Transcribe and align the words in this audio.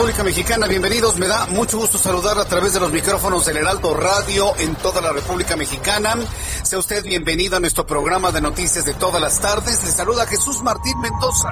República 0.00 0.24
Mexicana. 0.24 0.66
Bienvenidos, 0.66 1.18
me 1.18 1.28
da 1.28 1.44
mucho 1.48 1.76
gusto 1.76 1.98
saludar 1.98 2.38
a 2.38 2.46
través 2.46 2.72
de 2.72 2.80
los 2.80 2.90
micrófonos 2.90 3.44
del 3.44 3.58
Heraldo 3.58 3.92
Radio 3.92 4.56
en 4.56 4.74
toda 4.76 5.02
la 5.02 5.12
República 5.12 5.56
Mexicana. 5.56 6.14
Sea 6.62 6.78
usted 6.78 7.04
bienvenido 7.04 7.58
a 7.58 7.60
nuestro 7.60 7.86
programa 7.86 8.32
de 8.32 8.40
noticias 8.40 8.86
de 8.86 8.94
todas 8.94 9.20
las 9.20 9.38
tardes. 9.40 9.84
Le 9.84 9.90
saluda 9.90 10.26
Jesús 10.26 10.62
Martín 10.62 10.98
Mendoza. 11.00 11.50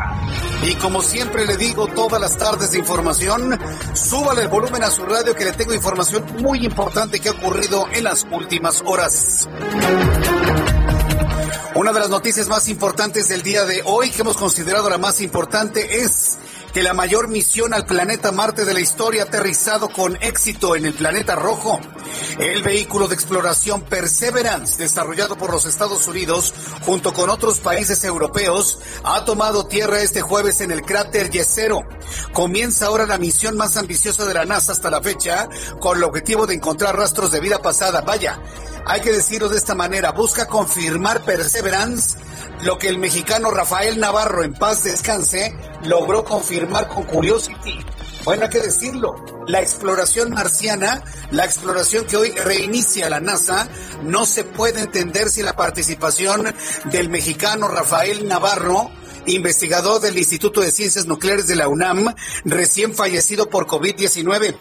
Y 0.62 0.76
como 0.76 1.02
siempre 1.02 1.44
le 1.44 1.58
digo, 1.58 1.88
todas 1.88 2.18
las 2.22 2.38
tardes 2.38 2.70
de 2.70 2.78
información, 2.78 3.60
súbale 3.92 4.40
el 4.40 4.48
volumen 4.48 4.82
a 4.82 4.90
su 4.90 5.04
radio 5.04 5.34
que 5.34 5.44
le 5.44 5.52
tengo 5.52 5.74
información 5.74 6.24
muy 6.40 6.64
importante 6.64 7.20
que 7.20 7.28
ha 7.28 7.32
ocurrido 7.32 7.86
en 7.92 8.04
las 8.04 8.26
últimas 8.32 8.82
horas. 8.86 9.46
Una 11.74 11.92
de 11.92 12.00
las 12.00 12.08
noticias 12.08 12.48
más 12.48 12.66
importantes 12.70 13.28
del 13.28 13.42
día 13.42 13.66
de 13.66 13.82
hoy, 13.84 14.10
que 14.10 14.22
hemos 14.22 14.38
considerado 14.38 14.88
la 14.88 14.96
más 14.96 15.20
importante, 15.20 16.00
es 16.02 16.38
que 16.78 16.84
la 16.84 16.94
mayor 16.94 17.26
misión 17.26 17.74
al 17.74 17.86
planeta 17.86 18.30
Marte 18.30 18.64
de 18.64 18.72
la 18.72 18.78
historia 18.78 19.24
ha 19.24 19.26
aterrizado 19.26 19.88
con 19.88 20.14
éxito 20.22 20.76
en 20.76 20.86
el 20.86 20.94
planeta 20.94 21.34
rojo. 21.34 21.80
El 22.38 22.62
vehículo 22.62 23.08
de 23.08 23.16
exploración 23.16 23.82
Perseverance, 23.82 24.78
desarrollado 24.80 25.36
por 25.36 25.50
los 25.50 25.66
Estados 25.66 26.06
Unidos 26.06 26.54
junto 26.82 27.12
con 27.12 27.30
otros 27.30 27.58
países 27.58 28.04
europeos, 28.04 28.78
ha 29.02 29.24
tomado 29.24 29.66
tierra 29.66 30.00
este 30.02 30.20
jueves 30.20 30.60
en 30.60 30.70
el 30.70 30.82
cráter 30.82 31.30
Yesero. 31.30 31.80
Comienza 32.32 32.86
ahora 32.86 33.06
la 33.06 33.18
misión 33.18 33.56
más 33.56 33.76
ambiciosa 33.76 34.24
de 34.24 34.34
la 34.34 34.44
NASA 34.44 34.70
hasta 34.70 34.88
la 34.88 35.02
fecha, 35.02 35.48
con 35.80 35.98
el 35.98 36.04
objetivo 36.04 36.46
de 36.46 36.54
encontrar 36.54 36.96
rastros 36.96 37.32
de 37.32 37.40
vida 37.40 37.60
pasada. 37.60 38.02
Vaya, 38.02 38.40
hay 38.86 39.00
que 39.00 39.10
decirlo 39.10 39.48
de 39.48 39.58
esta 39.58 39.74
manera, 39.74 40.12
busca 40.12 40.46
confirmar 40.46 41.24
Perseverance 41.24 42.16
lo 42.62 42.76
que 42.76 42.88
el 42.88 42.98
mexicano 42.98 43.50
Rafael 43.52 44.00
Navarro, 44.00 44.42
en 44.42 44.52
paz 44.52 44.82
descanse, 44.82 45.56
logró 45.84 46.24
confirmar 46.24 46.67
con 46.88 47.04
Curiosity. 47.04 47.78
Bueno, 48.24 48.44
hay 48.44 48.50
que 48.50 48.60
decirlo, 48.60 49.14
la 49.46 49.60
exploración 49.60 50.30
marciana, 50.30 51.02
la 51.30 51.44
exploración 51.44 52.04
que 52.04 52.16
hoy 52.16 52.30
reinicia 52.32 53.08
la 53.08 53.20
NASA, 53.20 53.68
no 54.02 54.26
se 54.26 54.44
puede 54.44 54.80
entender 54.80 55.30
sin 55.30 55.46
la 55.46 55.56
participación 55.56 56.54
del 56.84 57.08
mexicano 57.08 57.68
Rafael 57.68 58.28
Navarro, 58.28 58.90
investigador 59.30 60.00
del 60.00 60.18
Instituto 60.18 60.60
de 60.60 60.70
Ciencias 60.70 61.06
Nucleares 61.06 61.46
de 61.46 61.56
la 61.56 61.68
UNAM, 61.68 62.14
recién 62.44 62.94
fallecido 62.94 63.48
por 63.48 63.66
COVID-19. 63.66 64.56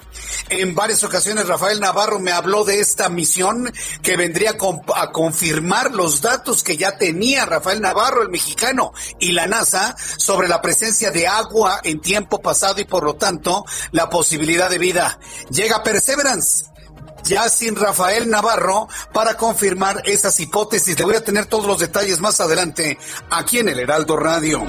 En 0.49 0.75
varias 0.75 1.03
ocasiones 1.03 1.47
Rafael 1.47 1.79
Navarro 1.79 2.19
me 2.19 2.31
habló 2.31 2.63
de 2.63 2.79
esta 2.79 3.09
misión 3.09 3.71
que 4.01 4.17
vendría 4.17 4.57
a, 4.95 5.11
confirmar 5.11 5.93
los 5.93 6.21
datos 6.21 6.63
que 6.63 6.77
ya 6.77 6.97
tenía 6.97 7.45
Rafael 7.45 7.81
Navarro, 7.81 8.23
el 8.23 8.29
mexicano, 8.29 8.93
y 9.19 9.31
la 9.31 9.47
NASA 9.47 9.95
sobre 10.17 10.47
la 10.47 10.61
presencia 10.61 11.11
de 11.11 11.27
agua 11.27 11.81
en 11.83 12.01
tiempo 12.01 12.41
pasado 12.41 12.81
y 12.81 12.85
por 12.85 13.03
lo 13.03 13.15
tanto 13.15 13.65
la 13.91 14.09
posibilidad 14.09 14.69
de 14.69 14.77
vida. 14.77 15.19
Llega 15.49 15.83
Perseverance 15.83 16.65
ya 17.23 17.49
sin 17.49 17.75
Rafael 17.75 18.29
Navarro 18.29 18.87
para 19.13 19.35
confirmar 19.35 20.01
esas 20.05 20.39
hipótesis. 20.39 20.97
Le 20.97 21.05
voy 21.05 21.15
a 21.15 21.23
tener 21.23 21.45
todos 21.45 21.65
los 21.65 21.79
detalles 21.79 22.19
más 22.19 22.39
adelante 22.39 22.97
aquí 23.29 23.59
en 23.59 23.69
el 23.69 23.79
Heraldo 23.79 24.17
Radio. 24.17 24.63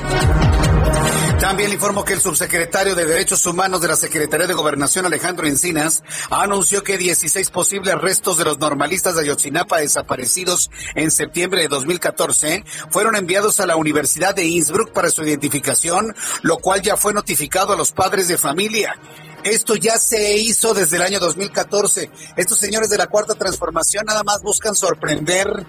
También 1.41 1.73
informo 1.73 2.05
que 2.05 2.15
el 2.15 2.21
subsecretario 2.21 2.97
de 2.97 3.07
Derechos 3.07 3.47
Humanos 3.47 3.81
de 3.81 3.87
la 3.87 3.95
Secretaría 3.95 4.49
de 4.49 4.55
Gobernación, 4.55 5.07
Alejandro 5.07 5.47
Encinas, 5.47 6.03
anunció 6.31 6.83
que 6.83 6.99
16 6.99 7.51
posibles 7.51 7.95
restos 7.95 8.39
de 8.39 8.45
los 8.45 8.59
normalistas 8.59 9.15
de 9.15 9.23
Ayotzinapa 9.23 9.79
desaparecidos 9.79 10.69
en 10.97 11.13
septiembre 11.13 11.63
de 11.63 11.69
2014 11.69 12.65
fueron 12.91 13.15
enviados 13.15 13.61
a 13.61 13.67
la 13.67 13.77
Universidad 13.77 14.35
de 14.35 14.47
Innsbruck 14.47 14.93
para 14.93 15.11
su 15.11 15.23
identificación, 15.23 16.13
lo 16.43 16.59
cual 16.59 16.83
ya 16.83 16.97
fue 16.97 17.15
notificado 17.15 17.73
a 17.73 17.77
los 17.77 17.93
padres 17.93 18.27
de 18.27 18.37
familia. 18.37 18.99
Esto 19.45 19.77
ya 19.77 19.97
se 19.97 20.37
hizo 20.39 20.75
desde 20.75 20.97
el 20.97 21.03
año 21.03 21.21
2014. 21.21 22.11
Estos 22.37 22.59
señores 22.59 22.91
de 22.91 22.99
la 22.99 23.07
Cuarta 23.07 23.37
Transformación 23.37 24.07
nada 24.07 24.25
más 24.25 24.43
buscan 24.43 24.75
sorprender. 24.75 25.65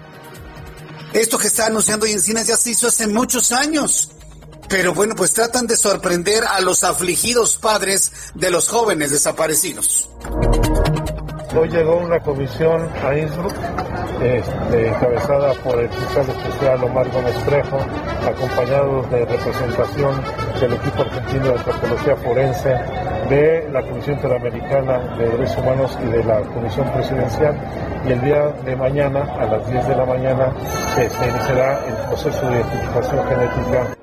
Esto 1.12 1.38
que 1.38 1.46
está 1.46 1.66
anunciando 1.66 2.06
Encinas 2.06 2.48
ya 2.48 2.56
se 2.56 2.70
hizo 2.70 2.88
hace 2.88 3.06
muchos 3.06 3.52
años. 3.52 4.10
Pero 4.70 4.94
bueno, 4.94 5.16
pues 5.16 5.34
tratan 5.34 5.66
de 5.66 5.76
sorprender 5.76 6.44
a 6.44 6.60
los 6.60 6.84
afligidos 6.84 7.56
padres 7.56 8.12
de 8.36 8.52
los 8.52 8.68
jóvenes 8.68 9.10
desaparecidos. 9.10 10.08
Hoy 11.58 11.68
llegó 11.68 11.96
una 11.96 12.20
comisión 12.20 12.88
a 13.04 13.18
Innsbruck, 13.18 13.52
este, 14.22 14.86
encabezada 14.86 15.54
por 15.54 15.76
el 15.76 15.88
fiscal 15.88 16.24
especial 16.28 16.84
Omar 16.84 17.10
Gómez 17.10 17.34
Trejo, 17.44 17.78
acompañado 18.24 19.02
de 19.10 19.24
representación 19.24 20.22
del 20.60 20.74
equipo 20.74 21.02
argentino 21.02 21.46
de 21.46 21.52
antropología 21.52 22.16
forense, 22.18 22.68
de 23.28 23.68
la 23.72 23.82
Comisión 23.82 24.16
Interamericana 24.16 24.98
de 25.16 25.28
Derechos 25.30 25.58
Humanos 25.58 25.98
y 26.00 26.06
de 26.10 26.24
la 26.24 26.42
Comisión 26.42 26.92
Presidencial. 26.92 27.58
Y 28.06 28.12
el 28.12 28.20
día 28.20 28.46
de 28.64 28.76
mañana, 28.76 29.22
a 29.36 29.46
las 29.46 29.68
10 29.68 29.88
de 29.88 29.96
la 29.96 30.06
mañana, 30.06 30.54
se 30.94 31.06
iniciará 31.06 31.84
el 31.86 31.94
proceso 32.06 32.46
de 32.48 32.60
identificación 32.60 33.28
genética 33.28 33.99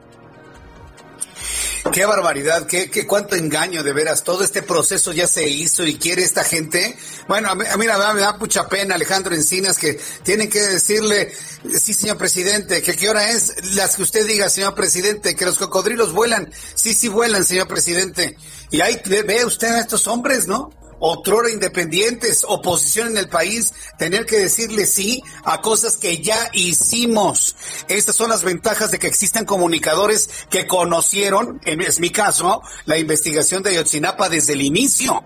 Qué 1.91 2.05
barbaridad, 2.05 2.67
qué, 2.67 2.89
qué 2.89 3.07
cuánto 3.07 3.35
engaño 3.35 3.83
de 3.83 3.93
veras. 3.93 4.23
Todo 4.23 4.43
este 4.43 4.61
proceso 4.61 5.13
ya 5.13 5.27
se 5.27 5.47
hizo 5.47 5.85
y 5.85 5.97
quiere 5.97 6.23
esta 6.23 6.43
gente. 6.43 6.97
Bueno, 7.27 7.49
a 7.49 7.55
mí, 7.55 7.65
a 7.65 7.77
mí 7.77 7.85
me, 7.85 7.91
da, 7.91 8.33
mucha 8.39 8.67
pena, 8.67 8.95
Alejandro 8.95 9.33
Encinas, 9.33 9.77
que 9.77 9.99
tienen 10.23 10.49
que 10.49 10.61
decirle, 10.61 11.31
sí, 11.79 11.93
señor 11.93 12.17
presidente, 12.17 12.81
que 12.81 12.95
qué 12.95 13.09
hora 13.09 13.29
es, 13.31 13.75
las 13.75 13.95
que 13.95 14.03
usted 14.03 14.27
diga, 14.27 14.49
señor 14.49 14.75
presidente, 14.75 15.35
que 15.35 15.45
los 15.45 15.57
cocodrilos 15.57 16.13
vuelan. 16.13 16.51
Sí, 16.75 16.93
sí 16.93 17.07
vuelan, 17.07 17.43
señor 17.43 17.67
presidente. 17.67 18.37
Y 18.69 18.81
ahí 18.81 19.01
ve 19.05 19.45
usted 19.45 19.69
a 19.69 19.81
estos 19.81 20.07
hombres, 20.07 20.47
¿no? 20.47 20.71
Otrora 20.99 21.49
independientes, 21.49 22.45
oposición 22.47 23.09
en 23.09 23.17
el 23.17 23.29
país, 23.29 23.73
tener 23.97 24.25
que 24.25 24.37
decirle 24.37 24.85
sí 24.85 25.21
a 25.43 25.61
cosas 25.61 25.97
que 25.97 26.21
ya 26.21 26.49
hicimos. 26.53 27.55
Estas 27.87 28.15
son 28.15 28.29
las 28.29 28.43
ventajas 28.43 28.91
de 28.91 28.99
que 28.99 29.07
existan 29.07 29.45
comunicadores 29.45 30.29
que 30.49 30.67
conocieron, 30.67 31.61
es 31.65 31.99
mi 31.99 32.09
caso, 32.09 32.61
la 32.85 32.97
investigación 32.97 33.63
de 33.63 33.71
Ayotzinapa 33.71 34.29
desde 34.29 34.53
el 34.53 34.61
inicio. 34.61 35.23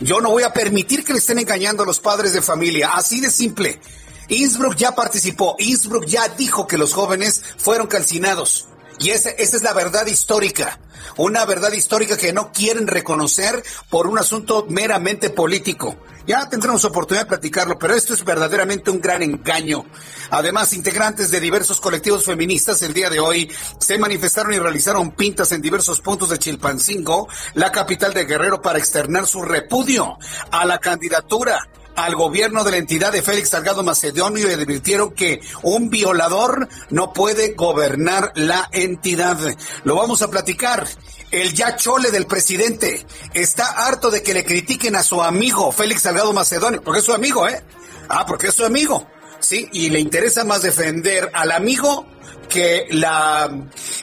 Yo 0.00 0.20
no 0.20 0.30
voy 0.30 0.42
a 0.42 0.52
permitir 0.52 1.04
que 1.04 1.12
le 1.12 1.20
estén 1.20 1.38
engañando 1.38 1.82
a 1.82 1.86
los 1.86 2.00
padres 2.00 2.32
de 2.34 2.42
familia, 2.42 2.90
así 2.94 3.20
de 3.20 3.30
simple. 3.30 3.80
Innsbruck 4.28 4.74
ya 4.76 4.94
participó, 4.94 5.56
Innsbruck 5.58 6.04
ya 6.06 6.28
dijo 6.28 6.66
que 6.66 6.76
los 6.76 6.92
jóvenes 6.92 7.42
fueron 7.56 7.86
calcinados. 7.86 8.66
Y 8.98 9.10
esa, 9.10 9.30
esa 9.30 9.56
es 9.56 9.62
la 9.62 9.72
verdad 9.72 10.06
histórica, 10.06 10.78
una 11.16 11.44
verdad 11.44 11.72
histórica 11.72 12.16
que 12.16 12.32
no 12.32 12.52
quieren 12.52 12.86
reconocer 12.86 13.62
por 13.90 14.06
un 14.06 14.18
asunto 14.18 14.66
meramente 14.68 15.30
político. 15.30 15.96
Ya 16.26 16.48
tendremos 16.48 16.84
oportunidad 16.84 17.24
de 17.24 17.28
platicarlo, 17.28 17.78
pero 17.78 17.94
esto 17.94 18.12
es 18.12 18.24
verdaderamente 18.24 18.90
un 18.90 19.00
gran 19.00 19.22
engaño. 19.22 19.84
Además, 20.30 20.72
integrantes 20.72 21.30
de 21.30 21.38
diversos 21.38 21.80
colectivos 21.80 22.24
feministas 22.24 22.82
el 22.82 22.92
día 22.92 23.08
de 23.08 23.20
hoy 23.20 23.48
se 23.78 23.96
manifestaron 23.96 24.52
y 24.52 24.58
realizaron 24.58 25.12
pintas 25.12 25.52
en 25.52 25.62
diversos 25.62 26.00
puntos 26.00 26.30
de 26.30 26.38
Chilpancingo, 26.38 27.28
la 27.54 27.70
capital 27.70 28.12
de 28.12 28.24
Guerrero, 28.24 28.60
para 28.60 28.80
externar 28.80 29.26
su 29.28 29.42
repudio 29.42 30.18
a 30.50 30.64
la 30.64 30.78
candidatura 30.78 31.68
al 31.96 32.14
gobierno 32.14 32.62
de 32.62 32.70
la 32.70 32.76
entidad 32.76 33.12
de 33.12 33.22
Félix 33.22 33.50
Salgado 33.50 33.82
Macedonio 33.82 34.48
y 34.48 34.54
advirtieron 34.54 35.12
que 35.12 35.40
un 35.62 35.90
violador 35.90 36.68
no 36.90 37.12
puede 37.12 37.54
gobernar 37.54 38.32
la 38.34 38.68
entidad. 38.72 39.38
Lo 39.84 39.96
vamos 39.96 40.22
a 40.22 40.30
platicar. 40.30 40.86
El 41.30 41.54
ya 41.54 41.76
chole 41.76 42.10
del 42.10 42.26
presidente 42.26 43.04
está 43.34 43.86
harto 43.86 44.10
de 44.10 44.22
que 44.22 44.34
le 44.34 44.44
critiquen 44.44 44.94
a 44.94 45.02
su 45.02 45.22
amigo 45.22 45.72
Félix 45.72 46.02
Salgado 46.02 46.32
Macedonio, 46.32 46.82
porque 46.82 47.00
es 47.00 47.06
su 47.06 47.12
amigo, 47.12 47.48
¿eh? 47.48 47.62
Ah, 48.08 48.24
porque 48.26 48.48
es 48.48 48.54
su 48.54 48.64
amigo. 48.64 49.06
Sí, 49.40 49.68
y 49.72 49.90
le 49.90 50.00
interesa 50.00 50.44
más 50.44 50.62
defender 50.62 51.30
al 51.34 51.50
amigo 51.50 52.06
que 52.48 52.86
la 52.90 53.50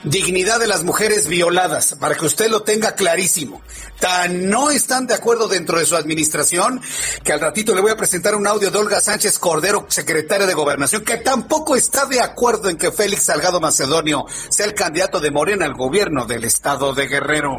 dignidad 0.03 0.59
de 0.59 0.67
las 0.67 0.83
mujeres 0.83 1.27
violadas, 1.27 1.95
para 1.99 2.15
que 2.15 2.25
usted 2.25 2.49
lo 2.49 2.63
tenga 2.63 2.93
clarísimo. 2.95 3.61
No 4.03 4.69
están 4.69 5.07
de 5.07 5.13
acuerdo 5.13 5.47
dentro 5.47 5.79
de 5.79 5.85
su 5.85 5.95
administración 5.95 6.81
que 7.23 7.31
al 7.31 7.39
ratito 7.39 7.73
le 7.73 7.79
voy 7.79 7.91
a 7.91 7.95
presentar 7.95 8.35
un 8.35 8.45
audio 8.45 8.69
de 8.69 8.77
Olga 8.77 8.99
Sánchez 8.99 9.39
Cordero, 9.39 9.85
secretaria 9.87 10.45
de 10.45 10.53
Gobernación, 10.53 11.05
que 11.05 11.17
tampoco 11.17 11.77
está 11.77 12.05
de 12.05 12.19
acuerdo 12.19 12.69
en 12.69 12.75
que 12.75 12.91
Félix 12.91 13.23
Salgado 13.23 13.61
Macedonio 13.61 14.25
sea 14.49 14.65
el 14.65 14.73
candidato 14.73 15.21
de 15.21 15.31
Morena 15.31 15.65
al 15.65 15.73
gobierno 15.73 16.25
del 16.25 16.43
estado 16.43 16.93
de 16.93 17.07
Guerrero. 17.07 17.57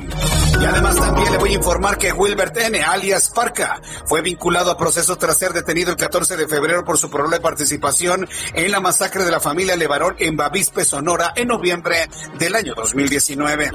Y 0.61 0.65
además 0.67 0.97
también 0.97 1.33
le 1.33 1.39
voy 1.39 1.51
a 1.51 1.55
informar 1.55 1.99
que 1.99 2.13
Wilbert 2.13 2.57
N., 2.59 2.83
alias 2.83 3.31
Parca, 3.31 3.81
fue 4.07 4.21
vinculado 4.21 4.71
a 4.71 4.77
proceso 4.77 5.17
tras 5.17 5.39
ser 5.39 5.53
detenido 5.53 5.91
el 5.91 5.97
14 5.97 6.37
de 6.37 6.47
febrero 6.47 6.85
por 6.85 6.99
su 6.99 7.11
probable 7.11 7.41
participación 7.41 8.29
en 8.53 8.71
la 8.71 8.81
masacre 8.81 9.25
de 9.25 9.31
la 9.31 9.41
familia 9.41 9.77
Levarón 9.77 10.15
en 10.19 10.37
Bavispe, 10.37 10.85
Sonora, 10.85 11.33
en 11.37 11.49
noviembre 11.49 12.09
del 12.39 12.55
año 12.55 12.75
2019. 12.77 13.73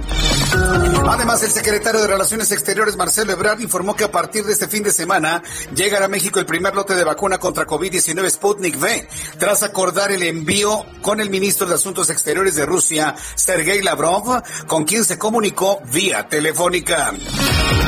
Además, 1.09 1.43
el 1.43 1.49
secretario 1.51 2.01
de 2.01 2.07
Relaciones 2.07 2.51
Exteriores, 2.51 2.58
Marcelo 2.97 3.33
Ebrard, 3.33 3.61
informó 3.61 3.95
que 3.95 4.03
a 4.03 4.11
partir 4.11 4.43
de 4.43 4.53
este 4.53 4.67
fin 4.67 4.83
de 4.83 4.91
semana 4.91 5.41
llegará 5.75 6.05
a 6.05 6.09
México 6.09 6.39
el 6.39 6.45
primer 6.45 6.75
lote 6.75 6.95
de 6.95 7.03
vacuna 7.03 7.37
contra 7.37 7.65
COVID-19 7.65 8.29
Sputnik 8.29 8.77
V, 8.77 9.07
tras 9.37 9.63
acordar 9.63 10.11
el 10.11 10.23
envío 10.23 10.85
con 11.01 11.21
el 11.21 11.29
ministro 11.29 11.67
de 11.67 11.75
Asuntos 11.75 12.09
Exteriores 12.09 12.55
de 12.55 12.65
Rusia, 12.65 13.15
Sergei 13.35 13.81
Lavrov, 13.81 14.43
con 14.67 14.83
quien 14.83 15.05
se 15.05 15.17
comunicó 15.17 15.81
vía 15.91 16.27
telefónica. 16.27 17.13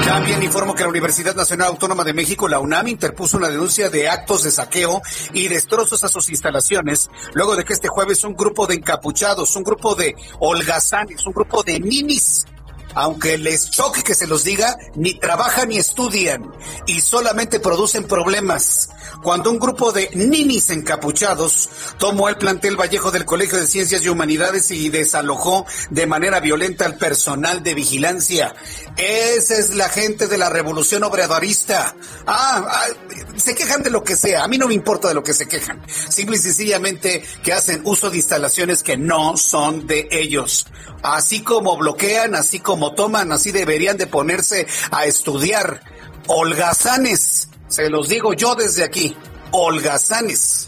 También 0.05 0.41
informó 0.43 0.73
que 0.73 0.83
la 0.83 0.89
Universidad 0.89 1.35
Nacional 1.35 1.67
Autónoma 1.67 2.03
de 2.03 2.13
México, 2.13 2.47
la 2.47 2.59
UNAM, 2.59 2.87
interpuso 2.87 3.37
una 3.37 3.49
denuncia 3.49 3.89
de 3.89 4.09
actos 4.09 4.43
de 4.43 4.51
saqueo 4.51 5.01
y 5.33 5.47
destrozos 5.47 6.03
a 6.03 6.09
sus 6.09 6.29
instalaciones, 6.29 7.09
luego 7.33 7.55
de 7.55 7.63
que 7.63 7.73
este 7.73 7.87
jueves 7.87 8.23
un 8.23 8.35
grupo 8.35 8.67
de 8.67 8.75
encapuchados, 8.75 9.55
un 9.55 9.63
grupo 9.63 9.95
de 9.95 10.15
holgazanes, 10.39 11.25
un 11.25 11.33
grupo 11.33 11.63
de 11.63 11.79
ninis 11.79 12.45
aunque 12.93 13.37
les 13.37 13.69
choque 13.69 14.03
que 14.03 14.15
se 14.15 14.27
los 14.27 14.43
diga, 14.43 14.77
ni 14.95 15.15
trabajan 15.15 15.69
ni 15.69 15.77
estudian 15.77 16.51
y 16.85 17.01
solamente 17.01 17.59
producen 17.59 18.05
problemas 18.05 18.89
cuando 19.21 19.51
un 19.51 19.59
grupo 19.59 19.91
de 19.91 20.09
ninis 20.13 20.69
encapuchados 20.69 21.69
tomó 21.97 22.29
el 22.29 22.37
plantel 22.37 22.75
Vallejo 22.79 23.11
del 23.11 23.25
Colegio 23.25 23.59
de 23.59 23.67
Ciencias 23.67 24.03
y 24.03 24.09
Humanidades 24.09 24.71
y 24.71 24.89
desalojó 24.89 25.65
de 25.89 26.07
manera 26.07 26.39
violenta 26.39 26.85
al 26.85 26.97
personal 26.97 27.61
de 27.61 27.73
vigilancia. 27.73 28.55
Esa 28.97 29.57
es 29.57 29.75
la 29.75 29.89
gente 29.89 30.27
de 30.27 30.37
la 30.37 30.49
revolución 30.49 31.03
obradorista. 31.03 31.95
Ah, 32.25 32.65
ah, 32.67 32.87
se 33.35 33.55
quejan 33.55 33.83
de 33.83 33.89
lo 33.89 34.03
que 34.03 34.15
sea. 34.15 34.43
A 34.43 34.47
mí 34.47 34.57
no 34.57 34.67
me 34.67 34.73
importa 34.73 35.07
de 35.07 35.13
lo 35.13 35.23
que 35.23 35.33
se 35.33 35.47
quejan. 35.47 35.81
Simple 36.09 36.37
y 36.37 36.39
sencillamente 36.39 37.23
que 37.43 37.53
hacen 37.53 37.81
uso 37.83 38.09
de 38.09 38.17
instalaciones 38.17 38.83
que 38.83 38.97
no 38.97 39.37
son 39.37 39.85
de 39.85 40.07
ellos. 40.11 40.65
Así 41.03 41.41
como 41.41 41.77
bloquean, 41.77 42.35
así 42.35 42.59
como 42.59 42.80
toman, 42.93 43.31
así 43.31 43.51
deberían 43.51 43.97
de 43.97 44.07
ponerse 44.07 44.67
a 44.91 45.05
estudiar. 45.05 45.81
Holgazanes 46.27 47.47
se 47.71 47.89
los 47.89 48.09
digo 48.09 48.33
yo 48.33 48.55
desde 48.55 48.83
aquí, 48.83 49.15
holgazanes. 49.51 50.67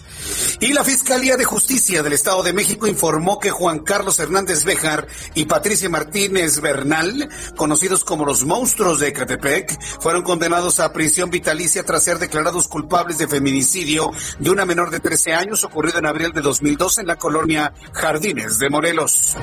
Y 0.59 0.73
la 0.73 0.83
Fiscalía 0.83 1.35
de 1.35 1.45
Justicia 1.45 2.03
del 2.03 2.13
Estado 2.13 2.43
de 2.43 2.53
México 2.53 2.87
informó 2.87 3.39
que 3.39 3.51
Juan 3.51 3.79
Carlos 3.79 4.19
Hernández 4.19 4.63
Bejar 4.63 5.07
y 5.35 5.45
Patricia 5.45 5.89
Martínez 5.89 6.61
Bernal, 6.61 7.29
conocidos 7.55 8.03
como 8.03 8.25
los 8.25 8.45
monstruos 8.45 8.99
de 8.99 9.09
Ecatepec, 9.09 9.77
fueron 9.99 10.23
condenados 10.23 10.79
a 10.79 10.93
prisión 10.93 11.29
vitalicia 11.29 11.83
tras 11.83 12.03
ser 12.03 12.19
declarados 12.19 12.67
culpables 12.67 13.17
de 13.17 13.27
feminicidio 13.27 14.11
de 14.39 14.49
una 14.49 14.65
menor 14.65 14.89
de 14.89 14.99
13 14.99 15.33
años 15.33 15.63
ocurrido 15.63 15.99
en 15.99 16.05
abril 16.05 16.31
de 16.31 16.41
2012 16.41 17.01
en 17.01 17.07
la 17.07 17.17
colonia 17.17 17.73
Jardines 17.91 18.59
de 18.59 18.69
Morelos. 18.69 19.35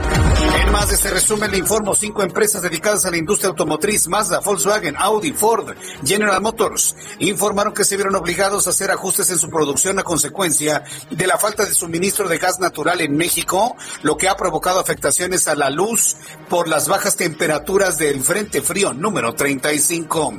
En 0.63 0.73
más 0.73 0.89
de 0.89 0.95
este 0.95 1.11
resumen 1.11 1.51
le 1.51 1.59
informo 1.59 1.95
cinco 1.95 2.23
empresas 2.23 2.63
dedicadas 2.63 3.05
a 3.05 3.11
la 3.11 3.17
industria 3.17 3.51
automotriz, 3.51 4.09
Mazda, 4.09 4.41
Volkswagen, 4.41 4.97
Audi, 4.97 5.33
Ford, 5.33 5.75
General 6.05 6.41
Motors, 6.41 6.97
informaron 7.19 7.75
que 7.75 7.85
se 7.85 7.97
vieron 7.97 8.15
obligados 8.15 8.67
a 8.67 8.71
hacer 8.71 8.91
ajustes 8.91 9.31
en 9.31 9.39
su 9.39 9.49
producción 9.51 9.99
a 9.99 10.03
consecuencia 10.03 10.70
de 11.11 11.27
la 11.27 11.39
falta 11.39 11.65
de 11.65 11.75
suministro 11.75 12.29
de 12.29 12.39
gas 12.39 12.61
natural 12.61 13.01
en 13.01 13.17
México, 13.17 13.77
lo 14.03 14.17
que 14.17 14.29
ha 14.29 14.37
provocado 14.37 14.81
afectaciones 14.81 15.49
a 15.49 15.55
la 15.55 15.71
luz 15.71 16.17
por 16.49 16.69
las 16.69 16.89
bajas 16.89 17.17
temperaturas 17.17 17.99
del 17.99 18.23
Frente 18.23 18.63
Frío 18.63 18.93
número 18.93 19.35
35. 19.35 20.35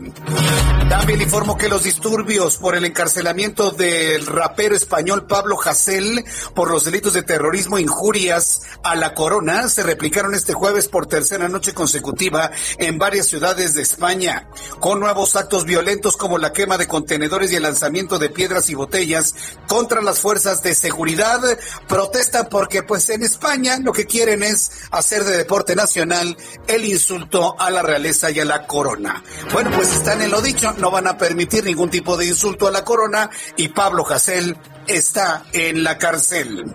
También 0.89 1.21
informo 1.21 1.57
que 1.57 1.69
los 1.69 1.83
disturbios 1.83 2.57
por 2.57 2.75
el 2.75 2.83
encarcelamiento 2.83 3.71
del 3.71 4.25
rapero 4.25 4.75
español 4.75 5.25
Pablo 5.25 5.57
Hasél 5.63 6.25
por 6.53 6.69
los 6.69 6.83
delitos 6.83 7.13
de 7.13 7.23
terrorismo 7.23 7.77
e 7.77 7.81
injurias 7.81 8.61
a 8.83 8.95
la 8.95 9.13
corona 9.13 9.69
se 9.69 9.83
replicaron 9.83 10.35
este 10.35 10.53
jueves 10.53 10.89
por 10.89 11.07
tercera 11.07 11.47
noche 11.47 11.73
consecutiva 11.73 12.51
en 12.77 12.97
varias 12.97 13.27
ciudades 13.27 13.73
de 13.73 13.81
España, 13.81 14.49
con 14.79 14.99
nuevos 14.99 15.35
actos 15.35 15.65
violentos 15.65 16.17
como 16.17 16.37
la 16.37 16.51
quema 16.51 16.77
de 16.77 16.87
contenedores 16.87 17.51
y 17.51 17.55
el 17.55 17.63
lanzamiento 17.63 18.19
de 18.19 18.29
piedras 18.29 18.69
y 18.69 18.75
botellas 18.75 19.33
contra 19.67 20.01
las 20.01 20.19
fuerzas 20.21 20.61
de 20.63 20.75
seguridad 20.75 21.41
protestan 21.87 22.47
porque 22.49 22.83
pues 22.83 23.09
en 23.09 23.23
España 23.23 23.77
lo 23.79 23.91
que 23.91 24.05
quieren 24.05 24.43
es 24.43 24.71
hacer 24.91 25.23
de 25.23 25.37
deporte 25.37 25.75
nacional 25.75 26.37
el 26.67 26.85
insulto 26.85 27.59
a 27.59 27.69
la 27.69 27.81
realeza 27.81 28.31
y 28.31 28.39
a 28.39 28.45
la 28.45 28.67
corona. 28.67 29.23
Bueno, 29.51 29.71
pues 29.75 29.91
están 29.93 30.21
en 30.21 30.31
lo 30.31 30.41
dicho, 30.41 30.71
no 30.77 30.91
van 30.91 31.07
a 31.07 31.17
permitir 31.17 31.63
ningún 31.63 31.89
tipo 31.89 32.15
de 32.17 32.25
insulto 32.25 32.67
a 32.67 32.71
la 32.71 32.83
corona 32.83 33.29
y 33.57 33.69
Pablo 33.69 34.05
Hasél 34.07 34.57
está 34.95 35.45
en 35.53 35.83
la 35.83 35.97
cárcel. 35.97 36.65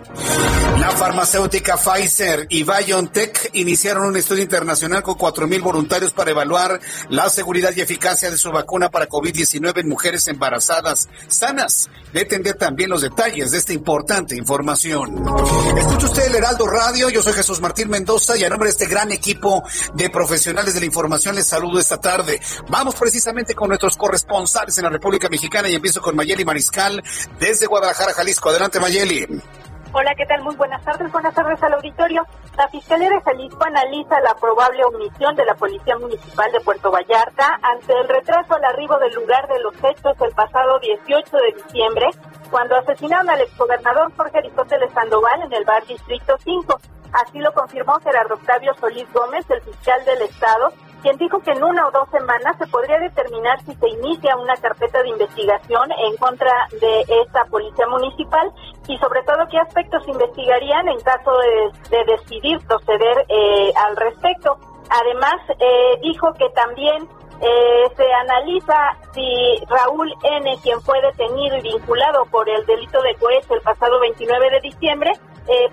La 0.79 0.91
farmacéutica 0.91 1.77
Pfizer 1.77 2.47
y 2.49 2.63
BioNTech 2.63 3.51
iniciaron 3.53 4.05
un 4.05 4.17
estudio 4.17 4.43
internacional 4.43 5.03
con 5.03 5.15
4.000 5.15 5.61
voluntarios 5.61 6.13
para 6.13 6.31
evaluar 6.31 6.79
la 7.09 7.29
seguridad 7.29 7.73
y 7.75 7.81
eficacia 7.81 8.31
de 8.31 8.37
su 8.37 8.51
vacuna 8.51 8.89
para 8.89 9.07
COVID-19 9.07 9.79
en 9.79 9.89
mujeres 9.89 10.27
embarazadas 10.27 11.09
sanas. 11.27 11.89
De 12.13 12.21
entender 12.21 12.55
también 12.55 12.89
los 12.89 13.01
detalles 13.01 13.51
de 13.51 13.57
esta 13.57 13.73
importante 13.73 14.35
información. 14.35 15.23
Escucha 15.77 16.05
usted 16.05 16.27
el 16.27 16.35
Heraldo 16.35 16.67
Radio, 16.67 17.09
yo 17.09 17.21
soy 17.21 17.33
Jesús 17.33 17.59
Martín 17.59 17.89
Mendoza 17.89 18.37
y 18.37 18.43
a 18.43 18.49
nombre 18.49 18.67
de 18.67 18.71
este 18.71 18.87
gran 18.87 19.11
equipo 19.11 19.63
de 19.93 20.09
profesionales 20.09 20.73
de 20.73 20.79
la 20.79 20.85
información 20.85 21.35
les 21.35 21.47
saludo 21.47 21.79
esta 21.79 21.99
tarde. 21.99 22.39
Vamos 22.69 22.95
precisamente 22.95 23.53
con 23.53 23.67
nuestros 23.69 23.97
corresponsales 23.97 24.77
en 24.77 24.85
la 24.85 24.89
República 24.89 25.29
Mexicana 25.29 25.69
y 25.69 25.75
empiezo 25.75 26.01
con 26.01 26.15
Mayeli 26.15 26.45
Mariscal 26.45 27.03
desde 27.39 27.67
Guadalajara. 27.67 28.06
Jalisco. 28.13 28.49
Adelante, 28.49 28.79
Mayeli. 28.79 29.41
Hola, 29.93 30.13
¿qué 30.15 30.25
tal? 30.25 30.43
Muy 30.43 30.55
buenas 30.55 30.83
tardes. 30.83 31.11
Buenas 31.11 31.33
tardes 31.33 31.61
al 31.63 31.73
auditorio. 31.73 32.25
La 32.57 32.67
Fiscalía 32.67 33.09
de 33.09 33.21
Jalisco 33.21 33.63
analiza 33.63 34.19
la 34.19 34.35
probable 34.35 34.83
omisión 34.83 35.35
de 35.35 35.45
la 35.45 35.55
Policía 35.55 35.97
Municipal 35.97 36.51
de 36.51 36.59
Puerto 36.59 36.91
Vallarta 36.91 37.59
ante 37.61 37.93
el 37.93 38.07
retraso 38.07 38.55
al 38.55 38.65
arribo 38.65 38.97
del 38.99 39.13
lugar 39.13 39.47
de 39.47 39.59
los 39.59 39.73
hechos 39.75 40.15
el 40.21 40.31
pasado 40.35 40.79
18 40.79 41.37
de 41.37 41.63
diciembre, 41.63 42.07
cuando 42.51 42.75
asesinaron 42.75 43.29
al 43.29 43.41
exgobernador 43.41 44.11
Jorge 44.15 44.39
Aristóteles 44.39 44.91
Sandoval 44.93 45.41
en 45.43 45.53
el 45.53 45.65
bar 45.65 45.85
Distrito 45.87 46.35
5. 46.43 46.79
Así 47.13 47.39
lo 47.39 47.53
confirmó 47.53 47.99
Gerardo 48.01 48.35
Octavio 48.35 48.73
Solís 48.79 49.11
Gómez, 49.13 49.45
el 49.49 49.61
fiscal 49.61 50.03
del 50.05 50.21
Estado, 50.23 50.73
quien 51.07 51.17
dijo 51.19 51.39
que 51.39 51.51
en 51.51 51.63
una 51.63 51.87
o 51.87 51.91
dos 51.91 52.09
semanas 52.09 52.57
se 52.57 52.67
podría 52.67 52.99
determinar 52.99 53.61
si 53.61 53.73
se 53.75 53.87
inicia 53.87 54.35
una 54.35 54.57
carpeta 54.57 55.01
de 55.01 55.07
investigación 55.07 55.89
en 56.03 56.17
contra 56.17 56.51
de 56.81 56.99
esta 57.23 57.45
policía 57.45 57.87
municipal 57.87 58.51
y 58.89 58.97
sobre 58.97 59.23
todo 59.23 59.47
qué 59.49 59.57
aspectos 59.57 60.05
investigarían 60.05 60.89
en 60.89 60.99
caso 60.99 61.31
de, 61.89 62.03
decidir 62.03 62.59
proceder 62.67 63.25
eh, 63.29 63.71
al 63.87 63.95
respecto. 63.95 64.57
Además, 64.89 65.35
eh, 65.57 65.97
dijo 66.01 66.33
que 66.33 66.49
también 66.49 67.07
eh, 67.39 67.87
se 67.95 68.13
analiza 68.13 68.75
si 69.13 69.63
Raúl 69.69 70.13
N., 70.23 70.57
quien 70.61 70.81
fue 70.81 70.99
detenido 71.01 71.55
y 71.55 71.61
vinculado 71.61 72.25
por 72.25 72.49
el 72.49 72.65
delito 72.65 73.01
de 73.01 73.15
cohecho 73.15 73.53
el 73.53 73.61
pasado 73.61 73.97
29 74.01 74.49
de 74.49 74.59
diciembre, 74.59 75.13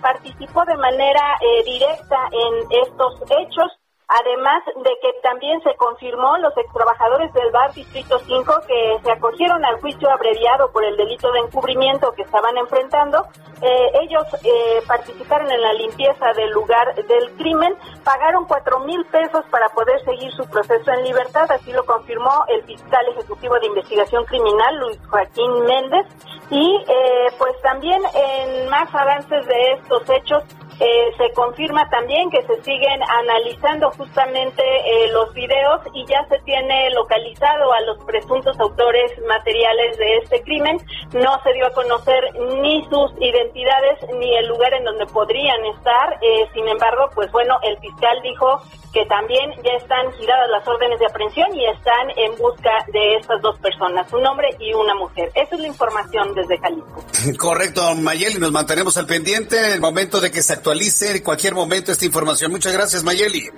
participó 0.00 0.64
de 0.64 0.76
manera 0.76 1.35
directa 1.64 2.29
en 2.31 2.83
estos 2.87 3.21
hechos. 3.29 3.73
Además 4.06 4.62
de 4.66 4.90
que 5.00 5.12
también 5.23 5.62
se 5.62 5.75
confirmó 5.76 6.37
los 6.38 6.54
extrabajadores 6.58 7.32
del 7.32 7.50
bar 7.50 7.73
Distrito 7.73 8.18
5 8.18 8.52
que 8.68 8.99
se 9.02 9.11
acogieron 9.11 9.64
al 9.64 9.80
juicio 9.80 10.11
abreviado 10.11 10.70
por 10.73 10.84
el 10.84 10.94
delito 10.96 11.32
de 11.32 11.40
encubrimiento 11.40 12.12
que 12.12 12.23
estaban 12.23 12.54
enfrentando. 12.58 13.26
Eh, 13.62 13.92
ellos 14.02 14.25
eh, 14.42 14.82
participaron 14.87 15.50
en 15.50 15.61
la 15.62 15.73
limpieza 15.73 16.32
del 16.34 16.50
lugar 16.50 16.94
del 16.94 17.32
crimen, 17.37 17.75
pagaron 18.04 18.44
cuatro 18.44 18.80
mil 18.80 19.06
pesos 19.06 19.42
para 19.50 19.70
poder 19.70 20.04
seguir 20.04 20.30
su 20.32 20.46
proceso 20.49 20.92
en 20.92 21.04
libertad, 21.04 21.50
así 21.50 21.73
lo 21.73 21.87
confirmó 21.87 22.44
el 22.49 22.62
fiscal 22.64 23.06
ejecutivo 23.08 23.58
de 23.58 23.68
investigación 23.68 24.26
criminal, 24.26 24.76
Luis 24.80 24.99
Joaquín 25.08 25.64
Méndez. 25.64 26.06
Y 26.50 26.84
eh, 26.87 27.26
pues 27.38 27.58
también 27.62 28.02
en 28.14 28.68
más 28.68 28.94
avances 28.94 29.46
de 29.46 29.73
estos 29.73 30.11
hechos, 30.11 30.44
eh, 30.81 31.11
se 31.16 31.33
confirma 31.33 31.88
también 31.88 32.31
que 32.31 32.43
se 32.43 32.62
siguen 32.62 33.00
analizando 33.02 33.90
justamente 33.93 34.62
eh, 34.62 35.12
los 35.12 35.33
videos 35.35 35.81
y 35.95 36.04
ya 36.07 36.26
se 36.28 36.38
tiene 36.40 36.90
localizado 36.90 37.73
a 37.73 37.81
los 37.83 38.04
presuntos 38.04 38.59
autores 38.59 39.12
materiales 39.28 39.97
de 39.99 40.16
este 40.19 40.43
crimen. 40.43 40.78
No 41.12 41.40
se 41.43 41.52
dio 41.52 41.66
a 41.66 41.71
conocer 41.71 42.25
ni 42.61 42.85
sus 42.85 43.12
identidades 43.21 43.99
ni 44.19 44.37
el 44.37 44.49
lugar 44.49 44.75
en 44.75 44.85
donde 44.85 45.07
podrían 45.07 45.64
estar. 45.76 46.19
Eh, 46.21 46.49
sin 46.54 46.66
embargo, 46.69 47.09
pues 47.14 47.31
bueno, 47.31 47.57
el 47.62 47.78
fiscal 47.78 48.21
dijo 48.23 48.61
que 48.93 49.04
también 49.07 49.50
ya 49.64 49.73
están 49.73 50.11
giradas 50.12 50.49
las 50.50 50.66
órdenes 50.69 51.00
de 51.00 51.07
aprehensión 51.07 51.52
y 51.54 51.66
están 51.66 52.11
en 52.16 52.37
busca 52.38 52.71
de 52.93 53.16
estas 53.16 53.43
dos 53.43 53.59
personas, 53.59 54.11
un 54.12 54.25
hombre 54.25 54.49
y 54.61 54.73
una 54.73 54.95
mujer. 54.95 55.31
Esa 55.35 55.57
es 55.57 55.61
la 55.61 55.66
información 55.66 56.33
desde 56.35 56.57
Jalisco. 56.59 57.04
Correcto, 57.37 57.95
Mayeli, 57.97 58.38
nos 58.38 58.52
mantenemos 58.52 58.97
al 58.97 59.07
pendiente 59.07 59.59
en 59.59 59.73
el 59.73 59.81
momento 59.81 60.21
de 60.21 60.31
que 60.31 60.43
se 60.43 60.57
actualice 60.64 61.14
en 61.14 61.23
cualquier 61.23 61.54
momento 61.54 61.92
esta 61.92 62.06
información. 62.06 62.50
Muchas 62.50 62.73
gracias, 62.73 63.04
Mayeli. 63.04 63.50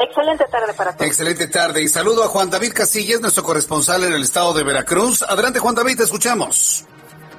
Excelente 0.00 0.44
tarde 0.50 0.74
para 0.76 0.92
todos. 0.92 1.06
Excelente 1.06 1.46
tarde 1.46 1.82
y 1.82 1.88
saludo 1.88 2.24
a 2.24 2.26
Juan 2.26 2.50
David 2.50 2.72
Casillas, 2.74 3.20
nuestro 3.20 3.44
corresponsal 3.44 4.02
en 4.02 4.12
el 4.12 4.22
estado 4.22 4.52
de 4.54 4.64
Veracruz. 4.64 5.22
Adelante, 5.22 5.60
Juan 5.60 5.76
David, 5.76 5.98
te 5.98 6.02
escuchamos. 6.02 6.84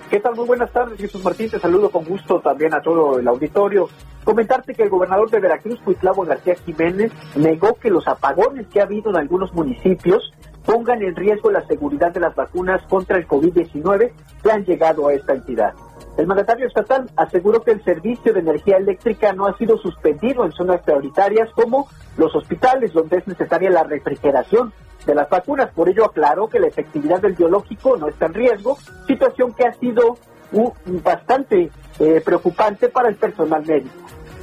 ¿Qué 0.10 0.22
tal? 0.22 0.36
Muy 0.36 0.46
buenas 0.46 0.72
tardes, 0.72 0.98
Jesús 0.98 1.22
Martín. 1.22 1.50
Te 1.50 1.60
saludo 1.60 1.90
con 1.90 2.06
gusto 2.06 2.40
también 2.40 2.74
a 2.74 2.82
todo 2.82 3.20
el 3.20 3.28
auditorio. 3.28 3.90
Comentarte 4.24 4.74
que 4.74 4.84
el 4.84 4.90
gobernador 4.90 5.30
de 5.30 5.40
Veracruz, 5.42 5.80
Cuitlavo 5.84 6.24
García 6.24 6.56
Jiménez, 6.66 7.12
negó 7.36 7.74
que 7.76 7.90
los 7.90 8.08
apagones 8.08 8.68
que 8.68 8.80
ha 8.80 8.84
habido 8.84 9.10
en 9.10 9.18
algunos 9.18 9.54
municipios 9.54 10.32
pongan 10.66 11.02
en 11.04 11.16
riesgo 11.16 11.52
la 11.52 11.66
seguridad 11.68 12.14
de 12.14 12.22
las 12.22 12.36
vacunas 12.36 12.82
contra 12.88 13.18
el 13.18 13.28
COVID-19 13.28 14.14
que 14.42 14.52
han 14.52 14.64
llegado 14.64 15.10
a 15.10 15.14
esta 15.14 15.34
entidad. 15.34 15.74
El 16.18 16.28
mandatario 16.28 16.68
estatal 16.68 17.10
aseguró 17.16 17.62
que 17.62 17.72
el 17.72 17.84
servicio 17.84 18.34
de 18.34 18.42
energía 18.42 18.78
eléctrica 18.78 19.32
no 19.34 19.48
ha 19.48 19.58
sido 19.58 19.78
suspendido 19.78 20.44
en 20.44 20.52
zonas 20.52 20.82
prioritarias 20.82 21.50
como 21.54 21.88
los 22.18 22.36
hospitales, 22.36 22.92
donde 22.94 23.18
es 23.18 23.28
necesaria 23.28 23.70
la 23.70 23.84
refrigeración 23.84 24.74
de 25.06 25.16
las 25.16 25.30
vacunas. 25.30 25.72
Por 25.72 25.88
ello 25.90 26.06
aclaró 26.06 26.48
que 26.50 26.60
la 26.60 26.68
efectividad 26.68 27.22
del 27.22 27.34
biológico 27.34 27.96
no 27.96 28.08
está 28.08 28.26
en 28.26 28.34
riesgo, 28.34 28.78
situación 29.08 29.54
que 29.54 29.66
ha 29.66 29.74
sido 29.74 30.18
uh, 30.52 30.72
bastante 31.04 31.72
eh, 32.00 32.22
preocupante 32.24 32.90
para 32.90 33.10
el 33.10 33.16
personal 33.16 33.66
médico. 33.66 33.96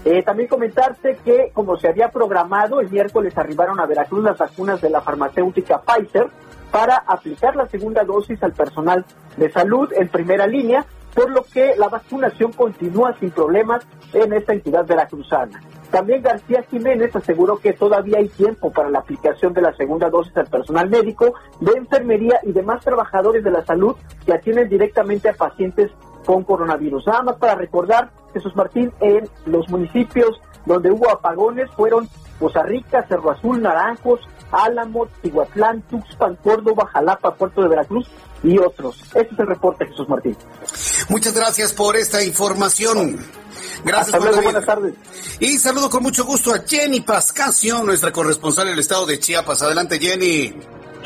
Eh, 0.05 0.23
también 0.23 0.49
comentarte 0.49 1.19
que, 1.25 1.51
como 1.53 1.77
se 1.77 1.89
había 1.89 2.11
programado, 2.11 2.81
el 2.81 2.89
miércoles 2.91 3.37
arribaron 3.37 3.81
a 3.81 3.87
Veracruz 3.87 4.23
las 4.23 4.39
vacunas 4.39 4.81
de 4.81 4.89
la 4.89 5.01
farmacéutica 5.01 5.83
Pfizer 5.83 6.29
para 6.71 6.97
aplicar 6.97 7.57
la 7.57 7.67
segunda 7.67 8.05
dosis 8.05 8.41
al 8.43 8.53
personal 8.53 9.05
de 9.37 9.51
salud 9.51 9.93
en 9.97 10.09
primera 10.09 10.47
línea, 10.47 10.87
por 11.17 11.31
lo 11.31 11.43
que 11.45 11.75
la 11.79 11.89
vacunación 11.89 12.53
continúa 12.53 13.17
sin 13.19 13.31
problemas 13.31 13.85
en 14.13 14.35
esta 14.35 14.53
entidad 14.53 14.87
veracruzana. 14.87 15.63
También 15.91 16.21
García 16.21 16.63
Jiménez 16.71 17.17
aseguró 17.17 17.57
que 17.57 17.73
todavía 17.73 18.19
hay 18.19 18.29
tiempo 18.29 18.71
para 18.71 18.91
la 18.91 18.99
aplicación 18.99 19.55
de 19.55 19.63
la 19.63 19.75
segunda 19.75 20.11
dosis 20.11 20.37
al 20.37 20.47
personal 20.47 20.91
médico, 20.91 21.33
de 21.61 21.73
enfermería 21.73 22.39
y 22.43 22.53
demás 22.53 22.85
trabajadores 22.85 23.43
de 23.43 23.51
la 23.51 23.65
salud 23.65 23.97
que 24.27 24.35
atienden 24.35 24.69
directamente 24.69 25.31
a 25.31 25.33
pacientes 25.33 25.91
con 26.27 26.45
coronavirus. 26.45 27.07
Nada 27.07 27.23
más 27.23 27.37
para 27.37 27.55
recordar, 27.55 28.11
Jesús 28.35 28.55
Martín, 28.55 28.93
en 29.01 29.27
los 29.47 29.67
municipios 29.71 30.39
donde 30.67 30.91
hubo 30.91 31.09
apagones 31.09 31.71
fueron 31.71 32.09
Poza 32.39 32.63
Rica, 32.63 33.07
Cerro 33.09 33.31
Azul, 33.31 33.63
Naranjos, 33.63 34.21
Álamo, 34.53 35.07
Tihuatlán, 35.23 35.81
Tuxpan, 35.83 36.37
Córdoba, 36.45 36.87
Jalapa, 36.93 37.35
Puerto 37.35 37.63
de 37.63 37.69
Veracruz 37.69 38.11
y 38.43 38.59
otros. 38.59 38.97
Este 39.15 39.35
es 39.35 39.39
el 39.39 39.47
reporte, 39.47 39.87
Jesús 39.87 40.09
Martín. 40.09 40.37
Muchas 41.09 41.35
gracias 41.35 41.73
por 41.73 41.97
esta 41.97 42.23
información. 42.23 43.19
Gracias, 43.85 44.15
Hasta 44.15 44.27
luego, 44.27 44.43
buenas 44.43 44.67
tardes. 44.67 44.95
Y 45.41 45.59
saludo 45.59 45.91
con 45.91 46.03
mucho 46.03 46.25
gusto 46.25 46.55
a 46.55 46.63
Jenny 46.67 47.01
Pascasio, 47.01 47.83
nuestra 47.83 48.13
corresponsal 48.13 48.69
en 48.69 48.75
el 48.75 48.81
estado 48.81 49.07
de 49.07 49.19
Chiapas. 49.19 49.63
Adelante, 49.63 49.99
Jenny. 49.99 50.55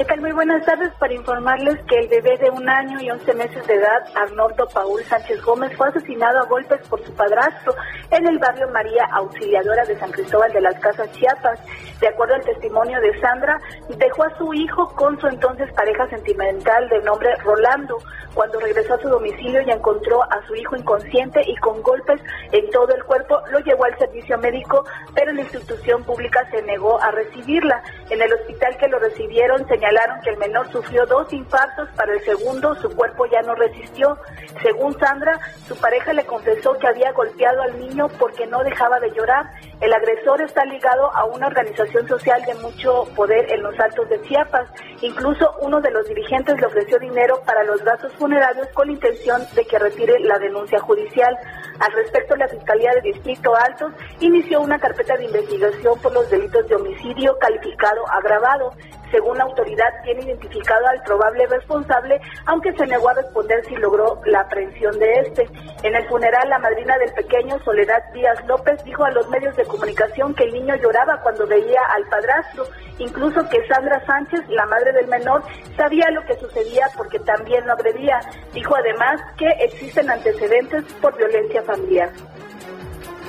¿Qué 0.00 0.06
tal? 0.06 0.22
Muy 0.22 0.32
buenas 0.32 0.64
tardes 0.64 0.90
para 0.98 1.12
informarles 1.12 1.78
que 1.86 1.98
el 1.98 2.08
bebé 2.08 2.34
de 2.38 2.48
un 2.48 2.66
año 2.66 2.98
y 3.02 3.10
once 3.10 3.34
meses 3.34 3.66
de 3.66 3.74
edad, 3.74 4.02
Arnoldo 4.14 4.66
Paul 4.72 5.04
Sánchez 5.04 5.42
Gómez, 5.42 5.76
fue 5.76 5.88
asesinado 5.88 6.38
a 6.38 6.46
golpes 6.46 6.80
por 6.88 7.04
su 7.04 7.12
padrastro 7.12 7.74
en 8.10 8.26
el 8.26 8.38
barrio 8.38 8.66
María 8.70 9.04
Auxiliadora 9.12 9.84
de 9.84 9.98
San 9.98 10.10
Cristóbal 10.10 10.50
de 10.54 10.62
las 10.62 10.80
Casas 10.80 11.12
Chiapas. 11.12 11.60
De 12.00 12.08
acuerdo 12.08 12.34
al 12.34 12.44
testimonio 12.46 12.98
de 12.98 13.20
Sandra, 13.20 13.60
dejó 13.98 14.24
a 14.24 14.38
su 14.38 14.54
hijo 14.54 14.88
con 14.94 15.20
su 15.20 15.26
entonces 15.26 15.70
pareja 15.74 16.08
sentimental 16.08 16.88
de 16.88 17.02
nombre 17.02 17.36
Rolando. 17.44 17.98
Cuando 18.32 18.58
regresó 18.58 18.94
a 18.94 19.02
su 19.02 19.08
domicilio 19.08 19.60
y 19.60 19.70
encontró 19.70 20.22
a 20.22 20.40
su 20.46 20.54
hijo 20.54 20.76
inconsciente 20.76 21.42
y 21.44 21.54
con 21.56 21.82
golpes 21.82 22.22
en 22.52 22.70
todo 22.70 22.88
el 22.94 23.04
cuerpo, 23.04 23.38
lo 23.50 23.58
llevó 23.58 23.84
al 23.84 23.98
servicio 23.98 24.38
médico, 24.38 24.82
pero 25.14 25.32
la 25.32 25.42
institución 25.42 26.02
pública 26.04 26.48
se 26.50 26.62
negó 26.62 26.98
a 27.02 27.10
recibirla. 27.10 27.82
En 28.08 28.22
el 28.22 28.32
hospital 28.32 28.78
que 28.78 28.88
lo 28.88 28.98
recibieron 28.98 29.68
señalaron 29.68 29.89
que 30.22 30.30
el 30.30 30.38
menor 30.38 30.70
sufrió 30.70 31.04
dos 31.06 31.32
infartos, 31.32 31.88
para 31.96 32.12
el 32.12 32.20
segundo 32.24 32.74
su 32.76 32.88
cuerpo 32.90 33.26
ya 33.26 33.42
no 33.42 33.54
resistió. 33.54 34.16
Según 34.62 34.98
Sandra, 34.98 35.38
su 35.66 35.76
pareja 35.76 36.12
le 36.12 36.24
confesó 36.24 36.74
que 36.78 36.86
había 36.86 37.12
golpeado 37.12 37.62
al 37.62 37.78
niño 37.78 38.08
porque 38.18 38.46
no 38.46 38.62
dejaba 38.62 39.00
de 39.00 39.10
llorar. 39.10 39.50
El 39.80 39.92
agresor 39.92 40.42
está 40.42 40.64
ligado 40.64 41.14
a 41.14 41.24
una 41.24 41.46
organización 41.46 42.06
social 42.06 42.42
de 42.44 42.54
mucho 42.56 43.04
poder 43.16 43.50
en 43.50 43.62
los 43.62 43.78
altos 43.80 44.08
de 44.08 44.20
Chiapas. 44.22 44.68
Incluso 45.02 45.56
uno 45.60 45.80
de 45.80 45.90
los 45.90 46.06
dirigentes 46.06 46.60
le 46.60 46.66
ofreció 46.66 46.98
dinero 46.98 47.40
para 47.44 47.64
los 47.64 47.82
gastos 47.82 48.12
funerarios 48.14 48.68
con 48.74 48.86
la 48.86 48.92
intención 48.92 49.42
de 49.54 49.64
que 49.64 49.78
retire 49.78 50.20
la 50.20 50.38
denuncia 50.38 50.78
judicial. 50.80 51.36
Al 51.80 51.92
respecto, 51.92 52.36
la 52.36 52.48
Fiscalía 52.48 52.92
de 52.94 53.00
Distrito 53.00 53.54
Altos 53.56 53.92
inició 54.20 54.60
una 54.60 54.78
carpeta 54.78 55.16
de 55.16 55.24
investigación 55.24 55.98
por 56.00 56.12
los 56.12 56.28
delitos 56.30 56.68
de 56.68 56.74
homicidio 56.74 57.36
calificado 57.38 58.06
agravado. 58.10 58.74
Según 59.10 59.38
la 59.38 59.44
autoridad, 59.44 59.92
tiene 60.04 60.22
identificado 60.22 60.86
al 60.86 61.02
probable 61.02 61.46
responsable, 61.46 62.20
aunque 62.46 62.72
se 62.72 62.86
negó 62.86 63.08
a 63.08 63.14
responder 63.14 63.64
si 63.66 63.76
logró 63.76 64.20
la 64.26 64.40
aprehensión 64.40 64.98
de 64.98 65.12
este. 65.20 65.48
En 65.82 65.96
el 65.96 66.06
funeral, 66.08 66.48
la 66.48 66.58
madrina 66.58 66.96
del 66.98 67.12
pequeño, 67.12 67.58
Soledad 67.64 68.02
Díaz 68.12 68.38
López, 68.46 68.82
dijo 68.84 69.04
a 69.04 69.10
los 69.10 69.28
medios 69.28 69.56
de 69.56 69.64
comunicación 69.64 70.34
que 70.34 70.44
el 70.44 70.52
niño 70.52 70.76
lloraba 70.76 71.20
cuando 71.22 71.46
veía 71.46 71.80
al 71.94 72.04
padrastro, 72.08 72.64
incluso 72.98 73.48
que 73.48 73.66
Sandra 73.66 74.04
Sánchez, 74.06 74.40
la 74.48 74.66
madre 74.66 74.92
del 74.92 75.08
menor, 75.08 75.42
sabía 75.76 76.10
lo 76.10 76.24
que 76.24 76.38
sucedía 76.38 76.86
porque 76.96 77.18
también 77.20 77.66
lo 77.66 77.72
agredía. 77.72 78.20
Dijo 78.52 78.76
además 78.76 79.20
que 79.36 79.48
existen 79.60 80.10
antecedentes 80.10 80.84
por 81.00 81.16
violencia 81.16 81.62
familiar. 81.62 82.10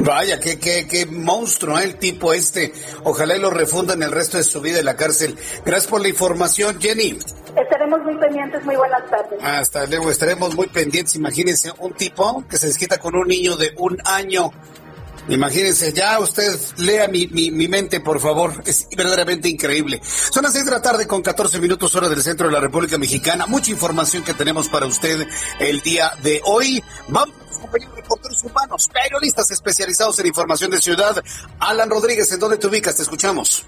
Vaya, 0.03 0.39
qué, 0.39 0.57
qué, 0.57 0.87
qué 0.87 1.05
monstruo 1.05 1.77
¿eh? 1.77 1.83
el 1.83 1.95
tipo 1.95 2.33
este. 2.33 2.73
Ojalá 3.03 3.37
y 3.37 3.39
lo 3.39 3.51
refundan 3.51 4.01
el 4.01 4.11
resto 4.11 4.37
de 4.37 4.43
su 4.43 4.59
vida 4.59 4.79
en 4.79 4.85
la 4.85 4.95
cárcel. 4.95 5.37
Gracias 5.63 5.87
por 5.87 6.01
la 6.01 6.07
información, 6.07 6.79
Jenny. 6.79 7.19
Estaremos 7.55 8.01
muy 8.03 8.15
pendientes. 8.15 8.63
Muy 8.65 8.75
buenas 8.75 9.09
tardes. 9.09 9.39
Hasta 9.43 9.85
luego, 9.85 10.09
estaremos 10.09 10.55
muy 10.55 10.67
pendientes. 10.67 11.15
Imagínense 11.15 11.71
un 11.79 11.93
tipo 11.93 12.43
que 12.49 12.57
se 12.57 12.67
desquita 12.67 12.97
con 12.97 13.15
un 13.15 13.27
niño 13.27 13.55
de 13.57 13.73
un 13.77 13.97
año. 14.05 14.51
Imagínense, 15.29 15.93
ya 15.93 16.19
usted 16.19 16.59
lea 16.77 17.07
mi, 17.07 17.27
mi, 17.27 17.67
mente, 17.67 17.99
por 17.99 18.19
favor. 18.19 18.63
Es 18.65 18.87
verdaderamente 18.95 19.47
increíble. 19.47 20.01
Son 20.03 20.43
las 20.43 20.53
seis 20.53 20.65
de 20.65 20.71
la 20.71 20.81
tarde 20.81 21.07
con 21.07 21.21
14 21.21 21.59
minutos 21.59 21.93
hora 21.95 22.09
del 22.09 22.21
centro 22.21 22.47
de 22.47 22.53
la 22.53 22.59
República 22.59 22.97
Mexicana. 22.97 23.45
Mucha 23.45 23.71
información 23.71 24.23
que 24.23 24.33
tenemos 24.33 24.67
para 24.69 24.85
usted 24.85 25.27
el 25.59 25.81
día 25.81 26.11
de 26.23 26.41
hoy. 26.45 26.83
Vamos 27.07 27.35
compañeros 27.61 27.95
reporteros 27.95 28.43
urbanos, 28.43 28.89
periodistas 28.89 29.51
especializados 29.51 30.19
en 30.19 30.27
información 30.27 30.71
de 30.71 30.81
ciudad. 30.81 31.23
Alan 31.59 31.89
Rodríguez, 31.89 32.31
¿en 32.31 32.39
dónde 32.39 32.57
te 32.57 32.67
ubicas? 32.67 32.95
Te 32.95 33.03
escuchamos. 33.03 33.65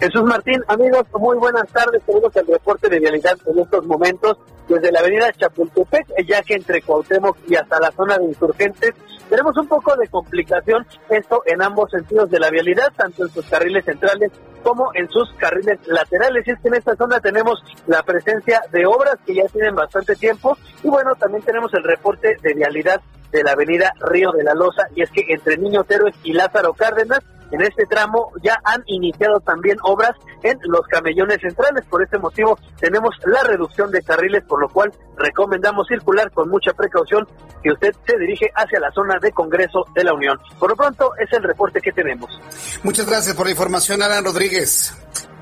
Jesús 0.00 0.22
Martín, 0.24 0.62
amigos, 0.66 1.04
muy 1.12 1.36
buenas 1.36 1.68
tardes. 1.68 2.02
Tenemos 2.06 2.34
el 2.34 2.46
reporte 2.46 2.88
de 2.88 2.98
vialidad 2.98 3.36
en 3.44 3.58
estos 3.58 3.84
momentos 3.84 4.38
desde 4.66 4.90
la 4.90 5.00
avenida 5.00 5.30
Chapultepec, 5.32 6.06
ya 6.26 6.40
que 6.40 6.54
entre 6.54 6.80
Cuauhtémoc 6.80 7.36
y 7.46 7.54
hasta 7.56 7.78
la 7.78 7.92
zona 7.92 8.16
de 8.16 8.24
insurgentes 8.24 8.94
tenemos 9.28 9.54
un 9.58 9.68
poco 9.68 9.94
de 9.96 10.08
complicación, 10.08 10.86
esto 11.10 11.42
en 11.44 11.60
ambos 11.60 11.90
sentidos 11.90 12.30
de 12.30 12.40
la 12.40 12.48
vialidad, 12.48 12.90
tanto 12.96 13.24
en 13.24 13.28
sus 13.28 13.44
carriles 13.44 13.84
centrales 13.84 14.32
como 14.62 14.90
en 14.94 15.06
sus 15.10 15.30
carriles 15.34 15.78
laterales. 15.86 16.46
Y 16.46 16.52
es 16.52 16.60
que 16.60 16.68
en 16.68 16.74
esta 16.76 16.96
zona 16.96 17.20
tenemos 17.20 17.62
la 17.86 18.02
presencia 18.02 18.62
de 18.72 18.86
obras 18.86 19.16
que 19.26 19.34
ya 19.34 19.44
tienen 19.52 19.74
bastante 19.74 20.16
tiempo 20.16 20.56
y 20.82 20.88
bueno, 20.88 21.14
también 21.16 21.44
tenemos 21.44 21.74
el 21.74 21.84
reporte 21.84 22.38
de 22.40 22.54
vialidad 22.54 23.02
de 23.32 23.42
la 23.42 23.52
avenida 23.52 23.92
Río 24.00 24.32
de 24.32 24.44
la 24.44 24.54
Loza, 24.54 24.84
y 24.96 25.02
es 25.02 25.10
que 25.10 25.24
entre 25.28 25.58
Niños 25.58 25.84
Héroes 25.90 26.14
y 26.24 26.32
Lázaro 26.32 26.72
Cárdenas 26.72 27.20
en 27.50 27.62
este 27.62 27.86
tramo 27.86 28.32
ya 28.42 28.58
han 28.64 28.82
iniciado 28.86 29.40
también 29.40 29.78
obras 29.82 30.12
en 30.42 30.58
los 30.64 30.86
camellones 30.88 31.38
centrales. 31.40 31.84
Por 31.86 32.02
este 32.02 32.18
motivo 32.18 32.58
tenemos 32.78 33.14
la 33.24 33.42
reducción 33.42 33.90
de 33.90 34.02
carriles, 34.02 34.44
por 34.44 34.60
lo 34.60 34.68
cual 34.68 34.92
recomendamos 35.16 35.86
circular 35.88 36.30
con 36.32 36.48
mucha 36.48 36.72
precaución 36.72 37.26
si 37.62 37.70
usted 37.70 37.94
se 38.06 38.18
dirige 38.18 38.50
hacia 38.54 38.80
la 38.80 38.90
zona 38.92 39.18
de 39.20 39.32
Congreso 39.32 39.84
de 39.94 40.04
la 40.04 40.14
Unión. 40.14 40.38
Por 40.58 40.70
lo 40.70 40.76
pronto 40.76 41.12
es 41.18 41.30
el 41.32 41.42
reporte 41.42 41.80
que 41.80 41.92
tenemos. 41.92 42.30
Muchas 42.82 43.06
gracias 43.06 43.34
por 43.34 43.46
la 43.46 43.52
información, 43.52 44.02
Alan 44.02 44.24
Rodríguez. 44.24 44.94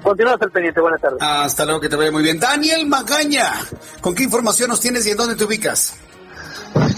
Continuamos 0.03 0.41
al 0.43 0.50
pendiente. 0.50 0.81
Buenas 0.81 1.00
tardes. 1.00 1.19
Hasta 1.21 1.65
luego, 1.65 1.81
que 1.81 1.88
te 1.88 1.97
vaya 1.97 2.11
muy 2.11 2.23
bien. 2.23 2.38
Daniel 2.38 2.87
Magaña, 2.87 3.53
¿con 4.00 4.15
qué 4.15 4.23
información 4.23 4.71
nos 4.71 4.81
tienes 4.81 5.07
y 5.07 5.11
en 5.11 5.17
dónde 5.17 5.37
te 5.37 5.45
ubicas? 5.45 5.99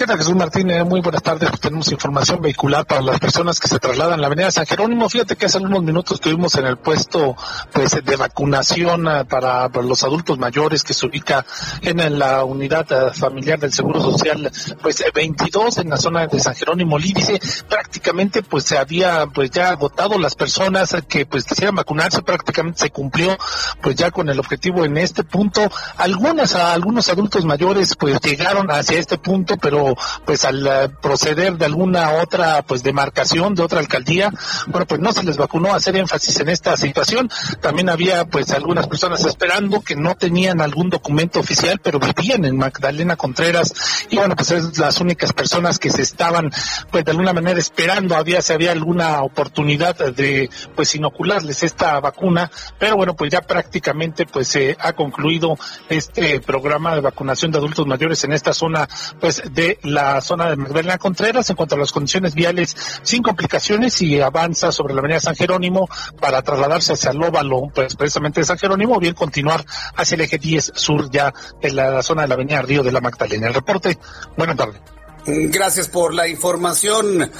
¿Qué 0.00 0.06
tal, 0.06 0.16
Jesús 0.16 0.34
Martínez? 0.34 0.84
Muy 0.86 1.02
buenas 1.02 1.22
tardes. 1.22 1.50
Pues 1.50 1.60
tenemos 1.60 1.92
información 1.92 2.40
vehicular 2.40 2.86
para 2.86 3.02
las 3.02 3.20
personas 3.20 3.60
que 3.60 3.68
se 3.68 3.78
trasladan 3.78 4.14
a 4.14 4.16
la 4.16 4.28
avenida 4.28 4.50
San 4.50 4.64
Jerónimo. 4.64 5.08
Fíjate 5.10 5.36
que 5.36 5.46
hace 5.46 5.58
unos 5.58 5.82
minutos 5.82 6.14
estuvimos 6.14 6.54
en 6.54 6.64
el 6.64 6.78
puesto 6.78 7.36
pues 7.72 8.02
de 8.02 8.16
vacunación 8.16 9.06
ah, 9.06 9.24
para, 9.24 9.68
los 9.68 10.02
adultos 10.02 10.38
mayores 10.38 10.84
que 10.84 10.94
se 10.94 11.06
ubica 11.06 11.44
en 11.82 12.18
la 12.18 12.44
unidad 12.44 12.90
ah, 12.92 13.12
familiar 13.12 13.58
del 13.58 13.74
Seguro 13.74 14.00
Social, 14.00 14.50
pues 14.80 15.04
22 15.14 15.78
en 15.78 15.90
la 15.90 15.98
zona 15.98 16.26
de 16.26 16.40
San 16.40 16.54
Jerónimo 16.54 16.98
Lídice. 16.98 17.38
Prácticamente 17.68 18.42
pues 18.42 18.64
se 18.64 18.78
había 18.78 19.26
pues 19.26 19.50
ya 19.50 19.68
agotado 19.68 20.18
las 20.18 20.34
personas 20.34 20.96
que 21.08 21.26
pues 21.26 21.44
quisieran 21.44 21.74
vacunarse. 21.74 22.22
Prácticamente 22.22 22.80
se 22.80 22.90
cumplió 22.90 23.36
pues 23.82 23.96
ya 23.96 24.10
con 24.10 24.30
el 24.30 24.38
objetivo 24.38 24.84
en 24.86 24.96
este 24.96 25.24
punto. 25.24 25.70
Algunas, 25.98 26.54
algunos 26.54 27.10
adultos 27.10 27.44
mayores 27.44 27.94
pues 27.96 28.18
llegaron 28.20 28.70
hacia 28.70 28.98
este 28.98 29.18
punto, 29.18 29.58
pero 29.60 29.96
pues 30.24 30.44
al 30.44 30.66
eh, 30.66 30.88
proceder 31.00 31.56
de 31.56 31.66
alguna 31.66 32.12
otra 32.14 32.62
pues 32.62 32.82
demarcación 32.82 33.54
de 33.54 33.62
otra 33.62 33.80
alcaldía, 33.80 34.32
bueno, 34.66 34.86
pues 34.86 35.00
no 35.00 35.12
se 35.12 35.22
les 35.22 35.36
vacunó 35.36 35.74
hacer 35.74 35.96
énfasis 35.96 36.40
en 36.40 36.48
esta 36.48 36.76
situación. 36.76 37.30
También 37.60 37.88
había 37.88 38.24
pues 38.24 38.50
algunas 38.50 38.86
personas 38.86 39.24
esperando 39.24 39.80
que 39.80 39.96
no 39.96 40.14
tenían 40.14 40.60
algún 40.60 40.90
documento 40.90 41.40
oficial, 41.40 41.80
pero 41.82 41.98
vivían 41.98 42.44
en 42.44 42.56
Magdalena 42.56 43.16
Contreras 43.16 43.72
y 44.08 44.16
bueno, 44.16 44.36
pues 44.36 44.50
es 44.50 44.78
las 44.78 45.00
únicas 45.00 45.32
personas 45.32 45.78
que 45.78 45.90
se 45.90 46.02
estaban 46.02 46.50
pues 46.90 47.04
de 47.04 47.10
alguna 47.10 47.32
manera 47.32 47.58
esperando, 47.58 48.16
había 48.16 48.42
si 48.42 48.52
había 48.52 48.72
alguna 48.72 49.22
oportunidad 49.22 49.96
de 49.96 50.50
pues 50.74 50.94
inocularles 50.94 51.62
esta 51.62 52.00
vacuna, 52.00 52.50
pero 52.78 52.96
bueno, 52.96 53.14
pues 53.14 53.30
ya 53.30 53.40
prácticamente 53.40 54.26
pues 54.26 54.48
se 54.48 54.76
ha 54.78 54.92
concluido 54.92 55.58
este 55.88 56.40
programa 56.40 56.94
de 56.94 57.00
vacunación 57.00 57.50
de 57.50 57.58
adultos 57.58 57.86
mayores 57.86 58.24
en 58.24 58.32
esta 58.32 58.52
zona 58.52 58.88
pues 59.20 59.42
de 59.52 59.78
la 59.82 60.20
zona 60.20 60.50
de 60.50 60.56
Magdalena 60.56 60.98
Contreras 60.98 61.48
en 61.50 61.56
cuanto 61.56 61.74
a 61.74 61.78
las 61.78 61.92
condiciones 61.92 62.34
viales 62.34 62.76
sin 63.02 63.22
complicaciones 63.22 64.00
y 64.02 64.20
avanza 64.20 64.72
sobre 64.72 64.94
la 64.94 65.00
avenida 65.00 65.20
San 65.20 65.34
Jerónimo 65.34 65.88
para 66.20 66.42
trasladarse 66.42 66.94
hacia 66.94 67.10
el 67.10 67.22
óvalo, 67.22 67.70
pues 67.74 67.96
precisamente 67.96 68.40
de 68.40 68.46
San 68.46 68.58
Jerónimo, 68.58 68.96
o 68.96 69.00
bien 69.00 69.14
continuar 69.14 69.64
hacia 69.96 70.14
el 70.14 70.22
eje 70.22 70.38
10 70.38 70.72
sur 70.74 71.10
ya 71.10 71.32
en 71.60 71.76
la 71.76 72.02
zona 72.02 72.22
de 72.22 72.28
la 72.28 72.34
avenida 72.34 72.62
Río 72.62 72.82
de 72.82 72.92
la 72.92 73.00
Magdalena. 73.00 73.48
El 73.48 73.54
reporte, 73.54 73.98
buenas 74.36 74.56
tardes. 74.56 74.80
Gracias 75.26 75.88
por 75.88 76.14
la 76.14 76.28
información, 76.28 77.30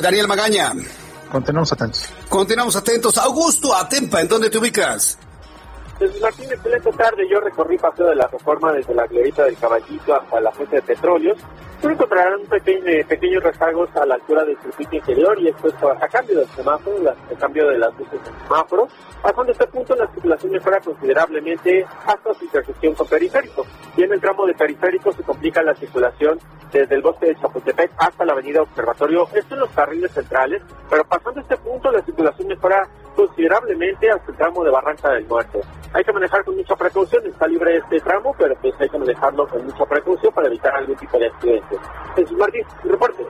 Daniel 0.00 0.28
Magaña. 0.28 0.72
Continuamos 1.30 1.72
atentos. 1.72 2.06
Continuamos 2.28 2.76
atentos. 2.76 3.16
Augusto 3.16 3.74
Atempa, 3.74 4.20
¿en 4.20 4.28
dónde 4.28 4.50
te 4.50 4.58
ubicas? 4.58 5.18
Desde 6.00 6.18
Martín, 6.18 6.50
excelente 6.50 6.90
tarde. 6.92 7.28
Yo 7.28 7.40
recorrí 7.40 7.76
Paseo 7.76 8.06
de 8.06 8.14
la 8.14 8.26
Reforma 8.26 8.72
desde 8.72 8.94
la 8.94 9.06
Glorita 9.06 9.44
del 9.44 9.54
Caballito 9.58 10.14
hasta 10.14 10.40
la 10.40 10.50
fuente 10.50 10.76
de 10.76 10.82
petróleos. 10.82 11.38
Tú 11.82 11.90
encontrarán 11.90 12.40
pequeño, 12.46 13.06
pequeños 13.06 13.42
rezagos 13.42 13.94
a 13.94 14.06
la 14.06 14.14
altura 14.14 14.46
del 14.46 14.58
circuito 14.60 14.96
interior 14.96 15.38
y 15.38 15.48
esto 15.48 15.68
es 15.68 15.74
a 15.82 16.08
cambio 16.08 16.38
del 16.38 16.48
semáforo, 16.48 16.96
a 17.10 17.38
cambio 17.38 17.68
de 17.68 17.78
las 17.78 17.92
luces 17.98 18.24
del 18.24 18.34
semáforo. 18.34 18.88
Pasando 19.22 19.52
este 19.52 19.66
punto, 19.66 19.94
la 19.94 20.06
circulación 20.06 20.52
mejora 20.52 20.80
considerablemente 20.80 21.86
hasta 22.06 22.32
su 22.32 22.44
intersección 22.46 22.94
con 22.94 23.06
periférico. 23.06 23.66
Y 23.94 24.02
en 24.02 24.12
el 24.12 24.20
tramo 24.22 24.46
de 24.46 24.54
periférico 24.54 25.12
se 25.12 25.22
complica 25.22 25.62
la 25.62 25.74
circulación 25.74 26.38
desde 26.72 26.94
el 26.94 27.02
bosque 27.02 27.26
de 27.26 27.36
Chapultepec 27.36 27.92
hasta 27.98 28.24
la 28.24 28.32
avenida 28.32 28.62
Observatorio. 28.62 29.28
Esto 29.34 29.52
en 29.54 29.60
los 29.60 29.70
carriles 29.70 30.12
centrales, 30.12 30.62
pero 30.88 31.04
pasando 31.04 31.42
este 31.42 31.58
punto, 31.58 31.92
la 31.92 32.02
circulación 32.02 32.48
mejora 32.48 32.88
considerablemente 33.14 34.10
hasta 34.10 34.30
el 34.30 34.36
tramo 34.36 34.64
de 34.64 34.70
Barranca 34.70 35.10
del 35.10 35.26
Muerto. 35.26 35.60
Hay 35.92 36.04
que 36.04 36.12
manejar 36.12 36.44
con 36.44 36.56
mucha 36.56 36.76
precaución, 36.76 37.26
está 37.26 37.46
libre 37.46 37.76
este 37.76 38.00
tramo, 38.00 38.34
pero 38.38 38.54
pues 38.60 38.74
hay 38.78 38.88
que 38.88 38.98
manejarlo 38.98 39.46
con 39.48 39.64
mucha 39.64 39.84
precaución 39.84 40.32
para 40.32 40.46
evitar 40.46 40.74
algún 40.74 40.96
tipo 40.96 41.18
de 41.18 41.26
accidente. 41.26 41.76
Jesús 42.16 42.38
Martín, 42.38 42.64
reporte. 42.84 43.26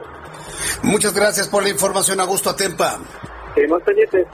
Muchas 0.82 1.14
gracias 1.14 1.48
por 1.48 1.62
la 1.62 1.70
información, 1.70 2.20
Augusto 2.20 2.50
Atempa. 2.50 2.98
Seguimos 3.54 3.82
pendientes. 3.82 4.26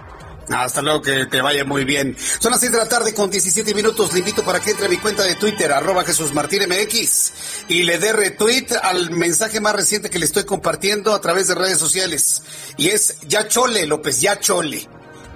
Hasta 0.49 0.81
luego, 0.81 1.03
que 1.03 1.27
te 1.27 1.41
vaya 1.41 1.65
muy 1.65 1.85
bien. 1.85 2.17
Son 2.19 2.53
las 2.53 2.61
6 2.61 2.73
de 2.73 2.79
la 2.79 2.89
tarde 2.89 3.15
con 3.15 3.31
17 3.31 3.75
minutos. 3.75 4.13
Le 4.13 4.21
invito 4.21 4.45
para 4.45 4.61
que 4.61 4.71
entre 4.71 4.87
a 4.87 4.89
mi 4.89 4.97
cuenta 4.99 5.25
de 5.25 5.35
Twitter, 5.35 5.73
arroba 5.73 6.05
Jesús 6.05 6.33
Martín 6.35 6.63
MX, 6.69 7.33
y 7.69 7.83
le 7.83 7.99
dé 7.99 8.13
retweet 8.13 8.67
al 8.83 9.11
mensaje 9.11 9.61
más 9.61 9.75
reciente 9.75 10.09
que 10.09 10.19
le 10.19 10.25
estoy 10.25 10.45
compartiendo 10.45 11.15
a 11.15 11.21
través 11.21 11.49
de 11.49 11.57
redes 11.57 11.79
sociales. 11.79 12.43
Y 12.77 12.89
es 12.89 13.19
Ya 13.23 13.49
Chole, 13.49 13.87
López, 13.87 14.21
Ya 14.21 14.39
Chole. 14.39 14.89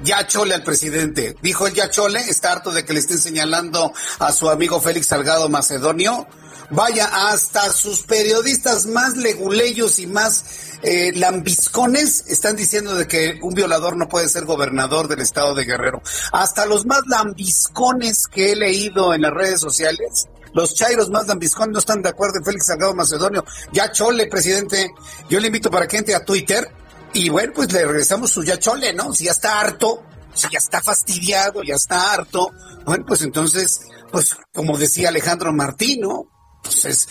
Ya 0.03 0.27
chole 0.27 0.55
al 0.55 0.63
presidente. 0.63 1.37
Dijo 1.43 1.67
el 1.67 1.75
ya 1.75 1.91
chole, 1.91 2.21
está 2.21 2.53
harto 2.53 2.71
de 2.71 2.85
que 2.85 2.93
le 2.93 3.01
estén 3.01 3.19
señalando 3.19 3.93
a 4.19 4.33
su 4.33 4.49
amigo 4.49 4.81
Félix 4.81 5.09
Salgado 5.09 5.49
Macedonio. 5.49 6.27
Vaya, 6.71 7.31
hasta 7.31 7.73
sus 7.73 8.03
periodistas 8.03 8.87
más 8.87 9.17
leguleyos 9.17 9.99
y 9.99 10.07
más 10.07 10.45
eh, 10.83 11.13
lambiscones 11.17 12.25
están 12.29 12.55
diciendo 12.55 12.95
de 12.95 13.09
que 13.09 13.41
un 13.43 13.55
violador 13.55 13.97
no 13.97 14.09
puede 14.09 14.29
ser 14.29 14.45
gobernador 14.45 15.09
del 15.09 15.21
estado 15.21 15.55
de 15.55 15.65
Guerrero. 15.65 16.01
Hasta 16.33 16.67
los 16.67 16.87
más 16.87 17.03
lambiscones 17.07 18.29
que 18.29 18.53
he 18.53 18.57
leído 18.57 19.13
en 19.13 19.23
las 19.23 19.33
redes 19.33 19.61
sociales 19.61 20.29
los 20.53 20.75
chairos 20.75 21.11
más 21.11 21.27
lambiscones 21.27 21.73
no 21.73 21.79
están 21.79 22.03
de 22.03 22.09
acuerdo 22.09 22.39
en 22.39 22.45
Félix 22.45 22.67
Salgado 22.67 22.95
Macedonio. 22.95 23.45
Ya 23.73 23.93
chole, 23.93 24.27
presidente. 24.27 24.91
Yo 25.29 25.39
le 25.39 25.47
invito 25.47 25.71
para 25.71 25.87
que 25.87 25.97
entre 25.97 26.15
a 26.15 26.25
Twitter 26.25 26.73
y 27.13 27.29
bueno, 27.29 27.53
pues 27.55 27.73
le 27.73 27.85
regresamos 27.85 28.31
su 28.31 28.45
ya 28.45 28.59
chole, 28.59 28.93
¿no? 28.93 29.13
Si 29.13 29.25
ya 29.25 29.33
está 29.33 29.61
harto, 29.61 30.03
si 30.35 30.49
ya 30.51 30.59
está 30.59 30.81
fastidiado, 30.81 31.63
ya 31.63 31.75
está 31.75 32.13
harto, 32.13 32.53
bueno, 32.85 33.05
pues 33.07 33.23
entonces, 33.23 33.81
pues 34.11 34.37
como 34.53 34.79
decía 34.79 35.09
Alejandro 35.09 35.53
Martino, 35.53 36.27
pues 36.63 36.85
es, 36.85 37.09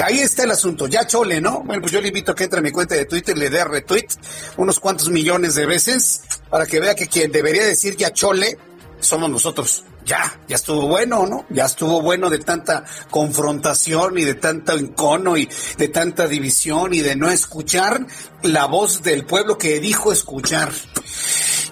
ahí 0.00 0.20
está 0.20 0.44
el 0.44 0.50
asunto, 0.50 0.86
ya 0.86 1.06
chole, 1.06 1.40
¿no? 1.40 1.62
Bueno, 1.62 1.82
pues 1.82 1.92
yo 1.92 2.00
le 2.00 2.08
invito 2.08 2.32
a 2.32 2.34
que 2.34 2.44
entre 2.44 2.60
a 2.60 2.62
mi 2.62 2.70
cuenta 2.70 2.94
de 2.94 3.06
Twitter, 3.06 3.36
le 3.36 3.50
dé 3.50 3.64
retweet 3.64 4.08
unos 4.56 4.80
cuantos 4.80 5.08
millones 5.08 5.54
de 5.54 5.66
veces 5.66 6.22
para 6.50 6.66
que 6.66 6.80
vea 6.80 6.94
que 6.94 7.08
quien 7.08 7.32
debería 7.32 7.64
decir 7.64 7.96
ya 7.96 8.12
chole 8.12 8.58
somos 9.00 9.30
nosotros 9.30 9.84
ya, 10.08 10.40
ya 10.48 10.56
estuvo 10.56 10.88
bueno, 10.88 11.26
¿no? 11.26 11.46
Ya 11.50 11.66
estuvo 11.66 12.00
bueno 12.00 12.30
de 12.30 12.38
tanta 12.38 12.84
confrontación 13.10 14.18
y 14.18 14.24
de 14.24 14.34
tanto 14.34 14.72
encono 14.72 15.36
y 15.36 15.48
de 15.76 15.88
tanta 15.88 16.26
división 16.26 16.94
y 16.94 17.00
de 17.00 17.14
no 17.14 17.30
escuchar 17.30 18.06
la 18.42 18.64
voz 18.64 19.02
del 19.02 19.26
pueblo 19.26 19.58
que 19.58 19.78
dijo 19.78 20.10
escuchar. 20.10 20.72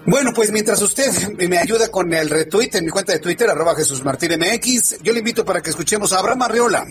Bueno, 0.05 0.33
pues 0.35 0.53
mientras 0.53 0.81
usted 0.83 1.11
me 1.49 1.59
ayuda 1.59 1.89
con 1.89 2.13
el 2.13 2.31
retweet 2.31 2.71
en 2.75 2.85
mi 2.85 2.91
cuenta 2.91 3.13
de 3.13 3.19
Twitter, 3.19 3.49
arroba 3.49 3.75
Jesús 3.75 4.05
Martín 4.05 4.33
MX, 4.39 5.03
yo 5.03 5.13
le 5.13 5.21
invito 5.21 5.45
para 5.45 5.63
que 5.63 5.71
escuchemos 5.71 6.13
a 6.13 6.19
Abraham 6.19 6.43
Arriola. 6.43 6.87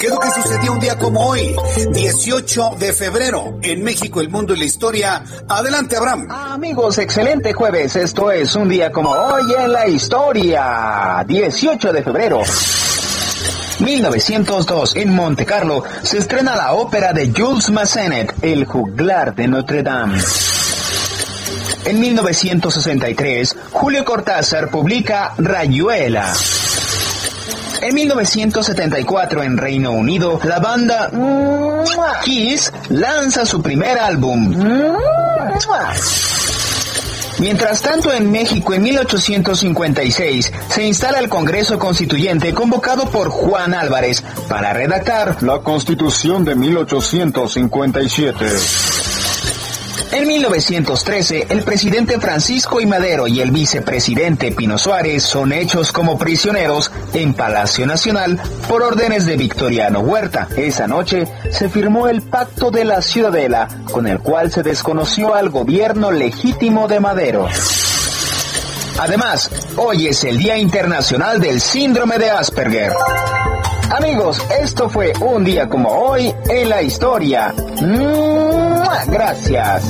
¿Qué 0.00 0.06
es 0.06 0.12
lo 0.14 0.18
que 0.18 0.30
sucedió 0.30 0.72
un 0.72 0.80
día 0.80 0.96
como 0.96 1.26
hoy, 1.26 1.54
18 1.92 2.76
de 2.78 2.90
febrero, 2.94 3.58
en 3.60 3.84
México, 3.84 4.22
el 4.22 4.30
mundo 4.30 4.54
y 4.54 4.58
la 4.58 4.64
historia? 4.64 5.22
Adelante, 5.46 5.94
Abraham. 5.94 6.26
Amigos, 6.30 6.96
excelente 6.96 7.52
jueves. 7.52 7.96
Esto 7.96 8.30
es 8.30 8.54
un 8.54 8.70
día 8.70 8.90
como 8.90 9.10
hoy 9.10 9.42
en 9.58 9.70
la 9.70 9.86
historia, 9.86 11.22
18 11.28 11.92
de 11.92 12.02
febrero. 12.02 12.40
1902, 13.80 14.96
en 14.96 15.14
Monte 15.14 15.44
Carlo, 15.44 15.84
se 16.02 16.16
estrena 16.16 16.56
la 16.56 16.72
ópera 16.72 17.12
de 17.12 17.30
Jules 17.36 17.68
Massenet, 17.68 18.32
El 18.40 18.64
juglar 18.64 19.34
de 19.34 19.48
Notre 19.48 19.82
Dame. 19.82 20.18
En 21.84 22.00
1963, 22.00 23.54
Julio 23.70 24.02
Cortázar 24.06 24.70
publica 24.70 25.34
Rayuela. 25.36 26.32
En 27.82 27.94
1974 27.94 29.42
en 29.42 29.56
Reino 29.56 29.92
Unido, 29.92 30.38
la 30.44 30.58
banda 30.58 31.10
Kiss 32.22 32.70
lanza 32.90 33.46
su 33.46 33.62
primer 33.62 33.98
álbum. 33.98 34.54
Mientras 37.38 37.80
tanto, 37.80 38.12
en 38.12 38.30
México, 38.30 38.74
en 38.74 38.82
1856, 38.82 40.52
se 40.68 40.86
instala 40.86 41.20
el 41.20 41.30
Congreso 41.30 41.78
Constituyente 41.78 42.52
convocado 42.52 43.06
por 43.06 43.30
Juan 43.30 43.72
Álvarez 43.72 44.22
para 44.46 44.74
redactar 44.74 45.42
la 45.42 45.60
Constitución 45.60 46.44
de 46.44 46.54
1857. 46.54 48.89
En 50.12 50.26
1913, 50.26 51.46
el 51.50 51.62
presidente 51.62 52.18
Francisco 52.18 52.80
I. 52.80 52.86
Madero 52.86 53.28
y 53.28 53.40
el 53.40 53.52
vicepresidente 53.52 54.50
Pino 54.50 54.76
Suárez 54.76 55.22
son 55.22 55.52
hechos 55.52 55.92
como 55.92 56.18
prisioneros 56.18 56.90
en 57.14 57.32
Palacio 57.32 57.86
Nacional 57.86 58.40
por 58.68 58.82
órdenes 58.82 59.24
de 59.24 59.36
Victoriano 59.36 60.00
Huerta. 60.00 60.48
Esa 60.56 60.88
noche 60.88 61.28
se 61.50 61.68
firmó 61.68 62.08
el 62.08 62.22
Pacto 62.22 62.72
de 62.72 62.84
la 62.84 63.02
Ciudadela, 63.02 63.68
con 63.92 64.08
el 64.08 64.18
cual 64.18 64.50
se 64.50 64.64
desconoció 64.64 65.32
al 65.32 65.48
gobierno 65.48 66.10
legítimo 66.10 66.88
de 66.88 66.98
Madero. 66.98 67.46
Además, 68.98 69.48
hoy 69.76 70.08
es 70.08 70.24
el 70.24 70.38
Día 70.38 70.58
Internacional 70.58 71.40
del 71.40 71.60
Síndrome 71.60 72.18
de 72.18 72.30
Asperger. 72.30 72.92
Amigos, 73.90 74.42
esto 74.60 74.88
fue 74.88 75.12
un 75.20 75.44
día 75.44 75.68
como 75.68 75.88
hoy 75.88 76.34
en 76.48 76.68
la 76.68 76.82
historia. 76.82 77.54
Gracias. 79.06 79.84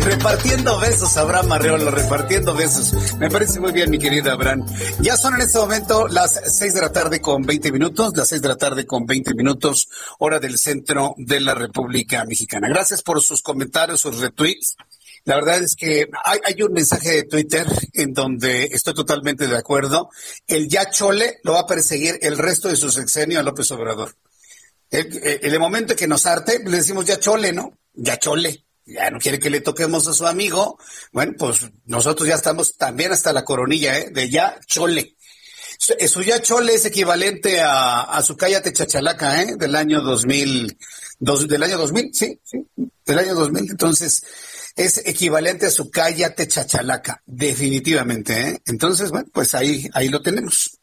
Repartiendo 0.00 0.80
besos, 0.80 1.16
Abraham 1.16 1.52
Arreolo, 1.52 1.90
repartiendo 1.90 2.54
besos. 2.54 3.14
Me 3.18 3.30
parece 3.30 3.60
muy 3.60 3.72
bien, 3.72 3.90
mi 3.90 3.98
querida 3.98 4.32
Abraham. 4.32 4.66
Ya 5.00 5.16
son 5.16 5.34
en 5.34 5.42
este 5.42 5.58
momento 5.58 6.08
las 6.08 6.40
seis 6.46 6.74
de 6.74 6.80
la 6.80 6.90
tarde 6.90 7.20
con 7.20 7.42
20 7.42 7.70
minutos, 7.70 8.16
las 8.16 8.28
seis 8.28 8.42
de 8.42 8.48
la 8.48 8.56
tarde 8.56 8.86
con 8.86 9.06
20 9.06 9.34
minutos, 9.34 9.88
hora 10.18 10.40
del 10.40 10.58
centro 10.58 11.14
de 11.18 11.40
la 11.40 11.54
República 11.54 12.24
Mexicana. 12.24 12.68
Gracias 12.68 13.02
por 13.02 13.20
sus 13.20 13.42
comentarios, 13.42 14.00
sus 14.00 14.18
retweets. 14.18 14.76
La 15.24 15.36
verdad 15.36 15.62
es 15.62 15.76
que 15.76 16.08
hay, 16.24 16.62
un 16.62 16.72
mensaje 16.72 17.10
de 17.10 17.22
Twitter 17.24 17.66
en 17.92 18.14
donde 18.14 18.64
estoy 18.72 18.94
totalmente 18.94 19.46
de 19.46 19.56
acuerdo. 19.56 20.08
El 20.46 20.68
ya 20.68 20.90
chole 20.90 21.38
lo 21.44 21.52
va 21.52 21.60
a 21.60 21.66
perseguir 21.66 22.18
el 22.22 22.38
resto 22.38 22.68
de 22.68 22.76
su 22.76 22.90
sexenio 22.90 23.38
a 23.38 23.42
López 23.42 23.70
Obrador. 23.70 24.14
En 24.90 25.52
el, 25.52 25.60
momento 25.60 25.94
que 25.94 26.08
nos 26.08 26.26
arte, 26.26 26.62
le 26.64 26.78
decimos 26.78 27.04
ya 27.04 27.18
chole, 27.18 27.52
¿no? 27.52 27.78
Ya 27.94 28.18
chole. 28.18 28.66
Ya 28.84 29.10
no 29.10 29.20
quiere 29.20 29.38
que 29.38 29.50
le 29.50 29.60
toquemos 29.60 30.08
a 30.08 30.12
su 30.12 30.26
amigo. 30.26 30.78
Bueno, 31.12 31.34
pues 31.38 31.60
nosotros 31.86 32.28
ya 32.28 32.34
estamos 32.34 32.76
también 32.76 33.12
hasta 33.12 33.32
la 33.32 33.44
coronilla, 33.44 33.98
¿eh? 33.98 34.10
De 34.10 34.28
ya 34.28 34.58
chole. 34.66 35.16
Su 35.78 36.22
ya 36.22 36.42
chole 36.42 36.74
es 36.74 36.84
equivalente 36.84 37.60
a, 37.62 38.20
su 38.22 38.36
cállate 38.36 38.72
chachalaca, 38.72 39.42
¿eh? 39.42 39.54
Del 39.56 39.74
año 39.76 40.02
2000, 40.02 40.76
del 41.48 41.62
año 41.62 41.78
2000, 41.78 42.10
sí, 42.12 42.40
sí, 42.44 42.66
del 43.06 43.18
año 43.18 43.34
2000. 43.34 43.70
Entonces, 43.70 44.22
es 44.76 45.02
equivalente 45.06 45.66
a 45.66 45.70
su 45.70 45.90
cállate 45.90 46.48
chachalaca, 46.48 47.22
definitivamente. 47.24 48.48
¿eh? 48.48 48.62
Entonces, 48.66 49.10
bueno, 49.10 49.28
pues 49.32 49.54
ahí, 49.54 49.88
ahí 49.94 50.08
lo 50.08 50.20
tenemos. 50.20 50.78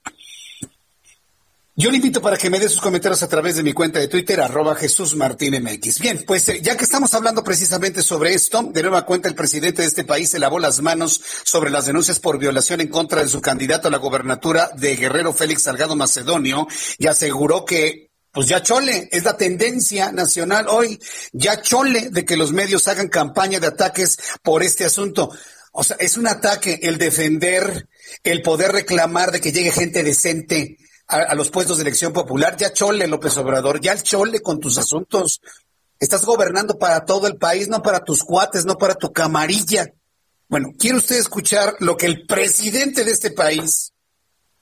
Yo 1.80 1.92
le 1.92 1.98
invito 1.98 2.24
para 2.24 2.38
que 2.38 2.50
me 2.50 2.60
dé 2.60 2.70
sus 2.70 2.82
comentarios 2.82 3.22
a 3.22 3.28
través 3.28 3.56
de 3.56 3.62
mi 3.62 3.72
cuenta 3.72 4.00
de 4.00 4.08
Twitter, 4.08 4.42
arroba 4.42 4.74
Jesús 4.74 5.16
Martín 5.16 5.62
MX. 5.62 6.00
Bien, 6.00 6.24
pues 6.26 6.50
eh, 6.50 6.60
ya 6.60 6.76
que 6.76 6.86
estamos 6.86 7.14
hablando 7.14 7.44
precisamente 7.44 8.02
sobre 8.02 8.34
esto, 8.34 8.64
de 8.64 8.82
nueva 8.82 9.06
cuenta 9.06 9.30
el 9.30 9.36
presidente 9.36 9.84
de 9.84 9.88
este 9.88 10.04
país 10.04 10.28
se 10.28 10.40
lavó 10.40 10.58
las 10.58 10.82
manos 10.82 11.22
sobre 11.44 11.70
las 11.70 11.86
denuncias 11.86 12.20
por 12.20 12.40
violación 12.40 12.82
en 12.82 12.88
contra 12.88 13.22
de 13.22 13.28
su 13.28 13.42
candidato 13.42 13.90
a 13.90 13.92
la 13.92 14.00
gobernatura 14.00 14.72
de 14.76 14.96
Guerrero 14.96 15.34
Félix 15.34 15.62
Salgado 15.62 15.96
Macedonio 15.96 16.68
y 16.98 17.06
aseguró 17.06 17.64
que 17.64 18.10
pues 18.32 18.48
ya 18.48 18.64
chole, 18.64 19.08
es 19.12 19.24
la 19.24 19.38
tendencia 19.38 20.12
nacional 20.12 20.66
hoy, 20.70 21.00
ya 21.32 21.62
chole 21.62 22.10
de 22.10 22.26
que 22.26 22.38
los 22.38 22.54
medios 22.54 22.88
hagan 22.88 23.08
campaña 23.08 23.60
de 23.60 23.68
ataques 23.68 24.18
por 24.42 24.64
este 24.64 24.84
asunto. 24.84 25.30
O 25.74 25.84
sea, 25.84 25.96
es 26.00 26.18
un 26.18 26.26
ataque 26.26 26.80
el 26.82 26.98
defender, 26.98 27.88
el 28.24 28.42
poder 28.42 28.72
reclamar 28.72 29.32
de 29.32 29.42
que 29.42 29.52
llegue 29.52 29.72
gente 29.72 30.02
decente 30.02 30.80
a, 31.08 31.36
los 31.36 31.50
puestos 31.50 31.78
de 31.78 31.84
elección 31.84 32.14
popular. 32.14 32.58
Ya 32.58 32.74
chole, 32.74 33.08
López 33.08 33.38
Obrador, 33.38 33.80
ya 33.80 33.94
el 33.94 34.04
chole 34.04 34.42
con 34.42 34.60
tus 34.60 34.78
asuntos. 34.78 35.42
Estás 36.00 36.26
gobernando 36.26 36.78
para 36.78 37.06
todo 37.06 37.28
el 37.28 37.38
país, 37.38 37.68
no 37.68 37.82
para 37.82 38.04
tus 38.04 38.24
cuates, 38.24 38.66
no 38.66 38.78
para 38.78 38.96
tu 38.96 39.12
camarilla. 39.12 39.88
Bueno, 40.50 40.70
¿quiere 40.78 40.98
usted 40.98 41.18
escuchar 41.18 41.76
lo 41.80 41.98
que 41.98 42.06
el 42.06 42.26
presidente 42.26 43.04
de 43.04 43.12
este 43.12 43.32
país 43.32 43.94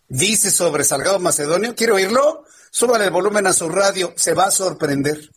dice 0.08 0.50
sobre 0.50 0.84
Salgado 0.84 1.20
Macedonio? 1.20 1.76
¿Quiere 1.76 1.94
oírlo? 1.94 2.44
Súbale 2.72 3.06
el 3.06 3.12
volumen 3.12 3.48
a 3.48 3.54
su 3.54 3.70
radio, 3.70 4.14
se 4.16 4.34
va 4.34 4.46
a 4.46 4.52
sorprender. 4.52 5.30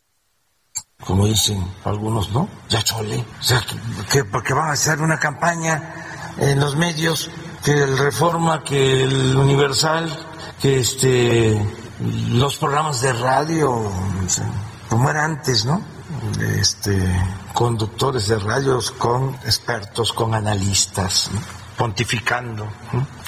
Como 1.04 1.26
dicen 1.26 1.64
algunos, 1.84 2.30
¿no? 2.32 2.48
Ya 2.68 2.82
chole. 2.82 3.24
O 3.40 3.42
sea, 3.42 3.64
que, 4.10 4.24
porque 4.24 4.52
van 4.52 4.70
a 4.70 4.72
hacer 4.72 5.00
una 5.00 5.18
campaña 5.18 6.34
en 6.38 6.58
los 6.60 6.76
medios, 6.76 7.30
que 7.64 7.72
el 7.72 7.98
Reforma, 7.98 8.64
que 8.64 9.02
el 9.02 9.36
Universal, 9.36 10.08
que 10.10 10.27
este 10.62 11.60
los 12.30 12.56
programas 12.56 13.00
de 13.00 13.12
radio, 13.12 13.90
como 14.88 15.10
era 15.10 15.24
antes, 15.24 15.64
¿no? 15.64 15.82
Este, 16.58 16.98
conductores 17.52 18.28
de 18.28 18.38
radios 18.38 18.90
con 18.92 19.34
expertos, 19.44 20.12
con 20.12 20.34
analistas, 20.34 21.30
pontificando, 21.76 22.66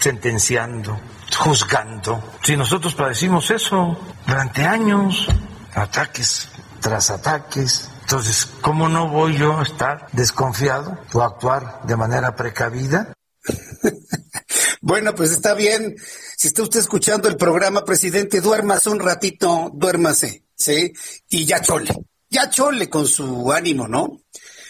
sentenciando 0.01 0.99
juzgando. 1.37 2.23
Si 2.43 2.57
nosotros 2.57 2.95
padecimos 2.95 3.51
eso 3.51 3.97
durante 4.27 4.65
años, 4.65 5.29
ataques 5.75 6.49
tras 6.81 7.11
ataques, 7.11 7.91
entonces, 8.03 8.49
¿cómo 8.61 8.89
no 8.89 9.09
voy 9.09 9.37
yo 9.37 9.59
a 9.59 9.63
estar 9.63 10.07
desconfiado 10.13 10.99
o 11.13 11.23
actuar 11.23 11.83
de 11.85 11.97
manera 11.97 12.35
precavida? 12.35 13.13
bueno, 14.81 15.15
pues 15.15 15.33
está 15.33 15.55
bien. 15.55 15.97
Si 16.37 16.49
está 16.49 16.63
usted 16.63 16.81
escuchando 16.81 17.29
el 17.29 17.37
programa, 17.37 17.85
presidente, 17.85 18.41
duérmase 18.41 18.91
un 18.91 19.01
ratito, 19.01 19.71
duérmase, 19.75 20.45
¿sí? 20.57 20.93
Y 21.29 21.45
ya 21.45 21.61
chole, 21.61 21.93
ya 22.29 22.49
chole 22.51 22.89
con 22.89 23.07
su 23.07 23.53
ánimo, 23.53 23.89
¿no? 23.89 24.23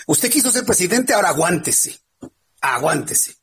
Usted 0.07 0.31
quiso 0.31 0.51
ser 0.51 0.65
presidente, 0.65 1.15
ahora 1.15 1.29
aguántese, 1.29 2.01
aguántese. 2.61 3.37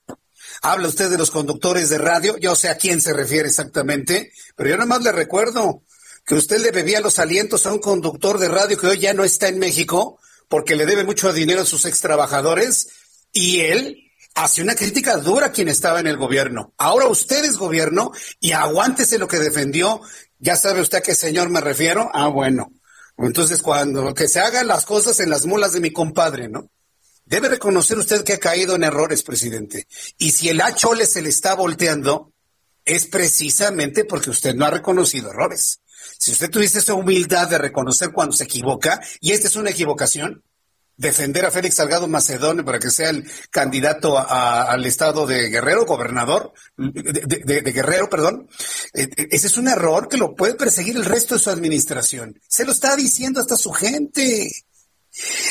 Habla 0.62 0.88
usted 0.88 1.10
de 1.10 1.17
los 1.17 1.32
conductores 1.32 1.89
de 1.89 1.97
radio, 1.97 2.36
yo 2.38 2.56
sé 2.56 2.69
a 2.69 2.78
quién 2.78 3.00
se 3.00 3.13
refiere 3.13 3.47
exactamente, 3.47 4.32
pero 4.56 4.69
yo 4.69 4.76
nada 4.76 4.88
más 4.88 5.04
le 5.04 5.12
recuerdo 5.12 5.84
que 6.26 6.36
usted 6.36 6.60
le 6.60 6.71
bebía 6.71 7.00
los 7.00 7.19
alientos 7.19 7.65
a 7.65 7.73
un 7.73 7.80
conductor 7.80 8.38
de 8.38 8.50
radio 8.50 8.78
que 8.78 8.88
hoy 8.88 9.00
ya 9.00 9.13
no 9.13 9.23
está 9.23 9.47
en 9.47 9.60
México 9.60 10.19
porque 10.50 10.76
le 10.76 10.86
debe 10.86 11.04
mucho 11.04 11.32
dinero 11.32 11.62
a 11.62 11.65
sus 11.65 11.86
ex 11.86 12.02
trabajadores 12.02 12.89
y 13.32 13.62
él 13.62 14.07
hace 14.38 14.62
una 14.62 14.76
crítica 14.76 15.17
dura 15.17 15.52
quien 15.52 15.67
estaba 15.67 16.00
en 16.00 16.06
el 16.06 16.15
gobierno. 16.15 16.71
Ahora 16.78 17.08
usted 17.08 17.43
es 17.43 17.58
gobierno 17.58 18.12
y 18.39 18.52
aguántese 18.52 19.17
lo 19.17 19.28
que 19.28 19.39
defendió. 19.39 20.00
Ya 20.38 20.56
sabe 20.56 20.82
usted 20.82 21.00
a 21.00 21.02
qué 21.02 21.15
señor 21.15 21.50
me 21.50 21.60
refiero. 21.60 22.12
Ah, 22.13 22.28
bueno. 22.28 22.71
Entonces, 23.17 23.63
cuando 23.63 24.13
que 24.13 24.28
se 24.28 24.39
hagan 24.39 24.67
las 24.67 24.86
cosas 24.86 25.19
en 25.19 25.32
las 25.32 25.47
mulas 25.47 25.73
de 25.73 25.80
mi 25.80 25.91
compadre, 25.91 26.50
¿no? 26.50 26.69
Debe 27.26 27.50
reconocer 27.50 27.97
usted 27.97 28.23
que 28.23 28.34
ha 28.34 28.38
caído 28.38 28.76
en 28.76 28.84
errores, 28.84 29.23
presidente. 29.23 29.88
Y 30.19 30.32
si 30.32 30.50
el 30.50 30.62
Achole 30.62 31.08
se 31.08 31.23
le 31.23 31.30
está 31.30 31.56
volteando, 31.56 32.32
es 32.86 33.08
precisamente 33.08 34.06
porque 34.06 34.30
usted 34.30 34.54
no 34.54 34.65
ha 34.65 34.69
reconocido 34.69 35.32
errores. 35.32 35.82
Si 36.19 36.32
usted 36.32 36.52
tuviese 36.52 36.78
esa 36.80 36.93
humildad 36.93 37.50
de 37.50 37.58
reconocer 37.58 38.12
cuando 38.12 38.34
se 38.34 38.43
equivoca, 38.43 39.02
y 39.19 39.32
esta 39.32 39.47
es 39.47 39.56
una 39.56 39.71
equivocación, 39.71 40.43
defender 40.98 41.46
a 41.46 41.52
Félix 41.52 41.76
Salgado 41.76 42.08
Macedonio 42.08 42.66
para 42.66 42.80
que 42.80 42.90
sea 42.90 43.12
el 43.12 43.30
candidato 43.52 44.18
al 44.18 44.86
estado 44.86 45.26
de 45.26 45.50
Guerrero, 45.50 45.86
gobernador, 45.86 46.54
de, 46.76 47.72
Guerrero, 47.72 48.10
perdón, 48.10 48.50
eh, 48.94 49.08
eh, 49.16 49.28
ese 49.32 49.48
es 49.48 49.58
un 49.58 49.68
error 49.68 50.08
que 50.08 50.18
lo 50.18 50.36
puede 50.36 50.56
perseguir 50.56 50.98
el 50.98 51.06
resto 51.06 51.36
de 51.36 51.40
su 51.40 51.50
administración. 51.50 52.40
Se 52.48 52.66
lo 52.66 52.72
está 52.72 52.96
diciendo 52.96 53.40
hasta 53.40 53.56
su 53.56 53.72
gente. 53.72 54.50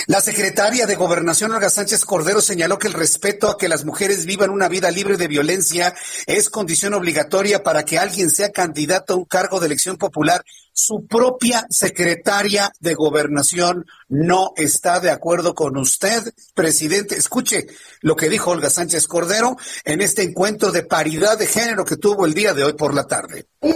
La 0.07 0.21
secretaria 0.21 0.87
de 0.87 0.95
Gobernación, 0.95 1.51
Olga 1.51 1.69
Sánchez 1.69 2.05
Cordero, 2.05 2.41
señaló 2.41 2.79
que 2.79 2.87
el 2.87 2.93
respeto 2.93 3.49
a 3.49 3.59
que 3.59 3.69
las 3.69 3.85
mujeres 3.85 4.25
vivan 4.25 4.51
una 4.51 4.69
vida 4.69 4.91
libre 4.93 5.17
de 5.17 5.27
violencia 5.27 5.95
es 6.27 6.49
condición 6.49 6.95
obligatoria 6.95 7.65
para 7.65 7.85
que 7.85 7.99
alguien 7.99 8.31
sea 8.31 8.53
candidato 8.53 9.15
a 9.15 9.17
un 9.17 9.25
cargo 9.25 9.59
de 9.59 9.67
elección 9.67 9.97
popular. 9.97 10.45
Su 10.73 11.07
propia 11.07 11.67
secretaria 11.71 12.71
de 12.79 12.95
Gobernación 12.95 13.87
no 14.09 14.53
está 14.57 15.01
de 15.01 15.11
acuerdo 15.11 15.55
con 15.55 15.77
usted, 15.77 16.23
presidente. 16.55 17.17
Escuche 17.17 17.67
lo 18.01 18.15
que 18.15 18.29
dijo 18.29 18.53
Olga 18.53 18.71
Sánchez 18.71 19.09
Cordero 19.09 19.57
en 19.85 20.03
este 20.03 20.23
encuentro 20.23 20.71
de 20.71 20.85
paridad 20.85 21.37
de 21.39 21.47
género 21.47 21.85
que 21.85 21.97
tuvo 21.97 22.27
el 22.27 22.35
día 22.35 22.55
de 22.55 22.63
hoy 22.63 22.75
por 22.75 22.95
la 22.95 23.07
tarde. 23.07 23.47
De 23.63 23.73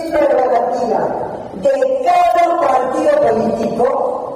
cada 2.05 2.61
partido 2.61 3.21
político 3.21 4.30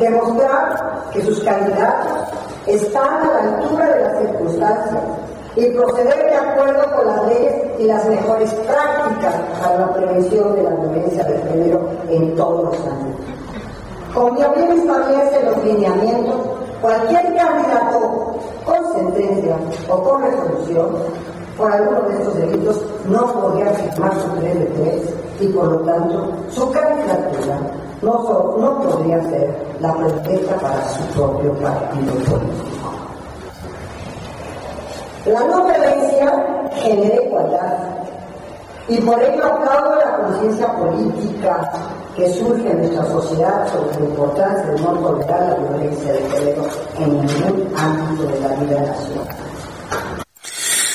demostrar 0.00 1.10
que 1.12 1.22
sus 1.22 1.40
candidatos 1.44 2.28
están 2.66 3.22
a 3.22 3.28
la 3.28 3.56
altura 3.56 3.86
de 3.86 4.00
las 4.02 4.18
circunstancias 4.18 5.02
y 5.56 5.66
proceder 5.66 6.30
de 6.30 6.36
acuerdo 6.36 6.96
con 6.96 7.06
las 7.06 7.26
leyes 7.26 7.54
y 7.78 7.84
las 7.84 8.06
mejores 8.06 8.52
prácticas 8.54 9.34
para 9.62 9.78
la 9.78 9.92
prevención 9.92 10.54
de 10.54 10.62
la 10.62 10.70
violencia 10.70 11.24
de 11.24 11.38
género 11.38 11.80
en 12.08 12.34
todos 12.36 12.64
los 12.64 12.86
ámbitos. 12.86 13.26
Como 14.14 14.54
bien 14.54 14.72
establece 14.72 15.44
los 15.44 15.64
lineamientos, 15.64 16.36
cualquier 16.80 17.36
candidato 17.36 18.34
con 18.64 18.92
sentencia 18.94 19.56
o 19.88 20.02
con 20.02 20.22
resolución 20.22 20.88
por 21.56 21.72
alguno 21.72 22.00
de 22.08 22.14
estos 22.14 22.34
delitos 22.36 22.84
no 23.06 23.32
podría 23.32 23.70
firmar 23.72 24.12
su 24.14 24.28
3 24.40 24.58
de 24.58 24.66
3 24.66 25.14
y 25.40 25.46
por 25.48 25.66
lo 25.66 25.78
tanto 25.80 26.32
su 26.50 26.70
candidatura 26.70 27.58
no, 28.02 28.56
no 28.58 28.82
podría 28.82 29.22
ser 29.22 29.54
la 29.80 29.94
protesta 29.94 30.56
para 30.56 30.88
su 30.88 31.02
propio 31.14 31.52
partido 31.54 32.14
político. 32.14 32.92
La 35.26 35.40
no 35.40 35.64
violencia 35.64 36.68
genera 36.74 37.22
igualdad 37.22 37.78
y 38.88 39.00
por 39.02 39.22
ello 39.22 39.44
aplaudo 39.44 39.96
la 39.96 40.16
conciencia 40.16 40.76
política 40.76 41.72
que 42.16 42.32
surge 42.34 42.70
en 42.70 42.78
nuestra 42.78 43.06
sociedad 43.06 43.68
sobre 43.70 44.00
la 44.00 44.06
importancia 44.06 44.72
de 44.72 44.80
no 44.80 44.92
tolerar 44.98 45.48
la 45.48 45.54
violencia 45.68 46.12
de 46.12 46.30
género 46.30 46.66
en 46.98 47.26
ningún 47.26 47.74
ámbito 47.76 48.26
de 48.26 48.40
la 48.40 48.48
vida 48.56 48.80
nacional. 48.80 49.36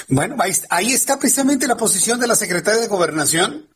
Bueno, 0.07 0.35
ahí 0.69 0.91
está 0.91 1.17
precisamente 1.17 1.67
la 1.67 1.77
posición 1.77 2.19
de 2.19 2.27
la 2.27 2.35
secretaria 2.35 2.81
de 2.81 2.87
Gobernación. 2.87 3.74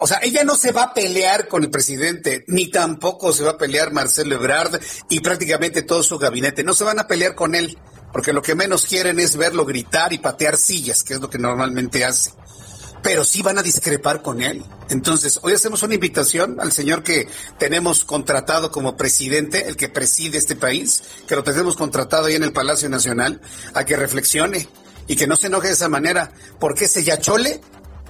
O 0.00 0.06
sea, 0.06 0.20
ella 0.22 0.44
no 0.44 0.54
se 0.54 0.70
va 0.70 0.84
a 0.84 0.94
pelear 0.94 1.48
con 1.48 1.64
el 1.64 1.70
presidente, 1.70 2.44
ni 2.46 2.70
tampoco 2.70 3.32
se 3.32 3.42
va 3.42 3.52
a 3.52 3.58
pelear 3.58 3.92
Marcelo 3.92 4.36
Ebrard 4.36 4.80
y 5.08 5.18
prácticamente 5.18 5.82
todo 5.82 6.04
su 6.04 6.18
gabinete. 6.18 6.62
No 6.62 6.72
se 6.72 6.84
van 6.84 7.00
a 7.00 7.08
pelear 7.08 7.34
con 7.34 7.56
él, 7.56 7.76
porque 8.12 8.32
lo 8.32 8.40
que 8.40 8.54
menos 8.54 8.86
quieren 8.86 9.18
es 9.18 9.36
verlo 9.36 9.66
gritar 9.66 10.12
y 10.12 10.18
patear 10.18 10.56
sillas, 10.56 11.02
que 11.02 11.14
es 11.14 11.20
lo 11.20 11.28
que 11.28 11.38
normalmente 11.38 12.04
hace. 12.04 12.30
Pero 13.02 13.24
sí 13.24 13.42
van 13.42 13.58
a 13.58 13.62
discrepar 13.62 14.22
con 14.22 14.40
él. 14.40 14.64
Entonces, 14.88 15.40
hoy 15.42 15.54
hacemos 15.54 15.82
una 15.82 15.94
invitación 15.94 16.60
al 16.60 16.70
señor 16.70 17.02
que 17.02 17.28
tenemos 17.58 18.04
contratado 18.04 18.70
como 18.70 18.96
presidente, 18.96 19.66
el 19.66 19.76
que 19.76 19.88
preside 19.88 20.38
este 20.38 20.54
país, 20.54 21.02
que 21.26 21.34
lo 21.34 21.42
tenemos 21.42 21.74
contratado 21.74 22.26
ahí 22.26 22.36
en 22.36 22.44
el 22.44 22.52
Palacio 22.52 22.88
Nacional, 22.88 23.40
a 23.74 23.84
que 23.84 23.96
reflexione 23.96 24.68
y 25.08 25.16
que 25.16 25.26
no 25.26 25.34
se 25.34 25.48
enoje 25.48 25.68
de 25.68 25.74
esa 25.74 25.88
manera, 25.88 26.30
porque 26.60 26.84
ese 26.84 27.02
yachole 27.02 27.60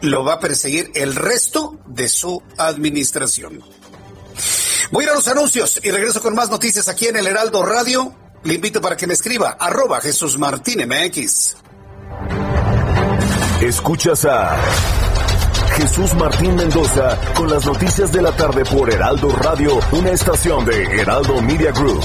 lo 0.03 0.25
va 0.25 0.35
a 0.35 0.41
perseguir 0.41 0.91
el 0.95 1.15
resto 1.15 1.79
de 1.87 2.09
su 2.09 2.43
administración. 2.57 3.63
Voy 4.91 5.05
a 5.05 5.07
ir 5.07 5.13
a 5.13 5.15
los 5.15 5.29
anuncios 5.29 5.81
y 5.83 5.91
regreso 5.91 6.23
con 6.23 6.35
más 6.35 6.51
noticias 6.51 6.89
aquí 6.89 7.07
en 7.07 7.17
el 7.17 7.27
Heraldo 7.27 7.65
Radio. 7.65 8.15
Le 8.45 8.55
invito 8.55 8.81
para 8.81 8.97
que 8.97 9.07
me 9.07 9.15
escriba 9.15 9.57
arroba 9.59 10.01
Jesús 10.01 10.39
Martín 10.39 10.89
MX. 10.89 11.57
Escuchas 13.61 14.25
a 14.25 14.57
Jesús 15.77 16.15
Martín 16.15 16.55
Mendoza 16.55 17.19
con 17.35 17.51
las 17.51 17.67
noticias 17.67 18.13
de 18.13 18.23
la 18.23 18.35
tarde 18.35 18.65
por 18.65 18.93
Heraldo 18.93 19.29
Radio, 19.31 19.79
una 19.93 20.11
estación 20.11 20.65
de 20.65 21.01
Heraldo 21.01 21.43
Media 21.43 21.73
Group. 21.73 22.03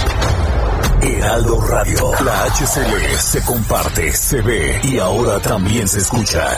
Heraldo 1.02 1.60
Radio. 1.62 2.12
La 2.24 2.46
HCL 2.46 3.18
se 3.18 3.42
comparte, 3.44 4.14
se 4.14 4.42
ve 4.42 4.80
y 4.84 5.00
ahora 5.00 5.40
también 5.40 5.88
se 5.88 6.00
escucha. 6.00 6.58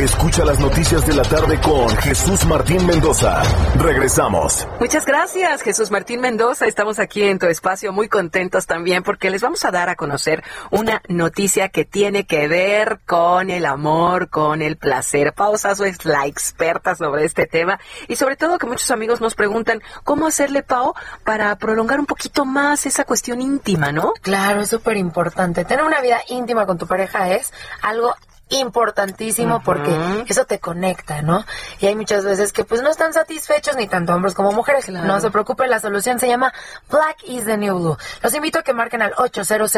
Escucha 0.00 0.46
las 0.46 0.58
noticias 0.58 1.06
de 1.06 1.12
la 1.12 1.22
tarde 1.22 1.60
con 1.60 1.94
Jesús 1.98 2.46
Martín 2.46 2.86
Mendoza. 2.86 3.42
Regresamos. 3.76 4.66
Muchas 4.80 5.04
gracias, 5.04 5.60
Jesús 5.60 5.90
Martín 5.90 6.22
Mendoza. 6.22 6.64
Estamos 6.64 6.98
aquí 6.98 7.22
en 7.24 7.38
tu 7.38 7.44
espacio 7.44 7.92
muy 7.92 8.08
contentos 8.08 8.66
también 8.66 9.02
porque 9.02 9.28
les 9.28 9.42
vamos 9.42 9.62
a 9.66 9.70
dar 9.70 9.90
a 9.90 9.96
conocer 9.96 10.42
una 10.70 11.02
noticia 11.08 11.68
que 11.68 11.84
tiene 11.84 12.24
que 12.24 12.48
ver 12.48 13.00
con 13.04 13.50
el 13.50 13.66
amor, 13.66 14.30
con 14.30 14.62
el 14.62 14.78
placer. 14.78 15.34
Pausazo 15.34 15.84
es 15.84 16.06
la 16.06 16.24
experta 16.24 16.94
sobre 16.94 17.26
este 17.26 17.44
tema 17.44 17.78
y 18.08 18.16
sobre 18.16 18.36
todo 18.36 18.56
que 18.56 18.66
muchos 18.66 18.90
amigos 18.90 19.20
nos 19.20 19.34
preguntan 19.34 19.82
cómo 20.02 20.26
hacerle, 20.26 20.62
Pau, 20.62 20.94
para 21.24 21.54
prolongar 21.56 22.00
un 22.00 22.06
poquito 22.06 22.46
más 22.46 22.86
esa 22.86 23.04
cuestión 23.04 23.42
íntima, 23.42 23.92
¿no? 23.92 24.14
Claro, 24.22 24.62
es 24.62 24.70
súper 24.70 24.96
importante. 24.96 25.66
Tener 25.66 25.84
una 25.84 26.00
vida 26.00 26.22
íntima 26.30 26.64
con 26.64 26.78
tu 26.78 26.86
pareja 26.86 27.28
es 27.34 27.52
algo 27.82 28.14
importantísimo 28.50 29.62
porque 29.62 29.96
eso 30.28 30.44
te 30.44 30.58
conecta, 30.58 31.22
¿no? 31.22 31.44
Y 31.78 31.86
hay 31.86 31.94
muchas 31.94 32.24
veces 32.24 32.52
que 32.52 32.64
pues 32.64 32.82
no 32.82 32.90
están 32.90 33.12
satisfechos 33.12 33.76
ni 33.76 33.86
tanto 33.86 34.14
hombres 34.14 34.34
como 34.34 34.52
mujeres. 34.52 34.88
No 34.88 35.20
se 35.20 35.30
preocupen, 35.30 35.70
la 35.70 35.80
solución 35.80 36.18
se 36.18 36.28
llama 36.28 36.52
Black 36.90 37.24
is 37.24 37.44
the 37.44 37.56
New 37.56 37.78
Blue. 37.78 37.96
Los 38.22 38.34
invito 38.34 38.58
a 38.58 38.62
que 38.62 38.74
marquen 38.74 39.02
al 39.02 39.14
800 39.16 39.70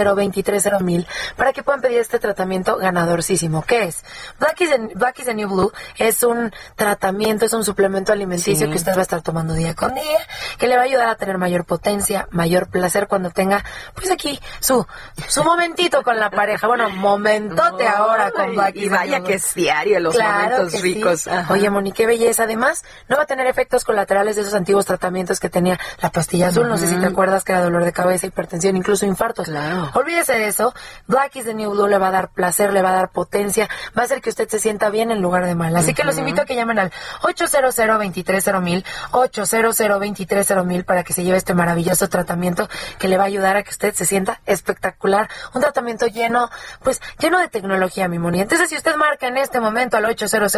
mil 0.82 1.06
para 1.36 1.52
que 1.52 1.62
puedan 1.62 1.80
pedir 1.80 1.98
este 1.98 2.18
tratamiento 2.18 2.76
ganadorcísimo. 2.76 3.62
¿Qué 3.62 3.84
es? 3.84 4.04
Black 4.38 4.60
is, 4.60 4.70
the, 4.70 4.78
Black 4.94 5.18
is 5.18 5.26
the 5.26 5.34
New 5.34 5.48
Blue 5.48 5.72
es 5.98 6.22
un 6.22 6.52
tratamiento, 6.76 7.44
es 7.44 7.52
un 7.52 7.64
suplemento 7.64 8.12
alimenticio 8.12 8.68
que 8.68 8.76
usted 8.76 8.92
va 8.94 9.00
a 9.00 9.02
estar 9.02 9.22
tomando 9.22 9.54
día 9.54 9.74
con 9.74 9.94
día, 9.94 10.20
que 10.58 10.66
le 10.66 10.76
va 10.76 10.82
a 10.82 10.84
ayudar 10.84 11.08
a 11.08 11.16
tener 11.16 11.38
mayor 11.38 11.64
potencia, 11.64 12.28
mayor 12.30 12.68
placer 12.68 13.06
cuando 13.06 13.30
tenga, 13.30 13.64
pues 13.94 14.10
aquí, 14.10 14.40
su, 14.60 14.86
su 15.28 15.44
momentito 15.44 16.02
con 16.02 16.18
la 16.18 16.30
pareja. 16.30 16.66
Bueno, 16.66 16.88
momentote 16.90 17.86
ahora 17.96 18.30
con 18.30 18.54
y 18.74 18.88
vaya 18.88 19.22
que 19.22 19.34
es 19.34 19.54
diario 19.54 20.00
los 20.00 20.18
momentos 20.18 20.80
ricos. 20.80 21.28
Oye, 21.48 21.70
Moni, 21.70 21.92
qué 21.92 22.06
belleza. 22.06 22.44
Además, 22.44 22.84
no 23.08 23.16
va 23.16 23.24
a 23.24 23.26
tener 23.26 23.46
efectos 23.46 23.84
colaterales 23.84 24.36
de 24.36 24.42
esos 24.42 24.54
antiguos 24.54 24.86
tratamientos 24.86 25.40
que 25.40 25.48
tenía 25.48 25.78
la 26.00 26.10
pastilla 26.10 26.48
azul. 26.48 26.68
No 26.68 26.76
sé 26.76 26.86
si 26.86 26.96
te 26.96 27.06
acuerdas 27.06 27.44
que 27.44 27.52
era 27.52 27.62
dolor 27.62 27.84
de 27.84 27.92
cabeza, 27.92 28.26
hipertensión, 28.26 28.76
incluso 28.76 29.06
infartos. 29.06 29.46
Claro. 29.46 29.90
Olvídese 29.94 30.34
de 30.34 30.46
eso. 30.46 30.74
Black 31.06 31.36
is 31.36 31.44
the 31.44 31.54
New 31.54 31.70
Blue 31.70 31.88
le 31.88 31.98
va 31.98 32.08
a 32.08 32.10
dar 32.10 32.30
placer, 32.30 32.72
le 32.72 32.82
va 32.82 32.90
a 32.90 32.94
dar 32.94 33.10
potencia, 33.10 33.68
va 33.96 34.02
a 34.02 34.04
hacer 34.04 34.20
que 34.20 34.30
usted 34.30 34.48
se 34.48 34.58
sienta 34.58 34.90
bien 34.90 35.10
en 35.10 35.20
lugar 35.20 35.46
de 35.46 35.54
mal. 35.54 35.74
Así 35.76 35.94
que 35.94 36.04
los 36.04 36.18
invito 36.18 36.42
a 36.42 36.44
que 36.44 36.54
llamen 36.54 36.78
al 36.78 36.92
800 37.22 37.76
mil 38.62 38.84
800 39.12 40.66
mil 40.66 40.84
para 40.84 41.04
que 41.04 41.12
se 41.12 41.24
lleve 41.24 41.38
este 41.38 41.54
maravilloso 41.54 42.08
tratamiento 42.08 42.68
que 42.98 43.08
le 43.08 43.16
va 43.16 43.24
a 43.24 43.26
ayudar 43.26 43.56
a 43.56 43.62
que 43.62 43.70
usted 43.70 43.94
se 43.94 44.06
sienta 44.06 44.40
espectacular. 44.46 45.28
Un 45.54 45.60
tratamiento 45.60 46.06
lleno, 46.06 46.50
pues, 46.82 47.00
lleno 47.18 47.38
de 47.38 47.48
tecnología, 47.48 48.08
mi 48.08 48.18
Moni. 48.18 48.40
Entonces, 48.52 48.68
si 48.68 48.76
usted 48.76 48.96
marca 48.96 49.28
en 49.28 49.38
este 49.38 49.60
momento 49.60 49.96
al 49.96 50.04
800 50.04 50.52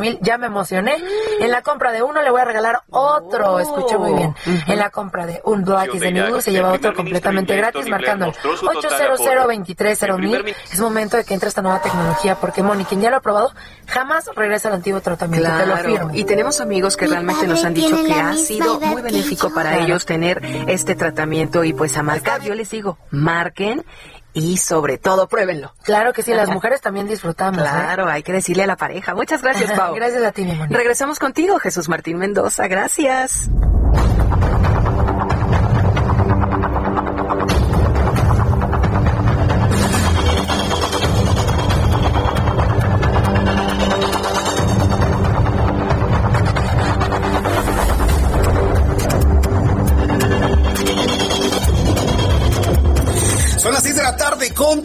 mil, 0.00 0.18
ya 0.22 0.38
me 0.38 0.46
emocioné. 0.48 0.96
En 1.38 1.52
la 1.52 1.62
compra 1.62 1.92
de 1.92 2.02
uno 2.02 2.20
le 2.20 2.30
voy 2.32 2.40
a 2.40 2.44
regalar 2.44 2.80
otro. 2.90 3.60
Escuché 3.60 3.96
muy 3.96 4.12
bien. 4.14 4.34
En 4.66 4.76
la 4.76 4.90
compra 4.90 5.24
de 5.24 5.40
un 5.44 5.62
Black 5.62 5.92
de 5.92 6.10
Nudo 6.10 6.40
se 6.40 6.50
lleva 6.50 6.72
otro 6.72 6.92
completamente 6.94 7.56
gratis 7.56 7.86
marcando 7.88 8.24
al 8.24 8.32
800 8.76 10.18
mil. 10.18 10.44
Es 10.72 10.80
momento 10.80 11.16
de 11.16 11.24
que 11.24 11.34
entre 11.34 11.48
esta 11.48 11.62
nueva 11.62 11.80
tecnología 11.80 12.34
porque 12.34 12.60
Moni, 12.64 12.84
quien 12.84 13.00
ya 13.00 13.10
lo 13.10 13.18
ha 13.18 13.20
probado, 13.20 13.52
jamás 13.86 14.28
regresa 14.34 14.66
al 14.66 14.74
antiguo 14.74 15.00
tratamiento. 15.00 15.48
Te 15.58 15.66
lo 15.66 15.76
firmo. 15.76 16.10
Y 16.14 16.24
tenemos 16.24 16.60
amigos 16.60 16.96
que 16.96 17.06
realmente 17.06 17.46
nos 17.46 17.64
han 17.64 17.72
dicho 17.72 18.02
que 18.04 18.14
ha 18.14 18.32
sido 18.34 18.80
muy 18.80 19.00
benéfico 19.00 19.54
para 19.54 19.78
ellos 19.78 20.06
tener 20.06 20.42
este 20.66 20.96
tratamiento 20.96 21.62
y 21.62 21.72
pues 21.72 21.96
a 21.96 22.02
marcar, 22.02 22.42
yo 22.42 22.56
les 22.56 22.68
digo, 22.70 22.98
marquen 23.12 23.84
y 24.34 24.56
sobre 24.56 24.98
todo 24.98 25.28
pruébenlo. 25.28 25.74
Claro 25.82 26.12
que 26.12 26.22
sí, 26.22 26.32
las 26.32 26.50
mujeres 26.50 26.80
también 26.80 27.06
disfrutamos. 27.06 27.60
¿eh? 27.60 27.64
Claro, 27.64 28.08
hay 28.08 28.22
que 28.22 28.32
decirle 28.32 28.64
a 28.64 28.66
la 28.66 28.76
pareja. 28.76 29.14
Muchas 29.14 29.42
gracias, 29.42 29.72
Pau. 29.78 29.94
gracias 29.94 30.22
a 30.22 30.32
ti, 30.32 30.44
mi 30.44 30.54
Regresamos 30.66 31.18
contigo, 31.18 31.58
Jesús 31.58 31.88
Martín 31.88 32.18
Mendoza. 32.18 32.66
Gracias. 32.68 33.48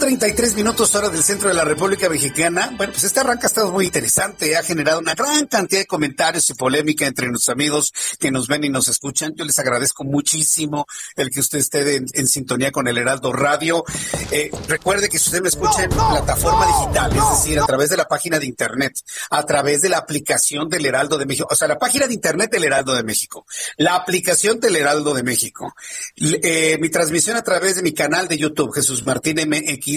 33 0.07 0.55
minutos 0.55 0.95
hora 0.95 1.09
del 1.09 1.21
centro 1.21 1.49
de 1.49 1.53
la 1.53 1.65
República 1.65 2.07
Mexicana. 2.07 2.71
Bueno, 2.77 2.93
pues 2.93 3.03
este 3.03 3.19
arranque 3.19 3.45
ha 3.45 3.49
estado 3.49 3.73
muy 3.73 3.87
interesante, 3.87 4.55
ha 4.55 4.63
generado 4.63 4.99
una 4.99 5.15
gran 5.15 5.47
cantidad 5.47 5.81
de 5.81 5.85
comentarios 5.85 6.49
y 6.49 6.53
polémica 6.53 7.05
entre 7.05 7.27
nuestros 7.27 7.53
amigos 7.53 7.91
que 8.17 8.31
nos 8.31 8.47
ven 8.47 8.63
y 8.63 8.69
nos 8.69 8.87
escuchan. 8.87 9.33
Yo 9.35 9.43
les 9.43 9.59
agradezco 9.59 10.05
muchísimo 10.05 10.85
el 11.17 11.29
que 11.29 11.41
usted 11.41 11.59
esté 11.59 11.97
en, 11.97 12.27
sintonía 12.29 12.71
con 12.71 12.87
el 12.87 12.97
Heraldo 12.97 13.33
Radio. 13.33 13.83
Eh, 14.31 14.49
recuerde 14.69 15.09
que 15.09 15.19
si 15.19 15.25
usted 15.25 15.41
me 15.41 15.49
escucha 15.49 15.83
en 15.83 15.89
plataforma 15.89 16.65
digital, 16.67 17.11
es 17.11 17.29
decir, 17.37 17.59
a 17.59 17.65
través 17.65 17.89
de 17.89 17.97
la 17.97 18.07
página 18.07 18.39
de 18.39 18.45
internet, 18.45 18.93
a 19.29 19.43
través 19.43 19.81
de 19.81 19.89
la 19.89 19.97
aplicación 19.97 20.69
del 20.69 20.85
Heraldo 20.85 21.17
de 21.17 21.25
México, 21.25 21.49
o 21.51 21.55
sea, 21.55 21.67
la 21.67 21.77
página 21.77 22.07
de 22.07 22.13
internet 22.13 22.49
del 22.49 22.63
Heraldo 22.63 22.95
de 22.95 23.03
México, 23.03 23.45
la 23.75 23.95
aplicación 23.95 24.61
del 24.61 24.77
Heraldo 24.77 25.13
de 25.13 25.23
México, 25.23 25.75
eh, 26.15 26.77
mi 26.79 26.87
transmisión 26.87 27.35
a 27.35 27.43
través 27.43 27.75
de 27.75 27.81
mi 27.81 27.93
canal 27.93 28.29
de 28.29 28.37
YouTube, 28.37 28.73
Jesús 28.73 29.05
Martín 29.05 29.37
MX 29.45 29.96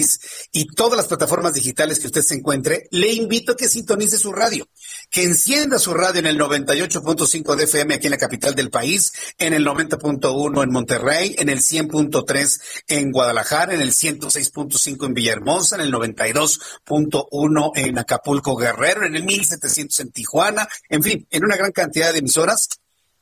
y 0.51 0.67
todas 0.67 0.97
las 0.97 1.07
plataformas 1.07 1.53
digitales 1.53 1.99
que 1.99 2.07
usted 2.07 2.21
se 2.21 2.35
encuentre, 2.35 2.87
le 2.91 3.11
invito 3.13 3.53
a 3.53 3.55
que 3.55 3.69
sintonice 3.69 4.17
su 4.17 4.31
radio, 4.31 4.67
que 5.09 5.23
encienda 5.23 5.79
su 5.79 5.93
radio 5.93 6.19
en 6.19 6.27
el 6.27 6.39
98.5 6.39 7.55
de 7.55 7.63
FM 7.63 7.95
aquí 7.95 8.07
en 8.07 8.11
la 8.11 8.17
capital 8.17 8.55
del 8.55 8.69
país, 8.69 9.11
en 9.37 9.53
el 9.53 9.65
90.1 9.65 10.63
en 10.63 10.71
Monterrey, 10.71 11.35
en 11.37 11.49
el 11.49 11.59
100.3 11.59 12.61
en 12.87 13.11
Guadalajara, 13.11 13.73
en 13.73 13.81
el 13.81 13.91
106.5 13.91 15.05
en 15.05 15.13
Villahermosa, 15.13 15.75
en 15.75 15.81
el 15.81 15.93
92.1 15.93 17.71
en 17.75 17.99
Acapulco 17.99 18.55
Guerrero, 18.55 19.05
en 19.05 19.15
el 19.15 19.23
1700 19.23 19.99
en 19.99 20.11
Tijuana, 20.11 20.67
en 20.89 21.03
fin, 21.03 21.27
en 21.29 21.45
una 21.45 21.55
gran 21.55 21.71
cantidad 21.71 22.11
de 22.11 22.19
emisoras 22.19 22.69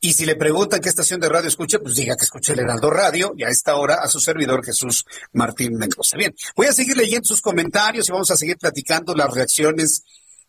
y 0.00 0.14
si 0.14 0.24
le 0.24 0.34
preguntan 0.36 0.80
qué 0.80 0.88
estación 0.88 1.20
de 1.20 1.28
radio 1.28 1.48
escucha, 1.48 1.78
pues 1.78 1.94
diga 1.94 2.16
que 2.16 2.24
escuche 2.24 2.54
el 2.54 2.60
Heraldo 2.60 2.90
Radio 2.90 3.34
y 3.36 3.44
a 3.44 3.48
esta 3.48 3.76
hora 3.76 3.96
a 3.96 4.08
su 4.08 4.18
servidor 4.18 4.64
Jesús 4.64 5.04
Martín 5.32 5.76
Mendoza. 5.76 6.16
Bien, 6.16 6.34
voy 6.56 6.68
a 6.68 6.72
seguir 6.72 6.96
leyendo 6.96 7.26
sus 7.26 7.42
comentarios 7.42 8.08
y 8.08 8.12
vamos 8.12 8.30
a 8.30 8.36
seguir 8.36 8.56
platicando 8.56 9.14
las 9.14 9.32
reacciones 9.32 10.02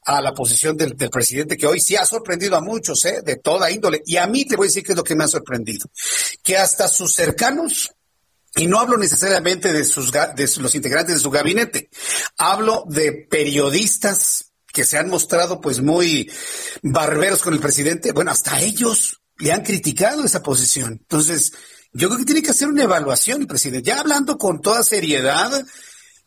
a 0.04 0.22
la 0.22 0.34
posición 0.34 0.78
del, 0.78 0.96
presidente 0.96 1.58
que 1.58 1.68
hoy 1.68 1.80
sí 1.80 1.96
ha 1.96 2.06
sorprendido 2.06 2.56
a 2.56 2.62
muchos, 2.62 3.04
¿eh? 3.06 3.22
de 3.24 3.36
toda 3.36 3.70
índole. 3.70 4.02
Y 4.06 4.18
a 4.18 4.26
mí 4.26 4.46
te 4.46 4.56
voy 4.56 4.68
a 4.68 4.70
decir 4.70 4.84
que 4.84 4.94
es 4.94 4.98
lo 4.98 5.04
que 5.04 5.16
me 5.16 5.26
ha 5.26 5.28
sorprendido. 5.28 5.88
Que 6.42 6.58
hasta 6.58 6.88
sus 6.88 7.14
cercanos, 7.14 7.94
y 8.56 8.68
no 8.68 8.80
hablo 8.80 8.98
necesariamente 8.98 9.74
de, 9.74 9.84
sus, 9.84 10.12
de 10.12 10.50
los 10.60 10.76
integrantes 10.76 11.16
de 11.16 11.22
su 11.22 11.30
gabinete, 11.30 11.90
hablo 12.38 12.86
de 12.88 13.28
periodistas 13.30 14.54
que 14.72 14.86
se 14.86 14.98
han 14.98 15.10
mostrado 15.10 15.60
pues 15.60 15.82
muy 15.82 16.32
barberos 16.82 17.42
con 17.42 17.54
el 17.54 17.60
presidente. 17.60 18.14
Bueno, 18.14 18.32
hasta 18.32 18.60
ellos 18.62 19.21
le 19.42 19.52
han 19.52 19.64
criticado 19.64 20.24
esa 20.24 20.42
posición. 20.42 21.00
Entonces, 21.02 21.52
yo 21.94 22.08
creo 22.08 22.20
que 22.20 22.26
tiene 22.26 22.42
que 22.42 22.52
hacer 22.52 22.68
una 22.68 22.84
evaluación 22.84 23.46
presidente. 23.48 23.90
Ya 23.90 24.00
hablando 24.00 24.38
con 24.38 24.62
toda 24.62 24.84
seriedad, 24.84 25.52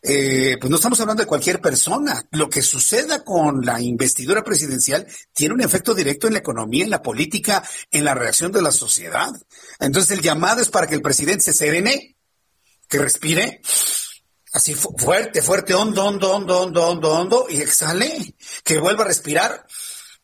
eh, 0.03 0.57
pues 0.59 0.69
no 0.69 0.75
estamos 0.75 0.99
hablando 0.99 1.23
de 1.23 1.27
cualquier 1.27 1.61
persona. 1.61 2.23
Lo 2.31 2.49
que 2.49 2.61
suceda 2.61 3.23
con 3.23 3.65
la 3.65 3.81
investidura 3.81 4.43
presidencial 4.43 5.07
tiene 5.33 5.55
un 5.55 5.61
efecto 5.61 5.95
directo 5.95 6.27
en 6.27 6.33
la 6.33 6.39
economía, 6.39 6.83
en 6.83 6.91
la 6.91 7.01
política, 7.01 7.63
en 7.89 8.03
la 8.03 8.13
reacción 8.13 8.51
de 8.51 8.61
la 8.61 8.71
sociedad. 8.71 9.31
Entonces 9.79 10.11
el 10.11 10.21
llamado 10.21 10.61
es 10.61 10.69
para 10.69 10.85
que 10.85 10.95
el 10.95 11.01
presidente 11.01 11.45
se 11.45 11.53
serene, 11.53 12.17
que 12.87 12.99
respire, 12.99 13.61
así 14.53 14.75
fuerte, 14.75 15.41
fuerte, 15.41 15.73
hondo, 15.73 16.05
hondo, 16.05 16.31
hondo, 16.31 16.61
hondo, 16.61 16.87
hondo, 16.87 17.11
hondo, 17.11 17.45
y 17.49 17.61
exhale, 17.61 18.35
que 18.63 18.77
vuelva 18.77 19.03
a 19.03 19.07
respirar, 19.07 19.65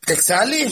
que 0.06 0.14
exhale, 0.14 0.72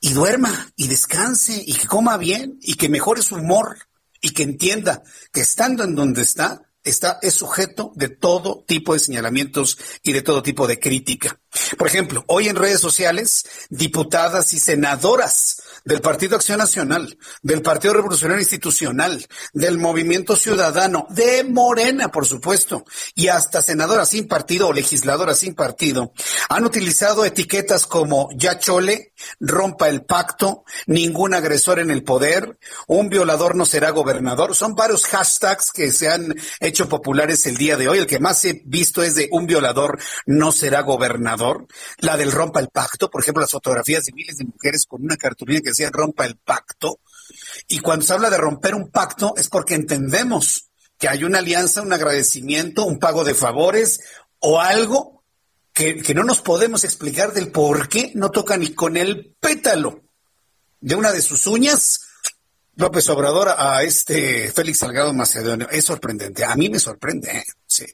y 0.00 0.12
duerma 0.12 0.72
y 0.76 0.88
descanse 0.88 1.62
y 1.64 1.74
que 1.74 1.86
coma 1.86 2.16
bien 2.16 2.58
y 2.62 2.74
que 2.74 2.88
mejore 2.88 3.22
su 3.22 3.36
humor 3.36 3.78
y 4.20 4.30
que 4.30 4.42
entienda 4.42 5.02
que 5.32 5.40
estando 5.40 5.84
en 5.84 5.94
donde 5.94 6.22
está, 6.22 6.62
está, 6.84 7.18
es 7.22 7.34
sujeto 7.34 7.92
de 7.94 8.08
todo 8.08 8.64
tipo 8.66 8.94
de 8.94 9.00
señalamientos 9.00 9.78
y 10.02 10.12
de 10.12 10.22
todo 10.22 10.42
tipo 10.42 10.66
de 10.66 10.78
crítica. 10.78 11.38
Por 11.76 11.86
ejemplo, 11.86 12.24
hoy 12.28 12.48
en 12.48 12.56
redes 12.56 12.80
sociales, 12.80 13.44
diputadas 13.68 14.52
y 14.52 14.58
senadoras 14.58 15.62
del 15.84 16.00
Partido 16.00 16.36
Acción 16.36 16.58
Nacional, 16.58 17.18
del 17.42 17.62
Partido 17.62 17.94
Revolucionario 17.94 18.40
Institucional, 18.40 19.26
del 19.52 19.78
Movimiento 19.78 20.36
Ciudadano, 20.36 21.06
de 21.10 21.44
Morena, 21.44 22.08
por 22.08 22.26
supuesto, 22.26 22.84
y 23.14 23.28
hasta 23.28 23.62
senadoras 23.62 24.10
sin 24.10 24.28
partido 24.28 24.68
o 24.68 24.72
legisladoras 24.72 25.38
sin 25.38 25.54
partido, 25.54 26.12
han 26.48 26.64
utilizado 26.64 27.24
etiquetas 27.24 27.86
como 27.86 28.28
ya 28.34 28.58
chole, 28.58 29.12
rompa 29.38 29.88
el 29.88 30.04
pacto, 30.04 30.64
ningún 30.86 31.34
agresor 31.34 31.78
en 31.78 31.90
el 31.90 32.02
poder, 32.02 32.58
un 32.86 33.08
violador 33.08 33.56
no 33.56 33.66
será 33.66 33.90
gobernador. 33.90 34.54
Son 34.54 34.74
varios 34.74 35.06
hashtags 35.06 35.72
que 35.72 35.90
se 35.90 36.08
han 36.08 36.34
hecho 36.60 36.88
populares 36.88 37.46
el 37.46 37.56
día 37.56 37.76
de 37.76 37.88
hoy. 37.88 37.98
El 37.98 38.06
que 38.06 38.18
más 38.18 38.44
he 38.44 38.62
visto 38.64 39.02
es 39.02 39.14
de 39.14 39.28
un 39.30 39.46
violador 39.46 39.98
no 40.26 40.52
será 40.52 40.82
gobernador. 40.82 41.66
La 41.98 42.16
del 42.16 42.32
rompa 42.32 42.60
el 42.60 42.68
pacto, 42.68 43.10
por 43.10 43.22
ejemplo, 43.22 43.40
las 43.40 43.50
fotografías 43.50 44.04
de 44.04 44.12
miles 44.12 44.38
de 44.38 44.44
mujeres 44.44 44.86
con 44.86 45.02
una 45.02 45.16
cartulina 45.16 45.60
que 45.62 45.69
decía 45.70 45.90
rompa 45.90 46.26
el 46.26 46.36
pacto. 46.36 47.00
Y 47.68 47.80
cuando 47.80 48.04
se 48.04 48.12
habla 48.12 48.30
de 48.30 48.38
romper 48.38 48.74
un 48.74 48.90
pacto 48.90 49.34
es 49.36 49.48
porque 49.48 49.74
entendemos 49.74 50.70
que 50.98 51.08
hay 51.08 51.24
una 51.24 51.38
alianza, 51.38 51.82
un 51.82 51.92
agradecimiento, 51.92 52.84
un 52.84 52.98
pago 52.98 53.24
de 53.24 53.34
favores 53.34 54.00
o 54.38 54.60
algo 54.60 55.24
que, 55.72 56.02
que 56.02 56.14
no 56.14 56.24
nos 56.24 56.42
podemos 56.42 56.84
explicar 56.84 57.32
del 57.32 57.50
por 57.50 57.88
qué 57.88 58.12
no 58.14 58.30
toca 58.30 58.56
ni 58.56 58.74
con 58.74 58.96
el 58.96 59.34
pétalo 59.40 60.02
de 60.80 60.94
una 60.94 61.12
de 61.12 61.22
sus 61.22 61.46
uñas 61.46 62.00
López 62.80 63.08
Obrador 63.10 63.54
a 63.56 63.82
este 63.82 64.50
Félix 64.52 64.78
Salgado 64.78 65.12
Macedonio. 65.12 65.68
Es 65.70 65.84
sorprendente. 65.84 66.44
A 66.44 66.54
mí 66.56 66.70
me 66.70 66.78
sorprende. 66.78 67.30
¿eh? 67.30 67.44
Sí. 67.66 67.84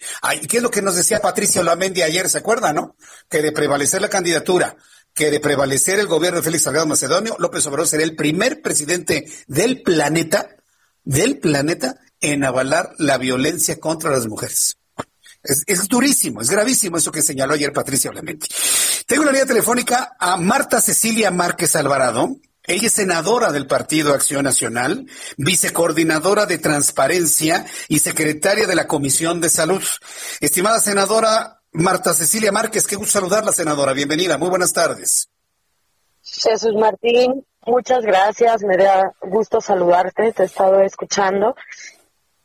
¿Qué 0.49 0.59
es 0.59 0.63
lo 0.63 0.71
que 0.71 0.81
nos 0.81 0.95
decía 0.95 1.21
Patricia 1.21 1.61
Olamendi 1.61 2.03
ayer? 2.03 2.29
¿Se 2.29 2.39
acuerda, 2.39 2.73
no? 2.73 2.97
Que 3.29 3.43
de 3.43 3.51
prevalecer 3.51 4.01
la 4.01 4.09
candidatura, 4.09 4.77
que 5.17 5.31
de 5.31 5.41
prevalecer 5.41 5.99
el 5.99 6.07
gobierno 6.07 6.37
de 6.37 6.45
Félix 6.45 6.65
Salgado 6.65 6.87
Macedonio, 6.87 7.37
López 7.39 7.67
Obrador 7.67 7.89
sería 7.89 8.05
el 8.05 8.15
primer 8.15 8.61
presidente 8.61 9.27
del 9.49 9.81
planeta, 9.83 10.57
del 11.05 11.39
planeta, 11.39 11.97
en 12.21 12.45
avalar 12.45 12.93
la 12.99 13.17
violencia 13.17 13.81
contra 13.81 14.11
las 14.11 14.27
mujeres. 14.27 14.77
Es, 15.43 15.89
durísimo, 15.89 16.43
es 16.43 16.51
gravísimo 16.51 16.99
eso 16.99 17.11
que 17.11 17.23
señaló 17.23 17.55
ayer 17.55 17.73
Patricia 17.73 18.11
Olamendi. 18.11 18.47
Tengo 19.07 19.23
una 19.23 19.33
línea 19.33 19.47
telefónica 19.47 20.17
a 20.19 20.37
Marta 20.37 20.81
Cecilia 20.81 21.31
Márquez 21.31 21.77
Alvarado. 21.77 22.37
Ella 22.65 22.89
es 22.89 22.93
senadora 22.93 23.53
del 23.53 23.67
Partido 23.67 24.13
Acción 24.13 24.45
Nacional, 24.45 25.07
vicecoordinadora 25.39 26.47
de 26.47 26.59
Transparencia 26.59 27.65
y 27.89 28.01
secretaria 28.01 28.67
de 28.67 28.75
la 28.75 28.87
Comisión 28.87 29.41
de 29.41 29.49
Salud. 29.49 29.83
Estimada 30.41 30.81
senadora 30.81 31.56
Marta 31.77 32.15
Cecilia 32.15 32.51
Márquez, 32.53 32.87
qué 32.87 32.97
gusto 32.97 33.19
saludarla, 33.19 33.53
senadora. 33.53 33.93
Bienvenida, 33.93 34.39
muy 34.39 34.49
buenas 34.49 34.73
tardes. 34.73 35.29
Jesús 36.23 36.75
Martín, 36.75 37.45
muchas 37.67 38.03
gracias. 38.03 38.63
Me 38.63 38.79
da 38.79 39.13
gusto 39.21 39.61
saludarte, 39.61 40.33
te 40.33 40.45
he 40.45 40.47
estado 40.47 40.81
escuchando. 40.81 41.55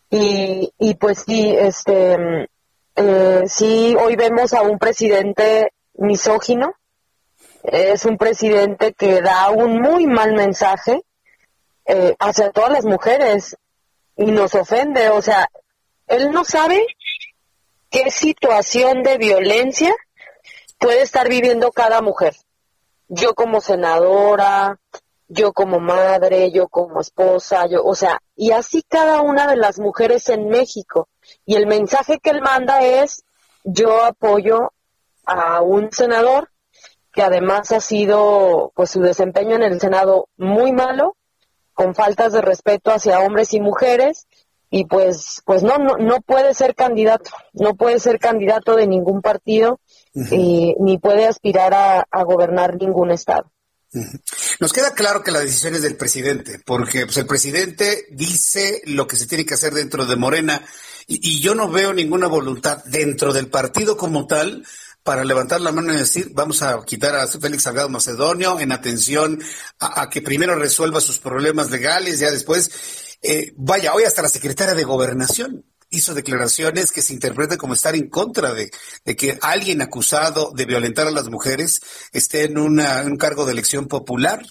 Y, 0.10 0.74
y 0.78 0.96
pues 0.96 1.24
sí, 1.26 1.56
este, 1.58 2.50
eh, 2.98 3.44
sí, 3.48 3.96
hoy 3.98 4.18
vemos 4.18 4.54
a 4.54 4.64
un 4.64 4.78
presidente 4.78 5.72
misógino, 5.94 6.74
es 7.64 8.04
un 8.04 8.18
presidente 8.18 8.92
que 8.92 9.22
da 9.22 9.50
un 9.50 9.80
muy 9.80 10.08
mal 10.08 10.34
mensaje 10.34 11.04
eh, 11.86 12.18
hacia 12.20 12.52
todas 12.52 12.72
las 12.72 12.84
mujeres 12.84 13.56
y 14.18 14.26
nos 14.26 14.56
ofende. 14.56 15.08
O 15.08 15.22
sea, 15.22 15.48
él 16.08 16.32
no 16.32 16.44
sabe 16.44 16.86
qué 17.92 18.10
situación 18.10 19.04
de 19.04 19.18
violencia 19.18 19.94
puede 20.80 21.02
estar 21.02 21.30
viviendo 21.30 21.72
cada 21.72 22.02
mujer. 22.02 22.34
Yo 23.10 23.36
como 23.36 23.60
senadora, 23.60 24.80
yo 25.28 25.52
como 25.54 25.80
madre, 25.80 26.52
yo 26.52 26.70
como 26.70 27.02
esposa, 27.02 27.68
yo, 27.68 27.84
o 27.84 27.94
sea, 27.94 28.22
y 28.36 28.52
así 28.52 28.84
cada 28.88 29.22
una 29.22 29.46
de 29.46 29.58
las 29.58 29.78
mujeres 29.78 30.30
en 30.30 30.48
México. 30.48 31.10
Y 31.46 31.56
el 31.56 31.68
mensaje 31.68 32.20
que 32.20 32.32
él 32.32 32.42
manda 32.42 32.82
es, 32.82 33.24
yo 33.64 34.04
apoyo 34.04 34.72
a 35.26 35.62
un 35.62 35.92
senador 35.92 36.50
que 37.14 37.22
además 37.22 37.72
ha 37.74 37.82
sido 37.82 38.72
pues 38.74 38.92
su 38.92 39.02
desempeño 39.02 39.58
en 39.58 39.64
el 39.64 39.82
Senado 39.82 40.30
muy 40.38 40.72
malo, 40.72 41.18
con 41.74 41.94
faltas 41.94 42.32
de 42.32 42.42
respeto 42.42 42.92
hacia 42.92 43.20
hombres 43.20 43.54
y 43.54 43.60
mujeres 43.60 44.28
y 44.72 44.86
pues 44.86 45.42
pues 45.46 45.62
no 45.62 45.78
no 45.78 45.98
no 45.98 46.22
puede 46.22 46.56
ser 46.56 46.74
candidato, 46.74 47.30
no 47.54 47.76
puede 47.76 48.00
ser 48.00 48.18
candidato 48.18 48.76
de 48.76 48.88
ningún 48.88 49.22
partido 49.22 49.80
y, 50.14 50.74
ni 50.80 50.98
puede 50.98 51.26
aspirar 51.26 51.74
a, 51.74 52.24
gobernar 52.24 52.76
ningún 52.78 53.12
estado. 53.12 53.52
Nos 54.60 54.74
queda 54.74 54.94
claro 54.94 55.22
que 55.22 55.32
la 55.32 55.42
decisión 55.42 55.76
es 55.76 55.82
del 55.82 55.98
presidente, 55.98 56.60
porque 56.66 57.06
pues, 57.06 57.18
el 57.18 57.26
presidente 57.28 58.06
dice 58.12 58.82
lo 58.86 59.06
que 59.06 59.18
se 59.18 59.28
tiene 59.28 59.46
que 59.46 59.54
hacer 59.54 59.74
dentro 59.74 60.06
de 60.06 60.16
Morena 60.16 60.66
y, 61.08 61.20
y 61.30 61.42
yo 61.42 61.54
no 61.54 61.70
veo 61.70 61.94
ninguna 61.94 62.28
voluntad 62.28 62.84
dentro 62.86 63.34
del 63.34 63.48
partido 63.48 63.98
como 63.98 64.28
tal 64.28 64.64
para 65.04 65.24
levantar 65.24 65.62
la 65.62 65.72
mano 65.72 65.94
y 65.94 65.98
decir, 65.98 66.32
vamos 66.34 66.62
a 66.62 66.80
quitar 66.86 67.16
a 67.16 67.28
Félix 67.28 67.64
Salgado 67.64 67.90
Macedonio 67.90 68.60
en 68.60 68.72
atención 68.72 69.42
a, 69.80 70.10
que 70.10 70.22
primero 70.22 70.56
resuelva 70.56 71.02
sus 71.02 71.18
problemas 71.18 71.72
legales, 71.72 72.20
ya 72.20 72.30
después, 72.30 73.11
eh, 73.22 73.54
vaya, 73.56 73.94
hoy 73.94 74.04
hasta 74.04 74.22
la 74.22 74.30
secretaria 74.30 74.74
de 74.74 74.84
Gobernación 74.84 75.66
hizo 75.92 76.14
declaraciones 76.14 76.92
que 76.92 77.02
se 77.02 77.14
interpretan 77.14 77.58
como 77.58 77.74
estar 77.74 77.96
en 77.96 78.10
contra 78.10 78.54
de, 78.54 78.72
que 79.16 79.38
alguien 79.42 79.82
acusado 79.82 80.52
de 80.56 80.66
violentar 80.66 81.06
a 81.06 81.12
las 81.12 81.30
mujeres 81.30 81.82
esté 82.14 82.46
en, 82.46 82.58
un 82.58 83.18
cargo 83.18 83.46
de 83.46 83.52
elección 83.52 83.88
popular. 83.88 84.42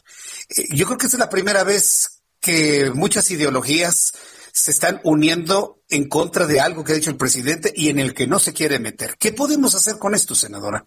Eh, 0.51 0.67
yo 0.71 0.87
creo 0.87 0.99
que 0.99 1.07
es 1.07 1.19
la 1.19 1.31
primera 1.31 1.65
vez 1.65 2.21
que 2.41 2.91
muchas 2.95 3.31
ideologías 3.31 4.13
se 4.53 4.71
están 4.71 5.01
uniendo 5.05 5.81
en 5.89 6.09
contra 6.09 6.47
de 6.47 6.61
algo 6.61 6.85
que 6.85 6.93
ha 6.93 6.97
dicho 6.97 7.11
el 7.11 7.17
presidente 7.17 7.73
y 7.75 7.89
en 7.89 7.99
el 7.99 8.15
que 8.15 8.27
no 8.27 8.39
se 8.39 8.53
quiere 8.53 8.79
meter. 8.79 9.17
¿Qué 9.19 9.33
podemos 9.33 9.75
hacer 9.75 9.99
con 9.99 10.15
esto, 10.15 10.35
senadora? 10.35 10.85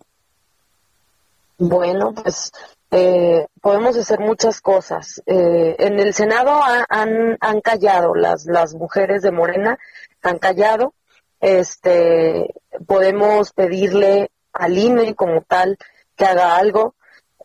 Bueno, 1.58 2.14
pues 2.14 2.52
eh, 2.96 3.48
podemos 3.60 3.98
hacer 3.98 4.20
muchas 4.20 4.62
cosas. 4.62 5.22
Eh, 5.26 5.76
en 5.80 6.00
el 6.00 6.14
Senado 6.14 6.62
han, 6.90 7.38
han 7.42 7.62
callado, 7.62 8.14
las, 8.14 8.46
las 8.46 8.76
mujeres 8.76 9.24
de 9.24 9.32
Morena 9.32 9.80
han 10.22 10.38
callado. 10.38 10.94
este, 11.40 12.54
podemos 12.86 13.52
pedirle 13.52 14.30
al 14.54 14.78
INE 14.78 15.16
como 15.16 15.42
tal 15.42 15.78
que 16.16 16.26
haga 16.26 16.56
algo, 16.56 16.96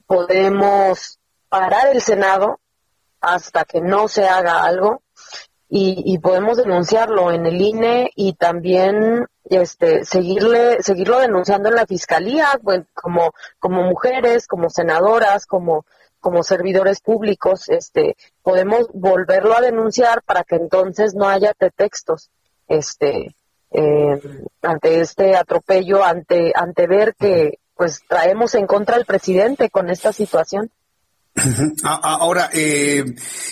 podemos 0.07 1.19
parar 1.49 1.89
el 1.89 2.03
Senado 2.03 2.61
hasta 3.21 3.65
que 3.65 3.81
no 3.81 4.07
se 4.07 4.29
haga 4.29 4.63
algo 4.63 5.03
y, 5.71 6.19
podemos 6.19 6.57
denunciarlo 6.57 7.31
en 7.31 7.45
el 7.45 7.61
INE 7.61 8.11
y 8.17 8.33
también 8.33 9.27
este 9.45 10.05
seguirle 10.05 10.83
seguirlo 10.83 11.19
denunciando 11.19 11.69
en 11.69 11.75
la 11.75 11.87
fiscalía 11.87 12.59
pues, 12.63 12.83
como 12.95 13.33
como 13.59 13.83
mujeres 13.83 14.47
como 14.47 14.71
senadoras 14.71 15.47
como 15.47 15.85
como 16.21 16.43
servidores 16.43 17.01
públicos 17.01 17.69
este 17.69 18.17
podemos 18.43 18.89
volverlo 18.93 19.57
a 19.57 19.61
denunciar 19.61 20.23
para 20.23 20.45
que 20.45 20.57
entonces 20.57 21.15
no 21.15 21.29
haya 21.29 21.53
pretextos 21.55 22.31
este 22.67 23.35
eh, 23.71 24.21
ante 24.63 25.01
este 25.01 25.37
atropello 25.37 26.03
ante 26.03 26.53
ante 26.55 26.87
ver 26.87 27.15
que 27.15 27.59
pues 27.75 28.03
traemos 28.09 28.55
en 28.55 28.67
contra 28.67 28.97
al 28.97 29.05
presidente 29.05 29.71
con 29.71 29.91
esta 29.91 30.13
situación 30.13 30.71
Ahora, 31.85 32.51
eh, 32.53 33.05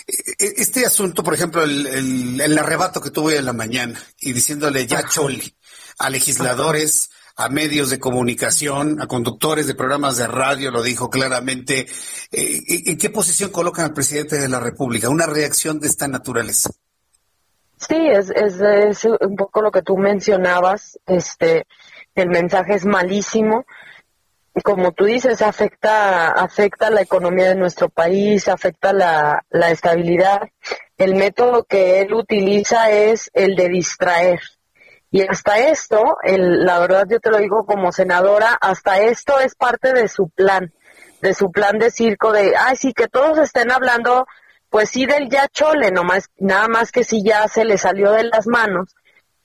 e-, 0.07 0.55
este 0.57 0.87
asunto, 0.87 1.23
por 1.23 1.35
ejemplo, 1.35 1.63
el, 1.63 2.41
el, 2.41 2.59
arrebato 2.59 3.01
que 3.01 3.11
tuve 3.11 3.37
en 3.37 3.45
la 3.45 3.53
mañana 3.53 4.01
y 4.21 4.33
diciéndole 4.33 4.87
ya 4.87 5.07
choli 5.09 5.55
a 5.99 6.11
legisladores, 6.11 7.11
a 7.37 7.49
medios 7.49 7.91
de 7.91 8.01
comunicación, 8.01 9.01
a 9.01 9.07
conductores 9.07 9.67
de 9.67 9.75
programas 9.75 10.17
de 10.17 10.27
radio, 10.27 10.71
lo 10.71 10.83
dijo 10.83 11.11
claramente. 11.11 11.87
Eh, 12.33 12.63
¿En 12.87 12.99
qué 12.99 13.11
posición 13.11 13.51
colocan 13.51 13.85
al 13.85 13.93
presidente 13.93 14.39
de 14.39 14.49
la 14.49 14.59
República? 14.59 15.11
Una 15.11 15.27
reacción 15.27 15.79
de 15.79 15.89
esta 15.89 16.09
naturaleza. 16.09 16.71
Sí, 17.77 17.95
es, 17.95 18.31
es, 18.31 18.61
es 18.61 19.05
un 19.05 19.37
poco 19.37 19.61
lo 19.61 19.71
que 19.71 19.83
tú 19.83 19.99
mencionabas. 19.99 20.99
Este, 21.07 21.67
el 22.15 22.29
mensaje 22.31 22.75
es 22.75 22.87
malísimo 22.87 23.67
como 24.63 24.93
tú 24.93 25.05
dices, 25.05 25.43
afecta, 25.43 26.29
afecta 26.29 26.89
la 26.89 27.03
economía 27.03 27.49
de 27.49 27.57
nuestro 27.57 27.91
país, 27.91 28.49
afecta 28.49 28.93
la, 28.93 29.45
la 29.51 29.71
estabilidad. 29.71 30.49
El 30.97 31.15
método 31.15 31.65
que 31.65 32.01
él 32.01 32.15
utiliza 32.15 32.91
es 32.91 33.31
el 33.35 33.55
de 33.55 33.69
distraer. 33.69 34.41
Y 35.11 35.23
hasta 35.23 35.59
esto, 35.59 36.17
el, 36.23 36.65
la 36.65 36.79
verdad 36.79 37.05
yo 37.09 37.21
te 37.21 37.31
lo 37.31 37.39
digo 37.39 37.65
como 37.67 37.93
senadora, 37.93 38.57
hasta 38.61 38.99
esto 39.01 39.39
es 39.41 39.55
parte 39.55 39.93
de 39.93 40.09
su 40.09 40.31
plan, 40.31 40.73
de 41.21 41.35
su 41.35 41.51
plan 41.51 41.79
de 41.79 41.91
circo 41.91 42.33
de, 42.33 42.55
ay, 42.59 42.77
sí, 42.77 42.93
que 42.93 43.09
todos 43.09 43.39
estén 43.39 43.71
hablando, 43.71 44.27
pues 44.69 44.91
sí 44.91 45.07
del 45.07 45.29
ya 45.29 45.49
chole, 45.49 45.91
nomás, 45.91 46.31
nada 46.39 46.67
más 46.69 46.93
que 46.93 47.05
si 47.05 47.23
ya 47.23 47.47
se 47.47 47.65
le 47.65 47.79
salió 47.79 48.13
de 48.13 48.25
las 48.25 48.47
manos 48.47 48.96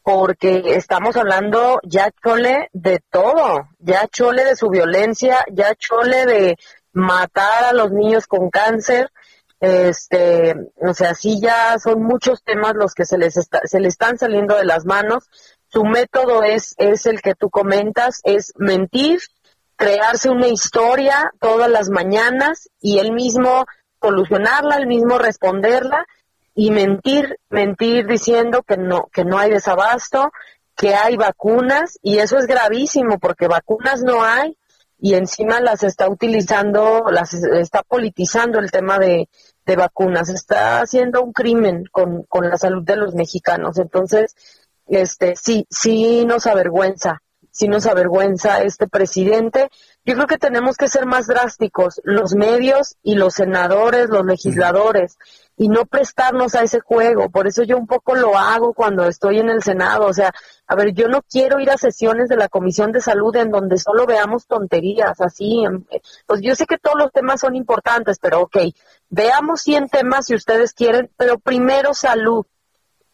porque 0.03 0.75
estamos 0.75 1.15
hablando 1.15 1.79
ya 1.83 2.11
chole 2.23 2.69
de 2.73 2.99
todo, 3.09 3.69
ya 3.79 4.07
chole 4.07 4.43
de 4.43 4.55
su 4.55 4.69
violencia, 4.69 5.45
ya 5.51 5.75
chole 5.75 6.25
de 6.25 6.57
matar 6.93 7.65
a 7.65 7.73
los 7.73 7.91
niños 7.91 8.27
con 8.27 8.49
cáncer, 8.49 9.11
este, 9.59 10.55
o 10.77 10.93
sea, 10.93 11.13
sí 11.13 11.39
ya 11.39 11.77
son 11.77 12.01
muchos 12.01 12.43
temas 12.43 12.73
los 12.73 12.93
que 12.95 13.05
se 13.05 13.17
les 13.19 13.35
se 13.35 13.79
le 13.79 13.87
están 13.87 14.17
saliendo 14.17 14.55
de 14.55 14.65
las 14.65 14.85
manos. 14.85 15.29
Su 15.67 15.83
método 15.85 16.43
es 16.43 16.73
es 16.77 17.05
el 17.05 17.21
que 17.21 17.35
tú 17.35 17.51
comentas, 17.51 18.21
es 18.23 18.53
mentir, 18.57 19.19
crearse 19.75 20.31
una 20.31 20.47
historia 20.47 21.31
todas 21.39 21.69
las 21.69 21.89
mañanas 21.89 22.69
y 22.81 22.97
él 22.97 23.11
mismo 23.11 23.65
solucionarla, 24.01 24.77
él 24.77 24.87
mismo 24.87 25.19
responderla 25.19 26.07
y 26.53 26.71
mentir, 26.71 27.37
mentir 27.49 28.07
diciendo 28.07 28.63
que 28.63 28.77
no, 28.77 29.07
que 29.13 29.25
no 29.25 29.37
hay 29.37 29.51
desabasto, 29.51 30.31
que 30.75 30.95
hay 30.95 31.15
vacunas 31.17 31.97
y 32.01 32.17
eso 32.17 32.37
es 32.37 32.47
gravísimo 32.47 33.19
porque 33.19 33.47
vacunas 33.47 34.01
no 34.01 34.23
hay 34.23 34.57
y 34.99 35.15
encima 35.15 35.59
las 35.59 35.83
está 35.83 36.09
utilizando, 36.09 37.05
las 37.09 37.33
está 37.33 37.81
politizando 37.81 38.59
el 38.59 38.69
tema 38.69 38.99
de, 38.99 39.29
de 39.65 39.75
vacunas, 39.75 40.29
está 40.29 40.81
haciendo 40.81 41.23
un 41.23 41.33
crimen 41.33 41.85
con, 41.91 42.23
con 42.23 42.49
la 42.49 42.57
salud 42.57 42.83
de 42.83 42.97
los 42.97 43.15
mexicanos. 43.15 43.79
Entonces, 43.79 44.35
este, 44.87 45.35
sí, 45.35 45.65
sí 45.69 46.25
nos 46.25 46.45
avergüenza, 46.45 47.23
sí 47.49 47.67
nos 47.67 47.87
avergüenza 47.87 48.61
este 48.61 48.87
presidente. 48.87 49.69
Yo 50.03 50.15
creo 50.15 50.25
que 50.25 50.39
tenemos 50.39 50.77
que 50.77 50.87
ser 50.87 51.05
más 51.05 51.27
drásticos, 51.27 52.01
los 52.03 52.33
medios 52.33 52.95
y 53.03 53.15
los 53.15 53.35
senadores, 53.35 54.09
los 54.09 54.25
legisladores 54.25 55.17
y 55.57 55.69
no 55.69 55.85
prestarnos 55.85 56.55
a 56.55 56.63
ese 56.63 56.79
juego. 56.79 57.29
Por 57.29 57.45
eso 57.45 57.61
yo 57.61 57.77
un 57.77 57.85
poco 57.85 58.15
lo 58.15 58.35
hago 58.35 58.73
cuando 58.73 59.05
estoy 59.05 59.37
en 59.37 59.49
el 59.49 59.61
Senado. 59.61 60.07
O 60.07 60.13
sea, 60.13 60.33
a 60.65 60.75
ver, 60.75 60.93
yo 60.93 61.07
no 61.07 61.21
quiero 61.21 61.59
ir 61.59 61.69
a 61.69 61.77
sesiones 61.77 62.29
de 62.29 62.35
la 62.35 62.49
Comisión 62.49 62.91
de 62.91 62.99
Salud 62.99 63.35
en 63.35 63.51
donde 63.51 63.77
solo 63.77 64.07
veamos 64.07 64.47
tonterías, 64.47 65.21
así. 65.21 65.63
Pues 66.25 66.41
yo 66.41 66.55
sé 66.55 66.65
que 66.65 66.79
todos 66.79 66.97
los 66.97 67.11
temas 67.11 67.41
son 67.41 67.55
importantes, 67.55 68.17
pero 68.19 68.41
ok, 68.41 68.57
veamos 69.09 69.61
100 69.61 69.89
temas 69.89 70.25
si 70.25 70.33
ustedes 70.33 70.73
quieren, 70.73 71.11
pero 71.15 71.37
primero 71.37 71.93
salud. 71.93 72.45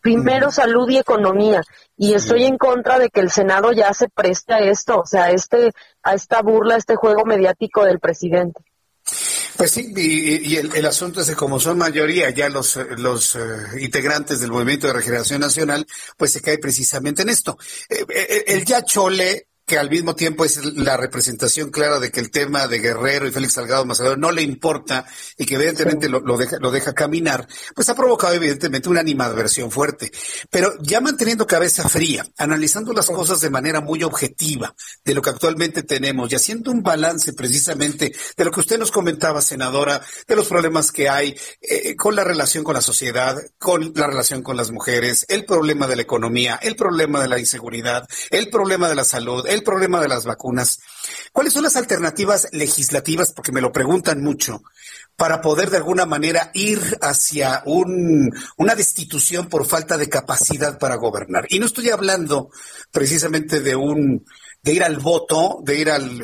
Primero 0.08 0.53
salud 0.53 0.89
y 0.89 0.99
economía. 0.99 1.62
Y 1.97 2.14
estoy 2.14 2.45
en 2.45 2.58
contra 2.58 2.97
de 2.97 3.10
que 3.10 3.20
el 3.20 3.30
Senado 3.30 3.74
ya 3.74 3.93
se 3.93 4.08
preste 4.08 4.53
a 4.53 4.60
esto, 4.60 5.01
o 5.01 5.05
sea, 5.05 5.32
este, 5.32 5.74
a 6.01 6.14
esta 6.14 6.41
burla, 6.41 6.76
a 6.76 6.78
este 6.78 6.95
juego 6.95 7.26
mediático 7.26 7.84
del 7.84 7.99
presidente. 7.99 8.62
Pues 9.58 9.72
sí, 9.72 9.91
y, 9.97 10.55
el, 10.55 10.86
asunto 10.86 11.20
es 11.20 11.28
que 11.28 11.36
como 11.36 11.60
son 11.60 11.78
mayoría 11.78 12.30
ya 12.30 12.47
los, 12.47 12.78
los 12.97 13.36
eh, 13.36 13.39
integrantes 13.82 14.39
del 14.39 14.51
Movimiento 14.51 14.88
de 14.88 14.93
Regeneración 14.93 15.41
Nacional, 15.41 15.86
pues 16.16 16.32
se 16.32 16.41
cae 16.41 16.58
precisamente 16.58 17.24
en 17.24 17.30
esto. 17.30 17.58
Eh, 17.89 18.05
eh, 18.08 18.43
el 18.47 18.64
ya 18.64 18.86
chole 18.86 19.47
que 19.68 19.78
al 19.78 19.89
mismo 19.89 20.15
tiempo 20.15 20.45
es 20.45 20.63
la 20.78 20.95
representación 20.95 21.72
clara 21.72 21.99
de 21.99 22.09
que 22.09 22.22
el 22.22 22.32
tema 22.32 22.68
de 22.68 22.80
Guerrero 22.80 23.28
y 23.28 23.32
Félix 23.32 23.55
Salgado 23.55 23.86
Macedonio 23.86 24.15
no 24.15 24.32
le 24.32 24.41
importa 24.41 25.05
y 25.38 25.45
que 25.45 25.55
evidentemente 25.55 26.07
lo, 26.07 26.22
deja, 26.38 26.55
lo 26.61 26.72
deja 26.72 26.93
caminar, 26.93 27.45
pues 27.76 27.89
ha 27.89 27.95
provocado 27.95 28.34
evidentemente 28.34 28.88
una 28.88 29.01
animadversión 29.01 29.70
fuerte. 29.70 30.09
Pero 30.49 30.72
ya 30.82 31.01
manteniendo 31.01 31.45
cabeza 31.45 31.89
fría, 31.89 32.26
analizando 32.38 32.93
las 32.93 33.07
cosas 33.07 33.41
de 33.41 33.49
manera 33.49 33.82
muy 33.82 34.03
objetiva 34.03 34.74
de 35.03 35.13
lo 35.13 35.22
que 35.22 35.32
actualmente 35.32 35.84
tenemos 35.84 36.32
y 36.32 36.36
haciendo 36.36 36.72
un 36.72 36.82
balance 36.82 37.34
precisamente 37.34 38.13
de 38.38 38.45
lo 38.45 38.51
que 38.51 38.61
usted 38.61 38.80
nos 38.80 38.91
comentaba, 38.91 39.41
senadora, 39.41 40.01
de 40.28 40.36
los 40.38 40.47
problemas 40.47 40.93
que 40.93 41.09
hay 41.09 41.36
eh, 41.59 41.93
con 41.97 42.15
la 42.15 42.24
relación 42.24 42.63
con 42.63 42.76
la 42.76 42.82
sociedad, 42.82 43.36
con 43.59 43.91
la 43.95 44.07
relación 44.07 44.43
con 44.43 44.55
las 44.55 44.72
mujeres, 44.72 45.26
el 45.28 45.43
problema 45.43 45.88
de 45.88 45.97
la 45.97 46.03
economía, 46.03 46.57
el 46.61 46.78
problema 46.78 47.22
de 47.22 47.28
la 47.28 47.38
inseguridad, 47.38 48.07
el 48.30 48.49
problema 48.49 48.88
de 48.88 48.95
la 48.95 49.03
salud, 49.03 49.45
el 49.57 49.57
problema 49.62 50.01
de 50.01 50.08
las 50.08 50.26
vacunas. 50.26 50.80
¿Cuáles 51.32 51.53
son 51.53 51.64
las 51.64 51.76
alternativas 51.76 52.47
legislativas? 52.51 53.32
Porque 53.32 53.51
me 53.51 53.62
lo 53.62 53.72
preguntan 53.72 54.22
mucho 54.22 54.62
para 55.16 55.41
poder 55.41 55.70
de 55.70 55.78
alguna 55.78 56.05
manera 56.05 56.51
ir 56.53 56.80
hacia 57.01 57.64
un, 57.66 58.30
una 58.58 58.76
destitución 58.76 59.47
por 59.47 59.66
falta 59.66 59.97
de 59.97 60.10
capacidad 60.10 60.78
para 60.78 60.95
gobernar. 60.95 61.45
Y 61.49 61.60
no 61.60 61.66
estoy 61.66 61.89
hablando 61.89 62.49
precisamente 62.91 63.60
de 63.60 63.76
un 63.76 64.26
de 64.68 64.74
ir 64.74 64.84
al 64.84 64.97
voto, 64.97 65.59
de 65.63 65.80
ir 65.80 65.89
al, 65.89 66.22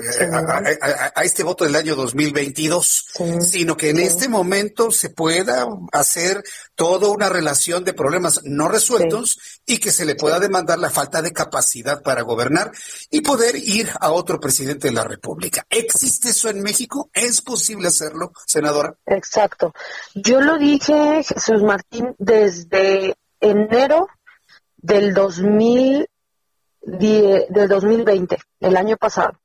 a, 1.16 1.24
este 1.24 1.44
voto 1.44 1.64
del 1.64 1.78
año 1.78 1.96
2022, 1.96 3.06
sino 3.40 3.78
que 3.78 3.92
en 3.92 4.00
este 4.00 4.28
momento 4.28 4.92
se 4.92 5.10
pueda 5.10 5.66
hacer 5.94 6.44
toda 6.76 7.08
una 7.08 7.30
relación 7.30 7.86
de 7.86 7.94
problemas 7.94 8.42
no 8.44 8.68
resueltos 8.68 9.62
y 9.66 9.78
que 9.78 9.94
se 9.94 10.04
le 10.04 10.16
pueda 10.16 10.42
demandar 10.42 10.78
la 10.78 10.90
falta 10.90 11.22
de 11.22 11.32
capacidad 11.32 12.02
para 12.02 12.24
gobernar 12.24 12.72
y 13.10 13.22
poder 13.22 13.56
ir 13.56 13.90
a 13.98 14.12
otro 14.12 14.42
presidente 14.42 14.90
de 14.90 14.94
la 14.94 15.06
República. 15.06 15.66
¿Existe 15.70 16.32
eso 16.32 16.50
en 16.50 16.62
México? 16.62 17.10
¿Es 17.14 17.42
posible 17.42 17.88
hacerlo, 17.88 18.34
senadora? 18.46 18.94
Exacto. 19.06 19.74
Yo 20.16 20.42
lo 20.42 20.58
dije, 20.58 21.24
Jesús 21.24 21.64
Martín, 21.64 22.14
desde 22.18 23.16
enero 23.40 24.10
del 24.76 25.14
2000 25.14 26.10
de, 26.84 27.68
2020, 27.68 28.38
el 28.60 28.78
año 28.78 28.98
pasado. 28.98 29.40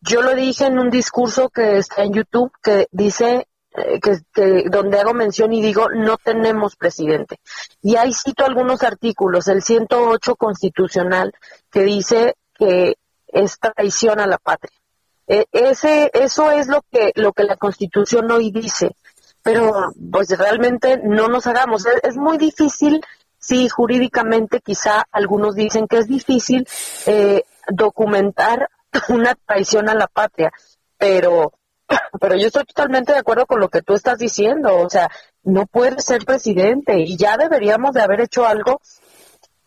Yo 0.00 0.22
lo 0.22 0.34
dije 0.34 0.66
en 0.66 0.78
un 0.78 0.90
discurso 0.90 1.48
que 1.48 1.78
está 1.78 2.02
en 2.02 2.12
YouTube 2.12 2.52
que 2.62 2.86
dice 2.90 3.48
eh, 3.74 4.00
que, 4.00 4.64
donde 4.70 4.98
hago 4.98 5.12
mención 5.12 5.52
y 5.52 5.60
digo 5.60 5.88
no 5.90 6.16
tenemos 6.16 6.76
presidente. 6.76 7.40
Y 7.82 7.96
ahí 7.96 8.12
cito 8.12 8.44
algunos 8.44 8.82
artículos, 8.82 9.48
el 9.48 9.62
108 9.62 10.36
constitucional 10.36 11.32
que 11.70 11.82
dice 11.82 12.34
que 12.54 12.96
es 13.26 13.58
traición 13.58 14.20
a 14.20 14.26
la 14.26 14.38
patria. 14.38 14.78
E, 15.26 15.46
ese, 15.52 16.10
eso 16.14 16.50
es 16.50 16.68
lo 16.68 16.82
que, 16.90 17.12
lo 17.16 17.32
que 17.32 17.44
la 17.44 17.56
constitución 17.56 18.30
hoy 18.30 18.50
dice. 18.50 18.96
Pero 19.42 19.92
pues 20.10 20.36
realmente 20.36 21.00
no 21.02 21.28
nos 21.28 21.46
hagamos. 21.46 21.86
es 22.02 22.16
muy 22.16 22.38
difícil 22.38 23.00
Sí, 23.38 23.68
jurídicamente 23.68 24.60
quizá 24.60 25.04
algunos 25.12 25.54
dicen 25.54 25.86
que 25.86 25.98
es 25.98 26.08
difícil 26.08 26.66
eh, 27.06 27.42
documentar 27.68 28.68
una 29.08 29.34
traición 29.34 29.88
a 29.88 29.94
la 29.94 30.06
patria, 30.06 30.50
pero, 30.96 31.52
pero 32.20 32.36
yo 32.36 32.48
estoy 32.48 32.64
totalmente 32.64 33.12
de 33.12 33.18
acuerdo 33.18 33.46
con 33.46 33.60
lo 33.60 33.68
que 33.68 33.82
tú 33.82 33.94
estás 33.94 34.18
diciendo, 34.18 34.76
o 34.76 34.90
sea, 34.90 35.08
no 35.44 35.66
puede 35.66 36.00
ser 36.00 36.24
presidente 36.24 36.98
y 36.98 37.16
ya 37.16 37.36
deberíamos 37.36 37.94
de 37.94 38.02
haber 38.02 38.20
hecho 38.20 38.46
algo 38.46 38.80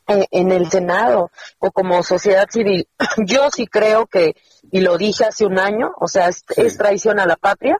eh, 0.07 0.27
en 0.31 0.51
el 0.51 0.69
Senado 0.69 1.31
o 1.59 1.71
como 1.71 2.03
sociedad 2.03 2.47
civil. 2.49 2.87
Yo 3.25 3.49
sí 3.51 3.67
creo 3.67 4.07
que, 4.07 4.35
y 4.71 4.81
lo 4.81 4.97
dije 4.97 5.25
hace 5.25 5.45
un 5.45 5.59
año, 5.59 5.93
o 5.99 6.07
sea, 6.07 6.29
es, 6.29 6.77
traición 6.77 7.19
a 7.19 7.25
la 7.25 7.35
patria, 7.35 7.77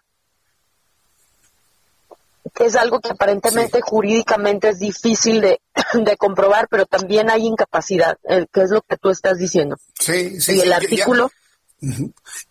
que 2.53 2.65
es 2.65 2.75
algo 2.75 2.99
que 2.99 3.09
aparentemente 3.09 3.81
jurídicamente 3.81 4.69
es 4.69 4.79
difícil 4.79 5.41
de, 5.41 5.61
de, 5.93 6.17
comprobar, 6.17 6.67
pero 6.69 6.85
también 6.85 7.29
hay 7.29 7.45
incapacidad, 7.45 8.17
eh, 8.27 8.45
que 8.51 8.61
es 8.61 8.71
lo 8.71 8.81
que 8.81 8.97
tú 8.97 9.09
estás 9.09 9.37
diciendo. 9.37 9.77
Sí, 9.99 10.39
sí. 10.39 10.57
Y 10.57 10.61
el 10.61 10.73
artículo... 10.73 11.31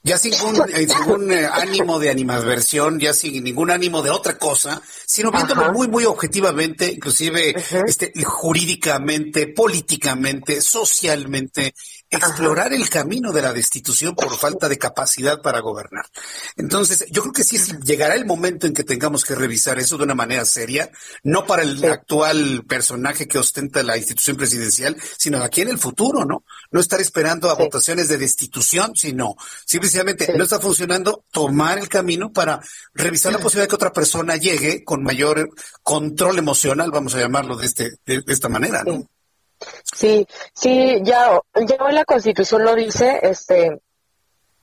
Ya 0.03 0.19
sin 0.19 0.33
ningún, 1.07 1.31
eh, 1.31 1.43
eh, 1.43 1.47
ánimo 1.47 2.01
de 2.01 2.11
animadversión, 2.11 2.99
ya 2.99 3.13
sin 3.13 3.45
ningún 3.45 3.71
ánimo 3.71 4.03
de 4.03 4.11
otra 4.11 4.37
cosa, 4.37 4.83
sino 5.07 5.31
viéndolo 5.31 5.73
muy, 5.73 5.87
muy 5.87 6.05
objetivamente, 6.05 6.91
inclusive 6.91 7.55
este, 7.87 8.13
jurídicamente, 8.25 9.47
políticamente, 9.47 10.61
socialmente, 10.61 11.75
explorar 12.11 12.73
el 12.73 12.89
camino 12.91 13.33
de 13.33 13.43
la 13.43 13.53
destitución 13.53 14.15
por 14.15 14.37
falta 14.37 14.69
de 14.69 14.79
capacidad 14.79 15.41
para 15.41 15.61
gobernar. 15.61 16.07
Entonces, 16.57 17.05
yo 17.11 17.23
creo 17.23 17.33
que 17.33 17.45
sí 17.45 17.57
llegará 17.83 18.15
el 18.15 18.27
momento 18.27 18.67
en 18.67 18.75
que 18.75 18.83
tengamos 18.83 19.25
que 19.25 19.37
revisar 19.37 19.79
eso 19.79 19.97
de 19.97 20.05
una 20.05 20.17
manera 20.17 20.45
seria, 20.45 20.91
no 21.23 21.47
para 21.47 21.63
el 21.63 21.83
actual 21.85 22.65
personaje 22.67 23.29
que 23.29 23.39
ostenta 23.39 23.83
la 23.83 23.97
institución 23.97 24.37
presidencial, 24.37 24.97
sino 25.17 25.43
aquí 25.43 25.61
en 25.61 25.69
el 25.69 25.79
futuro, 25.79 26.25
¿no? 26.25 26.45
No 26.71 26.81
estar 26.81 27.01
esperando 27.01 27.49
a 27.49 27.55
votaciones 27.55 28.09
de 28.09 28.19
destitución, 28.19 28.97
sino 28.97 29.37
simplemente 29.65 30.33
no 30.37 30.45
está 30.45 30.59
funcionando, 30.59 31.25
tomar 31.31 31.79
el 31.79 31.89
camino 31.89 32.33
para 32.33 32.61
revisar 32.93 33.33
la 33.33 33.39
posibilidad 33.39 33.65
de 33.65 33.69
que 33.69 33.77
otra 33.77 33.93
persona 33.93 34.37
llegue 34.37 34.83
con 34.85 35.03
mayor 35.03 35.51
control 35.83 36.39
emocional, 36.39 36.91
vamos 36.91 37.15
a 37.15 37.21
llamarlo 37.21 37.57
de 37.57 37.67
este 37.67 37.91
de, 38.05 38.23
esta 38.27 38.49
manera, 38.49 38.83
¿no? 38.85 39.07
Sí, 39.85 40.27
sí, 40.55 41.01
ya, 41.03 41.41
ya 41.67 41.85
hoy 41.85 41.93
la 41.93 42.05
Constitución 42.05 42.65
lo 42.65 42.75
dice, 42.75 43.21
este, 43.23 43.81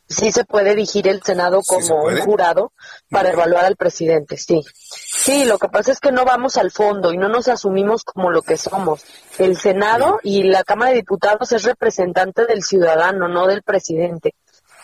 sí 0.07 0.31
se 0.31 0.45
puede 0.45 0.71
dirigir 0.71 1.07
el 1.07 1.21
Senado 1.21 1.61
como 1.65 2.03
un 2.03 2.17
jurado 2.19 2.71
para 3.09 3.31
evaluar 3.31 3.65
al 3.65 3.75
presidente, 3.75 4.37
sí. 4.37 4.63
Sí, 4.77 5.45
lo 5.45 5.59
que 5.59 5.67
pasa 5.67 5.91
es 5.91 5.99
que 5.99 6.11
no 6.11 6.25
vamos 6.25 6.57
al 6.57 6.71
fondo 6.71 7.13
y 7.13 7.17
no 7.17 7.27
nos 7.29 7.47
asumimos 7.47 8.03
como 8.03 8.31
lo 8.31 8.41
que 8.41 8.57
somos. 8.57 9.03
El 9.37 9.57
Senado 9.57 10.19
y 10.23 10.43
la 10.43 10.63
Cámara 10.63 10.91
de 10.91 10.97
Diputados 10.97 11.51
es 11.51 11.63
representante 11.63 12.45
del 12.45 12.63
ciudadano, 12.63 13.27
no 13.27 13.47
del 13.47 13.63
presidente. 13.63 14.35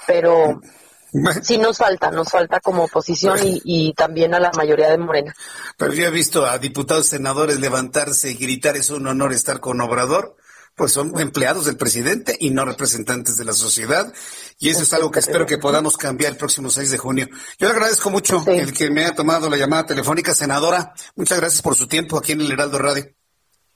Pero 0.06 0.60
Sí 1.44 1.58
nos 1.58 1.78
falta, 1.78 2.12
nos 2.12 2.30
falta 2.30 2.60
como 2.60 2.86
oposición 2.86 3.38
y, 3.44 3.94
también 3.94 4.34
a 4.34 4.40
la 4.40 4.52
mayoría 4.52 4.90
de 4.90 4.98
Morena. 4.98 5.34
Pero 5.78 5.94
yo 5.94 6.06
he 6.06 6.12
visto 6.12 6.46
a 6.46 6.58
diputados, 6.58 7.08
senadores 7.08 7.60
levantarse 7.60 8.32
y 8.32 8.36
gritar, 8.36 8.78
es 8.78 8.90
un 8.90 9.08
honor 9.08 9.34
estar 9.34 9.60
con 9.60 9.80
Obrador, 9.82 10.36
pues 10.76 10.92
son 10.92 11.20
empleados 11.20 11.66
del 11.66 11.78
presidente 11.78 12.36
y 12.40 12.50
no 12.50 12.66
representantes 12.66 13.38
de 13.38 13.46
la 13.46 13.54
sociedad. 13.54 14.12
Y 14.60 14.70
eso 14.70 14.84
es 14.84 14.94
algo 14.94 15.12
que 15.12 15.20
espero 15.20 15.46
que 15.46 15.58
podamos 15.58 15.98
cambiar 15.98 16.32
el 16.32 16.38
próximo 16.38 16.70
6 16.70 16.90
de 16.90 16.98
junio. 16.98 17.28
Yo 17.60 17.68
le 17.68 17.74
agradezco 17.74 18.10
mucho 18.10 18.44
el 18.48 18.74
que 18.74 18.90
me 18.90 19.06
ha 19.06 19.14
tomado 19.14 19.50
la 19.50 19.58
llamada 19.58 19.86
telefónica, 19.86 20.34
senadora. 20.34 20.94
Muchas 21.16 21.40
gracias 21.40 21.62
por 21.62 21.76
su 21.76 21.88
tiempo 21.88 22.18
aquí 22.18 22.32
en 22.32 22.42
el 22.42 22.52
Heraldo 22.52 22.80
Radio. 22.80 23.06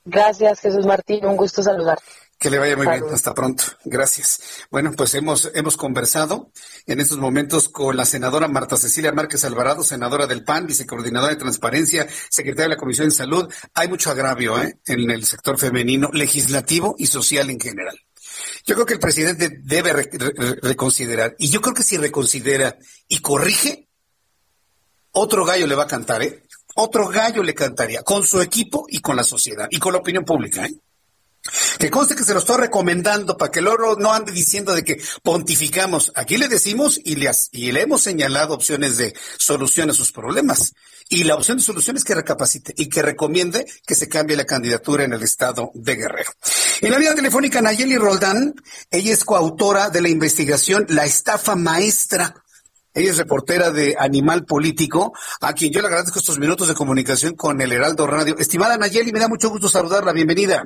Gracias, 0.04 0.60
Jesús 0.60 0.86
Martín. 0.86 1.24
Un 1.26 1.36
gusto 1.36 1.62
saludarte. 1.62 2.02
Que 2.38 2.50
le 2.50 2.58
vaya 2.58 2.76
muy 2.76 2.86
bien. 2.86 3.02
Hasta 3.12 3.34
pronto. 3.34 3.64
Gracias. 3.84 4.40
Bueno, 4.70 4.92
pues 4.96 5.14
hemos, 5.14 5.50
hemos 5.54 5.76
conversado 5.76 6.52
en 6.86 7.00
estos 7.00 7.18
momentos 7.18 7.68
con 7.68 7.96
la 7.96 8.04
senadora 8.04 8.46
Marta 8.46 8.76
Cecilia 8.76 9.10
Márquez 9.10 9.44
Alvarado, 9.44 9.82
senadora 9.82 10.28
del 10.28 10.44
PAN, 10.44 10.66
vicecoordinadora 10.68 11.32
de 11.32 11.40
Transparencia, 11.40 12.06
secretaria 12.30 12.68
de 12.68 12.76
la 12.76 12.80
Comisión 12.80 13.08
de 13.08 13.14
Salud. 13.14 13.52
Hay 13.74 13.88
mucho 13.88 14.10
agravio 14.10 14.62
¿eh? 14.62 14.78
en 14.86 15.10
el 15.10 15.24
sector 15.24 15.58
femenino, 15.58 16.10
legislativo 16.12 16.94
y 16.96 17.08
social 17.08 17.50
en 17.50 17.58
general. 17.58 17.98
Yo 18.64 18.74
creo 18.74 18.86
que 18.86 18.94
el 18.94 19.00
presidente 19.00 19.50
debe 19.62 19.92
reconsiderar, 20.62 21.34
y 21.38 21.48
yo 21.48 21.60
creo 21.60 21.74
que 21.74 21.82
si 21.82 21.96
reconsidera 21.96 22.78
y 23.08 23.20
corrige, 23.20 23.88
otro 25.10 25.44
gallo 25.44 25.66
le 25.66 25.74
va 25.74 25.84
a 25.84 25.88
cantar, 25.88 26.22
¿eh? 26.22 26.44
Otro 26.76 27.08
gallo 27.08 27.42
le 27.42 27.54
cantaría, 27.54 28.02
con 28.02 28.24
su 28.24 28.40
equipo 28.40 28.86
y 28.88 29.00
con 29.00 29.16
la 29.16 29.24
sociedad, 29.24 29.66
y 29.70 29.78
con 29.78 29.92
la 29.92 29.98
opinión 29.98 30.24
pública, 30.24 30.66
¿eh? 30.66 30.74
Que 31.78 31.90
conste 31.90 32.16
que 32.16 32.24
se 32.24 32.34
lo 32.34 32.40
estoy 32.40 32.58
recomendando 32.58 33.36
para 33.36 33.50
que 33.50 33.60
oro 33.60 33.96
no 33.96 34.12
ande 34.12 34.32
diciendo 34.32 34.74
de 34.74 34.84
que 34.84 35.00
pontificamos. 35.22 36.12
Aquí 36.14 36.36
le 36.36 36.48
decimos 36.48 37.00
y 37.02 37.16
le, 37.16 37.30
y 37.52 37.72
le 37.72 37.82
hemos 37.82 38.02
señalado 38.02 38.54
opciones 38.54 38.96
de 38.96 39.14
solución 39.38 39.90
a 39.90 39.94
sus 39.94 40.12
problemas. 40.12 40.72
Y 41.08 41.24
la 41.24 41.36
opción 41.36 41.56
de 41.56 41.64
solución 41.64 41.96
es 41.96 42.04
que 42.04 42.14
recapacite 42.14 42.74
y 42.76 42.88
que 42.88 43.00
recomiende 43.00 43.64
que 43.86 43.94
se 43.94 44.08
cambie 44.08 44.36
la 44.36 44.44
candidatura 44.44 45.04
en 45.04 45.14
el 45.14 45.22
estado 45.22 45.70
de 45.74 45.96
Guerrero. 45.96 46.30
En 46.82 46.90
la 46.90 46.98
vía 46.98 47.14
telefónica, 47.14 47.62
Nayeli 47.62 47.96
Roldán, 47.96 48.54
ella 48.90 49.12
es 49.12 49.24
coautora 49.24 49.88
de 49.88 50.02
la 50.02 50.10
investigación 50.10 50.84
La 50.88 51.06
estafa 51.06 51.56
maestra. 51.56 52.34
Ella 52.92 53.10
es 53.10 53.16
reportera 53.16 53.70
de 53.70 53.96
Animal 53.98 54.44
Político, 54.44 55.12
a 55.40 55.52
quien 55.52 55.72
yo 55.72 55.80
le 55.80 55.86
agradezco 55.86 56.18
estos 56.18 56.38
minutos 56.38 56.68
de 56.68 56.74
comunicación 56.74 57.36
con 57.36 57.60
el 57.60 57.72
Heraldo 57.72 58.06
Radio. 58.06 58.36
Estimada 58.38 58.76
Nayeli, 58.76 59.12
me 59.12 59.20
da 59.20 59.28
mucho 59.28 59.50
gusto 59.50 59.68
saludarla. 59.68 60.12
Bienvenida. 60.12 60.64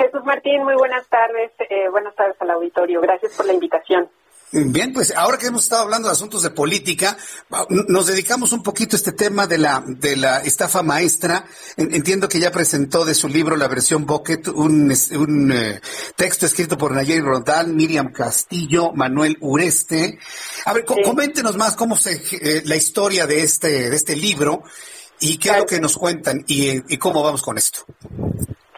Jesús 0.00 0.24
Martín, 0.24 0.64
muy 0.64 0.74
buenas 0.76 1.06
tardes. 1.08 1.52
Eh, 1.58 1.88
buenas 1.90 2.14
tardes 2.14 2.36
al 2.40 2.50
auditorio. 2.50 3.02
Gracias 3.02 3.32
por 3.34 3.44
la 3.44 3.52
invitación. 3.52 4.08
Bien, 4.52 4.92
pues 4.92 5.14
ahora 5.14 5.38
que 5.38 5.46
hemos 5.46 5.62
estado 5.62 5.82
hablando 5.82 6.08
de 6.08 6.12
asuntos 6.12 6.42
de 6.42 6.50
política, 6.50 7.16
nos 7.86 8.08
dedicamos 8.08 8.50
un 8.50 8.64
poquito 8.64 8.96
a 8.96 8.98
este 8.98 9.12
tema 9.12 9.46
de 9.46 9.58
la 9.58 9.84
de 9.86 10.16
la 10.16 10.38
estafa 10.38 10.82
maestra. 10.82 11.44
Entiendo 11.76 12.28
que 12.28 12.40
ya 12.40 12.50
presentó 12.50 13.04
de 13.04 13.14
su 13.14 13.28
libro 13.28 13.56
la 13.56 13.68
versión 13.68 14.06
Bucket 14.06 14.48
un, 14.48 14.92
un 15.16 15.52
eh, 15.52 15.80
texto 16.16 16.46
escrito 16.46 16.76
por 16.76 16.90
Nayeli 16.92 17.20
Rodal, 17.20 17.68
Miriam 17.68 18.10
Castillo, 18.10 18.90
Manuel 18.92 19.36
Ureste. 19.40 20.18
A 20.64 20.72
ver, 20.72 20.84
coméntenos 20.84 21.56
más 21.56 21.76
cómo 21.76 21.96
se 21.96 22.20
eh, 22.32 22.62
la 22.64 22.74
historia 22.74 23.28
de 23.28 23.42
este 23.44 23.90
de 23.90 23.94
este 23.94 24.16
libro 24.16 24.64
y 25.20 25.38
qué 25.38 25.50
es 25.50 25.58
lo 25.58 25.66
que 25.66 25.80
nos 25.80 25.96
cuentan 25.96 26.44
y 26.46 26.98
cómo 26.98 27.22
vamos 27.22 27.42
con 27.42 27.56
esto. 27.56 27.80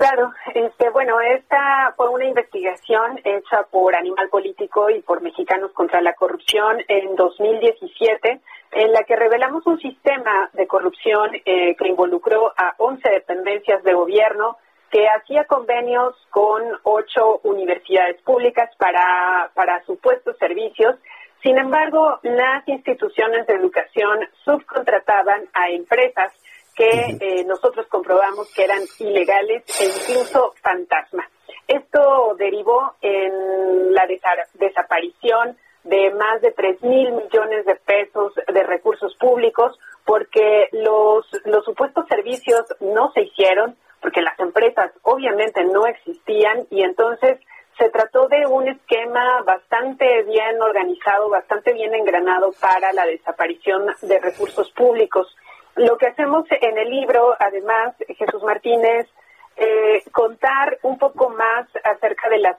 Claro, 0.03 0.33
este, 0.53 0.91
bueno, 0.91 1.21
esta 1.21 1.95
fue 1.97 2.09
una 2.09 2.25
investigación 2.25 3.21
hecha 3.23 3.63
por 3.71 3.95
Animal 3.95 4.29
Político 4.31 4.91
y 4.91 5.01
por 5.01 5.23
Mexicanos 5.23 5.71
contra 5.75 6.01
la 6.01 6.15
Corrupción 6.15 6.79
en 6.89 7.15
2017, 7.15 8.41
en 8.73 8.93
la 8.93 9.05
que 9.05 9.15
revelamos 9.15 9.65
un 9.65 9.79
sistema 9.79 10.51
de 10.55 10.67
corrupción 10.67 11.31
eh, 11.45 11.77
que 11.77 11.87
involucró 11.87 12.53
a 12.57 12.75
11 12.79 13.09
dependencias 13.11 13.85
de 13.85 13.95
gobierno, 13.95 14.57
que 14.91 15.07
hacía 15.07 15.45
convenios 15.45 16.17
con 16.31 16.63
ocho 16.83 17.39
universidades 17.45 18.21
públicas 18.23 18.71
para, 18.79 19.53
para 19.55 19.85
supuestos 19.85 20.37
servicios. 20.37 20.97
Sin 21.43 21.59
embargo, 21.59 22.21
las 22.23 22.67
instituciones 22.69 23.47
de 23.47 23.55
educación 23.55 24.21
subcontrataban 24.45 25.49
a 25.53 25.71
empresas 25.71 26.33
que 26.75 27.17
eh, 27.21 27.45
nosotros 27.45 27.87
comprobamos 27.89 28.53
que 28.55 28.65
eran 28.65 28.81
ilegales 29.01 29.65
e 29.81 29.85
incluso 29.87 30.55
fantasma. 30.63 31.29
Esto 31.67 32.35
derivó 32.39 32.95
en 33.03 33.93
la 33.93 34.07
desaparición 34.55 35.57
de 35.85 36.11
más 36.15 36.41
de 36.43 36.53
3 36.53 36.83
mil 36.83 37.13
millones 37.13 37.67
de 37.67 37.75
pesos 37.75 38.33
de 38.47 38.63
recursos 38.63 39.15
públicos 39.17 39.79
porque 40.05 40.69
los, 40.73 41.27
los 41.45 41.65
supuestos 41.65 42.07
servicios 42.09 42.63
no 42.81 43.11
se 43.13 43.23
hicieron, 43.23 43.77
porque 44.01 44.21
las 44.21 44.39
empresas 44.39 44.93
obviamente 45.03 45.65
no 45.65 45.87
existían 45.87 46.67
y 46.71 46.83
entonces 46.83 47.39
se 47.83 47.91
trató 47.91 48.29
de 48.29 48.47
un 48.47 48.69
esquema 48.69 49.43
bastante 49.43 50.23
bien 50.23 50.63
organizado, 50.63 51.29
bastante 51.29 51.73
bien 51.73 51.93
engranado 51.93 52.53
para 52.61 52.93
la 52.93 53.05
desaparición 53.07 53.87
de 54.03 54.21
recursos 54.21 54.71
públicos. 54.71 55.27
Lo 55.75 55.99
que 55.99 56.07
hacemos 56.07 56.45
en 56.49 56.79
el 56.79 56.89
libro, 56.89 57.35
además, 57.41 57.97
Jesús 58.07 58.41
Martínez, 58.45 59.09
eh, 59.57 60.01
contar 60.13 60.79
un 60.83 60.97
poco 60.97 61.31
más 61.31 61.67
acerca 61.83 62.29
de 62.29 62.39
las, 62.39 62.57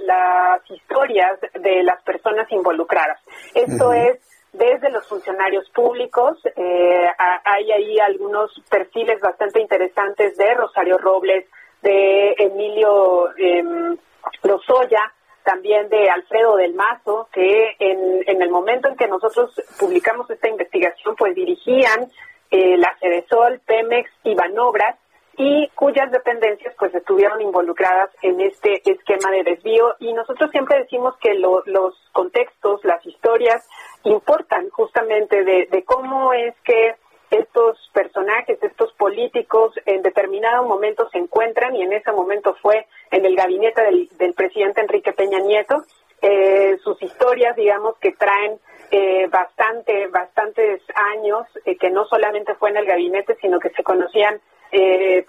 las 0.00 0.68
historias 0.68 1.38
de 1.52 1.84
las 1.84 2.02
personas 2.02 2.50
involucradas. 2.50 3.20
Esto 3.54 3.92
es 3.92 4.18
desde 4.52 4.90
los 4.90 5.06
funcionarios 5.06 5.70
públicos, 5.70 6.38
eh, 6.56 7.06
hay 7.44 7.70
ahí 7.70 8.00
algunos 8.00 8.50
perfiles 8.68 9.20
bastante 9.20 9.60
interesantes 9.60 10.36
de 10.36 10.54
Rosario 10.54 10.98
Robles, 10.98 11.46
de 11.82 12.34
Emilio 12.38 13.28
eh, 13.36 13.62
Lozoya, 14.42 15.12
también 15.44 15.88
de 15.88 16.08
Alfredo 16.08 16.56
del 16.56 16.74
Mazo, 16.74 17.28
que 17.32 17.76
en, 17.78 18.22
en 18.26 18.42
el 18.42 18.50
momento 18.50 18.88
en 18.88 18.96
que 18.96 19.06
nosotros 19.06 19.50
publicamos 19.78 20.28
esta 20.30 20.48
investigación, 20.48 21.14
pues 21.16 21.34
dirigían 21.34 22.10
eh, 22.50 22.76
la 22.78 22.96
Cedesol, 23.00 23.60
Pemex 23.66 24.10
y 24.22 24.34
Banobras, 24.34 24.96
y 25.36 25.68
cuyas 25.74 26.10
dependencias 26.10 26.74
pues 26.78 26.94
estuvieron 26.94 27.40
involucradas 27.40 28.10
en 28.22 28.40
este 28.40 28.80
esquema 28.88 29.30
de 29.30 29.42
desvío. 29.42 29.94
Y 29.98 30.12
nosotros 30.12 30.50
siempre 30.50 30.78
decimos 30.78 31.14
que 31.20 31.34
los 31.34 31.94
contextos, 32.12 32.84
las 32.84 33.04
historias 33.04 33.68
importan 34.04 34.70
justamente 34.70 35.42
de, 35.44 35.84
cómo 35.84 36.32
es 36.32 36.54
que 36.64 36.94
estos 37.30 37.78
personajes, 37.92 38.62
estos 38.62 38.92
políticos 38.94 39.72
en 39.86 40.02
determinado 40.02 40.64
momento 40.64 41.08
se 41.10 41.18
encuentran 41.18 41.74
y 41.74 41.82
en 41.82 41.92
ese 41.92 42.12
momento 42.12 42.54
fue 42.60 42.86
en 43.10 43.24
el 43.24 43.36
gabinete 43.36 43.82
del, 43.82 44.34
presidente 44.34 44.80
Enrique 44.80 45.12
Peña 45.12 45.38
Nieto. 45.40 45.84
Eh, 46.22 46.78
sus 46.82 47.00
historias, 47.02 47.54
digamos, 47.56 47.98
que 47.98 48.12
traen 48.12 48.58
eh, 48.90 49.26
bastante, 49.28 50.06
bastantes 50.08 50.80
años, 50.94 51.46
eh, 51.64 51.76
que 51.76 51.90
no 51.90 52.06
solamente 52.06 52.54
fue 52.54 52.70
en 52.70 52.78
el 52.78 52.86
gabinete, 52.86 53.36
sino 53.40 53.58
que 53.58 53.70
se 53.70 53.82
conocían 53.82 54.40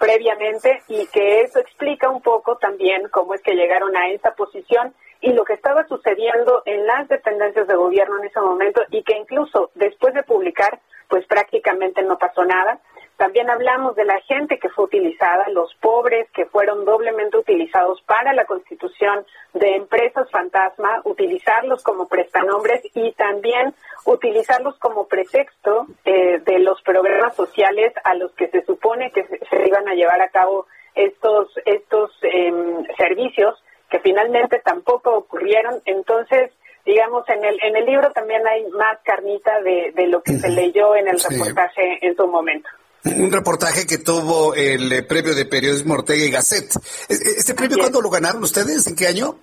previamente 0.00 0.82
y 0.88 1.06
que 1.06 1.42
eso 1.42 1.60
explica 1.60 2.10
un 2.10 2.20
poco 2.20 2.56
también 2.56 3.08
cómo 3.12 3.32
es 3.32 3.40
que 3.42 3.54
llegaron 3.54 3.96
a 3.96 4.08
esa 4.08 4.34
posición 4.34 4.92
y 5.20 5.32
lo 5.32 5.44
que 5.44 5.54
estaba 5.54 5.86
sucediendo 5.86 6.62
en 6.64 6.86
las 6.86 7.08
dependencias 7.08 7.66
de 7.66 7.76
gobierno 7.76 8.18
en 8.18 8.26
ese 8.26 8.40
momento 8.40 8.82
y 8.90 9.02
que 9.02 9.16
incluso 9.16 9.70
después 9.74 10.14
de 10.14 10.22
publicar 10.22 10.80
pues 11.08 11.26
prácticamente 11.26 12.02
no 12.02 12.18
pasó 12.18 12.44
nada. 12.44 12.80
También 13.16 13.48
hablamos 13.48 13.96
de 13.96 14.04
la 14.04 14.20
gente 14.20 14.58
que 14.58 14.68
fue 14.68 14.84
utilizada, 14.84 15.48
los 15.48 15.74
pobres 15.76 16.28
que 16.32 16.44
fueron 16.44 16.84
doblemente 16.84 17.38
utilizados 17.38 18.02
para 18.02 18.34
la 18.34 18.44
constitución 18.44 19.24
de 19.54 19.76
empresas 19.76 20.30
fantasma, 20.30 21.00
utilizarlos 21.04 21.82
como 21.82 22.08
prestanombres 22.08 22.82
y 22.92 23.12
también 23.12 23.74
utilizarlos 24.04 24.78
como 24.78 25.06
pretexto 25.06 25.86
eh, 26.04 26.40
de 26.44 26.58
los 26.58 26.82
programas 26.82 27.34
sociales 27.34 27.94
a 28.04 28.14
los 28.14 28.32
que 28.34 28.48
se 28.48 28.62
supone 28.66 29.10
que 29.10 29.24
se, 29.24 29.66
iban 29.66 29.88
a 29.88 29.94
llevar 29.94 30.20
a 30.20 30.28
cabo 30.28 30.66
estos, 30.94 31.48
estos 31.64 32.10
em, 32.22 32.84
servicios 32.98 33.62
que 33.96 34.00
finalmente 34.00 34.60
tampoco 34.64 35.16
ocurrieron. 35.16 35.80
Entonces, 35.84 36.50
digamos, 36.84 37.24
en 37.28 37.44
el, 37.44 37.58
en 37.62 37.76
el 37.76 37.86
libro 37.86 38.10
también 38.12 38.46
hay 38.46 38.66
más 38.70 38.98
carnita 39.04 39.60
de, 39.62 39.92
de 39.94 40.06
lo 40.08 40.22
que 40.22 40.38
se 40.38 40.48
leyó 40.48 40.94
en 40.94 41.08
el 41.08 41.18
reportaje 41.18 42.06
en 42.06 42.16
su 42.16 42.26
momento. 42.26 42.68
Un 43.04 43.30
reportaje 43.30 43.86
que 43.86 43.98
tuvo 43.98 44.54
el 44.54 44.92
eh, 44.92 45.02
premio 45.02 45.34
de 45.34 45.44
periodismo 45.46 45.94
Ortega 45.94 46.24
y 46.24 46.30
Gasset. 46.30 46.74
¿E-, 47.08 47.14
e-, 47.14 47.38
¿Este 47.38 47.54
premio 47.54 47.78
cuándo 47.78 48.00
lo 48.00 48.10
ganaron 48.10 48.42
ustedes? 48.42 48.86
¿En 48.86 48.96
qué 48.96 49.06
año? 49.06 49.38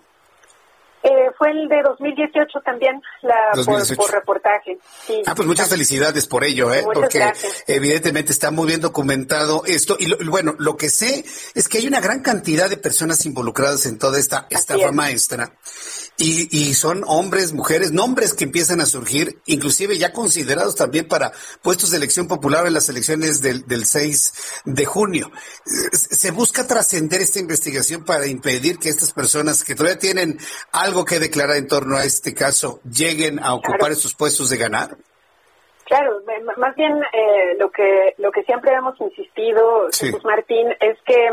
Eh, 1.04 1.32
fue 1.38 1.52
el 1.52 1.68
de 1.68 1.82
2018 1.84 2.62
también, 2.64 3.02
la, 3.24 3.36
Por, 3.66 4.12
reportaje. 4.12 4.78
Ah, 5.26 5.36
pues 5.36 5.46
muchas 5.46 5.68
felicidades 5.68 6.28
por 6.28 6.46
ello, 6.46 6.74
¿eh? 6.74 6.82
porque 6.82 7.30
evidentemente 7.68 8.32
está 8.32 8.52
muy 8.52 8.68
bien 8.68 8.80
documentado 8.80 9.64
esto. 9.66 9.98
Y 10.00 10.14
bueno, 10.26 10.56
lo 10.60 10.78
que 10.78 10.90
sé 10.90 11.26
es 11.56 11.68
que 11.68 11.80
hay 11.80 11.88
una 11.88 12.00
gran 12.00 12.22
cantidad 12.22 12.70
de 12.70 12.78
personas 12.78 13.26
involucradas 13.26 13.86
en 13.86 14.00
toda 14.00 14.18
esta 14.18 14.48
estafa 14.50 14.94
maestra 14.94 15.52
y, 16.18 16.48
y, 16.56 16.74
son 16.76 17.04
hombres, 17.08 17.54
mujeres, 17.54 17.92
nombres 17.92 18.34
que 18.34 18.44
empiezan 18.44 18.82
a 18.82 18.86
surgir, 18.86 19.40
inclusive 19.46 19.98
ya 19.98 20.14
considerados 20.14 20.76
también 20.76 21.08
para 21.08 21.32
puestos 21.62 21.92
de 21.92 21.98
elección 21.98 22.28
popular 22.28 22.68
en 22.68 22.74
las 22.74 22.88
elecciones 22.90 23.42
del, 23.42 23.66
del 23.66 23.86
6 23.86 24.62
de 24.66 24.86
junio. 24.86 25.32
Se 25.92 26.32
busca 26.32 26.68
trascender 26.68 27.22
esta 27.22 27.40
investigación 27.40 28.06
para 28.06 28.28
impedir 28.28 28.78
que 28.78 28.90
estas 28.90 29.12
personas 29.12 29.64
que 29.64 29.76
todavía 29.76 30.00
tienen 30.00 30.38
algo 30.72 31.04
que 31.04 31.20
declarar 31.20 31.58
en 31.58 31.68
torno 31.68 31.98
a 31.98 32.06
este 32.06 32.34
caso 32.34 32.80
lleguen 32.84 33.40
a 33.40 33.54
ocupar 33.56 33.92
esos 33.92 34.14
puestos 34.14 34.50
de 34.50 34.58
ganar. 34.58 34.98
Claro, 35.86 36.22
más 36.58 36.76
bien 36.76 36.94
eh, 37.12 37.56
lo 37.60 37.70
que 37.70 38.16
lo 38.18 38.32
que 38.32 38.44
siempre 38.44 38.72
hemos 38.74 39.00
insistido, 39.02 39.88
Jesús 39.92 40.24
Martín, 40.24 40.68
es 40.80 40.98
que 41.06 41.30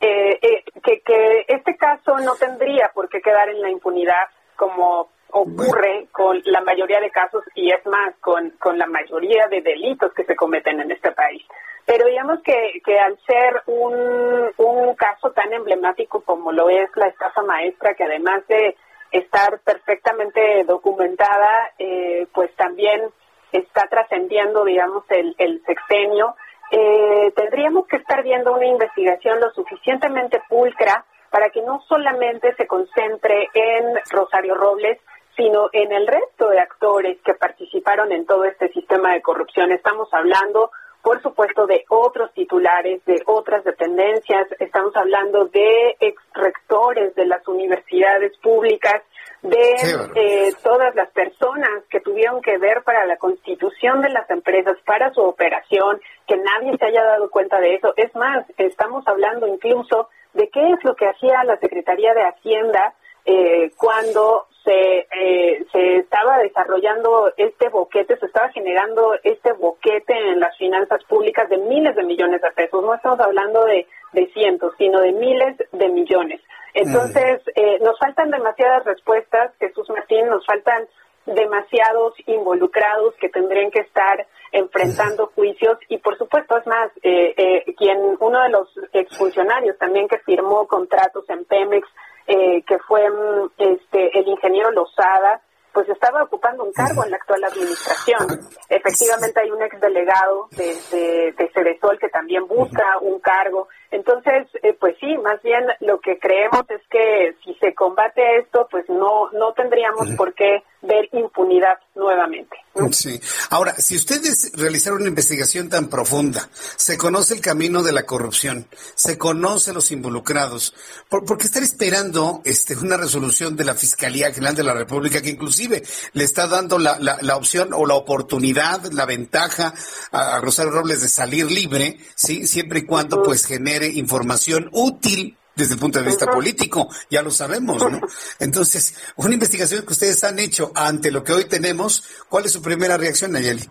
eh, 0.00 0.38
eh, 0.40 0.64
que, 0.82 1.00
que 1.00 1.44
este 1.48 1.76
caso 1.76 2.18
no 2.18 2.34
tendría 2.36 2.90
por 2.94 3.08
qué 3.08 3.20
quedar 3.20 3.48
en 3.48 3.60
la 3.60 3.70
impunidad 3.70 4.28
como 4.56 5.10
ocurre 5.32 6.08
con 6.12 6.40
la 6.44 6.60
mayoría 6.60 7.00
de 7.00 7.10
casos 7.10 7.44
y 7.54 7.70
es 7.70 7.84
más, 7.86 8.14
con, 8.20 8.50
con 8.58 8.78
la 8.78 8.86
mayoría 8.86 9.46
de 9.48 9.60
delitos 9.60 10.12
que 10.14 10.24
se 10.24 10.36
cometen 10.36 10.80
en 10.80 10.90
este 10.90 11.12
país. 11.12 11.42
Pero 11.86 12.06
digamos 12.06 12.40
que, 12.42 12.80
que 12.84 12.98
al 12.98 13.18
ser 13.26 13.62
un, 13.66 14.50
un 14.58 14.94
caso 14.94 15.30
tan 15.32 15.52
emblemático 15.52 16.22
como 16.22 16.52
lo 16.52 16.68
es 16.68 16.90
la 16.94 17.08
estafa 17.08 17.42
maestra, 17.42 17.94
que 17.94 18.04
además 18.04 18.46
de 18.48 18.76
estar 19.12 19.60
perfectamente 19.60 20.64
documentada, 20.64 21.72
eh, 21.78 22.26
pues 22.32 22.54
también 22.56 23.10
está 23.52 23.86
trascendiendo, 23.88 24.64
digamos, 24.64 25.04
el, 25.10 25.34
el 25.38 25.62
sexenio, 25.64 26.36
eh, 26.70 27.32
tendríamos 27.34 27.86
que 27.86 27.96
estar 27.96 28.22
viendo 28.22 28.52
una 28.52 28.66
investigación 28.66 29.40
lo 29.40 29.50
suficientemente 29.50 30.42
pulcra 30.48 31.04
para 31.30 31.50
que 31.50 31.62
no 31.62 31.80
solamente 31.88 32.54
se 32.56 32.66
concentre 32.66 33.48
en 33.54 33.94
Rosario 34.10 34.54
Robles, 34.54 34.98
sino 35.36 35.68
en 35.72 35.92
el 35.92 36.06
resto 36.06 36.48
de 36.48 36.60
actores 36.60 37.18
que 37.24 37.34
participaron 37.34 38.12
en 38.12 38.26
todo 38.26 38.44
este 38.44 38.68
sistema 38.72 39.12
de 39.12 39.22
corrupción. 39.22 39.72
Estamos 39.72 40.08
hablando, 40.12 40.70
por 41.02 41.22
supuesto, 41.22 41.66
de 41.66 41.84
otros 41.88 42.32
titulares, 42.34 43.04
de 43.06 43.22
otras 43.26 43.64
dependencias, 43.64 44.46
estamos 44.58 44.94
hablando 44.96 45.46
de 45.46 45.96
ex 45.98 46.22
rectores 46.34 47.14
de 47.14 47.26
las 47.26 47.46
universidades 47.48 48.36
públicas, 48.38 49.02
de 49.42 49.72
eh, 50.16 50.52
todas 50.62 50.94
las 50.94 51.10
personas 51.12 51.84
que 51.88 52.00
tuvieron 52.00 52.42
que 52.42 52.58
ver 52.58 52.82
para 52.82 53.06
la 53.06 53.16
constitución 53.16 54.02
de 54.02 54.10
las 54.10 54.28
empresas, 54.30 54.76
para 54.84 55.12
su 55.14 55.22
operación, 55.22 56.00
que 56.26 56.36
nadie 56.36 56.76
se 56.76 56.84
haya 56.84 57.02
dado 57.04 57.30
cuenta 57.30 57.58
de 57.58 57.76
eso. 57.76 57.94
Es 57.96 58.14
más, 58.14 58.44
estamos 58.58 59.06
hablando 59.08 59.46
incluso 59.46 60.08
de 60.34 60.48
qué 60.50 60.72
es 60.72 60.84
lo 60.84 60.94
que 60.94 61.08
hacía 61.08 61.42
la 61.44 61.56
Secretaría 61.56 62.12
de 62.12 62.22
Hacienda 62.22 62.94
eh, 63.24 63.70
cuando 63.76 64.46
se, 64.64 65.06
eh, 65.16 65.64
se 65.72 65.96
estaba 65.96 66.38
desarrollando 66.38 67.32
este 67.36 67.68
boquete, 67.68 68.16
se 68.18 68.26
estaba 68.26 68.50
generando 68.50 69.14
este 69.22 69.52
boquete 69.52 70.12
en 70.12 70.40
las 70.40 70.56
finanzas 70.58 71.02
públicas 71.04 71.48
de 71.48 71.58
miles 71.58 71.96
de 71.96 72.04
millones 72.04 72.42
de 72.42 72.50
pesos. 72.52 72.82
No 72.82 72.94
estamos 72.94 73.20
hablando 73.20 73.64
de, 73.64 73.86
de 74.12 74.26
cientos, 74.32 74.74
sino 74.78 75.00
de 75.00 75.12
miles 75.12 75.56
de 75.72 75.88
millones. 75.88 76.40
Entonces, 76.74 77.42
eh, 77.54 77.78
nos 77.80 77.98
faltan 77.98 78.30
demasiadas 78.30 78.84
respuestas, 78.84 79.52
Jesús 79.58 79.88
Martín, 79.90 80.28
nos 80.28 80.44
faltan 80.46 80.86
demasiados 81.26 82.14
involucrados 82.26 83.14
que 83.20 83.28
tendrían 83.28 83.70
que 83.70 83.80
estar 83.80 84.26
enfrentando 84.52 85.28
juicios 85.34 85.78
y 85.88 85.98
por 85.98 86.16
supuesto 86.18 86.56
es 86.56 86.66
más 86.66 86.90
eh, 87.02 87.34
eh, 87.36 87.74
quien 87.76 87.98
uno 88.18 88.42
de 88.42 88.48
los 88.50 88.68
exfuncionarios 88.92 89.78
también 89.78 90.08
que 90.08 90.18
firmó 90.18 90.66
contratos 90.66 91.24
en 91.28 91.44
Pemex 91.44 91.86
eh, 92.26 92.62
que 92.62 92.78
fue 92.80 93.08
mm, 93.08 93.50
este 93.58 94.18
el 94.18 94.28
ingeniero 94.28 94.70
Lozada 94.70 95.40
pues 95.72 95.88
estaba 95.88 96.24
ocupando 96.24 96.64
un 96.64 96.72
cargo 96.72 97.04
en 97.04 97.10
la 97.10 97.16
actual 97.16 97.44
administración. 97.44 98.48
Efectivamente 98.68 99.40
hay 99.40 99.50
un 99.50 99.62
exdelegado 99.62 100.48
de, 100.52 100.76
de, 100.90 101.32
de 101.32 101.50
Cedesol 101.54 101.98
que 101.98 102.08
también 102.08 102.46
busca 102.46 102.98
un 103.00 103.20
cargo. 103.20 103.68
Entonces, 103.90 104.46
eh, 104.62 104.76
pues 104.78 104.96
sí, 105.00 105.18
más 105.18 105.42
bien 105.42 105.64
lo 105.80 106.00
que 106.00 106.18
creemos 106.18 106.64
es 106.68 106.80
que 106.90 107.34
si 107.44 107.54
se 107.54 107.74
combate 107.74 108.38
esto, 108.38 108.68
pues 108.70 108.88
no, 108.88 109.30
no 109.32 109.52
tendríamos 109.52 110.10
por 110.16 110.32
qué 110.34 110.62
ver 110.82 111.08
impunidad 111.12 111.76
nuevamente. 111.94 112.56
Sí. 112.92 113.20
Ahora, 113.50 113.74
si 113.74 113.96
ustedes 113.96 114.52
realizaron 114.54 115.00
una 115.00 115.08
investigación 115.08 115.68
tan 115.68 115.88
profunda, 115.88 116.48
se 116.52 116.96
conoce 116.96 117.34
el 117.34 117.40
camino 117.40 117.82
de 117.82 117.92
la 117.92 118.06
corrupción, 118.06 118.66
se 118.94 119.18
conoce 119.18 119.72
los 119.72 119.90
involucrados, 119.90 120.74
¿por, 121.08 121.36
qué 121.36 121.44
estar 121.44 121.62
esperando 121.62 122.40
este, 122.44 122.76
una 122.76 122.96
resolución 122.96 123.56
de 123.56 123.64
la 123.64 123.74
Fiscalía 123.74 124.32
General 124.32 124.54
de 124.54 124.64
la 124.64 124.74
República 124.74 125.20
que 125.20 125.30
inclusive 125.30 125.59
le 125.68 126.24
está 126.24 126.46
dando 126.46 126.78
la, 126.78 126.98
la, 126.98 127.36
opción 127.36 127.70
o 127.72 127.86
la 127.86 127.94
oportunidad, 127.94 128.84
la 128.92 129.06
ventaja 129.06 129.72
a, 130.12 130.40
Rosario 130.40 130.72
Robles 130.72 131.02
de 131.02 131.08
salir 131.08 131.50
libre, 131.50 131.98
sí, 132.14 132.46
siempre 132.46 132.80
y 132.80 132.86
cuando 132.86 133.22
pues 133.22 133.46
genere 133.46 133.86
información 133.86 134.68
útil 134.72 135.36
desde 135.54 135.74
el 135.74 135.80
punto 135.80 135.98
de 135.98 136.06
vista 136.06 136.26
político, 136.26 136.88
ya 137.10 137.22
lo 137.22 137.30
sabemos, 137.30 137.78
¿no? 137.90 138.00
Entonces, 138.38 139.12
una 139.16 139.34
investigación 139.34 139.84
que 139.84 139.92
ustedes 139.92 140.22
han 140.24 140.38
hecho 140.38 140.72
ante 140.74 141.10
lo 141.10 141.22
que 141.22 141.32
hoy 141.32 141.44
tenemos, 141.46 142.24
¿cuál 142.28 142.46
es 142.46 142.52
su 142.52 142.62
primera 142.62 142.96
reacción, 142.96 143.32
Nayeli? 143.32 143.68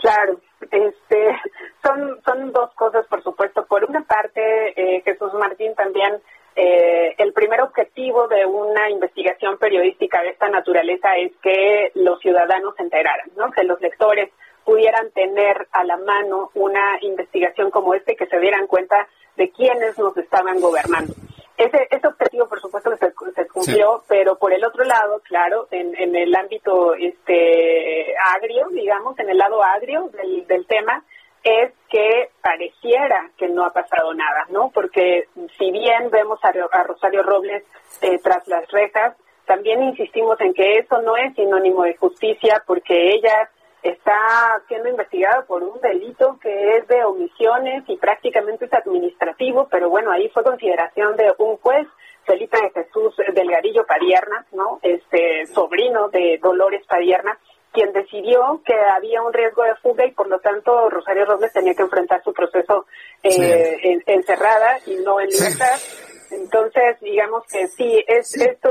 Claro, 0.00 0.40
este, 0.70 1.28
son, 1.84 2.20
son 2.24 2.52
dos 2.52 2.70
cosas, 2.74 3.06
por 3.06 3.22
supuesto. 3.22 3.66
Por 3.66 3.84
una 3.84 4.02
parte, 4.04 4.40
eh, 4.76 5.02
Jesús 5.04 5.32
Martín 5.34 5.74
también, 5.74 6.20
eh, 6.54 7.14
el 7.18 7.32
primer 7.32 7.60
objetivo 7.62 8.28
de 8.28 8.44
una 8.44 8.90
investigación 8.90 9.58
periodística 9.58 10.22
de 10.22 10.30
esta 10.30 10.48
naturaleza 10.48 11.16
es 11.16 11.32
que 11.42 11.92
los 11.94 12.20
ciudadanos 12.20 12.74
se 12.76 12.82
enteraran, 12.82 13.30
¿no? 13.36 13.50
Que 13.50 13.64
los 13.64 13.80
lectores 13.80 14.30
pudieran 14.64 15.10
tener 15.10 15.66
a 15.72 15.84
la 15.84 15.96
mano 15.96 16.50
una 16.54 16.98
investigación 17.00 17.70
como 17.70 17.94
este, 17.94 18.16
que 18.16 18.26
se 18.26 18.38
dieran 18.38 18.66
cuenta 18.66 19.08
de 19.36 19.50
quiénes 19.50 19.98
nos 19.98 20.16
estaban 20.16 20.60
gobernando. 20.60 21.14
Ese, 21.56 21.86
ese 21.90 22.06
objetivo, 22.06 22.48
por 22.48 22.60
supuesto, 22.60 22.90
se, 22.96 23.12
se 23.34 23.48
cumplió, 23.48 24.02
pero 24.08 24.36
por 24.38 24.52
el 24.52 24.64
otro 24.64 24.84
lado, 24.84 25.20
claro, 25.20 25.68
en, 25.70 25.94
en 25.96 26.16
el 26.16 26.34
ámbito 26.34 26.94
este 26.94 28.14
agrio, 28.34 28.68
digamos, 28.70 29.18
en 29.18 29.30
el 29.30 29.38
lado 29.38 29.62
agrio 29.62 30.08
del, 30.12 30.46
del 30.46 30.66
tema, 30.66 31.04
es 31.42 31.72
que 31.88 32.30
pareciera 32.40 33.30
que 33.36 33.48
no 33.48 33.64
ha 33.64 33.72
pasado 33.72 34.14
nada, 34.14 34.46
¿no? 34.50 34.70
Porque 34.70 35.28
si 35.58 35.70
bien 35.70 36.10
vemos 36.10 36.38
a, 36.42 36.52
Rosario 36.84 37.22
Robles 37.22 37.64
eh, 38.00 38.18
tras 38.22 38.46
las 38.48 38.70
rejas, 38.70 39.16
también 39.46 39.82
insistimos 39.82 40.40
en 40.40 40.54
que 40.54 40.78
eso 40.78 41.02
no 41.02 41.16
es 41.16 41.34
sinónimo 41.34 41.82
de 41.82 41.96
justicia, 41.96 42.62
porque 42.66 43.10
ella 43.10 43.50
está 43.82 44.62
siendo 44.68 44.88
investigado 44.88 45.44
por 45.46 45.62
un 45.62 45.80
delito 45.80 46.38
que 46.40 46.76
es 46.76 46.86
de 46.86 47.04
omisiones 47.04 47.82
y 47.88 47.96
prácticamente 47.96 48.66
es 48.66 48.72
administrativo, 48.72 49.68
pero 49.68 49.90
bueno, 49.90 50.12
ahí 50.12 50.28
fue 50.28 50.44
consideración 50.44 51.16
de 51.16 51.32
un 51.38 51.56
juez, 51.56 51.88
Felipe 52.24 52.56
de 52.60 52.70
Jesús 52.70 53.16
Delgadillo 53.34 53.84
Padierna, 53.84 54.46
¿no? 54.52 54.78
Este 54.82 55.46
sobrino 55.46 56.08
de 56.08 56.38
Dolores 56.40 56.86
Padierna, 56.86 57.36
quien 57.72 57.92
decidió 57.92 58.60
que 58.64 58.74
había 58.74 59.22
un 59.22 59.32
riesgo 59.32 59.62
de 59.64 59.74
fuga 59.76 60.06
y 60.06 60.12
por 60.12 60.28
lo 60.28 60.38
tanto 60.40 60.90
Rosario 60.90 61.24
Robles 61.24 61.52
tenía 61.52 61.74
que 61.74 61.82
enfrentar 61.82 62.22
su 62.22 62.32
proceso 62.32 62.86
eh, 63.22 64.00
encerrada 64.06 64.78
y 64.86 64.96
no 64.96 65.20
en 65.20 65.28
libertad. 65.28 65.78
Entonces, 66.32 66.96
digamos 67.02 67.42
que 67.50 67.68
sí, 67.68 68.02
es, 68.08 68.34
esto 68.34 68.70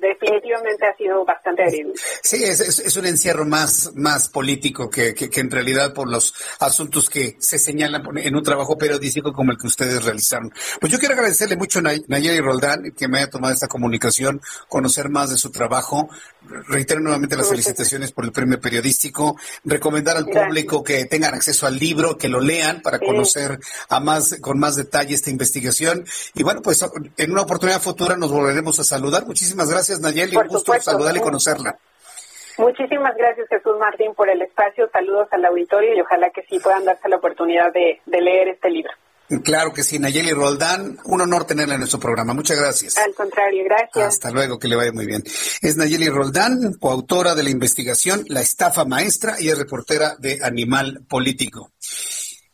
definitivamente 0.00 0.86
ha 0.86 0.96
sido 0.96 1.24
bastante 1.24 1.62
agridulce. 1.62 2.02
Sí, 2.22 2.42
es, 2.44 2.60
es, 2.60 2.96
un 2.96 3.06
encierro 3.06 3.44
más, 3.44 3.92
más 3.94 4.28
político 4.28 4.88
que, 4.88 5.14
que, 5.14 5.28
en 5.40 5.50
realidad 5.50 5.92
por 5.92 6.08
los 6.08 6.34
asuntos 6.60 7.10
que 7.10 7.36
se 7.38 7.58
señalan 7.58 8.02
en 8.16 8.34
un 8.34 8.42
trabajo 8.42 8.78
periodístico 8.78 9.32
como 9.32 9.52
el 9.52 9.58
que 9.58 9.66
ustedes 9.66 10.02
realizaron. 10.02 10.52
Pues 10.80 10.92
yo 10.92 10.98
quiero 10.98 11.14
agradecerle 11.14 11.56
mucho 11.56 11.80
a 11.80 11.82
Nayeli 11.82 12.40
Roldán 12.40 12.92
que 12.96 13.08
me 13.08 13.18
haya 13.18 13.28
tomado 13.28 13.52
esta 13.52 13.68
comunicación, 13.68 14.40
conocer 14.68 15.10
más 15.10 15.30
de 15.30 15.36
su 15.36 15.50
trabajo. 15.50 16.08
Reitero 16.68 17.00
nuevamente 17.00 17.36
las 17.36 17.48
felicitaciones 17.48 18.12
por 18.12 18.24
el 18.24 18.32
premio 18.32 18.60
periodístico, 18.60 19.36
recomendar 19.64 20.16
al 20.16 20.26
público 20.26 20.82
que 20.82 21.04
tengan 21.04 21.34
acceso 21.34 21.66
al 21.66 21.78
libro, 21.78 22.16
que 22.16 22.28
lo 22.28 22.40
lean 22.40 22.82
para 22.82 22.98
conocer 22.98 23.58
a 23.88 24.00
más, 24.00 24.36
con 24.40 24.58
más 24.58 24.76
detalle 24.76 25.14
esta 25.14 25.30
investigación. 25.30 26.04
Y 26.34 26.42
bueno, 26.42 26.62
pues 26.62 26.82
en 27.16 27.32
una 27.32 27.42
oportunidad 27.42 27.80
futura 27.80 28.16
nos 28.16 28.30
volveremos 28.30 28.78
a 28.78 28.84
saludar. 28.84 29.26
Muchísimas 29.26 29.68
gracias, 29.70 30.00
Nayeli. 30.00 30.36
un 30.36 30.48
gusto 30.48 30.72
saludarle 30.80 31.20
y 31.20 31.22
conocerla. 31.22 31.78
Muchísimas 32.58 33.16
gracias, 33.16 33.48
Jesús 33.48 33.76
Martín, 33.78 34.14
por 34.14 34.30
el 34.30 34.40
espacio. 34.42 34.88
Saludos 34.92 35.28
al 35.32 35.44
auditorio 35.44 35.96
y 35.96 36.00
ojalá 36.00 36.30
que 36.30 36.42
sí 36.48 36.58
puedan 36.60 36.84
darse 36.84 37.08
la 37.08 37.16
oportunidad 37.16 37.72
de, 37.72 38.00
leer 38.06 38.48
este 38.48 38.70
libro. 38.70 38.92
Claro 39.42 39.72
que 39.72 39.82
sí, 39.82 39.98
Nayeli 39.98 40.32
Roldán, 40.32 40.98
un 41.04 41.20
honor 41.22 41.46
tenerla 41.46 41.74
en 41.74 41.80
nuestro 41.80 41.98
programa. 41.98 42.34
Muchas 42.34 42.58
gracias. 42.58 42.98
Al 42.98 43.14
contrario, 43.14 43.64
gracias. 43.64 44.06
Hasta 44.06 44.30
luego, 44.30 44.58
que 44.58 44.68
le 44.68 44.76
vaya 44.76 44.92
muy 44.92 45.06
bien. 45.06 45.22
Es 45.62 45.76
Nayeli 45.76 46.08
Roldán, 46.10 46.74
coautora 46.78 47.34
de 47.34 47.42
la 47.42 47.50
investigación 47.50 48.24
La 48.28 48.42
estafa 48.42 48.84
maestra 48.84 49.40
y 49.40 49.48
es 49.48 49.58
reportera 49.58 50.14
de 50.18 50.40
Animal 50.42 51.04
Político. 51.08 51.70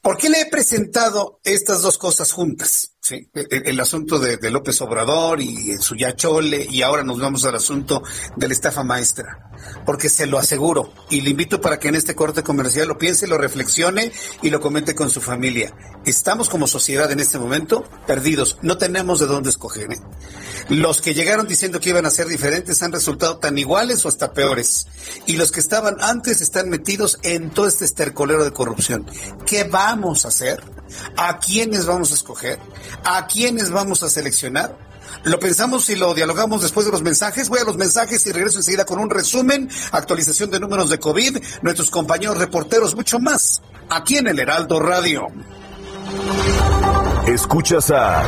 ¿Por 0.01 0.16
qué 0.16 0.30
le 0.30 0.41
he 0.41 0.47
presentado 0.47 1.41
estas 1.45 1.82
dos 1.82 1.99
cosas 1.99 2.32
juntas? 2.32 2.95
¿Sí? 3.01 3.28
E, 3.34 3.40
e, 3.51 3.62
el, 3.66 3.80
asunto 3.80 4.18
de, 4.18 4.51
López 4.51 4.80
Obrador 4.80 5.40
y 5.40 5.76
su 5.78 5.96
Yachole, 5.96 6.66
y 6.70 6.82
ahora 6.82 7.03
nos 7.03 7.18
vamos 7.18 7.44
al 7.44 7.55
asunto 7.55 8.03
de 8.36 8.48
la 8.48 8.55
estafa 8.55 8.84
maestra. 8.84 9.51
Porque 9.84 10.09
se 10.09 10.26
lo 10.26 10.38
aseguro, 10.38 10.92
y 11.11 11.20
le 11.20 11.30
invito 11.30 11.61
para 11.61 11.78
que 11.78 11.88
en 11.88 11.94
este 11.94 12.14
corte 12.14 12.42
comercial 12.42 12.88
lo 12.88 12.98
piense, 12.98 13.26
lo 13.26 13.38
reflexione 13.38 14.12
y 14.42 14.51
lo 14.51 14.61
comente 14.61 14.94
con 14.94 15.11
su 15.11 15.20
familia. 15.20 15.74
Estamos 16.05 16.48
como 16.48 16.66
sociedad 16.66 17.11
en 17.11 17.20
este 17.20 17.38
momento 17.38 17.84
perdidos, 18.07 18.59
no 18.62 18.78
tenemos 18.78 19.20
de 19.20 19.26
dónde 19.26 19.51
escoger. 19.51 19.92
¿eh? 19.92 20.01
Los 20.70 21.01
que 21.01 21.14
llegaron 21.14 21.46
diciendo 21.46 21.80
que 21.80 21.90
iban 21.90 22.07
a 22.07 22.11
ser 22.11 22.26
diferentes 22.26 22.82
han 22.82 22.92
resultado 22.92 23.38
tan 23.38 23.59
iguales 23.59 24.05
o 24.05 24.09
hasta 24.09 24.32
peores. 24.32 24.86
Y 25.26 25.34
los 25.34 25.53
que 25.53 25.61
estaban 25.61 25.96
antes 26.01 26.40
están 26.40 26.70
metidos 26.70 27.18
en 27.22 27.51
todo 27.51 27.66
este 27.66 27.84
estercolero 27.84 28.44
de 28.44 28.53
corrupción. 28.53 29.07
¿Qué 29.46 29.64
vamos 29.64 30.24
a 30.24 30.28
hacer? 30.28 30.62
¿A 31.16 31.38
quiénes 31.38 31.86
vamos 31.86 32.11
a 32.11 32.14
escoger? 32.14 32.59
¿A 33.05 33.26
quiénes 33.26 33.70
vamos 33.70 34.03
a 34.03 34.11
seleccionar? 34.11 34.76
Lo 35.24 35.38
pensamos 35.38 35.88
y 35.90 35.96
lo 35.96 36.14
dialogamos 36.14 36.62
después 36.62 36.86
de 36.86 36.92
los 36.92 37.03
mensajes. 37.03 37.48
Voy 37.48 37.59
a 37.61 37.64
los 37.64 37.76
mensajes 37.76 38.26
y 38.26 38.32
regreso 38.32 38.59
enseguida 38.59 38.84
con 38.84 38.98
un 38.98 39.11
resumen, 39.11 39.68
actualización 39.92 40.51
de 40.51 40.61
números 40.61 40.90
de 40.90 40.98
COVID, 40.98 41.38
nuestros 41.62 41.90
compañeros 41.90 42.38
reporteros, 42.38 42.94
mucho 42.94 43.18
más, 43.18 43.61
aquí 43.88 44.16
en 44.16 44.28
el 44.28 44.38
Heraldo 44.38 44.80
Radio. 44.80 45.26
Escuchas 47.26 47.90
a 47.90 48.24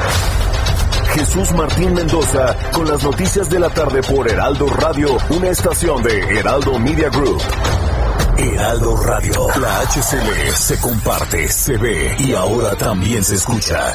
Jesús 1.15 1.53
Martín 1.53 1.95
Mendoza 1.95 2.57
con 2.73 2.89
las 2.89 3.03
noticias 3.03 3.49
de 3.51 3.61
la 3.61 3.71
tarde 3.71 4.03
por 4.03 4.29
Heraldo 4.29 4.67
Radio, 4.67 5.17
una 5.31 5.49
estación 5.49 6.03
de 6.03 6.39
Heraldo 6.39 6.79
Media 6.79 7.09
Group. 7.11 7.41
Heraldo 8.37 8.97
Radio. 8.97 9.47
La 9.61 9.81
HCL 9.81 10.55
se 10.55 10.81
comparte, 10.81 11.49
se 11.49 11.77
ve 11.77 12.17
y 12.19 12.35
ahora 12.35 12.75
también 12.77 13.23
se 13.23 13.35
escucha. 13.35 13.95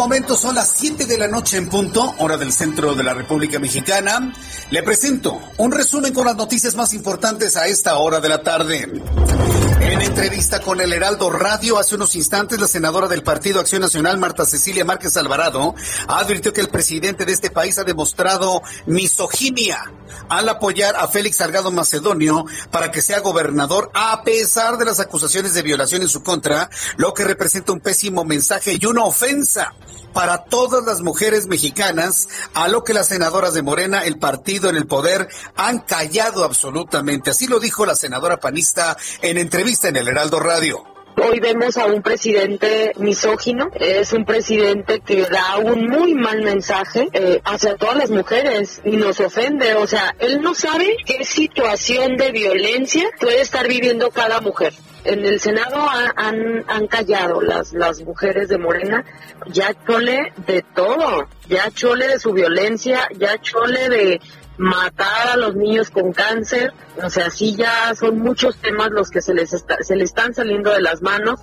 Momento 0.00 0.34
son 0.34 0.54
las 0.54 0.70
7 0.76 1.04
de 1.04 1.18
la 1.18 1.28
noche 1.28 1.58
en 1.58 1.68
punto, 1.68 2.14
hora 2.20 2.38
del 2.38 2.54
centro 2.54 2.94
de 2.94 3.04
la 3.04 3.12
República 3.12 3.58
Mexicana. 3.58 4.32
Le 4.70 4.82
presento 4.82 5.38
un 5.58 5.72
resumen 5.72 6.14
con 6.14 6.24
las 6.24 6.36
noticias 6.36 6.74
más 6.74 6.94
importantes 6.94 7.54
a 7.54 7.66
esta 7.66 7.98
hora 7.98 8.18
de 8.18 8.28
la 8.30 8.42
tarde. 8.42 8.88
En 10.20 10.26
entrevista 10.26 10.60
con 10.60 10.82
el 10.82 10.92
Heraldo 10.92 11.30
Radio 11.30 11.78
hace 11.78 11.94
unos 11.94 12.14
instantes, 12.14 12.60
la 12.60 12.68
senadora 12.68 13.08
del 13.08 13.22
Partido 13.22 13.58
Acción 13.58 13.80
Nacional, 13.80 14.18
Marta 14.18 14.44
Cecilia 14.44 14.84
Márquez 14.84 15.16
Alvarado, 15.16 15.74
advirtió 16.08 16.52
que 16.52 16.60
el 16.60 16.68
presidente 16.68 17.24
de 17.24 17.32
este 17.32 17.50
país 17.50 17.78
ha 17.78 17.84
demostrado 17.84 18.60
misoginia 18.84 19.90
al 20.28 20.46
apoyar 20.50 20.94
a 20.94 21.08
Félix 21.08 21.38
Salgado 21.38 21.72
Macedonio 21.72 22.44
para 22.70 22.90
que 22.90 23.00
sea 23.00 23.20
gobernador 23.20 23.90
a 23.94 24.22
pesar 24.22 24.76
de 24.76 24.84
las 24.84 25.00
acusaciones 25.00 25.54
de 25.54 25.62
violación 25.62 26.02
en 26.02 26.08
su 26.10 26.22
contra, 26.22 26.68
lo 26.98 27.14
que 27.14 27.24
representa 27.24 27.72
un 27.72 27.80
pésimo 27.80 28.26
mensaje 28.26 28.76
y 28.78 28.84
una 28.84 29.04
ofensa 29.04 29.72
para 30.12 30.44
todas 30.44 30.84
las 30.84 31.00
mujeres 31.00 31.46
mexicanas, 31.46 32.28
a 32.54 32.68
lo 32.68 32.84
que 32.84 32.94
las 32.94 33.08
senadoras 33.08 33.54
de 33.54 33.62
Morena, 33.62 34.04
el 34.04 34.18
partido 34.18 34.68
en 34.68 34.76
el 34.76 34.86
poder, 34.86 35.28
han 35.56 35.80
callado 35.80 36.44
absolutamente. 36.44 37.30
Así 37.30 37.46
lo 37.46 37.60
dijo 37.60 37.86
la 37.86 37.94
senadora 37.94 38.38
panista 38.38 38.96
en 39.22 39.38
entrevista 39.38 39.88
en 39.88 39.96
el 39.96 40.08
Heraldo 40.10 40.40
Radio. 40.40 40.84
Hoy 41.22 41.38
vemos 41.38 41.76
a 41.76 41.86
un 41.86 42.02
presidente 42.02 42.92
misógino, 42.96 43.70
es 43.78 44.12
un 44.12 44.24
presidente 44.24 45.00
que 45.00 45.22
da 45.22 45.58
un 45.58 45.86
muy 45.86 46.14
mal 46.14 46.42
mensaje 46.42 47.08
eh, 47.12 47.40
hacia 47.44 47.76
todas 47.76 47.96
las 47.96 48.10
mujeres 48.10 48.80
y 48.84 48.96
nos 48.96 49.20
ofende. 49.20 49.74
O 49.74 49.86
sea, 49.86 50.14
él 50.18 50.40
no 50.40 50.54
sabe 50.54 50.96
qué 51.06 51.24
situación 51.24 52.16
de 52.16 52.32
violencia 52.32 53.08
puede 53.20 53.40
estar 53.40 53.68
viviendo 53.68 54.10
cada 54.10 54.40
mujer 54.40 54.72
en 55.04 55.24
el 55.24 55.40
Senado 55.40 55.88
han, 56.16 56.64
han 56.68 56.86
callado 56.86 57.40
las, 57.40 57.72
las 57.72 58.00
mujeres 58.02 58.48
de 58.48 58.58
Morena, 58.58 59.04
ya 59.46 59.74
chole 59.86 60.32
de 60.46 60.62
todo, 60.74 61.28
ya 61.48 61.70
chole 61.70 62.08
de 62.08 62.18
su 62.18 62.32
violencia, 62.32 63.08
ya 63.16 63.40
chole 63.40 63.88
de 63.88 64.20
matar 64.60 65.30
a 65.30 65.36
los 65.38 65.56
niños 65.56 65.88
con 65.88 66.12
cáncer, 66.12 66.74
o 67.02 67.08
sea, 67.08 67.30
sí 67.30 67.56
ya 67.56 67.94
son 67.94 68.18
muchos 68.18 68.58
temas 68.58 68.90
los 68.90 69.08
que 69.08 69.22
se 69.22 69.32
les, 69.32 69.48
se 69.48 69.96
les 69.96 70.10
están 70.10 70.34
saliendo 70.34 70.70
de 70.70 70.82
las 70.82 71.00
manos 71.00 71.40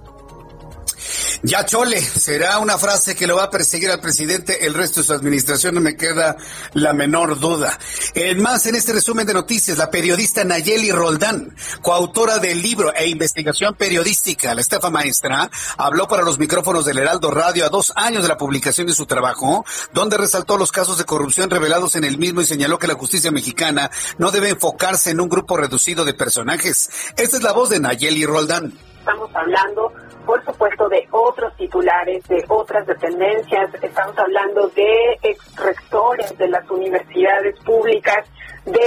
ya 1.44 1.66
chole, 1.66 2.02
será 2.02 2.60
una 2.60 2.78
frase 2.78 3.16
que 3.16 3.28
lo 3.28 3.36
va 3.36 3.44
a 3.44 3.50
perseguir 3.50 3.90
al 3.90 4.00
presidente 4.00 4.66
el 4.66 4.74
resto 4.74 5.02
de 5.02 5.08
su 5.08 5.14
administración, 5.14 5.76
no 5.76 5.82
me 5.82 5.96
queda 5.96 6.36
la 6.74 6.94
menor 6.94 7.40
duda. 7.40 7.78
En 8.16 8.42
más, 8.42 8.66
en 8.66 8.76
este 8.76 8.94
resumen 8.94 9.28
de 9.28 9.34
noticias, 9.34 9.78
la 9.78 9.92
periodista 9.92 10.44
Nayeli 10.44 10.92
Roldán, 10.92 11.56
coautora 11.82 12.40
del 12.40 12.62
libro 12.62 12.94
e 12.94 13.08
investigación 13.08 13.76
periodística 13.76 14.54
La 14.54 14.62
estafa 14.62 14.90
maestra, 14.90 15.50
habló 15.78 16.08
para 16.08 16.24
los 16.24 16.40
micrófonos 16.40 16.86
del 16.86 16.98
Heraldo 16.98 17.32
Radio 17.32 17.66
a 17.66 17.70
dos 17.70 17.94
años 17.96 18.24
de 18.24 18.30
la 18.30 18.38
publicación 18.38 18.88
de 18.88 18.94
su 18.94 19.06
trabajo, 19.06 19.66
donde 19.94 20.18
resaltó 20.18 20.58
los 20.58 20.72
casos 20.72 20.98
de 20.98 21.06
corrupción 21.06 21.50
revelados 21.50 21.96
en 21.96 22.04
el 22.04 22.18
mismo 22.18 22.42
y 22.42 22.46
señaló 22.46 22.80
que 22.80 22.88
la 22.88 22.96
justicia 22.96 23.32
mexicana 23.32 23.92
no 24.18 24.32
debe 24.32 24.50
enfocarse 24.50 25.12
en 25.12 25.22
un 25.22 25.30
grupo 25.30 25.58
reducido 25.58 26.06
de 26.06 26.14
personajes. 26.14 26.90
Esta 27.16 27.38
es 27.38 27.44
la 27.44 27.54
voz 27.54 27.70
de 27.70 27.80
Nayeli 27.80 28.26
Roldán. 28.26 28.74
Estamos 29.00 29.30
hablando 29.34 29.94
por 30.28 30.44
supuesto, 30.44 30.90
de 30.90 31.08
otros 31.10 31.56
titulares, 31.56 32.22
de 32.28 32.44
otras 32.50 32.86
dependencias. 32.86 33.74
Estamos 33.82 34.16
hablando 34.20 34.68
de 34.68 35.18
ex 35.24 35.56
rectores 35.56 36.38
de 36.38 36.50
las 36.50 36.70
universidades 36.70 37.58
públicas, 37.62 38.30
de 38.66 38.82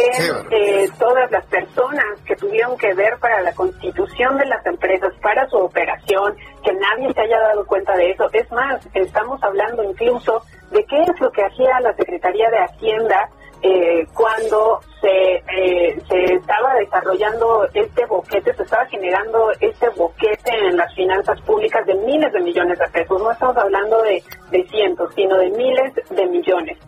eh, 0.51 0.89
todas 0.99 1.31
las 1.31 1.47
personas 1.47 2.05
que 2.27 2.37
tuvieron 2.37 2.77
que 2.77 2.93
ver 2.93 3.19
para 3.19 3.41
la 3.41 3.55
constitución 3.55 4.37
de 4.37 4.45
las 4.45 4.65
empresas, 4.67 5.15
para 5.23 5.49
su 5.49 5.57
operación, 5.57 6.37
que 6.63 6.75
nadie 6.75 7.11
se 7.15 7.23
haya 7.23 7.41
dado 7.41 7.67
cuenta 7.67 7.97
de 7.97 8.11
eso. 8.11 8.29
Es 8.35 8.53
más, 8.53 8.87
estamos 8.93 9.43
hablando 9.43 9.83
incluso 9.83 10.43
de 10.71 10.85
qué 10.85 11.01
es 11.01 11.21
lo 11.21 11.33
que 11.33 11.43
hacía 11.43 11.81
la 11.81 11.95
Secretaría 11.95 12.51
de 12.51 12.59
Hacienda 12.59 13.31
eh, 13.63 14.07
cuando 14.15 14.81
se, 15.01 15.35
eh, 15.37 16.01
se 16.09 16.35
estaba 16.35 16.75
desarrollando 16.75 17.67
este 17.75 18.07
boquete, 18.07 18.55
se 18.55 18.63
estaba 18.63 18.87
generando 18.87 19.51
este 19.61 19.89
boquete 19.91 20.51
en 20.69 20.77
las 20.77 20.95
finanzas 20.95 21.41
públicas 21.43 21.85
de 21.87 21.95
miles 21.95 22.33
de 22.33 22.41
millones 22.41 22.79
de 22.79 22.87
pesos. 22.89 23.21
No 23.21 23.31
estamos 23.31 23.57
hablando 23.57 24.03
de, 24.03 24.23
de 24.51 24.65
cientos, 24.69 25.13
sino 25.15 25.37
de 25.37 25.51
miles 25.51 25.93
de 26.11 26.27
millones. 26.27 26.79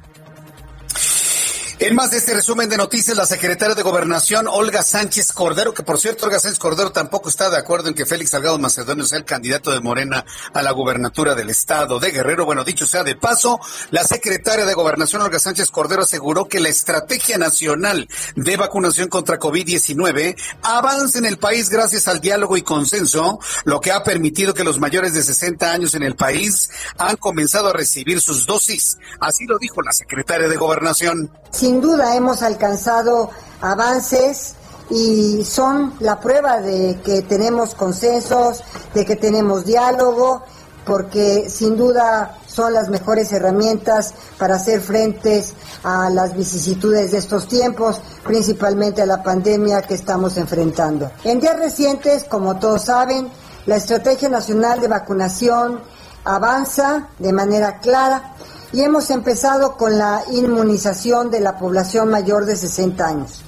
En 1.84 1.96
más 1.96 2.12
de 2.12 2.18
este 2.18 2.32
resumen 2.32 2.68
de 2.68 2.76
noticias, 2.76 3.16
la 3.16 3.26
secretaria 3.26 3.74
de 3.74 3.82
Gobernación, 3.82 4.46
Olga 4.46 4.84
Sánchez 4.84 5.32
Cordero, 5.32 5.74
que 5.74 5.82
por 5.82 5.98
cierto, 5.98 6.26
Olga 6.26 6.38
Sánchez 6.38 6.60
Cordero 6.60 6.92
tampoco 6.92 7.28
está 7.28 7.50
de 7.50 7.56
acuerdo 7.56 7.88
en 7.88 7.94
que 7.96 8.06
Félix 8.06 8.30
Salgado 8.30 8.56
Macedonio 8.56 9.04
sea 9.04 9.18
el 9.18 9.24
candidato 9.24 9.72
de 9.72 9.80
Morena 9.80 10.24
a 10.54 10.62
la 10.62 10.70
gubernatura 10.70 11.34
del 11.34 11.50
estado 11.50 11.98
de 11.98 12.12
Guerrero. 12.12 12.44
Bueno, 12.44 12.62
dicho 12.62 12.86
sea 12.86 13.02
de 13.02 13.16
paso, 13.16 13.58
la 13.90 14.04
secretaria 14.04 14.64
de 14.64 14.74
Gobernación, 14.74 15.22
Olga 15.22 15.40
Sánchez 15.40 15.72
Cordero, 15.72 16.02
aseguró 16.02 16.46
que 16.46 16.60
la 16.60 16.68
estrategia 16.68 17.36
nacional 17.36 18.08
de 18.36 18.56
vacunación 18.56 19.08
contra 19.08 19.40
COVID-19 19.40 20.36
avanza 20.62 21.18
en 21.18 21.26
el 21.26 21.38
país 21.38 21.68
gracias 21.68 22.06
al 22.06 22.20
diálogo 22.20 22.56
y 22.56 22.62
consenso, 22.62 23.40
lo 23.64 23.80
que 23.80 23.90
ha 23.90 24.04
permitido 24.04 24.54
que 24.54 24.62
los 24.62 24.78
mayores 24.78 25.14
de 25.14 25.24
60 25.24 25.72
años 25.72 25.94
en 25.94 26.04
el 26.04 26.14
país 26.14 26.70
han 26.96 27.16
comenzado 27.16 27.70
a 27.70 27.72
recibir 27.72 28.20
sus 28.20 28.46
dosis. 28.46 28.98
Así 29.18 29.46
lo 29.46 29.58
dijo 29.58 29.82
la 29.82 29.92
secretaria 29.92 30.46
de 30.46 30.56
Gobernación 30.56 31.28
sin 31.72 31.80
duda 31.80 32.14
hemos 32.14 32.42
alcanzado 32.42 33.30
avances 33.62 34.56
y 34.90 35.42
son 35.42 35.94
la 36.00 36.20
prueba 36.20 36.60
de 36.60 37.00
que 37.02 37.22
tenemos 37.22 37.74
consensos, 37.74 38.62
de 38.92 39.06
que 39.06 39.16
tenemos 39.16 39.64
diálogo, 39.64 40.42
porque 40.84 41.48
sin 41.48 41.78
duda 41.78 42.36
son 42.46 42.74
las 42.74 42.90
mejores 42.90 43.32
herramientas 43.32 44.12
para 44.36 44.56
hacer 44.56 44.82
frentes 44.82 45.54
a 45.82 46.10
las 46.10 46.36
vicisitudes 46.36 47.12
de 47.12 47.16
estos 47.16 47.48
tiempos, 47.48 48.02
principalmente 48.22 49.00
a 49.00 49.06
la 49.06 49.22
pandemia 49.22 49.80
que 49.80 49.94
estamos 49.94 50.36
enfrentando. 50.36 51.10
En 51.24 51.40
días 51.40 51.58
recientes, 51.58 52.24
como 52.24 52.58
todos 52.58 52.82
saben, 52.82 53.30
la 53.64 53.76
Estrategia 53.76 54.28
Nacional 54.28 54.78
de 54.78 54.88
Vacunación 54.88 55.80
avanza 56.24 57.08
de 57.18 57.32
manera 57.32 57.78
clara 57.78 58.31
y 58.72 58.82
hemos 58.82 59.10
empezado 59.10 59.76
con 59.76 59.98
la 59.98 60.22
inmunización 60.32 61.30
de 61.30 61.40
la 61.40 61.58
población 61.58 62.08
mayor 62.08 62.46
de 62.46 62.56
60 62.56 63.06
años. 63.06 63.42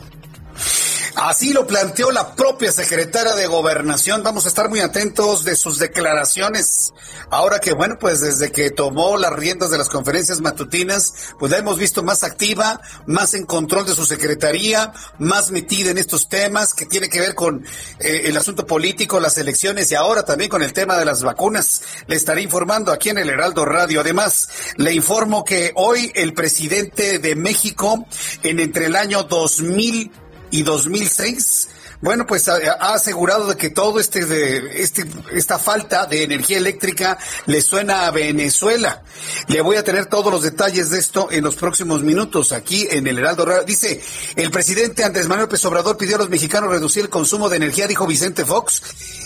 Así 1.17 1.53
lo 1.53 1.65
planteó 1.65 2.11
la 2.11 2.35
propia 2.35 2.73
secretaria 2.73 3.35
de 3.37 3.47
Gobernación. 3.47 4.25
Vamos 4.25 4.47
a 4.47 4.49
estar 4.49 4.69
muy 4.69 4.81
atentos 4.81 5.45
de 5.45 5.55
sus 5.55 5.79
declaraciones. 5.79 6.93
Ahora 7.31 7.61
que, 7.61 7.73
bueno, 7.73 7.99
pues 8.01 8.21
desde 8.21 8.51
que 8.51 8.71
tomó 8.71 9.17
las 9.17 9.33
riendas 9.33 9.71
de 9.71 9.79
las 9.79 9.89
conferencias 9.89 10.41
matutinas, 10.41 11.13
pues 11.39 11.53
la 11.53 11.59
hemos 11.59 11.79
visto 11.79 12.03
más 12.03 12.25
activa, 12.25 12.81
más 13.07 13.35
en 13.35 13.47
control 13.47 13.87
de 13.87 13.95
su 13.95 14.05
secretaría, 14.05 14.93
más 15.19 15.53
metida 15.53 15.91
en 15.91 15.99
estos 15.99 16.29
temas 16.29 16.75
que 16.75 16.85
tiene 16.85 17.09
que 17.09 17.21
ver 17.21 17.37
con 17.37 17.65
eh, 18.01 18.23
el 18.25 18.37
asunto 18.37 18.67
político, 18.67 19.21
las 19.21 19.39
elecciones 19.39 19.93
y 19.93 19.95
ahora 19.95 20.25
también 20.25 20.51
con 20.51 20.63
el 20.63 20.73
tema 20.73 20.99
de 20.99 21.05
las 21.05 21.23
vacunas. 21.23 21.83
Le 22.09 22.17
estaré 22.17 22.43
informando 22.43 22.91
aquí 22.91 23.11
en 23.11 23.19
el 23.19 23.31
Heraldo 23.31 23.65
Radio. 23.65 24.01
Además, 24.01 24.49
le 24.79 24.93
informo 24.93 25.45
que 25.45 25.71
hoy 25.77 26.11
el 26.17 26.35
presidente 26.35 27.21
de 27.21 27.37
México, 27.37 28.05
en 28.43 28.59
entre 28.59 28.87
el 28.87 28.97
año 28.97 29.23
2000 29.23 30.24
y 30.51 30.63
2006 30.63 31.69
bueno, 32.05 32.27
pues 32.27 32.49
ha, 32.49 32.59
asegurado 32.93 33.47
de 33.47 33.57
que 33.57 33.71
todo 33.71 33.99
este, 33.99 34.27
de, 34.27 34.83
este, 34.83 35.07
esta 35.33 35.59
falta 35.59 36.05
de 36.05 36.23
energía 36.23 36.59
eléctrica 36.59 37.17
le 37.47 37.63
suena 37.63 38.07
a 38.07 38.11
Venezuela. 38.11 39.03
Le 39.49 39.63
voy 39.63 39.77
a 39.77 39.85
tener 39.85 40.05
todos 40.05 40.31
los 40.31 40.43
detalles 40.43 40.91
de 40.91 40.99
esto 40.99 41.29
en 41.31 41.43
los 41.43 41.57
próximos 41.57 42.03
minutos 42.03 42.53
aquí 42.53 42.87
en 42.91 43.07
el 43.07 43.19
Heraldo 43.19 43.47
Radio. 43.47 43.65
Dice, 43.65 44.03
el 44.37 44.51
presidente 44.51 45.03
Andrés 45.03 45.29
Manuel 45.29 45.47
López 45.47 45.65
Obrador 45.65 45.97
pidió 45.97 46.17
a 46.17 46.19
los 46.19 46.29
mexicanos 46.29 46.69
reducir 46.69 47.05
el 47.05 47.09
consumo 47.09 47.49
de 47.49 47.57
energía, 47.57 47.87
dijo 47.87 48.07
Vicente 48.07 48.45
Fox. 48.45 48.83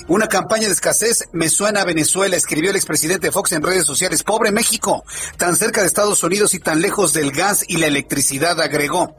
Una 0.07 0.29
campaña 0.29 0.69
de 0.69 0.73
escasez 0.73 1.29
me 1.33 1.49
suena 1.51 1.83
a 1.83 1.85
Venezuela, 1.85 2.37
escribió 2.37 2.71
el 2.71 2.77
expresidente 2.77 3.33
Fox 3.33 3.53
en 3.53 3.63
redes 3.63 3.87
sociales. 3.87 4.23
Pobre 4.23 4.53
México, 4.53 5.05
tan 5.37 5.57
cerca 5.57 5.81
de 5.81 5.89
Estados 5.89 6.23
Unidos 6.23 6.55
y 6.55 6.61
tan 6.61 6.81
lejos 6.81 7.13
del 7.13 7.33
gas 7.33 7.65
y 7.67 7.79
la 7.79 7.89
electricidad, 7.89 8.61
agregó. 8.61 9.17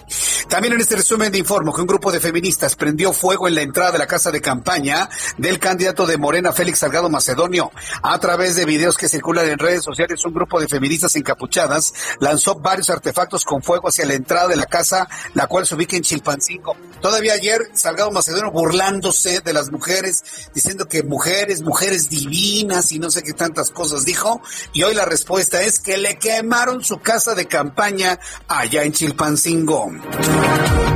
También 0.47 0.73
en 0.73 0.81
este 0.81 0.95
resumen 0.95 1.31
de 1.31 1.37
informo 1.37 1.75
que 1.75 1.81
un 1.81 1.87
grupo 1.87 2.11
de 2.11 2.21
feministas 2.21 2.75
prendió 2.77 3.11
fuego 3.11 3.48
en 3.49 3.55
la 3.55 3.61
entrada 3.61 3.91
de 3.91 3.97
la 3.97 4.07
casa 4.07 4.31
de 4.31 4.41
campaña 4.41 5.09
del 5.37 5.59
candidato 5.59 6.05
de 6.05 6.17
Morena, 6.17 6.53
Félix 6.53 6.79
Salgado 6.79 7.09
Macedonio. 7.09 7.71
A 8.01 8.17
través 8.19 8.55
de 8.55 8.65
videos 8.65 8.95
que 8.95 9.09
circulan 9.09 9.49
en 9.49 9.59
redes 9.59 9.83
sociales, 9.83 10.23
un 10.23 10.33
grupo 10.33 10.59
de 10.59 10.67
feministas 10.67 11.15
encapuchadas 11.15 11.93
lanzó 12.19 12.55
varios 12.55 12.89
artefactos 12.89 13.43
con 13.43 13.61
fuego 13.61 13.89
hacia 13.89 14.05
la 14.05 14.13
entrada 14.13 14.47
de 14.47 14.55
la 14.55 14.65
casa, 14.65 15.07
la 15.33 15.47
cual 15.47 15.67
se 15.67 15.75
ubica 15.75 15.97
en 15.97 16.03
Chilpancingo. 16.03 16.77
Todavía 17.01 17.33
ayer, 17.33 17.69
Salgado 17.73 18.11
Macedonio 18.11 18.51
burlándose 18.51 19.41
de 19.41 19.53
las 19.53 19.71
mujeres, 19.71 20.23
diciendo 20.53 20.87
que 20.87 21.03
mujeres, 21.03 21.61
mujeres 21.61 22.09
divinas 22.09 22.91
y 22.91 22.99
no 22.99 23.09
sé 23.09 23.23
qué 23.23 23.33
tantas 23.33 23.71
cosas 23.71 24.05
dijo. 24.05 24.41
Y 24.73 24.83
hoy 24.83 24.93
la 24.93 25.05
respuesta 25.05 25.61
es 25.61 25.79
que 25.79 25.97
le 25.97 26.19
quemaron 26.19 26.83
su 26.83 26.99
casa 26.99 27.33
de 27.33 27.47
campaña 27.47 28.19
allá 28.47 28.83
en 28.83 28.93
Chilpancingo. 28.93 29.91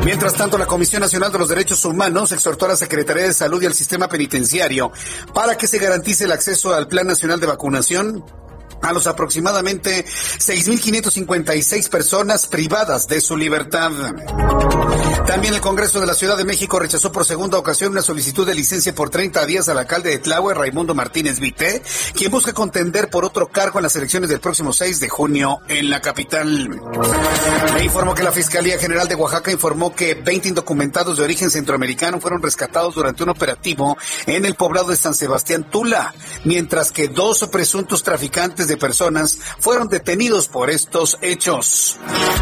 Mientras 0.05 0.33
tanto, 0.33 0.57
la 0.57 0.65
Comisión 0.65 1.01
Nacional 1.01 1.31
de 1.31 1.39
los 1.39 1.47
Derechos 1.47 1.85
Humanos 1.85 2.32
exhortó 2.33 2.65
a 2.65 2.69
la 2.69 2.75
Secretaría 2.75 3.23
de 3.23 3.33
Salud 3.33 3.61
y 3.61 3.65
al 3.65 3.73
sistema 3.73 4.07
penitenciario 4.07 4.91
para 5.33 5.57
que 5.57 5.67
se 5.67 5.79
garantice 5.79 6.25
el 6.25 6.31
acceso 6.31 6.73
al 6.73 6.87
Plan 6.87 7.07
Nacional 7.07 7.39
de 7.39 7.47
Vacunación 7.47 8.23
a 8.83 8.91
los 8.91 9.07
aproximadamente 9.07 10.05
6.556 10.05 11.89
personas 11.89 12.47
privadas 12.47 13.07
de 13.07 13.21
su 13.21 13.37
libertad. 13.37 13.91
También 15.25 15.53
el 15.53 15.61
Congreso 15.61 16.01
de 16.01 16.05
la 16.05 16.13
Ciudad 16.13 16.37
de 16.37 16.43
México 16.43 16.79
rechazó 16.79 17.11
por 17.11 17.25
segunda 17.25 17.57
ocasión 17.57 17.93
una 17.93 18.01
solicitud 18.01 18.45
de 18.45 18.53
licencia 18.53 18.93
por 18.93 19.09
30 19.09 19.45
días 19.45 19.69
al 19.69 19.77
alcalde 19.77 20.09
de 20.09 20.17
Tláhuac, 20.17 20.57
Raimundo 20.57 20.93
Martínez 20.93 21.39
Vité, 21.39 21.81
quien 22.13 22.29
busca 22.29 22.53
contender 22.53 23.09
por 23.09 23.23
otro 23.23 23.47
cargo 23.47 23.79
en 23.79 23.83
las 23.83 23.95
elecciones 23.95 24.29
del 24.29 24.41
próximo 24.41 24.73
6 24.73 24.99
de 24.99 25.07
junio 25.07 25.61
en 25.69 25.89
la 25.89 26.01
capital. 26.01 26.69
Me 27.73 27.83
informó 27.83 28.13
que 28.13 28.23
la 28.23 28.33
Fiscalía 28.33 28.77
General 28.77 29.07
de 29.07 29.15
Oaxaca 29.15 29.51
informó 29.51 29.95
que 29.95 30.13
20 30.15 30.49
indocumentados 30.49 31.17
de 31.17 31.23
origen 31.23 31.49
centroamericano 31.49 32.19
fueron 32.19 32.41
rescatados 32.41 32.95
durante 32.95 33.23
un 33.23 33.29
operativo 33.29 33.97
en 34.25 34.43
el 34.45 34.55
poblado 34.55 34.89
de 34.89 34.97
San 34.97 35.15
Sebastián 35.15 35.63
Tula, 35.69 36.13
mientras 36.43 36.91
que 36.91 37.07
dos 37.07 37.47
presuntos 37.47 38.03
traficantes 38.03 38.67
de 38.67 38.72
personas 38.77 39.39
fueron 39.59 39.87
detenidos 39.87 40.47
por 40.47 40.69
estos 40.69 41.17
hechos. 41.21 41.97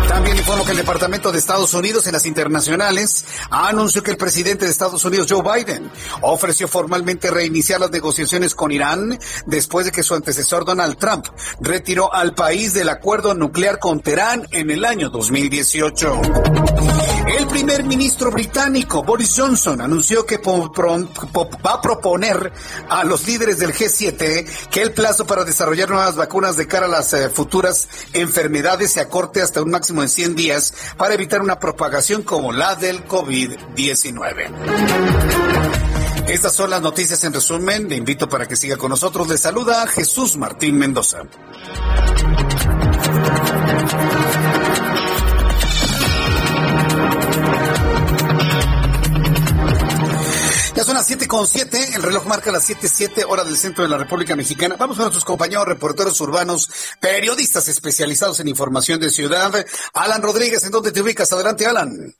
También 0.08 0.38
informo 0.38 0.66
que 0.66 0.72
el 0.72 0.78
Departamento 0.78 1.32
de 1.32 1.40
Estados 1.40 1.74
Unidos 1.74 2.08
en 2.08 2.14
las 2.14 2.26
internacionales 2.26 3.26
anunció 3.50 4.04
que 4.04 4.12
el 4.12 4.18
presidente 4.18 4.66
de 4.66 4.72
Estados 4.72 5.04
Unidos, 5.06 5.28
Joe 5.30 5.42
Biden, 5.42 5.90
ofreció 6.22 6.68
formalmente 6.68 7.32
reiniciar 7.32 7.80
las 7.80 7.92
negociaciones 7.92 8.56
con 8.56 8.72
Irán 8.72 9.18
después 9.46 9.86
de 9.86 9.92
que 9.92 10.04
su 10.04 10.16
antecesor 10.16 10.66
Donald 10.66 10.98
Trump 10.98 11.28
retiró 11.60 12.14
al 12.14 12.34
país 12.34 12.74
del 12.74 12.90
acuerdo 12.90 13.34
nuclear 13.34 13.80
con 13.80 14.02
Teherán 14.02 14.48
en 14.52 14.72
el 14.72 14.86
año 14.86 15.10
2018. 15.10 16.91
El 17.28 17.48
primer 17.48 17.84
ministro 17.84 18.32
británico, 18.32 19.04
Boris 19.04 19.34
Johnson, 19.38 19.82
anunció 19.82 20.26
que 20.26 20.38
va 20.38 21.74
a 21.74 21.82
proponer 21.82 22.52
a 22.90 23.04
los 23.04 23.28
líderes 23.28 23.60
del 23.60 23.74
G7 23.74 24.46
que 24.70 24.82
el 24.82 24.92
plazo 24.92 25.26
para 25.26 25.44
desarrollar 25.44 25.90
nuevas 25.90 26.16
vacunas 26.16 26.58
de 26.58 26.68
cara 26.68 26.86
a 26.86 26.90
las 26.90 27.14
eh, 27.14 27.30
futuras 27.30 27.88
enfermedades 28.14 28.94
se 28.94 29.02
acorte 29.02 29.42
hasta 29.42 29.62
un 29.62 29.72
máximo 29.72 30.02
de 30.02 30.10
100 30.10 30.36
días 30.36 30.74
para 30.98 31.14
evitar 31.14 31.42
una 31.42 31.60
propagación 31.60 32.24
como 32.24 32.52
la 32.52 32.76
del 32.76 33.06
COVID-19. 33.08 34.52
Estas 36.28 36.54
son 36.54 36.70
las 36.70 36.82
noticias 36.82 37.24
en 37.24 37.34
resumen. 37.34 37.90
Le 37.90 37.98
invito 37.98 38.30
para 38.30 38.48
que 38.48 38.56
siga 38.56 38.78
con 38.78 38.90
nosotros. 38.90 39.28
Le 39.28 39.38
saluda 39.38 39.86
Jesús 39.88 40.38
Martín 40.38 40.78
Mendoza. 40.78 41.24
Son 50.84 50.96
las 50.96 51.06
siete 51.06 51.28
con 51.28 51.46
siete, 51.46 51.94
el 51.94 52.02
reloj 52.02 52.26
marca 52.26 52.52
las 52.52 52.66
siete 52.66 52.90
siete 52.90 53.24
hora 53.24 53.44
del 53.44 53.56
centro 53.56 53.84
de 53.84 53.90
la 53.90 54.00
República 54.00 54.36
Mexicana. 54.36 54.78
Vamos 54.80 54.98
con 54.98 55.04
nuestros 55.04 55.24
compañeros 55.24 55.68
reporteros 55.68 56.20
urbanos, 56.22 56.70
periodistas 57.00 57.68
especializados 57.68 58.40
en 58.40 58.48
información 58.48 59.00
de 59.00 59.12
ciudad. 59.12 59.54
Alan 59.94 60.24
Rodríguez, 60.24 60.64
¿en 60.64 60.72
dónde 60.72 60.92
te 60.92 61.02
ubicas? 61.02 61.32
Adelante, 61.32 61.68
Alan. 61.68 62.16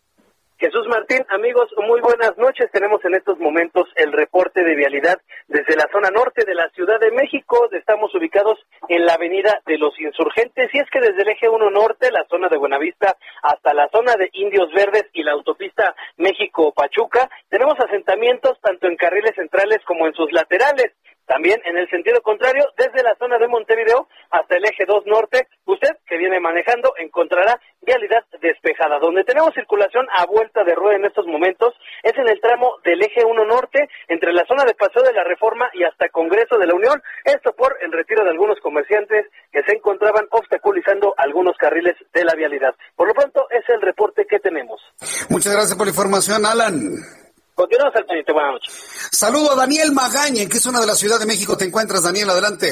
Jesús 0.62 0.86
Martín, 0.90 1.26
amigos, 1.30 1.74
muy 1.88 2.02
buenas 2.02 2.38
noches. 2.38 2.70
Tenemos 2.72 3.04
en 3.04 3.16
estos 3.16 3.40
momentos 3.40 3.90
el 3.96 4.12
reporte 4.12 4.64
de 4.64 4.76
vialidad 4.76 5.20
desde 5.48 5.76
la 5.76 5.90
zona 5.92 6.12
norte 6.12 6.46
de 6.46 6.54
la 6.54 6.70
Ciudad 6.70 7.00
de 7.00 7.10
México. 7.10 7.68
Estamos 7.72 8.14
ubicados 8.14 8.60
en 8.88 9.08
la 9.08 9.16
avenida 9.16 9.60
de 9.66 9.80
los 9.80 10.00
Insurgentes 10.00 10.70
y 10.72 10.78
es 10.78 10.88
que 10.92 11.00
desde 11.00 11.24
el 11.24 11.30
eje 11.30 11.50
1 11.50 11.72
norte, 11.72 12.12
la 12.12 12.28
zona 12.30 12.48
de 12.48 12.58
Buenavista, 12.58 13.18
hasta 13.42 13.74
la 13.74 13.90
zona 13.92 14.14
de 14.14 14.30
Indios 14.34 14.72
Verdes 14.72 15.08
y 15.14 15.24
la 15.24 15.32
autopista 15.32 15.96
México-Pachuca, 16.18 17.28
tenemos 17.50 17.74
asentamientos 17.80 18.62
tanto 18.62 18.86
en 18.86 18.98
carriles 18.98 19.34
centrales 19.34 19.80
como 19.84 20.06
en 20.06 20.14
sus 20.14 20.32
laterales. 20.32 20.94
También 21.32 21.62
en 21.64 21.78
el 21.78 21.90
sentido 21.90 22.20
contrario, 22.22 22.68
desde 22.76 23.08
la 23.08 23.16
zona 23.16 23.38
de 23.38 23.48
Montevideo 23.48 24.10
hasta 24.32 24.58
el 24.58 24.66
eje 24.66 24.84
2 24.86 25.06
norte, 25.06 25.48
usted 25.64 25.96
que 26.06 26.18
viene 26.18 26.42
manejando 26.42 26.92
encontrará 26.98 27.58
vialidad 27.80 28.20
despejada. 28.42 29.00
Donde 29.00 29.24
tenemos 29.24 29.54
circulación 29.54 30.06
a 30.12 30.26
vuelta 30.26 30.66
de 30.66 30.76
rueda 30.76 30.98
en 30.98 31.06
estos 31.06 31.26
momentos 31.28 31.74
es 32.04 32.12
en 32.18 32.28
el 32.28 32.42
tramo 32.42 32.76
del 32.84 33.02
eje 33.02 33.24
1 33.24 33.46
norte, 33.46 33.88
entre 34.10 34.34
la 34.34 34.44
zona 34.46 34.66
de 34.66 34.76
Paseo 34.76 35.04
de 35.04 35.14
la 35.14 35.24
Reforma 35.24 35.72
y 35.72 35.86
hasta 35.86 36.10
Congreso 36.10 36.58
de 36.58 36.68
la 36.68 36.76
Unión. 36.76 37.02
Esto 37.24 37.54
por 37.54 37.78
el 37.80 37.94
retiro 37.94 38.26
de 38.26 38.32
algunos 38.32 38.60
comerciantes 38.60 39.28
que 39.54 39.64
se 39.64 39.78
encontraban 39.78 40.28
obstaculizando 40.32 41.14
algunos 41.16 41.56
carriles 41.56 41.96
de 42.12 42.26
la 42.26 42.36
vialidad. 42.36 42.76
Por 42.98 43.08
lo 43.08 43.14
pronto, 43.14 43.48
es 43.52 43.64
el 43.70 43.82
reporte 43.82 44.28
que 44.28 44.40
tenemos. 44.40 44.82
Muchas 45.30 45.54
gracias 45.54 45.78
por 45.78 45.88
la 45.88 45.92
información, 45.92 46.46
Alan. 46.46 47.21
Continuamos 47.62 47.96
al 47.96 48.06
pendiente. 48.06 48.34
Buenas 48.34 48.54
noches. 48.54 48.74
Saludo 49.12 49.52
a 49.52 49.56
Daniel 49.56 49.92
Magaña. 49.94 50.42
¿En 50.42 50.50
qué 50.50 50.58
zona 50.58 50.80
de 50.80 50.88
la 50.88 50.98
Ciudad 50.98 51.20
de 51.20 51.28
México 51.28 51.56
te 51.56 51.66
encuentras, 51.66 52.04
Daniel? 52.04 52.32
Adelante. 52.32 52.66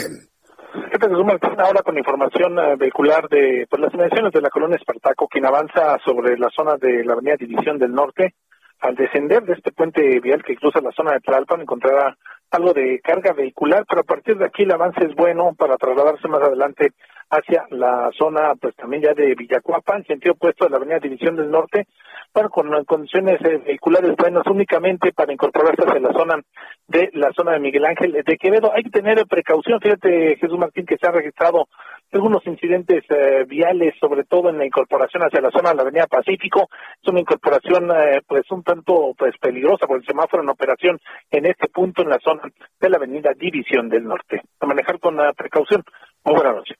Ahora 1.59 1.83
con 1.83 1.95
información 1.95 2.57
uh, 2.57 2.75
vehicular 2.75 3.29
de 3.29 3.67
pues, 3.69 3.79
las 3.79 3.93
inmediaciones 3.93 4.33
de 4.33 4.41
la 4.41 4.49
colonia 4.49 4.77
Espartaco, 4.77 5.27
quien 5.27 5.45
avanza 5.45 5.97
sobre 6.03 6.39
la 6.39 6.49
zona 6.49 6.75
de 6.77 7.05
la 7.05 7.13
avenida 7.13 7.35
División 7.37 7.77
del 7.77 7.93
Norte. 7.93 8.33
Al 8.79 8.95
descender 8.95 9.43
de 9.43 9.53
este 9.53 9.71
puente 9.71 10.19
vial 10.21 10.43
que 10.43 10.55
cruza 10.55 10.81
la 10.81 10.91
zona 10.91 11.11
de 11.13 11.19
Tlalpan, 11.19 11.61
encontrará 11.61 12.17
algo 12.49 12.73
de 12.73 12.99
carga 13.03 13.33
vehicular, 13.33 13.85
pero 13.87 14.01
a 14.01 14.05
partir 14.05 14.37
de 14.37 14.45
aquí 14.45 14.63
el 14.63 14.71
avance 14.71 15.05
es 15.05 15.13
bueno 15.15 15.53
para 15.55 15.77
trasladarse 15.77 16.27
más 16.27 16.41
adelante 16.41 16.93
hacia 17.29 17.65
la 17.69 18.09
zona, 18.17 18.53
pues 18.59 18.75
también 18.75 19.03
ya 19.03 19.13
de 19.13 19.35
Villacuapa, 19.35 19.97
en 19.97 20.05
sentido 20.05 20.33
opuesto 20.33 20.65
de 20.65 20.71
la 20.71 20.77
avenida 20.77 20.99
División 20.99 21.35
del 21.35 21.51
Norte, 21.51 21.87
bueno, 22.33 22.49
con 22.49 22.85
condiciones 22.85 23.39
eh, 23.41 23.61
vehiculares 23.65 24.15
buenas 24.17 24.45
únicamente 24.47 25.11
para 25.13 25.33
incorporarse 25.33 25.83
hacia 25.83 25.99
la 25.99 26.13
zona 26.13 26.41
de 26.87 27.09
la 27.13 27.31
zona 27.33 27.53
de 27.53 27.59
Miguel 27.59 27.85
Ángel 27.85 28.11
de 28.11 28.37
Quevedo. 28.37 28.71
Hay 28.73 28.83
que 28.83 28.89
tener 28.89 29.25
precaución, 29.27 29.79
fíjate 29.79 30.37
Jesús 30.37 30.57
Martín, 30.57 30.85
que 30.85 30.97
se 30.97 31.07
han 31.07 31.13
registrado 31.13 31.67
algunos 32.11 32.45
incidentes 32.45 33.03
eh, 33.09 33.45
viales, 33.47 33.93
sobre 33.99 34.23
todo 34.23 34.49
en 34.49 34.57
la 34.57 34.65
incorporación 34.65 35.23
hacia 35.23 35.41
la 35.41 35.51
zona 35.51 35.69
de 35.69 35.75
la 35.75 35.81
Avenida 35.83 36.07
Pacífico. 36.07 36.69
Es 37.01 37.07
una 37.07 37.19
incorporación 37.19 37.89
eh, 37.91 38.21
pues 38.27 38.43
un 38.51 38.63
tanto 38.63 39.13
pues 39.17 39.35
peligrosa 39.39 39.87
por 39.87 39.97
el 39.97 40.05
semáforo 40.05 40.43
en 40.43 40.49
operación 40.49 40.99
en 41.29 41.45
este 41.45 41.67
punto 41.67 42.01
en 42.01 42.09
la 42.09 42.19
zona 42.23 42.41
de 42.79 42.89
la 42.89 42.97
Avenida 42.97 43.31
División 43.37 43.89
del 43.89 44.05
Norte. 44.05 44.41
A 44.59 44.65
manejar 44.65 44.99
con 44.99 45.17
precaución. 45.35 45.83
Muy 46.23 46.35
buenas 46.35 46.55
noches. 46.55 46.77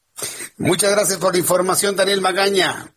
Muchas 0.57 0.91
gracias 0.91 1.17
por 1.19 1.33
la 1.33 1.39
información, 1.39 1.95
Daniel 1.95 2.21
Magaña. 2.21 2.93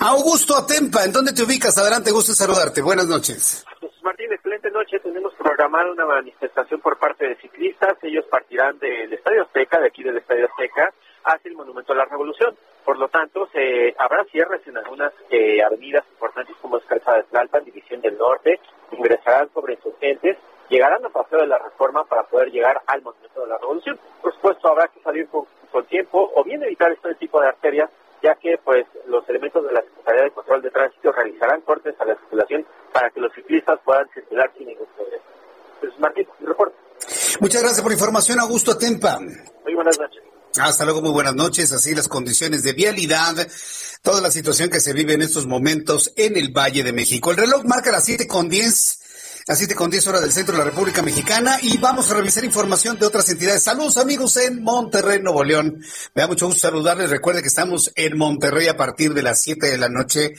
Augusto 0.00 0.56
Atempa, 0.56 1.04
¿en 1.04 1.12
dónde 1.12 1.32
te 1.32 1.42
ubicas? 1.42 1.76
Adelante, 1.78 2.10
gusto 2.10 2.32
saludarte. 2.32 2.80
Buenas 2.80 3.06
noches. 3.06 3.64
Martín, 4.10 4.32
excelente 4.32 4.72
noche. 4.72 4.98
Tenemos 4.98 5.32
programada 5.34 5.92
una 5.92 6.04
manifestación 6.04 6.80
por 6.80 6.98
parte 6.98 7.28
de 7.28 7.36
ciclistas. 7.36 7.96
Ellos 8.02 8.24
partirán 8.28 8.76
del 8.80 9.12
Estadio 9.12 9.42
Azteca, 9.42 9.78
de 9.78 9.86
aquí 9.86 10.02
del 10.02 10.16
Estadio 10.16 10.46
Azteca, 10.46 10.92
hacia 11.22 11.48
el 11.48 11.54
Monumento 11.54 11.92
a 11.92 11.96
la 11.96 12.06
Revolución. 12.06 12.56
Por 12.84 12.98
lo 12.98 13.06
tanto, 13.06 13.46
se 13.52 13.94
habrá 13.96 14.24
cierres 14.24 14.66
en 14.66 14.78
algunas 14.78 15.12
eh, 15.30 15.62
avenidas 15.62 16.04
importantes 16.10 16.56
como 16.60 16.78
es 16.78 16.84
Calzada 16.86 17.18
de 17.18 17.22
Tlalpan, 17.22 17.64
División 17.64 18.00
del 18.00 18.18
Norte. 18.18 18.58
Ingresarán 18.90 19.48
sobre 19.52 19.74
insurgentes 19.74 20.36
llegarán 20.68 21.04
a 21.04 21.10
Paseo 21.10 21.40
de 21.40 21.46
la 21.46 21.58
Reforma 21.58 22.04
para 22.04 22.24
poder 22.24 22.50
llegar 22.50 22.80
al 22.86 23.02
Monumento 23.02 23.42
de 23.42 23.46
la 23.46 23.58
Revolución. 23.58 23.98
Por 24.22 24.34
supuesto, 24.34 24.68
habrá 24.68 24.88
que 24.88 25.00
salir 25.02 25.28
con, 25.28 25.46
tiempo 25.88 26.32
o 26.34 26.44
bien 26.44 26.62
evitar 26.62 26.90
este 26.90 27.14
tipo 27.14 27.40
de 27.40 27.48
arterias, 27.48 27.90
ya 28.22 28.34
que 28.36 28.58
pues 28.64 28.86
los 29.06 29.28
elementos 29.28 29.64
de 29.66 29.72
la 29.72 29.82
Secretaría 29.82 30.24
de 30.24 30.30
Control 30.30 30.62
de 30.62 30.70
Tránsito 30.70 31.12
realizarán 31.12 31.60
cortes 31.62 31.94
a 31.98 32.04
la 32.04 32.14
circulación 32.16 32.66
para 32.92 33.10
que 33.10 33.20
los 33.20 33.32
ciclistas 33.34 33.78
puedan 33.84 34.08
circular 34.14 34.50
sin 34.56 34.66
ningún 34.68 34.86
problema. 34.96 35.24
Pues 35.80 35.92
Martín, 35.98 36.26
reporte. 36.40 36.76
Muchas 37.40 37.62
gracias 37.62 37.82
por 37.82 37.90
la 37.90 37.94
información, 37.94 38.40
Augusto 38.40 38.76
Tempa. 38.76 39.18
Muy 39.18 39.74
buenas 39.74 39.98
noches. 39.98 40.22
Hasta 40.60 40.84
luego, 40.84 41.00
muy 41.00 41.12
buenas 41.12 41.34
noches. 41.34 41.72
Así 41.72 41.94
las 41.94 42.08
condiciones 42.08 42.62
de 42.62 42.72
vialidad, 42.72 43.34
toda 44.02 44.20
la 44.20 44.30
situación 44.30 44.68
que 44.68 44.80
se 44.80 44.92
vive 44.92 45.14
en 45.14 45.22
estos 45.22 45.46
momentos 45.46 46.12
en 46.16 46.36
el 46.36 46.50
Valle 46.50 46.82
de 46.82 46.92
México. 46.92 47.30
El 47.30 47.36
reloj 47.36 47.64
marca 47.64 47.92
las 47.92 48.04
siete 48.04 48.26
con 48.26 48.48
diez. 48.48 48.99
Así 49.50 49.66
te 49.66 49.74
con 49.74 49.90
10 49.90 50.06
horas 50.06 50.20
del 50.20 50.30
centro 50.30 50.52
de 50.52 50.60
la 50.60 50.70
República 50.70 51.02
Mexicana 51.02 51.58
y 51.60 51.76
vamos 51.78 52.08
a 52.08 52.14
revisar 52.14 52.44
información 52.44 52.96
de 53.00 53.06
otras 53.06 53.28
entidades. 53.30 53.64
Saludos 53.64 53.96
amigos 53.96 54.36
en 54.36 54.62
Monterrey, 54.62 55.20
Nuevo 55.20 55.42
León. 55.42 55.82
Me 56.14 56.22
da 56.22 56.28
mucho 56.28 56.46
gusto 56.46 56.60
saludarles. 56.60 57.10
Recuerde 57.10 57.42
que 57.42 57.48
estamos 57.48 57.90
en 57.96 58.16
Monterrey 58.16 58.68
a 58.68 58.76
partir 58.76 59.12
de 59.12 59.24
las 59.24 59.42
7 59.42 59.66
de 59.66 59.76
la 59.76 59.88
noche. 59.88 60.34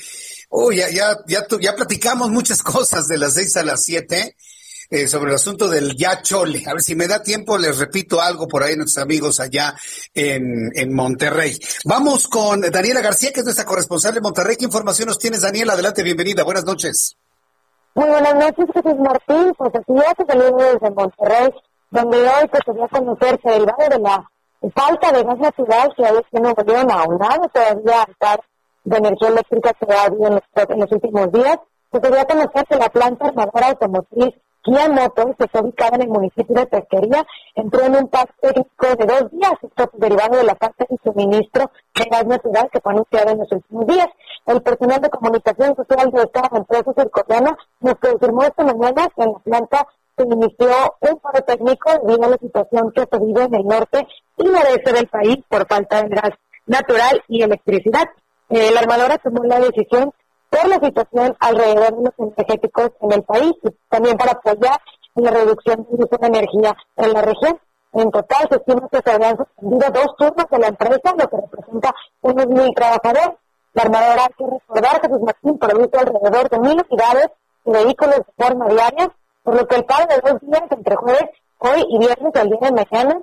Oh, 0.48 0.72
ya, 0.72 0.90
ya, 0.90 1.18
ya, 1.28 1.46
ya 1.60 1.76
platicamos 1.76 2.30
muchas 2.30 2.64
cosas 2.64 3.10
de 3.10 3.18
las 3.18 3.34
6 3.34 3.58
a 3.58 3.64
las 3.64 3.84
7. 3.84 4.38
Eh, 4.92 5.08
sobre 5.10 5.32
el 5.32 5.36
asunto 5.36 5.68
del 5.68 5.98
ya 5.98 6.22
chole. 6.22 6.64
A 6.66 6.74
ver 6.74 6.82
si 6.82 6.96
me 6.96 7.08
da 7.08 7.22
tiempo, 7.22 7.58
les 7.58 7.80
repito 7.80 8.22
algo 8.22 8.48
por 8.48 8.64
ahí 8.64 8.78
nuestros 8.78 9.04
amigos 9.04 9.42
allá 9.42 9.76
en, 10.14 10.72
en 10.74 10.94
Monterrey. 10.94 11.60
Vamos 11.84 12.30
con 12.30 12.62
Daniela 12.62 13.02
García, 13.02 13.34
que 13.34 13.42
es 13.42 13.46
nuestra 13.46 13.66
corresponsal 13.66 14.14
de 14.14 14.22
Monterrey. 14.22 14.56
¿Qué 14.56 14.64
información 14.64 15.10
nos 15.10 15.20
tienes, 15.20 15.42
Daniela? 15.42 15.74
Adelante, 15.74 16.02
bienvenida. 16.02 16.44
Buenas 16.44 16.64
noches. 16.64 17.18
Muy 17.94 18.08
buenas 18.08 18.36
noches, 18.36 18.66
Jesús 18.74 19.00
Martín. 19.00 19.54
Pues 19.58 19.72
así 19.76 19.94
es, 19.94 20.26
salimos 20.26 20.64
desde 20.64 20.92
Monterrey, 20.92 21.50
donde 21.90 22.18
hoy 22.18 22.48
pues 22.50 22.62
se 22.66 22.74
dio 22.74 22.86
a 22.86 22.88
conocerse 22.88 23.56
el 23.56 23.66
lado 23.66 23.90
de 23.90 24.00
la 24.00 24.32
falta 24.74 25.12
de 25.12 25.24
gas 25.24 25.38
natural 25.40 25.94
que 25.98 26.04
en 26.06 26.44
Nuevo 26.44 26.64
León, 26.64 26.90
aunado 26.90 27.50
todavía 27.50 28.04
estar 28.10 28.40
de 28.86 28.98
energía 28.98 29.28
eléctrica 29.28 29.74
que 29.74 29.94
ha 29.94 30.06
habido 30.06 30.28
en 30.28 30.80
los, 30.80 30.92
últimos 30.92 31.32
días. 31.34 31.58
Se 31.92 32.00
dio 32.00 32.22
a 32.22 32.26
conocer 32.26 32.66
que 32.66 32.76
la 32.78 32.88
planta 32.88 33.28
armadora 33.28 33.68
automotriz 33.68 34.36
Kia 34.64 34.90
Motors, 34.90 35.36
que 35.38 35.46
está 35.46 35.60
ubicada 35.60 35.96
en 35.96 36.04
el 36.04 36.10
municipio 36.10 36.56
de 36.56 36.68
Pesquería, 36.68 37.26
entró 37.56 37.84
en 37.84 37.96
un 37.96 38.08
pacto 38.08 38.48
de 38.50 39.06
dos 39.06 39.32
días, 39.32 39.54
esto 39.62 39.90
derivado 39.94 40.38
de 40.38 40.44
la 40.44 40.56
falta 40.56 40.86
de 40.88 40.98
suministro 41.04 41.72
de 41.96 42.06
gas 42.06 42.26
natural 42.28 42.70
que 42.72 42.80
fue 42.80 42.92
anunciado 42.92 43.32
en 43.32 43.40
los 43.40 43.52
últimos 43.52 43.88
días. 43.88 44.08
El 44.46 44.62
personal 44.62 45.02
de 45.02 45.10
comunicación 45.10 45.76
social 45.76 46.12
de 46.12 46.22
esta 46.22 46.50
empresa 46.56 46.94
surcoreana 46.96 47.58
nos 47.80 47.96
confirmó 47.96 48.44
esta 48.44 48.64
mañana 48.64 49.10
que 49.16 49.24
en 49.24 49.34
la 49.34 49.40
planta 49.40 49.88
se 50.16 50.24
inició 50.24 50.68
un 51.00 51.20
paro 51.20 51.42
técnico 51.44 51.92
debido 52.04 52.26
a 52.26 52.30
la 52.30 52.38
situación 52.38 52.92
que 52.92 53.08
se 53.12 53.20
vive 53.20 53.44
en 53.44 53.56
el 53.56 53.66
norte 53.66 54.08
y 54.38 54.44
noreste 54.44 54.94
del 54.94 55.08
país 55.08 55.38
por 55.50 55.68
falta 55.68 56.04
de 56.04 56.10
gas 56.10 56.32
natural 56.68 57.24
y 57.28 57.42
electricidad. 57.42 58.10
Eh, 58.50 58.70
la 58.72 58.82
armadora 58.82 59.18
tomó 59.18 59.44
la 59.44 59.60
decisión 59.60 60.14
por 60.52 60.68
la 60.68 60.80
situación 60.80 61.36
alrededor 61.40 61.96
de 61.96 62.04
los 62.04 62.14
energéticos 62.18 62.92
en 63.00 63.12
el 63.14 63.24
país 63.24 63.54
y 63.64 63.70
también 63.90 64.18
para 64.18 64.34
apoyar 64.34 64.82
la 65.16 65.32
reducción 65.32 65.88
del 65.90 66.04
uso 66.04 66.18
de 66.20 66.28
energía 66.28 66.76
en 66.98 67.14
la 67.14 67.22
región. 67.22 67.60
En 67.94 68.12
total 68.12 68.48
se 68.50 68.56
estima 68.58 68.88
que 68.90 69.00
se 69.04 69.12
habían 69.12 69.38
suspendido 69.38 69.92
dos 69.92 70.16
turnos 70.18 70.46
de 70.50 70.60
la 70.60 70.68
empresa, 70.68 71.16
lo 71.18 71.28
que 71.30 71.38
representa 71.38 71.96
unos 72.22 72.48
mil 72.48 72.76
trabajadores. 72.76 73.30
La 73.74 73.84
armadora, 73.84 74.24
hay 74.24 74.34
que 74.38 74.46
recordar 74.46 75.02
que 75.02 75.08
sus 75.08 75.22
Martín 75.22 75.58
produce 75.58 75.98
alrededor 75.98 76.50
de 76.50 76.60
mil 76.60 76.86
unidades 76.90 77.28
de 77.64 77.72
vehículos 77.72 78.16
de 78.18 78.46
forma 78.46 78.68
diaria, 78.68 79.12
por 79.44 79.56
lo 79.56 79.68
que 79.68 79.76
el 79.76 79.86
paro 79.86 80.06
de 80.08 80.30
dos 80.30 80.42
días 80.42 80.64
entre 80.70 80.96
jueves, 80.98 81.30
hoy 81.60 81.86
y 81.88 81.98
viernes 81.98 82.36
al 82.36 82.50
día 82.50 82.60
de 82.60 82.72
mañana, 82.72 83.22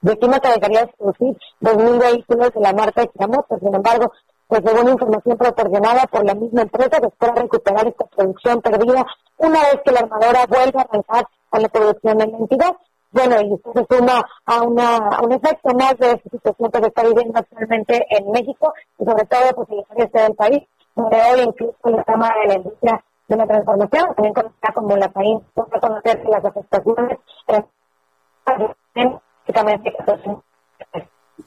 de 0.00 0.12
estima 0.12 0.40
que 0.40 0.48
dejaría 0.48 0.80
de 0.80 0.92
producir 0.98 1.36
dos 1.60 1.76
mil 1.76 1.98
vehículos 1.98 2.52
de 2.52 2.60
la 2.60 2.72
marca 2.72 3.06
Kiramoto. 3.06 3.58
Sin 3.60 3.74
embargo, 3.74 4.12
pues 4.46 4.62
según 4.64 4.90
información 4.90 5.36
proporcionada 5.36 6.06
por 6.06 6.24
la 6.24 6.34
misma 6.34 6.62
empresa, 6.62 6.98
se 7.00 7.06
espera 7.06 7.34
recuperar 7.34 7.86
esta 7.86 8.04
producción 8.06 8.60
perdida 8.60 9.06
una 9.38 9.60
vez 9.60 9.80
que 9.84 9.92
la 9.92 10.00
armadora 10.00 10.46
vuelva 10.46 10.80
a 10.80 10.84
arrancar 10.84 11.26
con 11.50 11.62
la 11.62 11.68
producción 11.68 12.20
en 12.20 12.32
la 12.32 12.38
entidad. 12.38 12.76
Bueno, 13.10 13.40
y 13.40 13.54
esto 13.54 13.72
se 13.72 13.96
suma 13.96 14.24
a, 14.44 14.62
una, 14.62 15.20
un 15.22 15.32
efecto 15.32 15.72
más 15.74 15.96
de 15.98 16.12
esta 16.12 16.30
situación 16.30 16.70
que 16.70 16.80
se 16.80 16.86
está 16.88 17.02
viviendo 17.04 17.38
actualmente 17.38 18.06
en 18.10 18.30
México 18.32 18.74
y 18.98 19.04
sobre 19.04 19.24
todo 19.26 19.54
pues, 19.54 19.68
en 19.70 19.78
el 19.78 20.04
este 20.04 20.20
del 20.20 20.34
país, 20.34 20.62
donde 20.96 21.16
hoy 21.16 21.40
incluso 21.42 21.90
la 21.90 22.02
Cámara 22.02 22.34
de 22.42 22.48
la 22.48 22.54
Industria 22.54 23.04
de 23.28 23.36
la 23.36 23.46
Transformación, 23.46 24.14
también 24.14 24.34
conocida 24.34 24.72
como 24.74 24.96
la 24.96 25.08
PAIN, 25.08 25.40
puede 25.54 25.80
conocer 25.80 26.24
las 26.28 26.44
afectaciones 26.44 27.18
eh, 27.48 27.64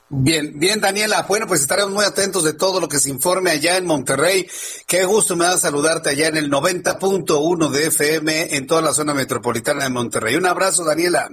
Bien, 0.10 0.58
bien, 0.58 0.80
Daniela. 0.80 1.26
Bueno, 1.28 1.47
pues 1.47 1.62
estaremos 1.62 1.91
muy 1.91 2.05
atentos 2.05 2.43
de 2.45 2.53
todo 2.53 2.80
lo 2.80 2.88
que 2.88 2.99
se 2.99 3.10
informe 3.10 3.51
allá 3.51 3.76
en 3.76 3.86
Monterrey. 3.86 4.47
Qué 4.88 5.03
gusto 5.03 5.36
me 5.36 5.43
da 5.45 5.58
saludarte 5.58 6.10
allá 6.10 6.28
en 6.28 6.38
el 6.38 6.49
90.1 6.49 7.70
de 7.70 7.88
FM 7.88 8.55
en 8.55 8.68
toda 8.68 8.82
la 8.82 8.93
zona 8.93 9.14
metropolitana 9.14 9.84
de 9.84 9.89
Monterrey. 9.89 10.36
Un 10.36 10.45
abrazo, 10.45 10.86
Daniela. 10.86 11.30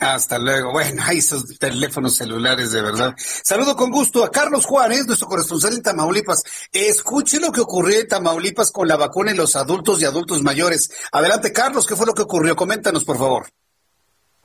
Hasta 0.00 0.38
luego. 0.40 0.72
Bueno, 0.72 1.00
hay 1.06 1.18
esos 1.18 1.44
teléfonos 1.60 2.16
celulares 2.16 2.72
de 2.72 2.82
verdad. 2.82 3.14
Saludo 3.16 3.76
con 3.76 3.92
gusto 3.92 4.24
a 4.24 4.30
Carlos 4.32 4.66
Juárez, 4.66 5.06
nuestro 5.06 5.28
corresponsal 5.28 5.74
en 5.74 5.82
Tamaulipas. 5.82 6.42
Escuche 6.72 7.38
lo 7.38 7.52
que 7.52 7.60
ocurrió 7.60 8.00
en 8.00 8.08
Tamaulipas 8.08 8.72
con 8.72 8.88
la 8.88 8.96
vacuna 8.96 9.30
en 9.30 9.36
los 9.36 9.54
adultos 9.54 10.02
y 10.02 10.06
adultos 10.06 10.42
mayores. 10.42 10.90
Adelante, 11.12 11.52
Carlos, 11.52 11.86
¿qué 11.86 11.94
fue 11.94 12.06
lo 12.06 12.14
que 12.14 12.22
ocurrió? 12.22 12.56
Coméntanos, 12.56 13.04
por 13.04 13.16
favor. 13.16 13.46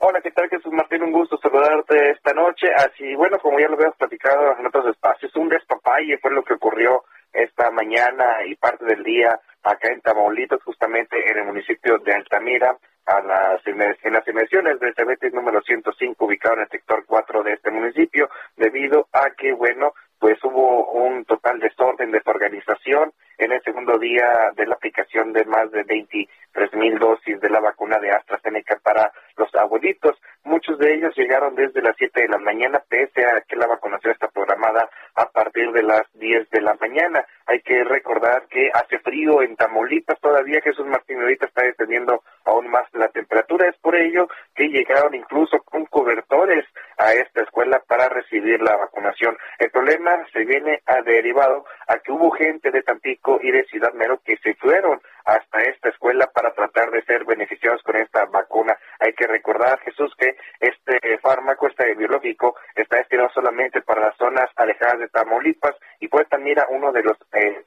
Hola, 0.00 0.20
¿qué 0.20 0.30
tal 0.30 0.48
Jesús 0.48 0.72
Martín? 0.72 1.02
Un 1.02 1.10
gusto 1.10 1.36
saludarte 1.38 2.10
esta 2.10 2.32
noche. 2.32 2.68
Así, 2.72 3.16
bueno, 3.16 3.36
como 3.40 3.58
ya 3.58 3.66
lo 3.66 3.74
habíamos 3.74 3.96
platicado 3.96 4.56
en 4.56 4.64
otros 4.64 4.86
espacios, 4.86 5.34
un 5.34 5.48
despapalle 5.48 6.18
fue 6.18 6.30
lo 6.30 6.44
que 6.44 6.54
ocurrió 6.54 7.02
esta 7.32 7.72
mañana 7.72 8.46
y 8.46 8.54
parte 8.54 8.84
del 8.84 9.02
día 9.02 9.40
acá 9.64 9.88
en 9.92 10.00
Tamaulipas, 10.00 10.62
justamente 10.62 11.16
en 11.28 11.38
el 11.38 11.46
municipio 11.46 11.98
de 11.98 12.14
Altamira, 12.14 12.78
a 13.06 13.20
las, 13.22 13.66
en 13.66 14.12
las 14.12 14.28
inmersiones 14.28 14.78
del 14.78 14.94
CBT 14.94 15.34
número 15.34 15.60
105, 15.62 16.24
ubicado 16.24 16.54
en 16.54 16.60
el 16.60 16.68
sector 16.68 17.02
4 17.04 17.42
de 17.42 17.54
este 17.54 17.72
municipio, 17.72 18.30
debido 18.56 19.08
a 19.12 19.30
que, 19.36 19.52
bueno, 19.52 19.94
pues 20.20 20.38
hubo 20.44 20.92
un 20.92 21.24
total 21.24 21.58
desorden, 21.58 22.12
desorganización 22.12 23.12
en 23.38 23.52
el 23.52 23.62
segundo 23.62 23.98
día 23.98 24.50
de 24.56 24.66
la 24.66 24.74
aplicación 24.74 25.32
de 25.32 25.44
más 25.44 25.70
de 25.70 25.84
23 25.84 26.74
mil 26.74 26.98
dosis 26.98 27.40
de 27.40 27.48
la 27.48 27.60
vacuna 27.60 27.98
de 27.98 28.10
AstraZeneca 28.10 28.78
para 28.82 29.12
los 29.36 29.54
abuelitos. 29.54 30.16
Muchos 30.42 30.78
de 30.78 30.94
ellos 30.94 31.14
llegaron 31.16 31.54
desde 31.54 31.80
las 31.80 31.94
7 31.96 32.22
de 32.22 32.28
la 32.28 32.38
mañana, 32.38 32.82
pese 32.88 33.24
a 33.24 33.40
que 33.42 33.56
la 33.56 33.66
vacunación 33.66 34.12
está 34.12 34.28
programada 34.28 34.88
a 35.14 35.26
partir 35.26 35.70
de 35.72 35.82
las 35.82 36.02
10 36.14 36.50
de 36.50 36.60
la 36.60 36.74
mañana. 36.80 37.24
Hay 37.46 37.60
que 37.60 37.84
recordar 37.84 38.46
que 38.48 38.70
hace 38.74 38.98
frío 38.98 39.42
en 39.42 39.56
Tamaulipas 39.56 40.20
todavía. 40.20 40.60
Jesús 40.60 40.86
Martín 40.86 41.20
ahorita 41.20 41.46
está 41.46 41.64
descendiendo 41.64 42.22
aún 42.44 42.68
más 42.68 42.86
la 42.92 43.08
temperatura. 43.08 43.68
Es 43.68 43.76
por 43.78 43.94
ello 43.94 44.28
que 44.54 44.68
llegaron 44.68 45.14
incluso 45.14 45.62
con 45.62 45.86
cobertores 45.86 46.64
a 46.98 47.12
esta 47.12 47.42
escuela 47.42 47.80
para 47.86 48.08
recibir 48.08 48.60
la 48.62 48.76
vacunación. 48.76 49.36
El 49.58 49.70
problema 49.70 50.26
se 50.32 50.44
viene 50.44 50.80
a 50.86 51.02
derivado 51.02 51.64
a 51.86 51.98
que 51.98 52.12
hubo 52.12 52.30
gente 52.30 52.70
de 52.70 52.82
Tampico 52.82 53.27
y 53.42 53.50
de 53.50 53.64
Ciudad 53.64 53.92
Mero 53.92 54.20
que 54.24 54.36
se 54.38 54.54
fueron 54.54 55.00
hasta 55.24 55.60
esta 55.60 55.90
escuela 55.90 56.26
para 56.32 56.54
tratar 56.54 56.90
de 56.90 57.02
ser 57.02 57.24
beneficiados 57.24 57.82
con 57.82 57.96
esta 57.96 58.24
vacuna. 58.26 58.76
Hay 59.00 59.12
que 59.12 59.26
recordar, 59.26 59.78
Jesús, 59.80 60.14
que 60.16 60.36
este 60.60 61.18
fármaco, 61.18 61.66
este 61.66 61.94
biológico, 61.94 62.56
está 62.74 62.96
destinado 62.96 63.28
solamente 63.34 63.82
para 63.82 64.00
las 64.00 64.16
zonas 64.16 64.48
alejadas 64.56 65.00
de 65.00 65.08
Tamaulipas 65.08 65.76
y 66.00 66.08
pues 66.08 66.28
también 66.28 66.58
a 66.58 66.66
uno 66.70 66.92
de 66.92 67.02
los 67.02 67.16
eh, 67.32 67.64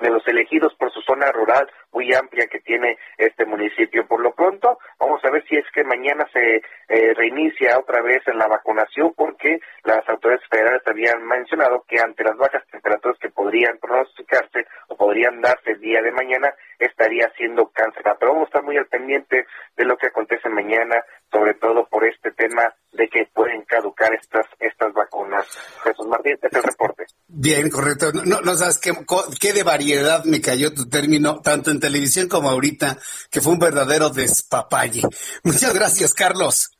de 0.00 0.10
los 0.10 0.26
elegidos 0.26 0.74
por 0.74 0.92
su 0.92 1.00
zona 1.02 1.30
rural 1.32 1.70
muy 1.92 2.12
amplia 2.14 2.46
que 2.46 2.60
tiene 2.60 2.96
este 3.18 3.44
municipio. 3.44 4.06
Por 4.06 4.20
lo 4.20 4.32
pronto, 4.34 4.78
vamos 4.98 5.24
a 5.24 5.30
ver 5.30 5.44
si 5.48 5.56
es 5.56 5.64
que 5.72 5.84
mañana 5.84 6.26
se 6.32 6.62
eh, 6.88 7.14
reinicia 7.14 7.78
otra 7.78 8.02
vez 8.02 8.26
en 8.26 8.38
la 8.38 8.46
vacunación, 8.46 9.12
porque 9.14 9.60
las 9.84 10.08
autoridades 10.08 10.46
federales 10.48 10.82
habían 10.86 11.24
mencionado 11.26 11.84
que 11.88 12.00
ante 12.00 12.24
las 12.24 12.36
bajas 12.36 12.64
temperaturas 12.70 13.18
que 13.18 13.30
podrían 13.30 13.78
pronosticarse 13.78 14.66
o 14.88 14.96
podrían 14.96 15.40
darse 15.40 15.72
el 15.72 15.80
día 15.80 16.02
de 16.02 16.12
mañana, 16.12 16.54
estaría 16.78 17.30
siendo 17.36 17.68
cancelada. 17.70 18.16
Pero 18.18 18.32
vamos 18.32 18.46
a 18.46 18.50
estar 18.50 18.62
muy 18.62 18.76
al 18.76 18.86
pendiente 18.86 19.46
de 19.76 19.84
lo 19.84 19.96
que 19.96 20.08
acontece 20.08 20.48
mañana, 20.48 21.04
sobre 21.30 21.54
todo 21.54 21.86
por 21.88 22.04
este 22.04 22.32
tema 22.32 22.62
de 22.92 23.08
que 23.08 23.26
pueden 23.32 23.62
caducar 23.64 24.12
estas 24.14 24.46
estas 24.58 24.92
vacunas. 24.92 25.46
Jesús 25.84 26.06
Martín, 26.06 26.34
este 26.34 26.48
es 26.48 26.54
el 26.54 26.62
reporte. 26.62 27.04
Bien, 27.28 27.70
correcto. 27.70 28.12
No, 28.12 28.40
no 28.40 28.56
sabes 28.56 28.78
qué, 28.78 28.92
qué 29.40 29.52
de 29.52 29.62
variedad 29.62 30.24
me 30.24 30.40
cayó 30.40 30.74
tu 30.74 30.88
término, 30.88 31.40
tanto 31.40 31.70
en 31.70 31.80
televisión 31.80 32.28
como 32.28 32.50
ahorita, 32.50 32.98
que 33.30 33.40
fue 33.40 33.52
un 33.52 33.58
verdadero 33.58 34.10
despapalle. 34.10 35.02
Muchas 35.44 35.72
gracias, 35.74 36.12
Carlos. 36.12 36.70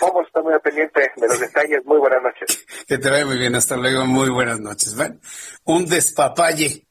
Vamos, 0.00 0.26
está 0.26 0.42
muy 0.42 0.52
pendiente 0.60 1.12
de 1.16 1.28
los 1.28 1.38
detalles. 1.38 1.84
Muy 1.84 1.98
buenas 1.98 2.22
noches. 2.22 2.64
Que 2.86 2.98
te 2.98 3.10
vaya 3.10 3.26
muy 3.26 3.38
bien. 3.38 3.54
Hasta 3.54 3.76
luego. 3.76 4.06
Muy 4.06 4.30
buenas 4.30 4.60
noches. 4.60 4.94
¿Ven? 4.94 5.20
Un 5.64 5.86
despapalle. 5.86 6.86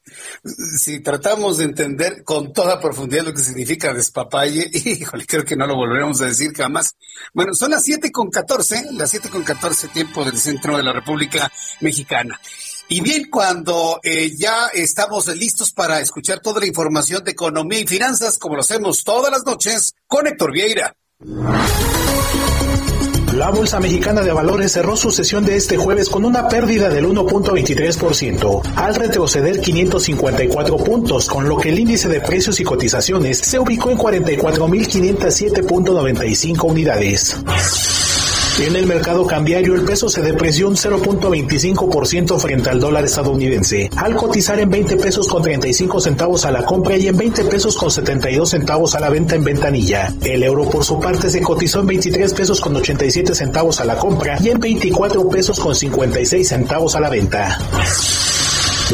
Si 0.76 1.00
tratamos 1.00 1.58
de 1.58 1.64
entender 1.64 2.24
con 2.24 2.52
toda 2.52 2.80
profundidad 2.80 3.24
lo 3.24 3.32
que 3.32 3.40
significa 3.40 3.92
despapalle, 3.92 4.68
híjole, 4.72 5.26
creo 5.26 5.44
que 5.44 5.56
no 5.56 5.66
lo 5.66 5.76
volveremos 5.76 6.20
a 6.20 6.26
decir 6.26 6.52
jamás. 6.54 6.96
Bueno, 7.32 7.54
son 7.54 7.72
las 7.72 7.82
siete 7.82 8.12
con 8.12 8.30
catorce, 8.30 8.84
las 8.92 9.10
siete 9.10 9.30
con 9.30 9.42
catorce 9.42 9.88
tiempo 9.88 10.24
del 10.24 10.36
centro 10.36 10.76
de 10.76 10.82
la 10.82 10.92
República 10.92 11.50
Mexicana. 11.80 12.38
Y 12.88 13.00
bien, 13.00 13.30
cuando 13.30 13.98
eh, 14.02 14.30
ya 14.36 14.68
estamos 14.68 15.26
listos 15.34 15.72
para 15.72 16.00
escuchar 16.00 16.40
toda 16.40 16.60
la 16.60 16.66
información 16.66 17.24
de 17.24 17.30
economía 17.30 17.80
y 17.80 17.86
finanzas, 17.86 18.38
como 18.38 18.56
lo 18.56 18.60
hacemos 18.60 19.02
todas 19.04 19.32
las 19.32 19.44
noches, 19.44 19.94
con 20.06 20.26
Héctor 20.26 20.52
Vieira. 20.52 20.94
La 23.34 23.50
Bolsa 23.50 23.78
Mexicana 23.80 24.22
de 24.22 24.32
Valores 24.32 24.70
cerró 24.70 24.96
su 24.96 25.10
sesión 25.10 25.44
de 25.44 25.56
este 25.56 25.76
jueves 25.76 26.08
con 26.08 26.24
una 26.24 26.46
pérdida 26.46 26.88
del 26.88 27.06
1.23%, 27.06 28.62
al 28.76 28.94
retroceder 28.94 29.60
554 29.60 30.76
puntos, 30.76 31.28
con 31.28 31.48
lo 31.48 31.56
que 31.56 31.70
el 31.70 31.80
índice 31.80 32.08
de 32.08 32.20
precios 32.20 32.60
y 32.60 32.64
cotizaciones 32.64 33.38
se 33.38 33.58
ubicó 33.58 33.90
en 33.90 33.98
44.507.95 33.98 36.62
unidades. 36.62 37.36
En 38.56 38.76
el 38.76 38.86
mercado 38.86 39.26
cambiario, 39.26 39.74
el 39.74 39.84
peso 39.84 40.08
se 40.08 40.22
depreció 40.22 40.68
un 40.68 40.76
0.25% 40.76 42.38
frente 42.38 42.70
al 42.70 42.78
dólar 42.78 43.04
estadounidense, 43.04 43.90
al 43.96 44.14
cotizar 44.14 44.60
en 44.60 44.70
20 44.70 44.96
pesos 44.96 45.26
con 45.26 45.42
35 45.42 46.00
centavos 46.00 46.44
a 46.44 46.52
la 46.52 46.64
compra 46.64 46.96
y 46.96 47.08
en 47.08 47.16
20 47.16 47.46
pesos 47.46 47.76
con 47.76 47.90
72 47.90 48.48
centavos 48.48 48.94
a 48.94 49.00
la 49.00 49.10
venta 49.10 49.34
en 49.34 49.42
ventanilla. 49.42 50.14
El 50.22 50.44
euro, 50.44 50.70
por 50.70 50.84
su 50.84 51.00
parte, 51.00 51.30
se 51.30 51.42
cotizó 51.42 51.80
en 51.80 51.88
23 51.88 52.32
pesos 52.32 52.60
con 52.60 52.76
87 52.76 53.34
centavos 53.34 53.80
a 53.80 53.84
la 53.84 53.98
compra 53.98 54.38
y 54.40 54.50
en 54.50 54.60
24 54.60 55.28
pesos 55.28 55.58
con 55.58 55.74
56 55.74 56.48
centavos 56.48 56.94
a 56.94 57.00
la 57.00 57.10
venta. 57.10 57.58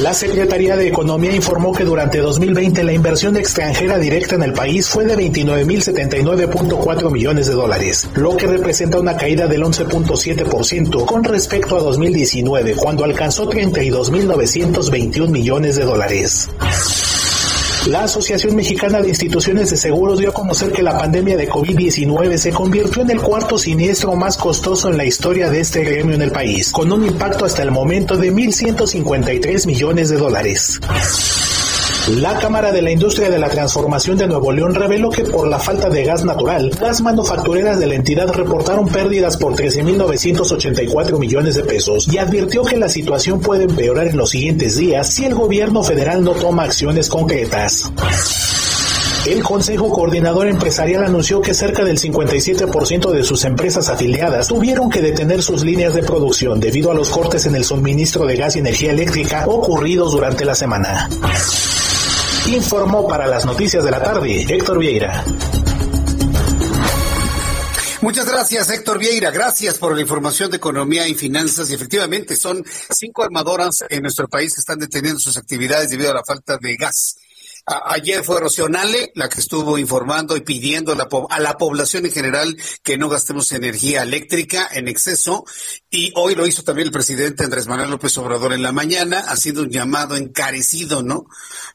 La 0.01 0.15
Secretaría 0.15 0.77
de 0.77 0.89
Economía 0.89 1.37
informó 1.37 1.73
que 1.73 1.85
durante 1.85 2.21
2020 2.21 2.85
la 2.85 2.95
inversión 2.95 3.37
extranjera 3.37 3.99
directa 3.99 4.35
en 4.35 4.43
el 4.43 4.55
país 4.55 4.89
fue 4.89 5.05
de 5.05 5.15
29.079.4 5.15 7.11
millones 7.11 7.49
de 7.49 7.53
dólares, 7.53 8.09
lo 8.15 8.35
que 8.35 8.47
representa 8.47 8.99
una 8.99 9.19
caída 9.19 9.47
del 9.47 9.63
11.7% 9.63 11.05
con 11.05 11.23
respecto 11.23 11.77
a 11.77 11.81
2019, 11.81 12.77
cuando 12.77 13.05
alcanzó 13.05 13.51
32.921 13.51 15.29
millones 15.29 15.77
de 15.77 15.85
dólares. 15.85 16.49
La 17.87 18.05
Asociación 18.05 18.57
Mexicana 18.57 19.01
de 19.01 19.09
Instituciones 19.09 19.71
de 19.71 19.77
Seguros 19.77 20.19
dio 20.19 20.31
a 20.31 20.35
conocer 20.35 20.71
que 20.71 20.83
la 20.83 20.99
pandemia 20.99 21.37
de 21.37 21.49
COVID-19 21.49 22.37
se 22.37 22.53
convirtió 22.53 23.03
en 23.03 23.11
el 23.11 23.21
cuarto 23.23 23.57
siniestro 23.57 24.15
más 24.15 24.37
costoso 24.37 24.91
en 24.91 24.99
la 24.99 25.07
historia 25.07 25.49
de 25.49 25.61
este 25.61 25.83
gremio 25.83 26.15
en 26.15 26.23
el 26.23 26.31
país, 26.31 26.73
con 26.73 26.93
un 26.93 27.07
impacto 27.07 27.47
hasta 27.47 27.63
el 27.63 27.71
momento 27.71 28.19
de 28.19 28.33
1.153 28.33 29.67
millones 29.67 30.11
de 30.11 30.17
dólares. 30.19 30.79
La 32.17 32.37
Cámara 32.41 32.73
de 32.73 32.83
la 32.83 32.91
Industria 32.91 33.31
de 33.31 33.39
la 33.39 33.49
Transformación 33.49 34.19
de 34.19 34.27
Nuevo 34.27 34.51
León 34.51 34.75
reveló 34.75 35.11
que 35.11 35.23
por 35.23 35.47
la 35.47 35.61
falta 35.61 35.89
de 35.89 36.03
gas 36.03 36.25
natural, 36.25 36.77
las 36.81 37.01
manufactureras 37.01 37.79
de 37.79 37.87
la 37.87 37.95
entidad 37.95 38.29
reportaron 38.33 38.89
pérdidas 38.89 39.37
por 39.37 39.55
13.984 39.55 41.19
millones 41.21 41.55
de 41.55 41.63
pesos 41.63 42.09
y 42.13 42.19
advirtió 42.19 42.65
que 42.65 42.77
la 42.77 42.89
situación 42.89 43.39
puede 43.41 43.65
empeorar 43.65 44.09
en 44.09 44.17
los 44.17 44.31
siguientes 44.31 44.77
días 44.77 45.09
si 45.09 45.25
el 45.25 45.37
gobierno 45.37 45.85
federal 45.85 46.25
no 46.25 46.33
toma 46.33 46.65
acciones 46.65 47.09
concretas. 47.09 47.93
El 49.27 49.45
Consejo 49.45 49.91
Coordinador 49.91 50.49
Empresarial 50.49 51.05
anunció 51.05 51.41
que 51.41 51.55
cerca 51.55 51.85
del 51.85 52.01
57% 52.01 53.11
de 53.13 53.23
sus 53.23 53.45
empresas 53.45 53.89
afiliadas 53.89 54.49
tuvieron 54.49 54.91
que 54.91 55.01
detener 55.01 55.43
sus 55.43 55.63
líneas 55.63 55.95
de 55.95 56.03
producción 56.03 56.59
debido 56.59 56.91
a 56.91 56.95
los 56.95 57.11
cortes 57.11 57.47
en 57.47 57.55
el 57.55 57.65
suministro 57.65 58.27
de 58.27 58.35
gas 58.35 58.57
y 58.57 58.59
energía 58.59 58.91
eléctrica 58.91 59.45
ocurridos 59.47 60.13
durante 60.13 60.45
la 60.45 60.57
semana. 60.57 61.09
Informó 62.51 63.07
para 63.07 63.29
las 63.29 63.47
noticias 63.47 63.85
de 63.85 63.93
la 63.93 64.03
tarde 64.03 64.43
Héctor 64.43 64.81
Vieira. 64.81 65.25
Muchas 68.01 68.27
gracias, 68.27 68.69
Héctor 68.71 68.99
Vieira. 68.99 69.31
Gracias 69.31 69.79
por 69.79 69.95
la 69.95 70.01
información 70.01 70.51
de 70.51 70.57
economía 70.57 71.07
y 71.07 71.15
finanzas. 71.15 71.71
Y 71.71 71.75
efectivamente, 71.75 72.35
son 72.35 72.65
cinco 72.91 73.23
armadoras 73.23 73.85
en 73.89 74.03
nuestro 74.03 74.27
país 74.27 74.53
que 74.55 74.61
están 74.61 74.81
deteniendo 74.81 75.21
sus 75.21 75.37
actividades 75.37 75.91
debido 75.91 76.11
a 76.11 76.15
la 76.15 76.25
falta 76.25 76.59
de 76.61 76.75
gas. 76.75 77.19
Ayer 77.87 78.25
fue 78.25 78.41
Rocionale 78.41 79.13
la 79.15 79.29
que 79.29 79.41
estuvo 79.41 79.79
informando 79.79 80.37
y 80.37 80.41
pidiendo 80.41 80.93
a 80.93 80.97
la, 80.97 81.09
a 81.31 81.41
la 81.41 81.57
población 81.57 82.07
en 82.07 82.13
general 82.13 82.57
que 82.83 82.99
no 82.99 83.09
gastemos 83.09 83.53
energía 83.53 84.03
eléctrica 84.03 84.69
en 84.73 84.89
exceso. 84.89 85.45
Y 85.91 86.13
hoy 86.17 86.35
lo 86.35 86.47
hizo 86.47 86.63
también 86.63 86.87
el 86.89 86.93
presidente 86.93 87.45
Andrés 87.45 87.67
Manuel 87.67 87.91
López 87.91 88.17
Obrador 88.19 88.53
en 88.53 88.63
la 88.63 88.73
mañana, 88.73 89.21
haciendo 89.21 89.63
un 89.63 89.71
llamado 89.71 90.17
encarecido, 90.17 91.03
¿no? 91.03 91.27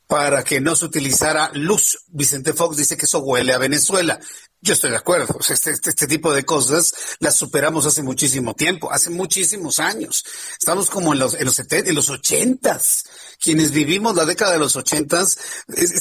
Para 0.08 0.43
que 0.43 0.60
no 0.62 0.76
se 0.76 0.86
utilizara 0.86 1.52
luz. 1.54 2.00
Vicente 2.08 2.54
Fox 2.54 2.78
dice 2.78 2.98
que 2.98 3.06
eso 3.06 3.20
huele 3.20 3.54
a 3.54 3.58
Venezuela 3.58 4.20
Yo 4.62 4.74
estoy 4.74 4.91
de 4.91 4.98
acuerdo. 4.98 5.38
Este, 5.39 5.72
este, 5.72 5.89
este, 5.91 6.08
tipo 6.08 6.34
de 6.34 6.43
cosas 6.43 6.93
las 7.20 7.36
superamos 7.36 7.86
hace 7.86 8.04
muchísimo 8.04 8.54
tiempo, 8.54 8.91
hace 8.91 9.10
muchísimos 9.10 9.80
años. 9.80 10.26
Estamos 10.60 10.89
como 10.89 11.14
en 11.14 11.20
los, 11.20 11.36
en 11.36 11.46
los, 11.46 11.60
en 11.60 11.96
los 11.96 12.10
ochentas. 12.10 13.04
Quienes 13.42 13.72
vivimos 13.72 14.16
la 14.16 14.26
década 14.26 14.54
de 14.54 14.60
los 14.60 14.76
ochentas, 14.76 15.38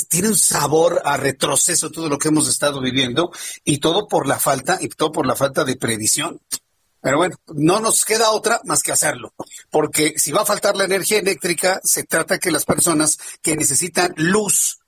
tiene 0.08 0.28
un 0.28 0.36
sabor 0.36 1.02
a 1.04 1.16
retroceso 1.16 1.90
todo 1.90 2.08
lo 2.08 2.18
que 2.18 2.28
hemos 2.28 2.48
estado 2.48 2.80
viviendo 2.80 3.30
y 3.64 3.78
todo 3.78 4.08
por 4.08 4.26
la 4.26 4.38
falta, 4.38 4.78
y 4.80 4.88
todo 4.88 5.12
por 5.12 5.26
la 5.26 5.36
falta 5.36 5.64
de 5.64 5.76
previsión. 5.76 6.40
Pero 7.04 7.18
bueno, 7.18 7.36
no 7.54 7.80
nos 7.80 8.02
queda 8.02 8.30
otra 8.30 8.62
más 8.64 8.82
que 8.82 8.90
hacerlo, 8.90 9.34
porque 9.70 10.14
si 10.16 10.32
va 10.32 10.40
a 10.40 10.46
faltar 10.46 10.74
la 10.74 10.84
energía 10.84 11.18
eléctrica, 11.18 11.78
se 11.84 12.04
trata 12.04 12.38
que 12.38 12.50
las 12.50 12.64
personas 12.64 13.18
que 13.42 13.56
necesitan 13.56 14.14
luz, 14.16 14.78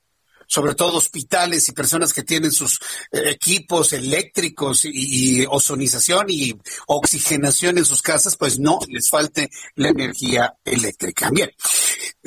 sobre 0.46 0.74
todo 0.74 0.96
hospitales 0.96 1.68
y 1.68 1.72
personas 1.72 2.14
que 2.14 2.22
tienen 2.22 2.52
sus 2.52 2.78
eh, 3.12 3.20
equipos 3.26 3.92
eléctricos 3.92 4.86
y, 4.86 5.44
ozonización 5.44 6.26
y 6.30 6.58
oxigenación 6.86 7.76
en 7.76 7.84
sus 7.84 8.00
casas, 8.00 8.38
pues 8.38 8.58
no 8.58 8.78
les 8.88 9.10
falte 9.10 9.50
la 9.74 9.88
energía 9.88 10.54
eléctrica. 10.64 11.28
Bien, 11.30 11.50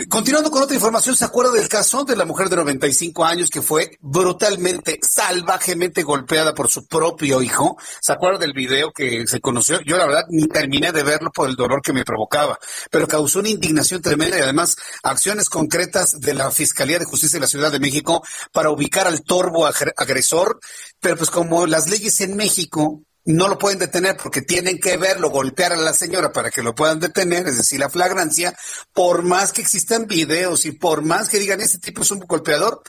continuando 0.10 0.52
con 0.52 0.64
otra 0.64 0.76
información, 0.76 1.16
¿se 1.16 1.26
acuerda 1.26 1.52
del 1.52 1.68
caso 1.68 2.04
de 2.04 2.16
la 2.16 2.26
mujer 2.26 2.50
de 2.50 2.56
95 2.56 3.26
años 3.26 3.50
que 3.50 3.62
fue 3.62 3.98
brutalmente, 4.00 5.00
salvajemente 5.02 6.04
golpeada 6.04 6.54
por 6.54 6.70
su 6.70 6.88
propio 6.88 7.42
hijo? 7.42 7.78
¿Se 8.02 8.14
acuerda 8.14 8.40
del 8.40 8.54
video 8.54 8.92
que 8.92 9.28
se 9.28 9.40
conoció? 9.40 9.82
Yo 9.82 9.98
la 9.98 10.06
verdad 10.06 10.26
ni 10.30 10.48
terminé 10.48 10.92
de 10.92 11.04
verlo 11.04 11.32
por 11.32 11.50
el 11.50 11.56
dolor 11.56 11.82
que 11.82 11.94
me 11.94 12.06
provocaba, 12.06 12.58
pero 12.90 13.08
causó 13.08 13.40
una 13.40 13.50
indignación 13.50 14.02
tremenda 14.02 14.38
y 14.38 14.42
además 14.42 14.78
acciones 15.04 15.50
concretas 15.50 16.20
de 16.20 16.34
la 16.34 16.52
Fiscalía 16.52 17.00
de 17.00 17.06
Justicia 17.06 17.38
de 17.38 17.42
la 17.42 17.48
Ciudad 17.48 17.72
de 17.72 17.80
México 17.80 18.24
para 18.52 18.72
ubicar 18.72 19.08
al 19.08 19.24
torbo 19.24 19.66
agresor, 19.66 20.60
pero 21.00 21.18
pues 21.18 21.30
como 21.30 21.66
las 21.66 21.90
leyes 21.90 22.20
en 22.22 22.36
México 22.36 23.04
no 23.30 23.48
lo 23.48 23.60
pueden 23.60 23.78
detener 23.78 24.18
porque 24.18 24.42
tienen 24.42 24.80
que 24.80 24.98
verlo, 24.98 25.30
golpear 25.30 25.74
a 25.74 25.78
la 25.78 25.94
señora 25.94 26.32
para 26.32 26.50
que 26.50 26.64
lo 26.64 26.74
puedan 26.74 27.00
detener, 27.00 27.48
es 27.48 27.58
decir, 27.58 27.80
la 27.80 27.90
flagrancia, 27.90 28.58
por 28.92 29.22
más 29.22 29.54
que 29.54 29.62
existan 29.62 30.08
videos 30.08 30.66
y 30.66 30.72
por 30.72 31.04
más 31.04 31.30
que 31.30 31.38
digan 31.38 31.62
este 31.62 31.78
tipo 31.78 32.02
es 32.02 32.10
un 32.10 32.20
golpeador, 32.22 32.82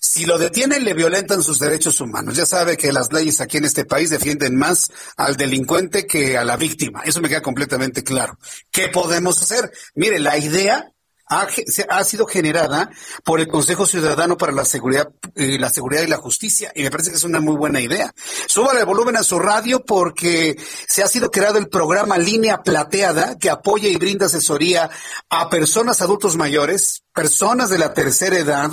si 0.00 0.26
lo 0.26 0.36
detienen 0.36 0.84
le 0.84 0.94
violentan 0.94 1.42
sus 1.42 1.60
derechos 1.60 2.00
humanos. 2.00 2.36
Ya 2.36 2.44
sabe 2.44 2.76
que 2.76 2.92
las 2.92 3.12
leyes 3.12 3.40
aquí 3.40 3.58
en 3.58 3.66
este 3.66 3.84
país 3.84 4.10
defienden 4.10 4.56
más 4.56 4.90
al 5.16 5.36
delincuente 5.36 6.06
que 6.06 6.36
a 6.36 6.44
la 6.44 6.56
víctima. 6.56 7.02
Eso 7.04 7.20
me 7.20 7.28
queda 7.28 7.42
completamente 7.42 8.02
claro. 8.02 8.36
¿Qué 8.72 8.88
podemos 8.88 9.40
hacer? 9.40 9.70
Mire, 9.94 10.18
la 10.18 10.38
idea 10.38 10.92
ha, 11.28 12.04
sido 12.04 12.26
generada 12.26 12.90
por 13.24 13.40
el 13.40 13.48
Consejo 13.48 13.86
Ciudadano 13.86 14.36
para 14.36 14.52
la 14.52 14.64
Seguridad, 14.64 15.10
eh, 15.34 15.58
la 15.58 15.70
Seguridad 15.70 16.02
y 16.02 16.08
la 16.08 16.16
Justicia 16.16 16.72
y 16.74 16.82
me 16.82 16.90
parece 16.90 17.10
que 17.10 17.16
es 17.16 17.24
una 17.24 17.40
muy 17.40 17.56
buena 17.56 17.80
idea. 17.80 18.12
Suba 18.46 18.72
el 18.78 18.84
volumen 18.86 19.16
a 19.16 19.22
su 19.22 19.38
radio 19.38 19.84
porque 19.84 20.56
se 20.86 21.02
ha 21.02 21.08
sido 21.08 21.30
creado 21.30 21.58
el 21.58 21.68
programa 21.68 22.18
Línea 22.18 22.62
Plateada 22.62 23.38
que 23.38 23.50
apoya 23.50 23.88
y 23.88 23.96
brinda 23.96 24.26
asesoría 24.26 24.90
a 25.28 25.50
personas 25.50 26.00
adultos 26.00 26.36
mayores, 26.36 27.02
personas 27.12 27.70
de 27.70 27.78
la 27.78 27.92
tercera 27.92 28.38
edad 28.38 28.70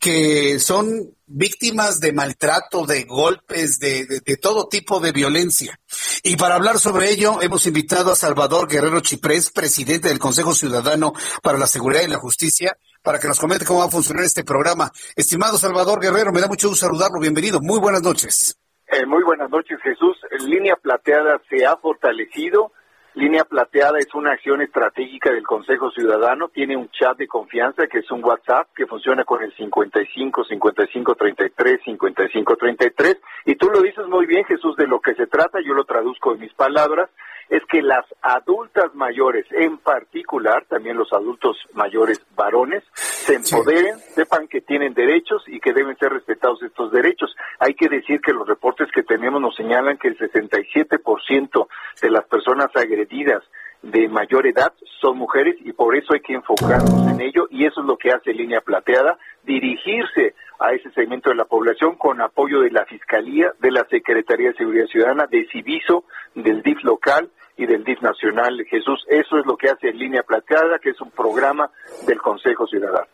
que 0.00 0.58
son 0.58 1.14
víctimas 1.26 2.00
de 2.00 2.12
maltrato, 2.12 2.86
de 2.86 3.04
golpes, 3.04 3.78
de, 3.78 4.06
todo 4.40 4.66
tipo 4.66 4.98
de 4.98 5.12
violencia. 5.12 5.78
Y 6.24 6.36
para 6.36 6.54
hablar 6.54 6.78
sobre 6.78 7.10
ello, 7.10 7.42
hemos 7.42 7.66
invitado 7.66 8.10
a 8.10 8.16
Salvador 8.16 8.66
Guerrero 8.66 9.00
Chiprés, 9.00 9.50
presidente 9.52 10.08
del 10.08 10.18
Consejo 10.18 10.54
Ciudadano 10.54 11.12
para 11.42 11.58
la 11.58 11.66
Seguridad 11.66 12.02
y 12.02 12.08
la 12.08 12.18
Justicia, 12.18 12.76
para 13.02 13.18
que 13.18 13.28
nos 13.28 13.38
comente 13.38 13.66
cómo 13.66 13.80
va 13.80 13.86
a 13.86 13.90
funcionar 13.90 14.24
este 14.24 14.42
programa. 14.42 14.90
Estimado 15.14 15.58
Salvador 15.58 16.00
Guerrero, 16.00 16.32
me 16.32 16.40
da 16.40 16.48
mucho 16.48 16.68
gusto 16.68 16.86
saludarlo. 16.86 17.20
Bienvenido. 17.20 17.60
Muy 17.60 17.78
buenas 17.78 18.02
noches. 18.02 18.58
Eh, 18.88 19.04
muy 19.06 19.22
buenas 19.22 19.50
noches, 19.50 19.78
Jesús. 19.82 20.16
Línea 20.46 20.76
plateada 20.76 21.40
se 21.50 21.66
ha 21.66 21.76
fortalecido 21.76 22.72
Línea 23.14 23.44
Plateada 23.44 23.98
es 23.98 24.14
una 24.14 24.32
acción 24.32 24.62
estratégica 24.62 25.32
del 25.32 25.42
Consejo 25.42 25.90
Ciudadano, 25.90 26.48
tiene 26.48 26.76
un 26.76 26.88
chat 26.90 27.18
de 27.18 27.26
confianza 27.26 27.88
que 27.88 27.98
es 27.98 28.10
un 28.12 28.24
WhatsApp 28.24 28.68
que 28.74 28.86
funciona 28.86 29.24
con 29.24 29.42
el 29.42 29.52
55 29.56 30.44
55 30.44 31.14
33 31.16 31.80
55 31.84 32.56
33 32.56 33.16
y 33.46 33.56
tú 33.56 33.68
lo 33.68 33.82
dices 33.82 34.06
muy 34.06 34.26
bien 34.26 34.44
Jesús 34.44 34.76
de 34.76 34.86
lo 34.86 35.00
que 35.00 35.14
se 35.14 35.26
trata, 35.26 35.58
yo 35.60 35.74
lo 35.74 35.84
traduzco 35.84 36.34
en 36.34 36.40
mis 36.40 36.54
palabras, 36.54 37.10
es 37.50 37.62
que 37.68 37.82
las 37.82 38.06
adultas 38.22 38.94
mayores, 38.94 39.44
en 39.50 39.78
particular, 39.78 40.64
también 40.68 40.96
los 40.96 41.12
adultos 41.12 41.56
mayores 41.74 42.24
varones, 42.36 42.84
se 42.94 43.34
empoderen, 43.34 43.98
sepan 43.98 44.46
que 44.46 44.60
tienen 44.60 44.94
derechos 44.94 45.42
y 45.48 45.58
que 45.58 45.72
deben 45.72 45.96
ser 45.98 46.12
respetados 46.12 46.62
estos 46.62 46.92
derechos. 46.92 47.34
Hay 47.58 47.74
que 47.74 47.88
decir 47.88 48.20
que 48.20 48.32
los 48.32 48.46
reportes 48.46 48.88
que 48.94 49.02
tenemos 49.02 49.40
nos 49.40 49.56
señalan 49.56 49.98
que 49.98 50.08
el 50.08 50.18
67% 50.18 51.66
de 52.00 52.10
las 52.10 52.24
personas 52.26 52.70
agredidas 52.76 53.42
de 53.82 54.08
mayor 54.08 54.46
edad 54.46 54.72
son 55.00 55.18
mujeres 55.18 55.56
y 55.60 55.72
por 55.72 55.96
eso 55.96 56.12
hay 56.12 56.20
que 56.20 56.34
enfocarnos 56.34 57.08
en 57.10 57.20
ello 57.20 57.46
y 57.50 57.66
eso 57.66 57.80
es 57.80 57.86
lo 57.86 57.96
que 57.96 58.10
hace 58.10 58.32
Línea 58.32 58.60
Plateada, 58.60 59.18
dirigirse 59.42 60.34
a 60.60 60.72
ese 60.72 60.90
segmento 60.92 61.30
de 61.30 61.36
la 61.36 61.46
población 61.46 61.96
con 61.96 62.20
apoyo 62.20 62.60
de 62.60 62.70
la 62.70 62.84
Fiscalía, 62.84 63.52
de 63.60 63.70
la 63.70 63.86
Secretaría 63.90 64.50
de 64.50 64.56
Seguridad 64.56 64.86
Ciudadana, 64.86 65.26
de 65.26 65.46
Civiso, 65.50 66.04
del 66.34 66.62
DIF 66.62 66.84
local 66.84 67.30
y 67.56 67.66
del 67.66 67.82
DIF 67.82 68.00
nacional. 68.02 68.62
Jesús, 68.68 69.04
eso 69.08 69.38
es 69.38 69.46
lo 69.46 69.56
que 69.56 69.70
hace 69.70 69.92
Línea 69.92 70.22
Plateada, 70.22 70.78
que 70.78 70.90
es 70.90 71.00
un 71.00 71.10
programa 71.10 71.70
del 72.06 72.20
Consejo 72.20 72.66
Ciudadano. 72.66 73.06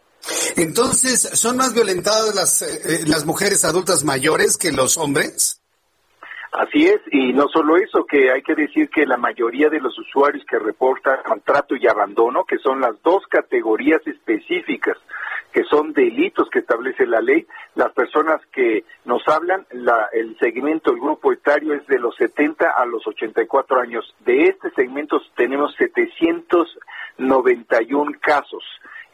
Entonces, 0.56 1.20
¿son 1.38 1.56
más 1.56 1.72
violentadas 1.72 2.34
las, 2.34 2.62
eh, 2.62 3.04
las 3.06 3.24
mujeres 3.24 3.64
adultas 3.64 4.04
mayores 4.04 4.56
que 4.56 4.72
los 4.72 4.98
hombres? 4.98 5.62
Así 6.52 6.86
es, 6.86 7.00
y 7.12 7.34
no 7.34 7.48
solo 7.52 7.76
eso, 7.76 8.06
que 8.06 8.32
hay 8.32 8.42
que 8.42 8.54
decir 8.54 8.88
que 8.88 9.04
la 9.04 9.18
mayoría 9.18 9.68
de 9.68 9.78
los 9.78 9.96
usuarios 9.98 10.42
que 10.48 10.58
reportan 10.58 11.18
maltrato 11.28 11.76
y 11.76 11.86
abandono, 11.86 12.44
que 12.44 12.56
son 12.58 12.80
las 12.80 12.94
dos 13.02 13.24
categorías 13.28 14.00
específicas, 14.06 14.96
que 15.56 15.64
son 15.64 15.92
delitos 15.94 16.50
que 16.50 16.58
establece 16.58 17.06
la 17.06 17.22
ley, 17.22 17.46
las 17.76 17.90
personas 17.92 18.42
que 18.52 18.84
nos 19.06 19.26
hablan, 19.26 19.66
la, 19.70 20.10
el 20.12 20.38
segmento, 20.38 20.92
el 20.92 21.00
grupo 21.00 21.32
etario 21.32 21.72
es 21.72 21.86
de 21.86 21.98
los 21.98 22.14
70 22.16 22.72
a 22.72 22.84
los 22.84 23.06
84 23.06 23.80
años. 23.80 24.14
De 24.20 24.48
este 24.48 24.70
segmento 24.72 25.18
tenemos 25.34 25.74
791 25.76 28.12
casos 28.20 28.62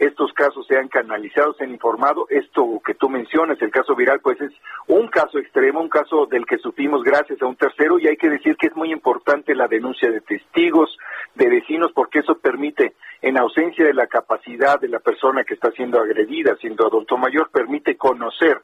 estos 0.02 0.32
casos 0.32 0.66
sean 0.66 0.88
canalizados, 0.88 1.56
sean 1.56 1.70
informado. 1.70 2.26
Esto 2.28 2.80
que 2.84 2.94
tú 2.94 3.08
mencionas, 3.08 3.60
el 3.62 3.70
caso 3.70 3.94
viral, 3.94 4.20
pues 4.20 4.40
es 4.40 4.52
un 4.88 5.06
caso 5.08 5.38
extremo, 5.38 5.80
un 5.80 5.88
caso 5.88 6.26
del 6.26 6.44
que 6.44 6.58
supimos 6.58 7.04
gracias 7.04 7.40
a 7.40 7.46
un 7.46 7.54
tercero 7.54 7.98
y 8.00 8.08
hay 8.08 8.16
que 8.16 8.28
decir 8.28 8.56
que 8.56 8.66
es 8.66 8.76
muy 8.76 8.90
importante 8.92 9.54
la 9.54 9.68
denuncia 9.68 10.10
de 10.10 10.20
testigos, 10.20 10.96
de 11.36 11.48
vecinos, 11.48 11.92
porque 11.94 12.18
eso 12.18 12.36
permite, 12.36 12.94
en 13.20 13.38
ausencia 13.38 13.84
de 13.84 13.94
la 13.94 14.08
capacidad 14.08 14.80
de 14.80 14.88
la 14.88 14.98
persona 14.98 15.44
que 15.44 15.54
está 15.54 15.70
siendo 15.70 16.00
agredida, 16.00 16.56
siendo 16.60 16.86
adulto 16.86 17.16
mayor, 17.16 17.50
permite 17.50 17.96
conocer 17.96 18.60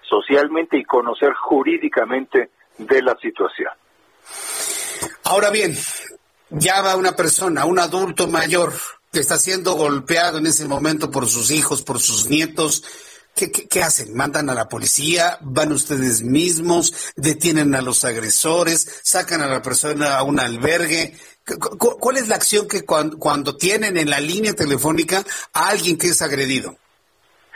socialmente 0.00 0.78
y 0.78 0.84
conocer 0.84 1.34
jurídicamente 1.34 2.48
de 2.78 3.02
la 3.02 3.14
situación. 3.20 3.72
Ahora 5.24 5.50
bien, 5.50 5.74
ya 6.48 6.80
va 6.80 6.96
una 6.96 7.12
persona, 7.12 7.66
un 7.66 7.78
adulto 7.78 8.26
mayor, 8.26 8.72
está 9.12 9.38
siendo 9.38 9.74
golpeado 9.74 10.38
en 10.38 10.46
ese 10.46 10.66
momento 10.66 11.10
por 11.10 11.26
sus 11.26 11.50
hijos, 11.50 11.82
por 11.82 12.00
sus 12.00 12.28
nietos, 12.28 12.82
¿Qué, 13.70 13.82
hacen? 13.82 14.16
¿Mandan 14.16 14.50
a 14.50 14.54
la 14.54 14.68
policía? 14.68 15.38
¿Van 15.42 15.70
ustedes 15.70 16.24
mismos? 16.24 17.12
¿Detienen 17.16 17.74
a 17.76 17.82
los 17.82 18.04
agresores? 18.04 19.00
¿Sacan 19.04 19.42
a 19.42 19.46
la 19.46 19.62
persona 19.62 20.18
a 20.18 20.24
un 20.24 20.40
albergue? 20.40 21.12
¿Cuál 21.78 22.16
es 22.16 22.28
la 22.28 22.34
acción 22.34 22.66
que 22.66 22.84
cuando, 22.84 23.56
tienen 23.56 23.96
en 23.96 24.10
la 24.10 24.18
línea 24.18 24.54
telefónica 24.54 25.22
a 25.52 25.68
alguien 25.68 25.96
que 25.96 26.08
es 26.08 26.20
agredido? 26.20 26.74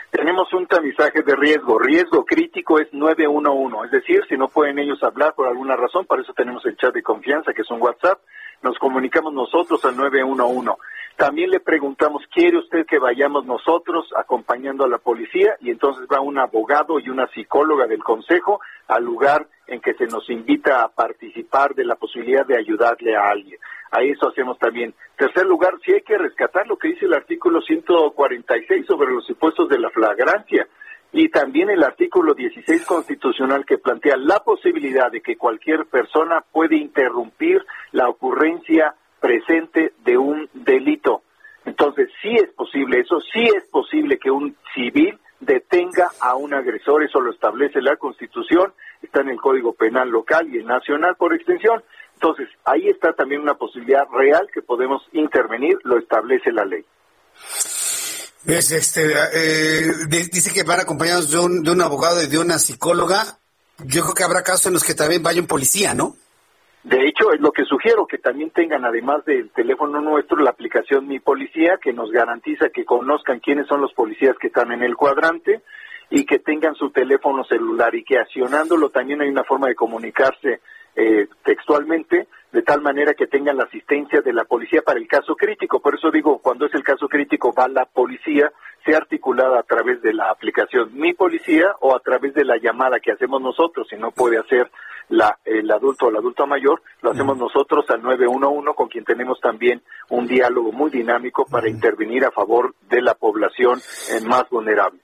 Tenemos 0.09 0.53
un 0.53 0.67
tamizaje 0.67 1.21
de 1.21 1.35
riesgo. 1.35 1.77
Riesgo 1.79 2.23
crítico 2.23 2.79
es 2.79 2.87
911, 2.93 3.85
es 3.85 3.91
decir, 3.91 4.21
si 4.29 4.37
no 4.37 4.47
pueden 4.47 4.79
ellos 4.79 5.03
hablar 5.03 5.33
por 5.35 5.47
alguna 5.47 5.75
razón, 5.75 6.05
para 6.05 6.21
eso 6.21 6.33
tenemos 6.33 6.65
el 6.65 6.77
chat 6.77 6.93
de 6.93 7.03
confianza, 7.03 7.51
que 7.53 7.63
es 7.63 7.71
un 7.71 7.81
WhatsApp, 7.81 8.19
nos 8.63 8.77
comunicamos 8.79 9.33
nosotros 9.33 9.83
al 9.85 9.97
911. 9.97 10.71
También 11.15 11.51
le 11.51 11.59
preguntamos, 11.59 12.23
¿quiere 12.33 12.57
usted 12.57 12.87
que 12.87 12.97
vayamos 12.97 13.45
nosotros 13.45 14.09
acompañando 14.17 14.83
a 14.83 14.87
la 14.87 14.97
policía? 14.97 15.55
Y 15.59 15.69
entonces 15.69 16.07
va 16.11 16.19
un 16.19 16.39
abogado 16.39 16.99
y 16.99 17.09
una 17.09 17.27
psicóloga 17.27 17.85
del 17.85 18.03
consejo 18.03 18.59
al 18.87 19.03
lugar 19.03 19.47
en 19.67 19.79
que 19.79 19.93
se 19.93 20.07
nos 20.07 20.27
invita 20.29 20.81
a 20.81 20.89
participar 20.89 21.75
de 21.75 21.85
la 21.85 21.95
posibilidad 21.95 22.45
de 22.45 22.57
ayudarle 22.57 23.15
a 23.15 23.29
alguien. 23.29 23.59
A 23.91 24.01
eso 24.01 24.29
hacemos 24.29 24.57
también. 24.57 24.95
Tercer 25.15 25.45
lugar, 25.45 25.75
si 25.85 25.93
hay 25.93 26.01
que 26.01 26.17
rescatar 26.17 26.65
lo 26.65 26.77
que 26.77 26.87
dice 26.87 27.05
el 27.05 27.13
artículo 27.13 27.61
146 27.61 28.87
sobre 28.87 29.11
los 29.11 29.29
impuestos 29.29 29.69
de 29.69 29.77
la 29.77 29.91
flagrancia 29.91 30.67
y 31.13 31.29
también 31.29 31.69
el 31.69 31.83
artículo 31.83 32.33
16 32.33 32.85
constitucional 32.85 33.65
que 33.65 33.77
plantea 33.77 34.17
la 34.17 34.39
posibilidad 34.39 35.11
de 35.11 35.21
que 35.21 35.37
cualquier 35.37 35.85
persona 35.85 36.43
puede 36.51 36.75
interrumpir 36.75 37.63
la 37.91 38.09
ocurrencia 38.09 38.95
presente 39.19 39.93
de 40.03 40.17
un 40.17 40.49
delito. 40.53 41.21
Entonces, 41.65 42.09
sí 42.21 42.33
es 42.35 42.49
posible 42.53 42.99
eso, 42.99 43.21
sí 43.21 43.43
es 43.55 43.63
posible 43.69 44.17
que 44.17 44.31
un 44.31 44.57
civil 44.73 45.17
detenga 45.39 46.09
a 46.19 46.35
un 46.35 46.53
agresor, 46.53 47.03
eso 47.03 47.21
lo 47.21 47.31
establece 47.31 47.79
la 47.79 47.95
Constitución, 47.97 48.73
está 49.01 49.21
en 49.21 49.29
el 49.29 49.39
Código 49.39 49.73
Penal 49.73 50.09
local 50.09 50.47
y 50.51 50.57
el 50.57 50.65
nacional 50.65 51.15
por 51.15 51.33
extensión. 51.33 51.83
Entonces, 52.15 52.49
ahí 52.65 52.87
está 52.87 53.13
también 53.13 53.41
una 53.41 53.53
posibilidad 53.53 54.07
real 54.11 54.47
que 54.51 54.61
podemos 54.61 55.07
intervenir, 55.11 55.77
lo 55.83 55.97
establece 55.99 56.51
la 56.51 56.65
ley. 56.65 56.83
Este, 58.45 59.01
eh, 59.33 59.87
dice 60.09 60.53
que 60.53 60.63
van 60.63 60.81
acompañados 60.81 61.31
de 61.31 61.39
un, 61.39 61.63
de 61.63 61.71
un 61.71 61.81
abogado 61.81 62.21
y 62.21 62.27
de 62.27 62.39
una 62.39 62.57
psicóloga. 62.57 63.39
Yo 63.85 64.03
creo 64.03 64.13
que 64.13 64.23
habrá 64.23 64.43
casos 64.43 64.67
en 64.67 64.73
los 64.73 64.83
que 64.83 64.93
también 64.93 65.23
vaya 65.23 65.41
un 65.41 65.47
policía, 65.47 65.93
¿no? 65.93 66.15
De 66.83 67.07
hecho, 67.07 67.31
es 67.31 67.39
lo 67.39 67.51
que 67.53 67.63
sugiero, 67.63 68.05
que 68.05 68.17
también 68.17 68.51
tengan, 68.51 68.83
además 68.83 69.23
del 69.23 69.49
teléfono 69.51 70.01
nuestro, 70.01 70.37
la 70.37 70.49
aplicación 70.49 71.07
Mi 71.07 71.19
Policía, 71.19 71.79
que 71.81 71.93
nos 71.93 72.11
garantiza 72.11 72.69
que 72.69 72.83
conozcan 72.83 73.39
quiénes 73.39 73.67
son 73.67 73.79
los 73.79 73.93
policías 73.93 74.35
que 74.37 74.47
están 74.47 74.73
en 74.73 74.83
el 74.83 74.97
cuadrante 74.97 75.61
y 76.09 76.25
que 76.25 76.39
tengan 76.39 76.75
su 76.75 76.91
teléfono 76.91 77.45
celular 77.45 77.95
y 77.95 78.03
que 78.03 78.19
accionándolo 78.19 78.89
también 78.89 79.21
hay 79.21 79.29
una 79.29 79.45
forma 79.45 79.69
de 79.69 79.75
comunicarse 79.75 80.59
eh, 80.95 81.27
textualmente, 81.45 82.27
de 82.53 82.61
tal 82.61 82.81
manera 82.81 83.15
que 83.15 83.25
tengan 83.25 83.57
la 83.57 83.63
asistencia 83.63 84.21
de 84.21 84.31
la 84.31 84.45
policía 84.45 84.83
para 84.83 84.99
el 84.99 85.07
caso 85.07 85.35
crítico. 85.35 85.79
Por 85.79 85.95
eso 85.95 86.11
digo, 86.11 86.37
cuando 86.37 86.67
es 86.67 86.73
el 86.75 86.83
caso 86.83 87.07
crítico, 87.07 87.51
va 87.51 87.67
la 87.67 87.85
policía, 87.85 88.51
sea 88.85 88.97
articulada 88.97 89.59
a 89.59 89.63
través 89.63 90.01
de 90.03 90.13
la 90.13 90.29
aplicación 90.29 90.91
Mi 90.93 91.13
Policía 91.13 91.73
o 91.81 91.95
a 91.95 91.99
través 91.99 92.35
de 92.35 92.45
la 92.45 92.57
llamada 92.57 92.99
que 92.99 93.11
hacemos 93.11 93.41
nosotros, 93.41 93.87
si 93.89 93.97
no 93.97 94.11
puede 94.11 94.37
hacer 94.37 94.69
la, 95.09 95.39
el 95.45 95.69
adulto 95.71 96.05
o 96.05 96.09
el 96.09 96.17
adulto 96.17 96.45
mayor, 96.45 96.83
lo 97.01 97.11
hacemos 97.11 97.37
nosotros 97.37 97.85
al 97.89 98.03
911 98.03 98.75
con 98.75 98.87
quien 98.87 99.03
tenemos 99.03 99.39
también 99.41 99.81
un 100.09 100.27
diálogo 100.27 100.71
muy 100.71 100.91
dinámico 100.91 101.45
para 101.45 101.67
intervenir 101.67 102.23
a 102.23 102.31
favor 102.31 102.75
de 102.87 103.01
la 103.01 103.15
población 103.15 103.79
más 104.27 104.47
vulnerable. 104.51 104.99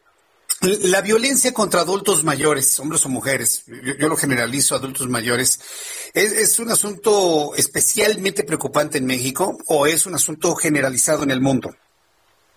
La 0.61 1.01
violencia 1.01 1.53
contra 1.53 1.81
adultos 1.81 2.25
mayores, 2.25 2.77
hombres 2.81 3.05
o 3.05 3.09
mujeres, 3.09 3.65
yo, 3.97 4.09
lo 4.09 4.17
generalizo, 4.17 4.75
adultos 4.75 5.07
mayores, 5.07 6.11
¿es, 6.13 6.59
un 6.59 6.69
asunto 6.69 7.55
especialmente 7.55 8.43
preocupante 8.43 8.97
en 8.97 9.05
México 9.05 9.57
o 9.67 9.87
es 9.87 10.05
un 10.05 10.15
asunto 10.15 10.55
generalizado 10.55 11.23
en 11.23 11.31
el 11.31 11.39
mundo? 11.39 11.69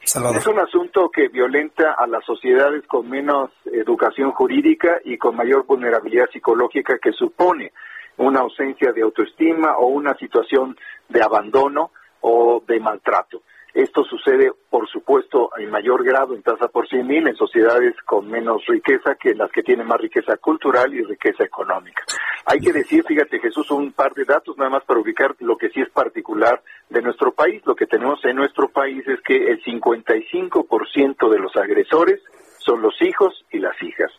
Es 0.03 0.17
un 0.17 0.59
asunto 0.59 1.11
que 1.11 1.29
violenta 1.29 1.93
a 1.97 2.09
las 2.09 2.25
sociedades 2.25 2.85
con 2.89 3.09
menos 3.09 3.51
educación 3.67 4.33
jurídica 4.33 4.99
y 5.05 5.17
con 5.17 5.37
mayor 5.37 5.65
vulnerabilidad 5.65 6.29
psicológica 6.33 6.99
que 6.99 7.13
supone 7.13 7.73
una 8.17 8.41
ausencia 8.41 8.93
de 8.93 9.03
autoestima 9.03 9.77
o 9.79 9.87
una 9.87 10.17
situación 10.17 10.77
de 11.09 11.23
abandono 11.23 11.93
o 12.21 12.65
de 12.67 12.81
maltrato. 12.81 13.43
Esto 13.75 14.05
sucede, 14.05 14.53
por 14.69 14.87
supuesto, 14.89 15.51
en 15.57 15.71
mayor 15.71 16.05
grado 16.05 16.35
en 16.35 16.43
tasa 16.43 16.69
por 16.69 16.87
cien 16.89 17.07
mil 17.07 17.27
en 17.27 17.37
sociedades 17.37 17.95
con 18.05 18.29
menos 18.29 18.65
riqueza 18.67 19.15
que 19.15 19.35
las 19.35 19.51
que 19.51 19.63
tienen 19.63 19.87
más 19.87 19.99
riqueza 19.99 20.37
cultural 20.37 20.93
y 20.93 21.03
riqueza 21.03 21.45
económica. 21.45 22.05
Hay 22.45 22.61
que 22.61 22.73
decir, 22.73 23.03
fíjate 23.05 23.41
Jesús, 23.41 23.71
un 23.71 23.93
par 23.93 24.13
de 24.13 24.25
datos 24.25 24.59
nada 24.59 24.69
más 24.69 24.85
para 24.85 25.01
ubicar 25.01 25.35
lo 25.41 25.57
que 25.57 25.71
sí 25.71 25.81
es 25.81 25.89
particular 25.91 26.63
de 26.91 27.01
nuestro 27.01 27.33
país. 27.33 27.63
Lo 27.65 27.75
que 27.75 27.87
tenemos 27.87 28.23
en 28.25 28.37
nuestro 28.37 28.69
país 28.69 29.07
es 29.09 29.21
que 29.23 29.37
el 29.51 29.63
55% 29.65 31.31
de 31.31 31.39
los 31.39 31.57
agresores 31.57 32.21
son 32.59 32.83
los 32.83 33.01
hijos 33.01 33.45
y 33.51 33.59
las 33.59 33.81
hijas. 33.83 34.13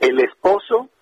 El 0.00 0.20
esposo 0.20 0.88
es 0.88 0.95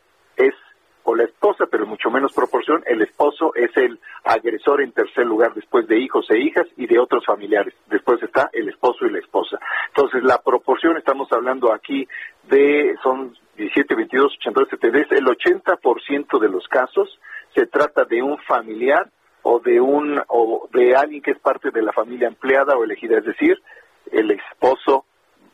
o 1.05 1.15
la 1.15 1.25
esposa, 1.25 1.67
pero 1.71 1.87
mucho 1.87 2.11
menos 2.11 2.33
proporción, 2.33 2.83
el 2.87 3.03
esposo 3.03 3.55
es 3.55 3.75
el 3.77 4.01
agresor 4.25 4.81
en 4.81 4.93
tercer 4.93 5.27
lugar 5.27 5.55
después 5.55 5.87
de 5.87 5.99
hijos 5.99 6.27
e 6.31 6.39
hijas 6.39 6.67
y 6.77 6.87
de 6.87 6.99
otros 6.99 7.25
familiares. 7.27 7.75
Después 7.89 8.23
está 8.23 8.51
el 8.53 8.69
esposo 8.69 9.07
y 9.07 9.11
la 9.11 9.19
esposa. 9.19 9.59
Entonces, 9.89 10.23
la 10.25 10.39
proporción, 10.39 10.97
estamos 10.97 11.31
hablando 11.31 11.73
aquí 11.73 12.09
de, 12.49 12.97
son 13.03 13.37
17, 13.57 13.95
22, 13.95 14.33
82, 14.39 14.69
73, 14.71 15.07
el 15.13 15.27
80% 15.27 16.41
de 16.41 16.49
los 16.49 16.67
casos 16.69 17.21
se 17.55 17.67
trata 17.67 18.05
de 18.05 18.23
un 18.23 18.39
familiar 18.39 19.09
o 19.43 19.61
de 19.61 19.81
un 19.81 20.21
o 20.29 20.69
de 20.73 20.97
alguien 20.97 21.23
que 21.23 21.33
es 21.33 21.39
parte 21.39 21.71
de 21.71 21.83
la 21.83 21.93
familia 21.93 22.29
empleada 22.29 22.77
o 22.77 22.85
elegida, 22.85 23.19
es 23.19 23.25
decir, 23.27 23.63
el 24.11 24.31
esposo 24.31 25.05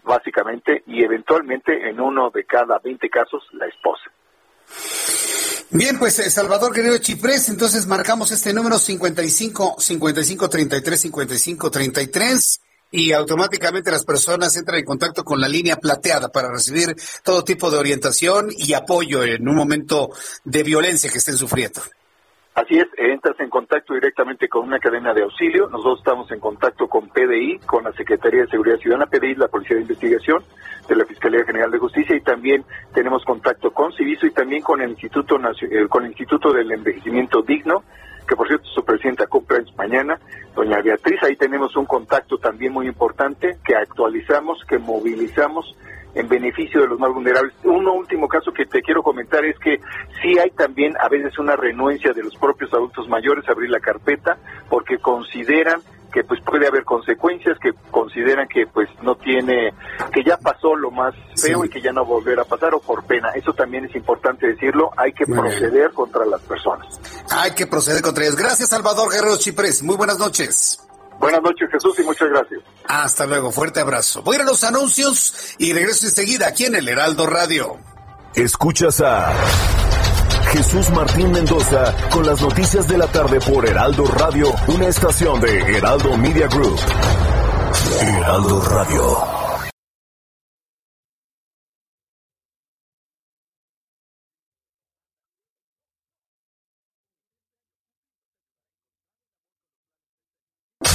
básicamente 0.05 0.83
y 0.87 1.03
eventualmente 1.03 1.89
en 1.89 2.01
uno 2.01 2.31
de 2.31 2.45
cada 2.45 2.79
20 2.79 3.09
casos 3.11 3.47
la 3.53 3.67
esposa. 3.67 4.11
Bien, 5.73 6.01
pues 6.01 6.19
eh, 6.19 6.29
Salvador 6.31 6.75
Guerrero 6.75 6.99
Chiprés, 6.99 7.49
entonces 7.49 7.87
marcamos 7.87 8.33
este 8.33 8.53
número 8.53 8.77
55 8.77 9.77
55 9.79 10.49
33 10.49 11.01
55 11.01 11.71
33 11.71 12.61
y 12.91 13.13
automáticamente 13.13 13.93
las 13.93 14.05
personas 14.05 14.57
entran 14.57 14.81
en 14.81 14.85
contacto 14.85 15.23
con 15.23 15.41
la 15.41 15.49
línea 15.49 15.77
plateada 15.77 16.29
para 16.29 16.51
recibir 16.51 16.97
todo 17.23 17.45
tipo 17.45 17.71
de 17.71 17.79
orientación 17.79 18.49
y 18.51 18.73
apoyo 18.73 19.23
en 19.23 19.49
un 19.49 19.55
momento 19.55 20.11
de 20.43 20.65
violencia 20.65 21.09
que 21.09 21.19
estén 21.19 21.39
sufriendo. 21.39 21.81
Así 22.55 22.79
es, 22.79 22.89
entras 22.99 23.39
en 23.39 23.49
contacto 23.49 23.95
directamente 23.95 24.49
con 24.49 24.67
una 24.67 24.81
cadena 24.81 25.15
de 25.15 25.23
auxilio. 25.23 25.69
Nosotros 25.69 26.01
estamos 26.01 26.31
en 26.33 26.41
contacto 26.41 26.89
con 26.89 27.09
PDI, 27.09 27.61
con 27.61 27.85
la 27.85 27.93
Secretaría 27.93 28.43
de 28.43 28.49
Seguridad 28.49 28.79
Ciudadana, 28.79 29.07
PDI, 29.07 29.37
la 29.37 29.49
Policía 29.49 29.77
de 29.77 29.83
Investigación 29.83 30.43
de 30.89 30.97
la 30.97 31.05
Fiscalía 31.05 31.45
General 31.45 31.71
de 31.71 31.79
Justicia 31.79 32.17
y 32.17 32.21
también 32.21 32.65
tenemos 32.93 33.25
contacto 33.25 33.71
con 33.71 33.93
Civiso 33.93 34.27
y 34.27 34.33
también 34.33 34.63
con 34.63 34.81
el 34.83 34.91
Instituto 34.91 35.37
eh, 35.37 35.87
con 35.89 36.05
el 36.05 36.11
Instituto 36.11 36.53
del 36.53 36.73
Envejecimiento 36.73 37.43
Digno, 37.43 37.85
que 38.27 38.35
por 38.35 38.49
cierto 38.49 38.67
su 38.67 38.85
presidenta 38.85 39.29
cumpleaños 39.29 39.73
mañana, 39.77 40.19
doña 40.57 40.83
Beatriz. 40.83 41.23
Ahí 41.23 41.37
tenemos 41.37 41.77
un 41.77 41.87
contacto 41.87 42.39
también 42.39 42.73
muy 42.73 42.89
importante 42.89 43.59
que 43.65 43.77
actualizamos, 43.77 44.65
que 44.69 44.79
movilizamos 44.79 45.77
en 46.15 46.29
beneficio 46.29 46.81
de 46.81 46.89
los 46.89 46.99
más 46.99 47.13
vulnerables. 47.13 47.55
Un 47.65 47.87
último 47.87 48.29
caso 48.29 48.53
que 48.53 48.67
te 48.67 48.83
quiero 48.83 49.03
comentar 49.03 49.45
es 49.45 49.59
que 49.59 49.79
sí 50.23 50.39
hay 50.39 50.51
también 50.51 50.95
a 51.01 51.09
veces 51.09 51.39
una 51.39 51.57
renuencia 51.57 52.13
de 52.13 52.23
los 52.23 52.35
propios 52.37 52.73
adultos 52.73 53.09
mayores 53.09 53.49
a 53.49 53.53
abrir 53.53 53.71
la 53.71 53.81
carpeta 53.81 54.39
porque 54.69 54.99
consideran 54.99 55.81
que 56.13 56.25
pues 56.25 56.41
puede 56.45 56.67
haber 56.67 56.85
consecuencias 56.85 57.57
que 57.61 57.73
consideran 57.91 58.49
que 58.49 58.67
pues 58.67 58.89
no 59.01 59.15
tiene 59.15 59.73
que 60.13 60.25
ya 60.25 60.37
pasó 60.37 60.75
lo 60.75 60.91
más 60.91 61.15
feo 61.37 61.65
y 61.65 61.69
que 61.69 61.81
ya 61.81 61.93
no 61.93 62.05
volverá 62.05 62.43
a 62.43 62.45
pasar 62.45 62.75
o 62.75 62.81
por 62.81 63.05
pena. 63.05 63.31
Eso 63.35 63.53
también 63.53 63.85
es 63.85 63.95
importante 63.95 64.49
decirlo 64.49 64.91
hay 64.97 65.13
que 65.13 65.25
proceder 65.25 65.93
contra 65.93 66.25
las 66.27 66.41
personas. 66.43 67.01
Hay 67.31 67.53
que 67.53 67.67
proceder 67.67 68.03
contra 68.03 68.25
ellas. 68.25 68.37
Gracias 68.37 68.71
Salvador 68.71 69.13
Guerrero 69.13 69.39
Chiprés. 69.39 69.83
Muy 69.85 69.97
buenas 69.97 70.19
noches 70.19 70.90
Buenas 71.21 71.43
noches, 71.43 71.69
Jesús, 71.71 71.99
y 71.99 72.03
muchas 72.03 72.31
gracias. 72.31 72.61
Hasta 72.87 73.27
luego, 73.27 73.53
fuerte 73.53 73.81
abrazo. 73.81 74.23
Voy 74.23 74.37
a 74.37 74.39
ir 74.39 74.43
a 74.43 74.47
los 74.47 74.65
anuncios 74.65 75.55
y 75.59 75.75
regreso 75.75 76.07
enseguida 76.07 76.49
aquí 76.49 76.65
en 76.65 76.75
el 76.75 76.89
Heraldo 76.89 77.27
Radio. 77.27 77.77
Escuchas 78.35 79.03
a 79.03 79.31
Jesús 80.51 80.89
Martín 80.91 81.31
Mendoza 81.31 81.95
con 82.11 82.25
las 82.25 82.41
noticias 82.41 82.89
de 82.89 82.97
la 82.97 83.07
tarde 83.07 83.39
por 83.39 83.69
Heraldo 83.69 84.07
Radio, 84.07 84.51
una 84.69 84.89
estación 84.89 85.41
de 85.43 85.77
Heraldo 85.77 86.17
Media 86.17 86.49
Group. 86.49 86.79
Heraldo 88.01 88.63
Radio. 88.63 89.40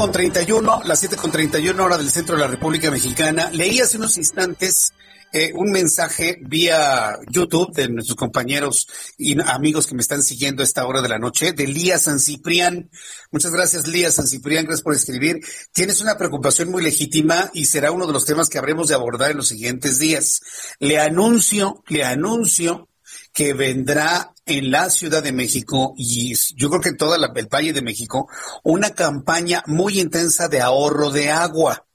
Son 0.00 0.10
las 0.12 0.16
7.31, 0.16 0.84
las 0.84 1.04
7.31 1.04 1.78
hora 1.78 1.98
del 1.98 2.10
centro 2.10 2.34
de 2.34 2.40
la 2.40 2.46
República 2.46 2.90
Mexicana. 2.90 3.50
Leí 3.52 3.80
hace 3.80 3.98
unos 3.98 4.16
instantes 4.16 4.94
eh, 5.30 5.52
un 5.54 5.70
mensaje 5.70 6.38
vía 6.40 7.18
YouTube 7.28 7.72
de 7.74 7.90
nuestros 7.90 8.16
compañeros 8.16 8.88
y 9.18 9.38
amigos 9.42 9.86
que 9.86 9.94
me 9.94 10.00
están 10.00 10.22
siguiendo 10.22 10.62
a 10.62 10.64
esta 10.64 10.86
hora 10.86 11.02
de 11.02 11.10
la 11.10 11.18
noche, 11.18 11.52
de 11.52 11.66
Lía 11.66 11.98
San 11.98 12.18
Ciprián. 12.18 12.90
Muchas 13.30 13.52
gracias, 13.52 13.86
Lía 13.88 14.10
San 14.10 14.26
Ciprián, 14.26 14.64
gracias 14.64 14.82
por 14.82 14.94
escribir. 14.94 15.40
Tienes 15.70 16.00
una 16.00 16.16
preocupación 16.16 16.70
muy 16.70 16.82
legítima 16.82 17.50
y 17.52 17.66
será 17.66 17.92
uno 17.92 18.06
de 18.06 18.14
los 18.14 18.24
temas 18.24 18.48
que 18.48 18.56
habremos 18.56 18.88
de 18.88 18.94
abordar 18.94 19.32
en 19.32 19.36
los 19.36 19.48
siguientes 19.48 19.98
días. 19.98 20.40
Le 20.78 20.98
anuncio, 20.98 21.84
le 21.88 22.04
anuncio 22.04 22.89
que 23.32 23.52
vendrá 23.52 24.32
en 24.44 24.70
la 24.70 24.90
Ciudad 24.90 25.22
de 25.22 25.32
México 25.32 25.94
y 25.96 26.34
yo 26.56 26.68
creo 26.68 26.80
que 26.80 26.88
en 26.90 26.96
todo 26.96 27.14
el 27.14 27.48
Valle 27.48 27.72
de 27.72 27.82
México 27.82 28.28
una 28.64 28.90
campaña 28.90 29.62
muy 29.66 30.00
intensa 30.00 30.48
de 30.48 30.60
ahorro 30.60 31.10
de 31.10 31.30
agua 31.30 31.86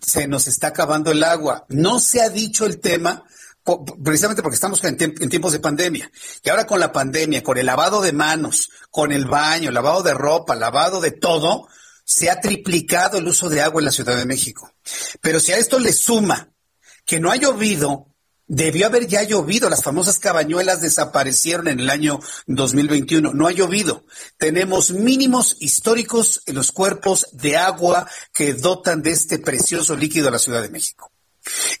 se 0.00 0.26
nos 0.26 0.48
está 0.48 0.68
acabando 0.68 1.10
el 1.10 1.22
agua. 1.22 1.66
No 1.68 2.00
se 2.00 2.20
ha 2.20 2.28
dicho 2.28 2.66
el 2.66 2.80
tema 2.80 3.24
precisamente 4.02 4.42
porque 4.42 4.54
estamos 4.54 4.82
en, 4.84 4.96
tiempos 4.96 5.52
de 5.52 5.60
pandemia. 5.60 6.10
Y 6.42 6.48
ahora 6.48 6.66
con 6.66 6.80
la 6.80 6.92
pandemia, 6.92 7.42
con 7.42 7.58
el 7.58 7.66
lavado 7.66 8.00
de 8.00 8.12
manos, 8.12 8.70
con 8.90 9.12
el 9.12 9.26
baño, 9.26 9.70
lavado 9.70 10.02
de 10.02 10.14
ropa, 10.14 10.54
lavado 10.56 11.00
de 11.00 11.12
todo, 11.12 11.68
se 12.04 12.30
ha 12.30 12.40
triplicado 12.40 13.18
el 13.18 13.28
uso 13.28 13.48
de 13.48 13.60
agua 13.60 13.80
en 13.80 13.84
la 13.86 13.92
Ciudad 13.92 14.16
de 14.16 14.26
México. 14.26 14.72
Pero 15.20 15.38
si 15.40 15.52
a 15.52 15.58
esto 15.58 15.78
le 15.78 15.92
suma 15.92 16.52
que 17.04 17.20
no 17.20 17.30
ha 17.30 17.36
llovido 17.36 18.09
Debió 18.52 18.86
haber 18.86 19.06
ya 19.06 19.22
llovido, 19.22 19.70
las 19.70 19.84
famosas 19.84 20.18
cabañuelas 20.18 20.80
desaparecieron 20.80 21.68
en 21.68 21.78
el 21.78 21.88
año 21.88 22.18
2021, 22.48 23.32
no 23.32 23.46
ha 23.46 23.52
llovido. 23.52 24.04
Tenemos 24.38 24.90
mínimos 24.90 25.56
históricos 25.60 26.42
en 26.46 26.56
los 26.56 26.72
cuerpos 26.72 27.28
de 27.30 27.56
agua 27.56 28.08
que 28.34 28.54
dotan 28.54 29.02
de 29.02 29.12
este 29.12 29.38
precioso 29.38 29.94
líquido 29.94 30.26
a 30.26 30.32
la 30.32 30.40
Ciudad 30.40 30.62
de 30.62 30.68
México. 30.68 31.12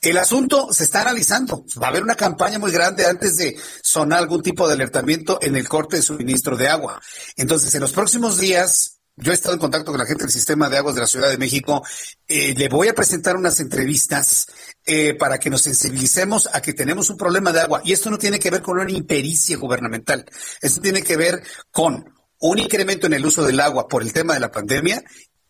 El 0.00 0.16
asunto 0.16 0.72
se 0.72 0.84
está 0.84 1.00
analizando. 1.00 1.64
Va 1.82 1.88
a 1.88 1.90
haber 1.90 2.04
una 2.04 2.14
campaña 2.14 2.60
muy 2.60 2.70
grande 2.70 3.04
antes 3.04 3.36
de 3.36 3.56
sonar 3.82 4.20
algún 4.20 4.40
tipo 4.40 4.68
de 4.68 4.74
alertamiento 4.74 5.40
en 5.42 5.56
el 5.56 5.68
corte 5.68 5.96
de 5.96 6.02
suministro 6.02 6.56
de 6.56 6.68
agua. 6.68 7.02
Entonces, 7.34 7.74
en 7.74 7.80
los 7.80 7.90
próximos 7.90 8.38
días, 8.38 8.99
yo 9.20 9.32
he 9.32 9.34
estado 9.34 9.54
en 9.54 9.60
contacto 9.60 9.90
con 9.90 10.00
la 10.00 10.06
gente 10.06 10.24
del 10.24 10.32
sistema 10.32 10.68
de 10.68 10.78
aguas 10.78 10.94
de 10.94 11.02
la 11.02 11.06
Ciudad 11.06 11.28
de 11.28 11.38
México. 11.38 11.82
Eh, 12.26 12.54
le 12.56 12.68
voy 12.68 12.88
a 12.88 12.94
presentar 12.94 13.36
unas 13.36 13.60
entrevistas 13.60 14.46
eh, 14.84 15.14
para 15.14 15.38
que 15.38 15.50
nos 15.50 15.62
sensibilicemos 15.62 16.48
a 16.52 16.60
que 16.60 16.72
tenemos 16.72 17.10
un 17.10 17.16
problema 17.16 17.52
de 17.52 17.60
agua. 17.60 17.82
Y 17.84 17.92
esto 17.92 18.10
no 18.10 18.18
tiene 18.18 18.38
que 18.38 18.50
ver 18.50 18.62
con 18.62 18.78
una 18.78 18.90
impericia 18.90 19.56
gubernamental. 19.56 20.24
Esto 20.60 20.80
tiene 20.80 21.02
que 21.02 21.16
ver 21.16 21.42
con 21.70 22.04
un 22.38 22.58
incremento 22.58 23.06
en 23.06 23.14
el 23.14 23.26
uso 23.26 23.44
del 23.44 23.60
agua 23.60 23.86
por 23.86 24.02
el 24.02 24.12
tema 24.12 24.34
de 24.34 24.40
la 24.40 24.50
pandemia 24.50 25.02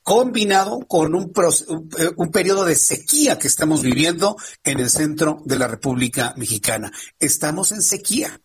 combinado 0.02 0.80
con 0.86 1.14
un, 1.14 1.32
eh, 1.98 2.10
un, 2.16 2.30
periodo 2.30 2.64
de 2.64 2.74
sequía 2.74 3.38
que 3.38 3.48
estamos 3.48 3.82
viviendo 3.82 4.36
en 4.64 4.80
el 4.80 4.90
centro 4.90 5.42
de 5.44 5.58
la 5.58 5.68
República 5.68 6.34
Mexicana. 6.36 6.90
Estamos 7.18 7.70
en 7.72 7.82
sequía. 7.82 8.40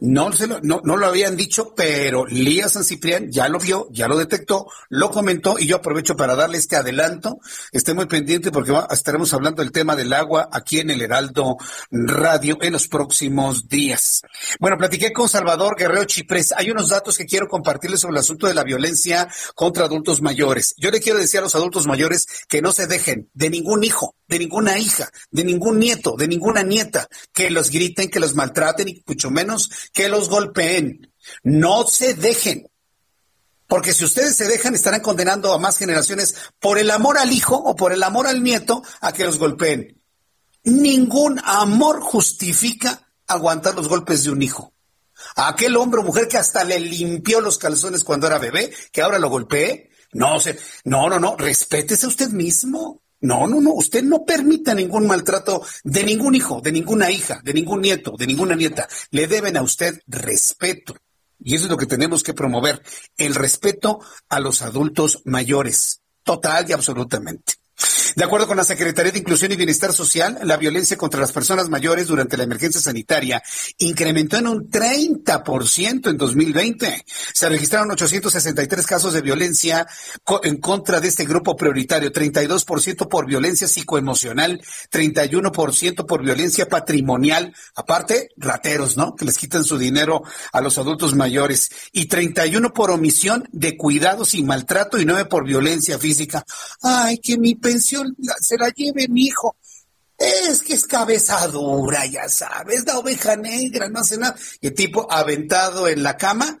No, 0.00 0.32
se 0.32 0.46
lo, 0.46 0.60
no, 0.60 0.80
no 0.84 0.96
lo 0.96 1.06
habían 1.06 1.36
dicho, 1.36 1.74
pero 1.74 2.24
Lía 2.24 2.68
San 2.68 2.84
Ciprián 2.84 3.32
ya 3.32 3.48
lo 3.48 3.58
vio, 3.58 3.88
ya 3.90 4.06
lo 4.06 4.16
detectó, 4.16 4.68
lo 4.90 5.10
comentó 5.10 5.58
y 5.58 5.66
yo 5.66 5.76
aprovecho 5.76 6.16
para 6.16 6.36
darle 6.36 6.58
este 6.58 6.76
adelanto. 6.76 7.40
Esté 7.72 7.94
muy 7.94 8.06
pendiente 8.06 8.52
porque 8.52 8.72
estaremos 8.90 9.34
hablando 9.34 9.60
del 9.60 9.72
tema 9.72 9.96
del 9.96 10.12
agua 10.12 10.48
aquí 10.52 10.78
en 10.78 10.90
el 10.90 11.02
Heraldo 11.02 11.56
Radio 11.90 12.58
en 12.60 12.74
los 12.74 12.86
próximos 12.86 13.66
días. 13.66 14.22
Bueno, 14.60 14.78
platiqué 14.78 15.12
con 15.12 15.28
Salvador 15.28 15.74
Guerrero 15.76 16.04
Chiprés. 16.04 16.52
Hay 16.56 16.70
unos 16.70 16.90
datos 16.90 17.18
que 17.18 17.26
quiero 17.26 17.48
compartirles 17.48 17.98
sobre 17.98 18.12
el 18.12 18.18
asunto 18.18 18.46
de 18.46 18.54
la 18.54 18.62
violencia 18.62 19.28
contra 19.56 19.86
adultos 19.86 20.22
mayores. 20.22 20.74
Yo 20.78 20.92
le 20.92 21.00
quiero 21.00 21.18
decir 21.18 21.40
a 21.40 21.42
los 21.42 21.56
adultos 21.56 21.88
mayores 21.88 22.26
que 22.48 22.62
no 22.62 22.70
se 22.70 22.86
dejen 22.86 23.30
de 23.34 23.50
ningún 23.50 23.82
hijo, 23.82 24.14
de 24.28 24.38
ninguna 24.38 24.78
hija, 24.78 25.10
de 25.32 25.42
ningún 25.42 25.80
nieto, 25.80 26.14
de 26.16 26.28
ninguna 26.28 26.62
nieta, 26.62 27.08
que 27.32 27.50
los 27.50 27.70
griten, 27.70 28.10
que 28.10 28.20
los 28.20 28.36
maltraten 28.36 28.88
y 28.88 29.02
mucho 29.04 29.32
menos 29.32 29.70
que 29.92 30.08
los 30.08 30.28
golpeen. 30.28 31.12
No 31.42 31.86
se 31.86 32.14
dejen. 32.14 32.68
Porque 33.66 33.92
si 33.92 34.04
ustedes 34.04 34.34
se 34.34 34.48
dejan, 34.48 34.74
estarán 34.74 35.02
condenando 35.02 35.52
a 35.52 35.58
más 35.58 35.76
generaciones 35.76 36.34
por 36.58 36.78
el 36.78 36.90
amor 36.90 37.18
al 37.18 37.32
hijo 37.32 37.56
o 37.56 37.76
por 37.76 37.92
el 37.92 38.02
amor 38.02 38.26
al 38.26 38.42
nieto 38.42 38.82
a 39.00 39.12
que 39.12 39.24
los 39.24 39.38
golpeen. 39.38 40.02
Ningún 40.64 41.40
amor 41.44 42.00
justifica 42.00 43.06
aguantar 43.26 43.74
los 43.74 43.88
golpes 43.88 44.24
de 44.24 44.30
un 44.30 44.42
hijo. 44.42 44.72
A 45.36 45.48
aquel 45.48 45.76
hombre 45.76 46.00
o 46.00 46.04
mujer 46.04 46.28
que 46.28 46.38
hasta 46.38 46.64
le 46.64 46.80
limpió 46.80 47.40
los 47.40 47.58
calzones 47.58 48.04
cuando 48.04 48.26
era 48.26 48.38
bebé, 48.38 48.72
que 48.92 49.02
ahora 49.02 49.18
lo 49.18 49.28
golpee, 49.28 49.90
no, 50.12 50.38
no, 50.84 51.08
no, 51.08 51.20
no, 51.20 51.36
respétese 51.36 52.06
usted 52.06 52.28
mismo. 52.28 53.02
No, 53.20 53.48
no, 53.48 53.60
no, 53.60 53.72
usted 53.72 54.02
no 54.04 54.24
permita 54.24 54.74
ningún 54.74 55.06
maltrato 55.06 55.62
de 55.82 56.04
ningún 56.04 56.34
hijo, 56.34 56.60
de 56.60 56.70
ninguna 56.70 57.10
hija, 57.10 57.40
de 57.42 57.52
ningún 57.52 57.80
nieto, 57.80 58.14
de 58.16 58.26
ninguna 58.26 58.54
nieta. 58.54 58.88
Le 59.10 59.26
deben 59.26 59.56
a 59.56 59.62
usted 59.62 60.00
respeto. 60.06 60.96
Y 61.40 61.54
eso 61.54 61.64
es 61.64 61.70
lo 61.70 61.76
que 61.76 61.86
tenemos 61.86 62.22
que 62.22 62.34
promover, 62.34 62.82
el 63.16 63.34
respeto 63.34 64.00
a 64.28 64.40
los 64.40 64.62
adultos 64.62 65.22
mayores, 65.24 66.00
total 66.22 66.68
y 66.68 66.72
absolutamente. 66.72 67.54
De 68.18 68.24
acuerdo 68.24 68.48
con 68.48 68.56
la 68.56 68.64
Secretaría 68.64 69.12
de 69.12 69.20
Inclusión 69.20 69.52
y 69.52 69.56
Bienestar 69.56 69.92
Social, 69.92 70.38
la 70.42 70.56
violencia 70.56 70.96
contra 70.96 71.20
las 71.20 71.30
personas 71.30 71.68
mayores 71.68 72.08
durante 72.08 72.36
la 72.36 72.42
emergencia 72.42 72.80
sanitaria 72.80 73.40
incrementó 73.78 74.38
en 74.38 74.48
un 74.48 74.68
30% 74.68 76.10
en 76.10 76.16
2020. 76.16 77.04
Se 77.32 77.48
registraron 77.48 77.92
863 77.92 78.86
casos 78.86 79.12
de 79.12 79.20
violencia 79.20 79.86
en 80.42 80.56
contra 80.56 81.00
de 81.00 81.06
este 81.06 81.26
grupo 81.26 81.54
prioritario, 81.56 82.10
32% 82.10 83.06
por 83.08 83.26
violencia 83.26 83.68
psicoemocional, 83.68 84.60
31% 84.90 86.04
por 86.04 86.24
violencia 86.24 86.66
patrimonial, 86.66 87.54
aparte 87.76 88.30
rateros, 88.36 88.96
¿no? 88.96 89.14
Que 89.14 89.26
les 89.26 89.38
quitan 89.38 89.62
su 89.62 89.78
dinero 89.78 90.22
a 90.52 90.60
los 90.60 90.78
adultos 90.78 91.14
mayores 91.14 91.70
y 91.92 92.06
31 92.06 92.72
por 92.72 92.90
omisión 92.90 93.48
de 93.52 93.76
cuidados 93.76 94.34
y 94.34 94.42
maltrato 94.42 94.98
y 94.98 95.04
9 95.04 95.26
por 95.26 95.44
violencia 95.46 96.00
física. 96.00 96.44
Ay, 96.82 97.18
que 97.18 97.38
mi 97.38 97.54
se 97.78 98.56
la 98.56 98.68
lleve 98.70 99.08
mi 99.08 99.26
hijo. 99.26 99.56
Es 100.16 100.62
que 100.62 100.74
es 100.74 100.86
cabezadura, 100.86 102.04
ya 102.06 102.28
sabes, 102.28 102.84
la 102.84 102.98
oveja 102.98 103.36
negra, 103.36 103.88
no 103.88 104.00
hace 104.00 104.18
nada. 104.18 104.36
Y 104.60 104.68
el 104.68 104.74
tipo 104.74 105.06
aventado 105.10 105.86
en 105.86 106.02
la 106.02 106.16
cama, 106.16 106.58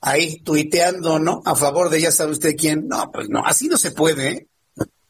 ahí 0.00 0.40
tuiteando, 0.42 1.18
¿no? 1.18 1.42
A 1.44 1.56
favor 1.56 1.90
de 1.90 2.00
ya 2.00 2.12
sabe 2.12 2.32
usted 2.32 2.54
quién. 2.56 2.86
No, 2.86 3.10
pues 3.10 3.28
no, 3.28 3.44
así 3.44 3.66
no 3.66 3.76
se 3.76 3.90
puede, 3.90 4.28
¿eh? 4.28 4.48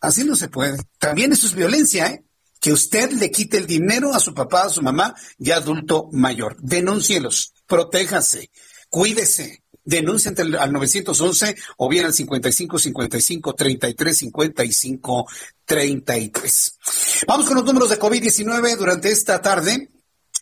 Así 0.00 0.24
no 0.24 0.36
se 0.36 0.48
puede. 0.48 0.78
También 0.98 1.32
eso 1.32 1.46
es 1.46 1.54
violencia, 1.54 2.06
¿eh? 2.06 2.24
Que 2.60 2.72
usted 2.72 3.12
le 3.12 3.30
quite 3.30 3.58
el 3.58 3.66
dinero 3.66 4.14
a 4.14 4.20
su 4.20 4.34
papá, 4.34 4.64
a 4.64 4.70
su 4.70 4.82
mamá, 4.82 5.14
ya 5.38 5.56
adulto 5.56 6.08
mayor. 6.12 6.56
Denúncielos, 6.60 7.52
protéjase, 7.66 8.50
cuídese, 8.88 9.59
denuncia 9.84 10.32
al 10.36 10.72
911 10.72 11.56
o 11.78 11.88
bien 11.88 12.06
al 12.06 12.14
55 12.14 12.78
55 12.78 13.54
33 13.54 14.18
55 14.18 15.26
33. 15.64 16.78
Vamos 17.26 17.46
con 17.46 17.56
los 17.56 17.64
números 17.64 17.90
de 17.90 17.98
COVID-19 17.98 18.76
durante 18.76 19.10
esta 19.10 19.40
tarde. 19.40 19.90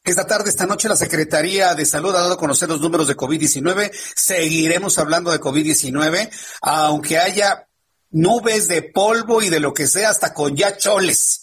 Esta 0.04 0.26
tarde, 0.26 0.48
esta 0.48 0.66
noche, 0.66 0.88
la 0.88 0.96
Secretaría 0.96 1.74
de 1.74 1.84
Salud 1.84 2.14
ha 2.14 2.20
dado 2.20 2.34
a 2.34 2.38
conocer 2.38 2.68
los 2.68 2.80
números 2.80 3.08
de 3.08 3.16
COVID-19. 3.16 3.90
Seguiremos 4.14 4.98
hablando 4.98 5.30
de 5.30 5.40
COVID-19, 5.40 6.30
aunque 6.62 7.18
haya 7.18 7.68
nubes 8.10 8.68
de 8.68 8.82
polvo 8.82 9.42
y 9.42 9.50
de 9.50 9.60
lo 9.60 9.74
que 9.74 9.86
sea, 9.86 10.10
hasta 10.10 10.32
con 10.32 10.56
ya 10.56 10.76
choles 10.76 11.42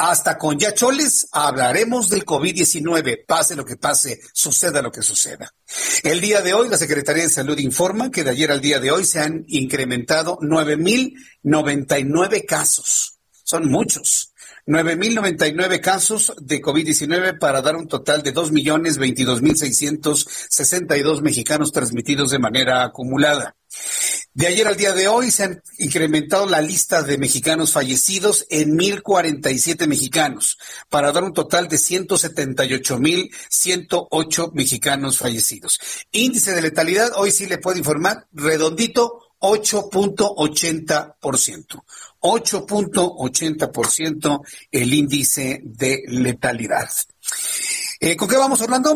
hasta 0.00 0.36
con 0.38 0.58
Yacholes 0.58 1.28
hablaremos 1.30 2.08
del 2.08 2.24
COVID-19, 2.24 3.26
pase 3.26 3.54
lo 3.54 3.66
que 3.66 3.76
pase, 3.76 4.18
suceda 4.32 4.80
lo 4.80 4.90
que 4.90 5.02
suceda. 5.02 5.52
El 6.02 6.22
día 6.22 6.40
de 6.40 6.54
hoy, 6.54 6.70
la 6.70 6.78
Secretaría 6.78 7.24
de 7.24 7.28
Salud 7.28 7.58
informa 7.58 8.10
que 8.10 8.24
de 8.24 8.30
ayer 8.30 8.50
al 8.50 8.62
día 8.62 8.80
de 8.80 8.90
hoy 8.90 9.04
se 9.04 9.20
han 9.20 9.44
incrementado 9.48 10.38
9.099 10.38 12.46
casos. 12.46 13.18
Son 13.44 13.68
muchos. 13.68 14.32
9.099 14.66 15.80
casos 15.80 16.32
de 16.40 16.62
COVID-19 16.62 17.38
para 17.38 17.60
dar 17.60 17.76
un 17.76 17.86
total 17.86 18.22
de 18.22 18.32
2.022.662 18.32 21.20
mexicanos 21.20 21.72
transmitidos 21.72 22.30
de 22.30 22.38
manera 22.38 22.84
acumulada. 22.84 23.54
De 24.32 24.46
ayer 24.46 24.68
al 24.68 24.76
día 24.76 24.92
de 24.92 25.08
hoy 25.08 25.32
se 25.32 25.42
han 25.42 25.60
incrementado 25.78 26.46
la 26.46 26.60
lista 26.60 27.02
de 27.02 27.18
mexicanos 27.18 27.72
fallecidos 27.72 28.46
en 28.48 28.78
1.047 28.78 29.88
mexicanos, 29.88 30.56
para 30.88 31.10
dar 31.10 31.24
un 31.24 31.32
total 31.32 31.66
de 31.66 31.76
178.108 31.76 34.52
mexicanos 34.52 35.18
fallecidos. 35.18 35.80
Índice 36.12 36.52
de 36.52 36.62
letalidad, 36.62 37.10
hoy 37.16 37.32
sí 37.32 37.46
le 37.46 37.58
puedo 37.58 37.76
informar, 37.76 38.28
redondito, 38.32 39.34
8.80%. 39.40 41.82
8.80% 42.20 44.40
el 44.70 44.94
índice 44.94 45.60
de 45.64 46.04
letalidad. 46.06 46.88
Eh, 47.98 48.14
¿Con 48.16 48.28
qué 48.28 48.36
vamos 48.36 48.62
hablando? 48.62 48.94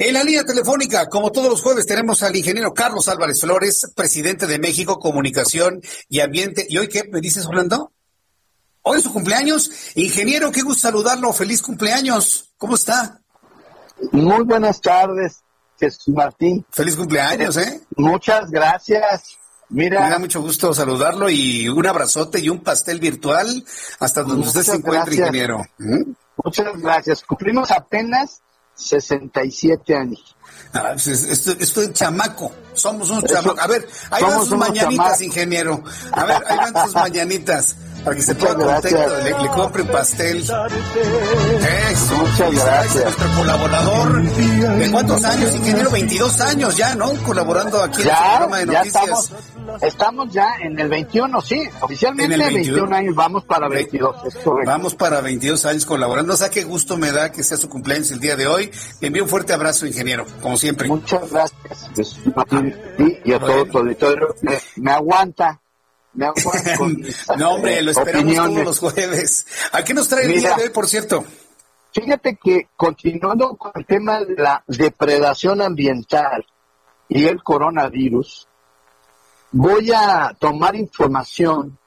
En 0.00 0.14
la 0.14 0.22
línea 0.22 0.44
telefónica, 0.44 1.08
como 1.08 1.32
todos 1.32 1.50
los 1.50 1.60
jueves, 1.60 1.84
tenemos 1.84 2.22
al 2.22 2.36
ingeniero 2.36 2.72
Carlos 2.72 3.08
Álvarez 3.08 3.40
Flores, 3.40 3.90
presidente 3.96 4.46
de 4.46 4.60
México 4.60 5.00
Comunicación 5.00 5.80
y 6.08 6.20
Ambiente. 6.20 6.64
¿Y 6.68 6.78
hoy 6.78 6.86
qué 6.86 7.02
me 7.10 7.20
dices, 7.20 7.44
Orlando? 7.46 7.90
Hoy 8.82 8.98
es 8.98 9.02
su 9.04 9.12
cumpleaños. 9.12 9.72
Ingeniero, 9.96 10.52
qué 10.52 10.62
gusto 10.62 10.82
saludarlo. 10.82 11.32
Feliz 11.32 11.62
cumpleaños. 11.62 12.52
¿Cómo 12.58 12.76
está? 12.76 13.22
Muy 14.12 14.44
buenas 14.44 14.80
tardes, 14.80 15.40
Jesús 15.80 16.14
Martín. 16.14 16.64
Feliz 16.70 16.94
cumpleaños, 16.94 17.56
¿eh? 17.56 17.80
Muchas 17.96 18.52
gracias. 18.52 19.36
Mira, 19.68 20.00
me 20.00 20.10
da 20.10 20.20
mucho 20.20 20.40
gusto 20.40 20.72
saludarlo 20.74 21.28
y 21.28 21.68
un 21.68 21.84
abrazote 21.84 22.38
y 22.38 22.50
un 22.50 22.60
pastel 22.60 23.00
virtual 23.00 23.64
hasta 23.98 24.22
donde 24.22 24.46
usted 24.46 24.62
se 24.62 24.76
encuentre, 24.76 25.16
ingeniero. 25.16 25.66
¿Mm? 25.78 26.12
Muchas 26.44 26.80
gracias. 26.80 27.24
Cumplimos 27.24 27.72
apenas 27.72 28.42
67 28.78 29.94
años. 29.94 30.36
Ah, 30.72 30.90
pues 30.92 31.06
esto, 31.08 31.52
esto, 31.58 31.82
es 31.82 31.92
chamaco, 31.92 32.52
somos 32.74 33.10
un 33.10 33.22
chamaco. 33.22 33.60
A 33.60 33.66
ver, 33.66 33.88
ahí 34.10 34.22
van 34.22 34.44
sus 34.44 34.56
mañanitas, 34.56 35.20
ingeniero. 35.20 35.82
A 36.12 36.24
ver, 36.24 36.42
ahí 36.46 36.72
van 36.72 36.84
sus 36.84 36.94
mañanitas. 37.02 37.76
Para 38.08 38.16
que 38.16 38.22
se 38.22 38.34
pueda 38.36 38.54
contento, 38.54 39.18
le, 39.22 39.42
le 39.42 39.48
compren 39.50 39.86
pastel. 39.88 40.38
Eso, 40.38 40.54
Muchas 42.16 42.54
gracias. 42.54 43.04
Nuestro 43.04 43.36
colaborador. 43.36 44.22
¿De 44.22 44.90
cuántos 44.90 45.24
años, 45.24 45.54
ingeniero? 45.54 45.90
22 45.90 46.40
años 46.40 46.76
ya, 46.76 46.94
¿no? 46.94 47.12
Colaborando 47.22 47.82
aquí 47.82 48.00
en 48.00 48.08
el 48.08 48.14
programa 48.14 48.58
de 48.58 48.66
noticias. 48.66 48.94
Ya 48.94 49.00
estamos, 49.00 49.32
estamos, 49.82 50.32
ya 50.32 50.46
en 50.62 50.78
el 50.78 50.88
21, 50.88 51.42
sí. 51.42 51.68
Oficialmente 51.82 52.34
en 52.34 52.40
el 52.40 52.54
21, 52.54 52.96
años, 52.96 53.14
vamos 53.14 53.44
para 53.44 53.68
22. 53.68 54.16
Vamos 54.64 54.94
para 54.94 55.20
22 55.20 55.66
años 55.66 55.84
colaborando. 55.84 56.32
O 56.32 56.36
sea, 56.36 56.48
qué 56.48 56.64
gusto 56.64 56.96
me 56.96 57.12
da 57.12 57.30
que 57.30 57.44
sea 57.44 57.58
su 57.58 57.68
cumpleaños 57.68 58.10
el 58.10 58.20
día 58.20 58.36
de 58.36 58.46
hoy. 58.46 58.70
Le 59.02 59.08
envío 59.08 59.24
un 59.24 59.28
fuerte 59.28 59.52
abrazo, 59.52 59.86
ingeniero, 59.86 60.24
como 60.40 60.56
siempre. 60.56 60.88
Muchas 60.88 61.30
gracias. 61.30 61.90
y 63.22 63.32
a 63.34 63.38
todo 63.38 63.66
tu 63.66 63.78
auditorio. 63.78 64.34
me 64.76 64.92
aguanta 64.92 65.60
no, 67.38 67.50
hombre, 67.50 67.80
lo 67.82 67.92
esperamos 67.92 68.34
todos 68.34 68.64
los 68.64 68.78
jueves. 68.80 69.46
¿A 69.72 69.84
qué 69.84 69.94
nos 69.94 70.08
trae 70.08 70.24
el 70.24 70.40
día 70.40 70.54
de 70.56 70.64
hoy, 70.64 70.70
por 70.70 70.88
cierto? 70.88 71.24
Fíjate 71.92 72.36
que 72.42 72.68
continuando 72.76 73.56
con 73.56 73.72
el 73.74 73.86
tema 73.86 74.20
de 74.24 74.34
la 74.34 74.62
depredación 74.66 75.62
ambiental 75.62 76.44
y 77.08 77.24
el 77.24 77.42
coronavirus, 77.42 78.48
voy 79.52 79.92
a 79.94 80.36
tomar 80.38 80.74
información 80.76 81.78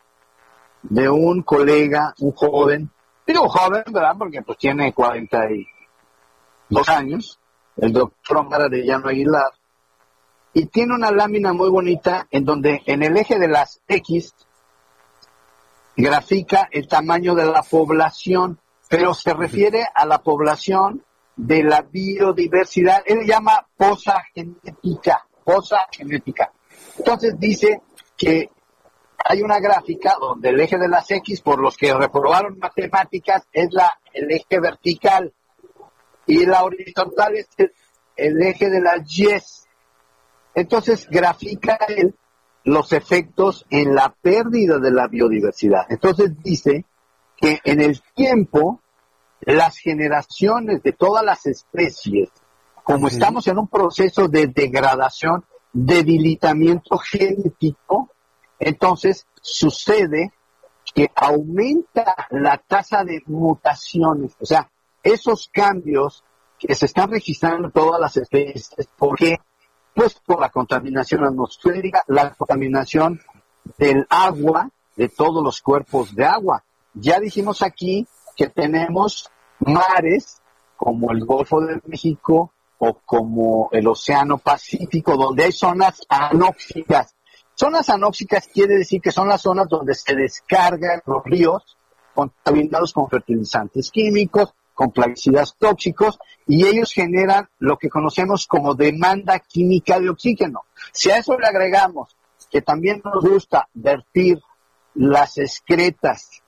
de 0.84 1.10
un 1.10 1.44
colega, 1.44 2.14
un 2.20 2.32
joven, 2.32 2.90
digo 3.28 3.48
joven, 3.50 3.84
¿verdad? 3.92 4.16
Porque 4.18 4.42
pues 4.42 4.58
tiene 4.58 4.94
42 4.94 6.90
años, 6.90 7.40
el 7.78 7.94
doctor 7.94 8.38
Omar 8.38 8.62
Arellano 8.64 9.10
Aguilar, 9.10 9.52
y 10.54 10.66
tiene 10.66 10.96
una 10.96 11.12
lámina 11.12 11.54
muy 11.54 11.70
bonita 11.70 12.28
en 12.32 12.46
donde 12.46 12.82
en 12.86 13.04
el 13.04 13.18
eje 13.18 13.40
de 13.40 13.48
las 13.48 13.82
X 13.88 14.34
grafica 15.96 16.68
el 16.72 16.88
tamaño 16.88 17.36
de 17.36 17.46
la 17.46 17.64
población, 17.64 18.60
pero 18.90 19.14
se 19.14 19.34
refiere 19.34 19.86
a 19.94 20.06
la 20.06 20.20
población 20.20 21.04
de 21.36 21.64
la 21.64 21.82
biodiversidad. 21.82 23.04
Él 23.06 23.26
llama 23.26 23.68
posa 23.78 24.22
genética, 24.34 25.26
posa 25.44 25.88
genética. 25.92 26.52
Entonces 26.98 27.40
dice 27.40 27.82
que 28.18 28.50
hay 29.24 29.42
una 29.42 29.60
gráfica 29.60 30.16
donde 30.20 30.50
el 30.50 30.60
eje 30.60 30.78
de 30.78 30.88
las 30.88 31.10
X, 31.10 31.42
por 31.42 31.60
los 31.60 31.78
que 31.78 31.94
reprobaron 31.94 32.58
matemáticas, 32.60 33.44
es 33.52 33.72
la, 33.72 34.00
el 34.14 34.32
eje 34.32 34.60
vertical 34.60 35.34
y 36.26 36.46
la 36.46 36.64
horizontal 36.64 37.36
es 37.36 37.50
el, 38.16 38.42
eje 38.42 38.70
de 38.70 38.82
las 38.82 39.02
Y. 39.18 39.28
Entonces 40.56 41.08
grafica 41.10 41.78
él 41.88 42.16
los 42.64 42.94
efectos 42.94 43.66
en 43.70 43.96
la 43.96 44.14
pérdida 44.22 44.78
de 44.78 44.92
la 44.92 45.08
biodiversidad. 45.08 45.86
Entonces 45.90 46.32
dice 46.44 46.86
que 47.36 47.60
en 47.64 47.82
el 47.82 48.02
tiempo 48.14 48.82
las 49.42 49.78
generaciones 49.78 50.84
de 50.84 50.92
todas 50.92 51.24
las 51.24 51.46
especies, 51.48 52.30
como 52.84 53.08
estamos 53.08 53.48
en 53.48 53.58
un 53.58 53.68
proceso 53.68 54.28
de 54.28 54.48
degradación, 54.48 55.44
debilitamiento 55.74 56.98
genético, 56.98 58.12
entonces 58.60 59.26
sucede 59.42 60.32
que 60.94 61.10
aumenta 61.16 62.28
la 62.32 62.58
tasa 62.58 63.04
de 63.04 63.22
mutaciones, 63.26 64.36
o 64.40 64.46
sea, 64.46 64.70
esos 65.04 65.50
cambios 65.52 66.24
que 66.60 66.76
se 66.76 66.86
están 66.86 67.10
registrando 67.10 67.68
en 67.68 67.72
todas 67.72 68.00
las 68.00 68.18
especies, 68.18 68.70
porque 68.98 69.40
pues 69.94 70.16
por 70.26 70.40
la 70.40 70.50
contaminación 70.50 71.24
atmosférica, 71.24 72.04
la 72.08 72.34
contaminación 72.34 73.20
del 73.78 74.06
agua, 74.10 74.70
de 74.96 75.10
todos 75.10 75.44
los 75.44 75.62
cuerpos 75.62 76.16
de 76.16 76.26
agua. 76.26 76.64
Ya 76.94 77.20
dijimos 77.20 77.62
aquí 77.62 78.08
que 78.36 78.50
tenemos 78.50 79.30
mares 79.60 80.42
como 80.76 81.12
el 81.12 81.26
Golfo 81.26 81.62
de 81.62 81.80
México 81.86 82.52
o 82.80 82.94
como 83.06 83.70
el 83.72 83.88
Océano 83.88 84.40
Pacífico, 84.40 85.16
donde 85.16 85.44
hay 85.46 85.52
zonas 85.52 86.02
anóxicas. 86.10 87.16
Zonas 87.54 87.90
anóxicas 87.90 88.48
quiere 88.48 88.78
decir 88.78 89.02
que 89.02 89.12
son 89.12 89.28
las 89.28 89.42
zonas 89.42 89.68
donde 89.70 89.94
se 89.94 90.16
descargan 90.16 91.02
los 91.06 91.24
ríos 91.24 91.78
contaminados 92.16 92.94
con 92.94 93.08
fertilizantes 93.08 93.92
químicos, 93.92 94.54
con 94.74 94.92
plaguicidas 94.92 95.56
tóxicos 95.58 96.20
y 96.48 96.66
ellos 96.66 96.92
generan 96.92 97.50
lo 97.60 97.78
que 97.78 97.90
conocemos 97.90 98.48
como 98.48 98.76
demanda 98.76 99.40
química 99.40 100.00
de 100.00 100.10
oxígeno. 100.10 100.62
Si 100.92 101.12
a 101.12 101.18
eso 101.18 101.38
le 101.38 101.48
agregamos 101.48 102.16
que 102.50 102.62
también 102.62 103.02
nos 103.04 103.24
gusta 103.24 103.70
vertir 103.74 104.40
las 104.94 105.38
excretas 105.38 106.42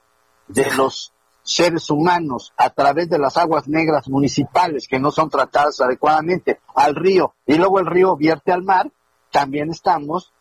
de 0.47 0.69
los 0.75 1.13
seres 1.41 1.89
humanos 1.89 2.53
a 2.57 2.69
través 2.69 3.09
de 3.09 3.19
las 3.19 3.37
aguas 3.37 3.67
negras 3.67 4.07
municipales 4.09 4.87
que 4.87 4.99
no 4.99 5.11
son 5.11 5.29
tratadas 5.29 5.79
adecuadamente 5.81 6.59
al 6.75 6.95
río 6.95 7.35
y 7.45 7.55
luego 7.55 7.79
el 7.79 7.85
río 7.85 8.15
vierte 8.15 8.51
al 8.51 8.63
mar, 8.63 8.91
también 9.31 9.71
estamos 9.71 10.33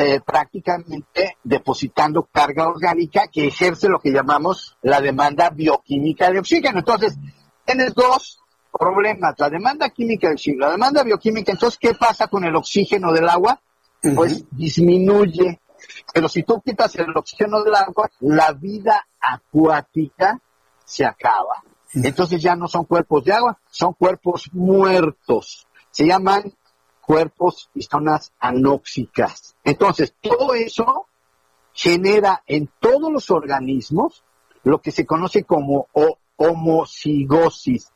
eh, 0.00 0.20
prácticamente 0.24 1.38
depositando 1.42 2.28
carga 2.30 2.68
orgánica 2.68 3.26
que 3.26 3.48
ejerce 3.48 3.88
lo 3.88 3.98
que 3.98 4.12
llamamos 4.12 4.76
la 4.80 5.00
demanda 5.00 5.50
bioquímica 5.50 6.30
de 6.30 6.38
oxígeno. 6.38 6.78
Entonces, 6.78 7.18
tienes 7.64 7.94
dos 7.94 8.38
problemas, 8.70 9.34
la 9.38 9.50
demanda 9.50 9.90
química 9.90 10.28
del 10.28 10.36
oxígeno, 10.36 10.66
la 10.66 10.70
demanda 10.70 11.02
bioquímica. 11.02 11.50
Entonces, 11.50 11.80
¿qué 11.80 11.94
pasa 11.94 12.28
con 12.28 12.44
el 12.44 12.54
oxígeno 12.54 13.12
del 13.12 13.28
agua? 13.28 13.60
Pues 14.14 14.44
disminuye. 14.52 15.60
Pero 16.14 16.28
si 16.28 16.44
tú 16.44 16.62
quitas 16.64 16.94
el 16.94 17.10
oxígeno 17.16 17.64
del 17.64 17.74
agua, 17.74 18.08
la 18.20 18.52
vida 18.52 19.04
acuática 19.20 20.40
se 20.84 21.04
acaba. 21.04 21.64
Entonces 21.92 22.40
ya 22.40 22.54
no 22.54 22.68
son 22.68 22.84
cuerpos 22.84 23.24
de 23.24 23.32
agua, 23.32 23.58
son 23.68 23.94
cuerpos 23.94 24.48
muertos. 24.52 25.66
Se 25.90 26.06
llaman 26.06 26.52
cuerpos 27.08 27.70
y 27.74 27.84
zonas 27.84 28.34
anóxicas. 28.38 29.56
Entonces, 29.64 30.14
todo 30.20 30.52
eso 30.52 31.06
genera 31.72 32.42
en 32.46 32.68
todos 32.80 33.10
los 33.10 33.30
organismos 33.30 34.22
lo 34.62 34.82
que 34.82 34.90
se 34.90 35.06
conoce 35.06 35.44
como 35.44 35.88
homocigosis. 36.36 37.90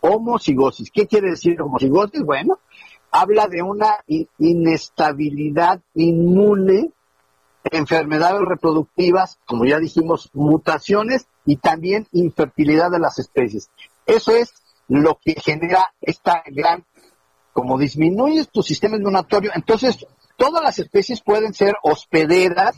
Homocigosis. 0.00 0.92
¿Qué 0.92 1.08
quiere 1.08 1.30
decir 1.30 1.60
homocigosis? 1.60 2.22
Bueno, 2.22 2.60
habla 3.10 3.48
de 3.48 3.62
una 3.62 3.96
inestabilidad 4.38 5.80
inmune, 5.94 6.92
enfermedades 7.64 8.42
reproductivas, 8.42 9.40
como 9.44 9.64
ya 9.64 9.80
dijimos, 9.80 10.30
mutaciones 10.34 11.26
y 11.44 11.56
también 11.56 12.06
infertilidad 12.12 12.92
de 12.92 13.00
las 13.00 13.18
especies. 13.18 13.70
Eso 14.06 14.36
es 14.36 14.54
lo 14.86 15.18
que 15.20 15.34
genera 15.34 15.92
esta 16.00 16.44
gran 16.46 16.84
como 17.52 17.78
disminuyes 17.78 18.48
tu 18.50 18.62
sistema 18.62 18.96
inmunatorio, 18.96 19.50
entonces 19.54 20.06
todas 20.36 20.62
las 20.62 20.78
especies 20.78 21.20
pueden 21.20 21.54
ser 21.54 21.76
hospederas 21.82 22.76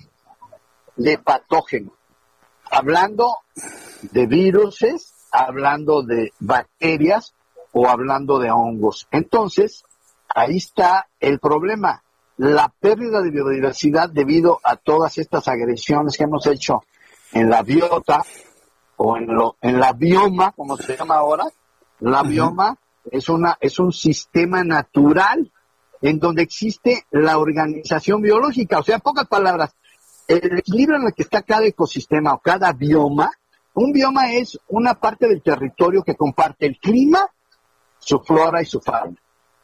de 0.97 1.19
patógenos. 1.19 1.93
Hablando 2.71 3.37
de 4.03 4.27
viruses, 4.27 5.15
hablando 5.31 6.03
de 6.03 6.33
bacterias 6.41 7.35
o 7.73 7.89
hablando 7.89 8.39
de 8.39 8.51
hongos. 8.51 9.07
Entonces, 9.11 9.85
ahí 10.29 10.57
está 10.57 11.09
el 11.21 11.39
problema. 11.39 12.03
La 12.37 12.69
pérdida 12.69 13.21
de 13.21 13.31
biodiversidad 13.31 14.09
debido 14.11 14.61
a 14.65 14.77
todas 14.77 15.19
estas 15.19 15.47
agresiones 15.49 16.17
que 16.17 16.25
hemos 16.25 16.47
hecho 16.47 16.83
en 17.33 17.51
la 17.51 17.63
biota 17.63 18.25
o 18.97 19.17
en, 19.17 19.27
lo, 19.27 19.57
en 19.61 19.79
la 19.79 19.93
bioma, 19.93 20.53
como 20.53 20.77
se 20.77 20.97
llama 20.97 21.17
ahora, 21.17 21.47
la 22.01 22.23
bioma 22.23 22.77
es, 23.11 23.29
una, 23.29 23.57
es 23.61 23.79
un 23.79 23.93
sistema 23.93 24.65
natural 24.65 25.51
en 26.01 26.19
donde 26.19 26.43
existe 26.43 27.07
la 27.11 27.39
organización 27.39 28.21
biológica. 28.21 28.79
O 28.79 28.83
sea, 28.83 28.97
en 28.97 29.01
pocas 29.01 29.27
palabras, 29.27 29.75
el 30.29 30.59
equilibrio 30.59 30.99
en 30.99 31.07
el 31.07 31.15
que 31.15 31.23
está 31.23 31.43
cada 31.43 31.67
ecosistema 31.67 32.35
o 32.35 32.39
cada 32.39 32.73
bioma, 32.73 33.31
un 33.75 33.93
bioma 33.93 34.33
es 34.33 34.59
una 34.69 34.95
parte 34.95 35.29
del 35.29 35.43
territorio 35.43 36.03
que 36.03 36.15
comparte 36.15 36.67
el 36.67 36.79
clima, 36.79 37.21
su 37.99 38.21
flora 38.21 38.63
y 38.63 38.67
su 38.67 38.81
fauna. 38.81 39.17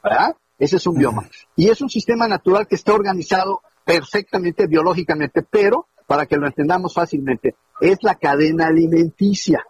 ¿verdad? 0.02 0.36
Ese 0.58 0.76
es 0.76 0.86
un 0.86 0.96
bioma. 0.96 1.28
Y 1.56 1.68
es 1.68 1.80
un 1.80 1.90
sistema 1.90 2.26
natural 2.26 2.66
que 2.66 2.74
está 2.74 2.92
organizado 2.92 3.60
perfectamente 3.84 4.66
biológicamente, 4.66 5.42
pero, 5.42 5.86
para 6.06 6.26
que 6.26 6.36
lo 6.36 6.46
entendamos 6.46 6.94
fácilmente, 6.94 7.54
es 7.80 7.98
la 8.02 8.14
cadena 8.16 8.66
alimenticia 8.66 9.64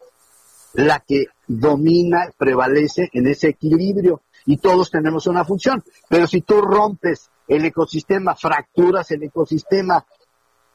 la 0.72 1.00
que 1.00 1.26
domina, 1.50 2.30
prevalece 2.36 3.10
en 3.12 3.26
ese 3.26 3.48
equilibrio 3.48 4.22
y 4.46 4.58
todos 4.58 4.90
tenemos 4.90 5.26
una 5.26 5.44
función. 5.44 5.82
Pero 6.08 6.28
si 6.28 6.42
tú 6.42 6.60
rompes 6.60 7.28
el 7.48 7.64
ecosistema, 7.64 8.36
fracturas 8.36 9.10
el 9.10 9.24
ecosistema, 9.24 10.04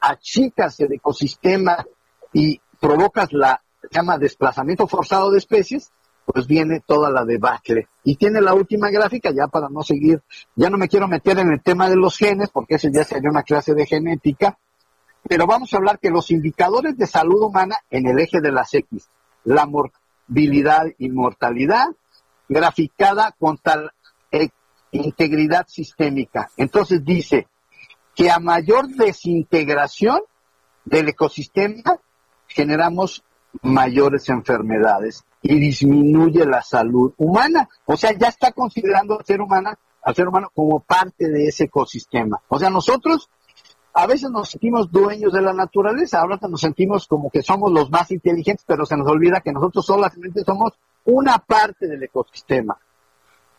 achicas 0.01 0.79
el 0.81 0.93
ecosistema 0.93 1.85
y 2.33 2.59
provocas 2.79 3.31
la 3.31 3.61
llama 3.89 4.17
desplazamiento 4.17 4.85
forzado 4.87 5.31
de 5.31 5.37
especies, 5.37 5.91
pues 6.25 6.45
viene 6.45 6.83
toda 6.85 7.09
la 7.09 7.23
debacle. 7.23 7.87
Y 8.03 8.17
tiene 8.17 8.41
la 8.41 8.53
última 8.53 8.89
gráfica, 8.89 9.31
ya 9.31 9.47
para 9.47 9.69
no 9.69 9.81
seguir, 9.81 10.23
ya 10.55 10.69
no 10.69 10.77
me 10.77 10.89
quiero 10.89 11.07
meter 11.07 11.39
en 11.39 11.51
el 11.51 11.61
tema 11.61 11.87
de 11.87 11.95
los 11.95 12.17
genes, 12.17 12.49
porque 12.49 12.75
ese 12.75 12.91
ya 12.91 13.05
sería 13.05 13.29
una 13.29 13.43
clase 13.43 13.73
de 13.73 13.85
genética, 13.85 14.57
pero 15.23 15.47
vamos 15.47 15.73
a 15.73 15.77
hablar 15.77 15.99
que 15.99 16.09
los 16.09 16.31
indicadores 16.31 16.97
de 16.97 17.07
salud 17.07 17.41
humana 17.43 17.77
en 17.89 18.07
el 18.07 18.19
eje 18.19 18.41
de 18.41 18.51
las 18.51 18.73
X, 18.73 19.09
la 19.45 19.65
y 20.27 21.09
mortalidad, 21.09 21.87
graficada 22.47 23.33
con 23.37 23.57
tal 23.57 23.91
eh, 24.31 24.49
integridad 24.91 25.65
sistémica. 25.67 26.49
Entonces 26.57 27.03
dice 27.03 27.47
que 28.15 28.31
a 28.31 28.39
mayor 28.39 28.87
desintegración 28.87 30.21
del 30.85 31.09
ecosistema 31.09 31.99
generamos 32.47 33.23
mayores 33.61 34.29
enfermedades 34.29 35.23
y 35.41 35.59
disminuye 35.59 36.45
la 36.45 36.61
salud 36.61 37.13
humana. 37.17 37.69
O 37.85 37.97
sea, 37.97 38.11
ya 38.17 38.27
está 38.27 38.51
considerando 38.51 39.19
al 39.19 39.25
ser 39.25 39.41
humano, 39.41 39.73
al 40.01 40.15
ser 40.15 40.27
humano 40.27 40.51
como 40.53 40.79
parte 40.79 41.29
de 41.29 41.47
ese 41.47 41.65
ecosistema. 41.65 42.41
O 42.47 42.59
sea, 42.59 42.69
nosotros 42.69 43.29
a 43.97 44.07
veces 44.07 44.29
nos 44.29 44.49
sentimos 44.49 44.91
dueños 44.91 45.31
de 45.31 45.41
la 45.41 45.53
naturaleza, 45.53 46.19
ahora 46.19 46.37
nos 46.49 46.59
sentimos 46.59 47.07
como 47.07 47.29
que 47.29 47.41
somos 47.41 47.71
los 47.71 47.89
más 47.89 48.11
inteligentes, 48.11 48.65
pero 48.67 48.85
se 48.85 48.97
nos 48.97 49.07
olvida 49.07 49.39
que 49.39 49.53
nosotros 49.53 49.85
solamente 49.85 50.43
somos 50.43 50.73
una 51.05 51.37
parte 51.37 51.87
del 51.87 52.03
ecosistema. 52.03 52.77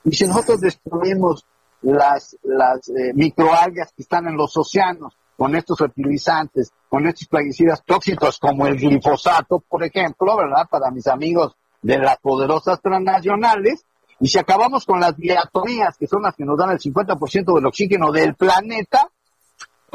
Y 0.05 0.15
si 0.15 0.27
nosotros 0.27 0.61
destruimos 0.61 1.47
las, 1.81 2.35
eh, 2.35 3.15
microalgas 3.15 3.95
que 3.97 4.03
están 4.03 4.29
en 4.29 4.37
los 4.37 4.55
océanos 4.59 5.17
con 5.39 5.57
estos 5.57 5.79
fertilizantes, 5.79 6.71
con 6.91 7.07
estos 7.07 7.29
plaguicidas 7.29 7.83
tóxicos 7.83 8.39
como 8.39 8.67
el 8.67 8.77
glifosato, 8.77 9.61
por 9.67 9.85
ejemplo, 9.85 10.37
¿verdad? 10.37 10.69
Para 10.71 10.91
mis 10.91 11.07
amigos 11.07 11.57
de 11.81 11.97
las 11.97 12.19
poderosas 12.19 12.83
transnacionales, 12.83 13.87
y 14.21 14.29
si 14.29 14.39
acabamos 14.39 14.85
con 14.85 15.01
las 15.01 15.17
diatonías, 15.17 15.97
que 15.97 16.07
son 16.07 16.23
las 16.23 16.35
que 16.37 16.45
nos 16.45 16.59
dan 16.59 16.73
el 16.73 16.79
50% 16.79 17.55
del 17.55 17.67
oxígeno 17.67 18.13
del 18.13 18.35
planeta, 18.35 19.11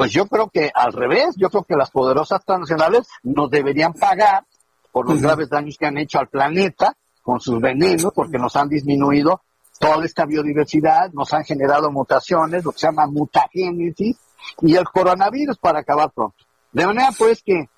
pues 0.02 0.10
yo 0.10 0.26
creo 0.26 0.48
que 0.48 0.68
al 0.74 0.92
revés, 0.92 1.36
yo 1.36 1.48
creo 1.48 1.62
que 1.62 1.76
las 1.76 1.92
poderosas 1.92 2.44
transnacionales 2.44 3.06
nos 3.22 3.48
deberían 3.48 3.92
pagar 3.92 4.44
por 4.90 5.08
los 5.08 5.22
graves 5.22 5.48
daños 5.48 5.78
que 5.78 5.86
han 5.86 5.96
hecho 5.96 6.18
al 6.18 6.26
planeta 6.26 6.96
con 7.22 7.38
sus 7.38 7.60
venenos, 7.60 8.10
porque 8.12 8.36
nos 8.36 8.56
han 8.56 8.68
disminuido 8.68 9.42
toda 9.78 10.04
esta 10.04 10.26
biodiversidad, 10.26 11.12
nos 11.12 11.32
han 11.32 11.44
generado 11.44 11.92
mutaciones, 11.92 12.64
lo 12.64 12.72
que 12.72 12.80
se 12.80 12.88
llama 12.88 13.06
mutagénesis, 13.06 14.16
y 14.62 14.74
el 14.74 14.86
coronavirus 14.86 15.56
para 15.58 15.78
acabar 15.78 16.10
pronto. 16.10 16.44
De 16.72 16.84
manera 16.84 17.10
pues 17.16 17.40
que 17.40 17.68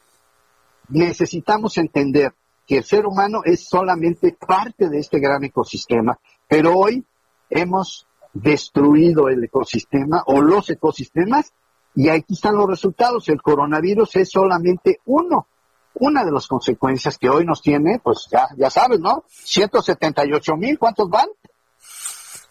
necesitamos 0.89 1.77
entender 1.77 2.33
que 2.67 2.79
el 2.79 2.85
ser 2.85 3.05
humano 3.05 3.43
es 3.45 3.69
solamente 3.69 4.33
parte 4.33 4.89
de 4.89 4.99
este 4.99 5.21
gran 5.21 5.45
ecosistema, 5.45 6.19
pero 6.49 6.75
hoy 6.75 7.05
hemos 7.51 8.07
destruido 8.33 9.29
el 9.29 9.45
ecosistema 9.45 10.23
o 10.25 10.41
los 10.41 10.71
ecosistemas 10.71 11.53
y 11.95 12.09
aquí 12.09 12.35
están 12.35 12.57
los 12.57 12.69
resultados. 12.69 13.29
El 13.29 13.41
coronavirus 13.41 14.17
es 14.17 14.31
solamente 14.31 15.01
uno, 15.07 15.47
una 15.95 16.25
de 16.25 16.33
las 16.33 16.47
consecuencias 16.47 17.19
que 17.19 17.29
hoy 17.29 17.45
nos 17.45 17.63
tiene, 17.63 18.01
pues 18.03 18.27
ya, 18.31 18.49
ya 18.57 18.71
sabes, 18.71 19.01
¿no? 19.01 19.25
178 19.29 20.57
mil, 20.57 20.79
¿cuántos 20.79 21.09
van? 21.09 21.29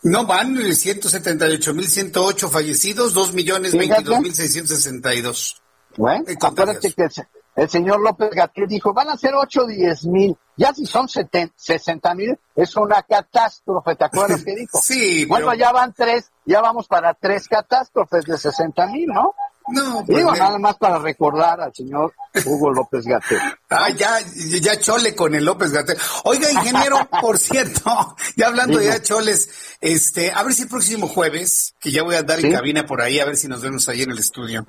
No, 0.03 0.25
van 0.25 0.57
178 0.57 1.73
mil 1.73 1.87
108 1.87 2.49
fallecidos, 2.49 3.13
2 3.13 3.33
millones 3.33 3.71
22 3.77 4.19
mil 4.19 4.33
662. 4.33 5.61
Bueno, 5.95 6.25
acuérdate 6.41 6.91
que 6.91 7.07
el, 7.55 7.69
señor 7.69 8.01
López 8.01 8.31
Gatel 8.31 8.67
dijo, 8.67 8.93
van 8.93 9.09
a 9.09 9.17
ser 9.17 9.33
8 9.33 9.61
o 9.61 9.67
10 9.67 10.05
mil. 10.07 10.35
Ya 10.57 10.73
si 10.73 10.85
son 10.85 11.07
70, 11.07 11.53
60 11.55 12.15
mil, 12.15 12.37
es 12.55 12.75
una 12.75 13.01
catástrofe, 13.03 13.95
¿te 13.95 14.05
acuerdas 14.05 14.43
que 14.45 14.55
dijo? 14.55 14.79
sí. 14.81 15.25
Bueno, 15.25 15.53
ya 15.53 15.71
van 15.71 15.93
tres, 15.93 16.31
ya 16.45 16.61
vamos 16.61 16.87
para 16.87 17.13
tres 17.13 17.47
catástrofes 17.47 18.25
de 18.25 18.37
60 18.37 18.87
mil, 18.87 19.07
¿no? 19.07 19.33
No, 19.69 20.03
pues 20.05 20.17
Digo, 20.17 20.35
nada 20.35 20.59
más 20.59 20.75
para 20.75 20.99
recordar 20.99 21.61
al 21.61 21.73
señor 21.73 22.13
Hugo 22.45 22.71
López 22.71 23.05
Gatel. 23.05 23.39
Ah, 23.75 23.89
ya, 23.89 24.19
ya 24.61 24.79
chole 24.79 25.15
con 25.15 25.33
el 25.33 25.45
López 25.45 25.71
Gatel. 25.71 25.97
Oiga, 26.25 26.51
ingeniero, 26.51 27.09
por 27.19 27.39
cierto, 27.39 28.15
ya 28.35 28.45
hablando 28.45 28.77
de 28.77 28.85
ya 28.85 29.01
choles, 29.01 29.49
este, 29.81 30.31
a 30.31 30.43
ver 30.43 30.53
si 30.53 30.63
el 30.63 30.67
próximo 30.67 31.07
jueves, 31.07 31.73
que 31.79 31.91
ya 31.91 32.03
voy 32.03 32.13
a 32.13 32.21
dar 32.21 32.39
en 32.39 32.51
cabina 32.51 32.85
por 32.85 33.01
ahí, 33.01 33.19
a 33.19 33.25
ver 33.25 33.35
si 33.35 33.47
nos 33.47 33.61
vemos 33.61 33.89
ahí 33.89 34.03
en 34.03 34.11
el 34.11 34.19
estudio. 34.19 34.63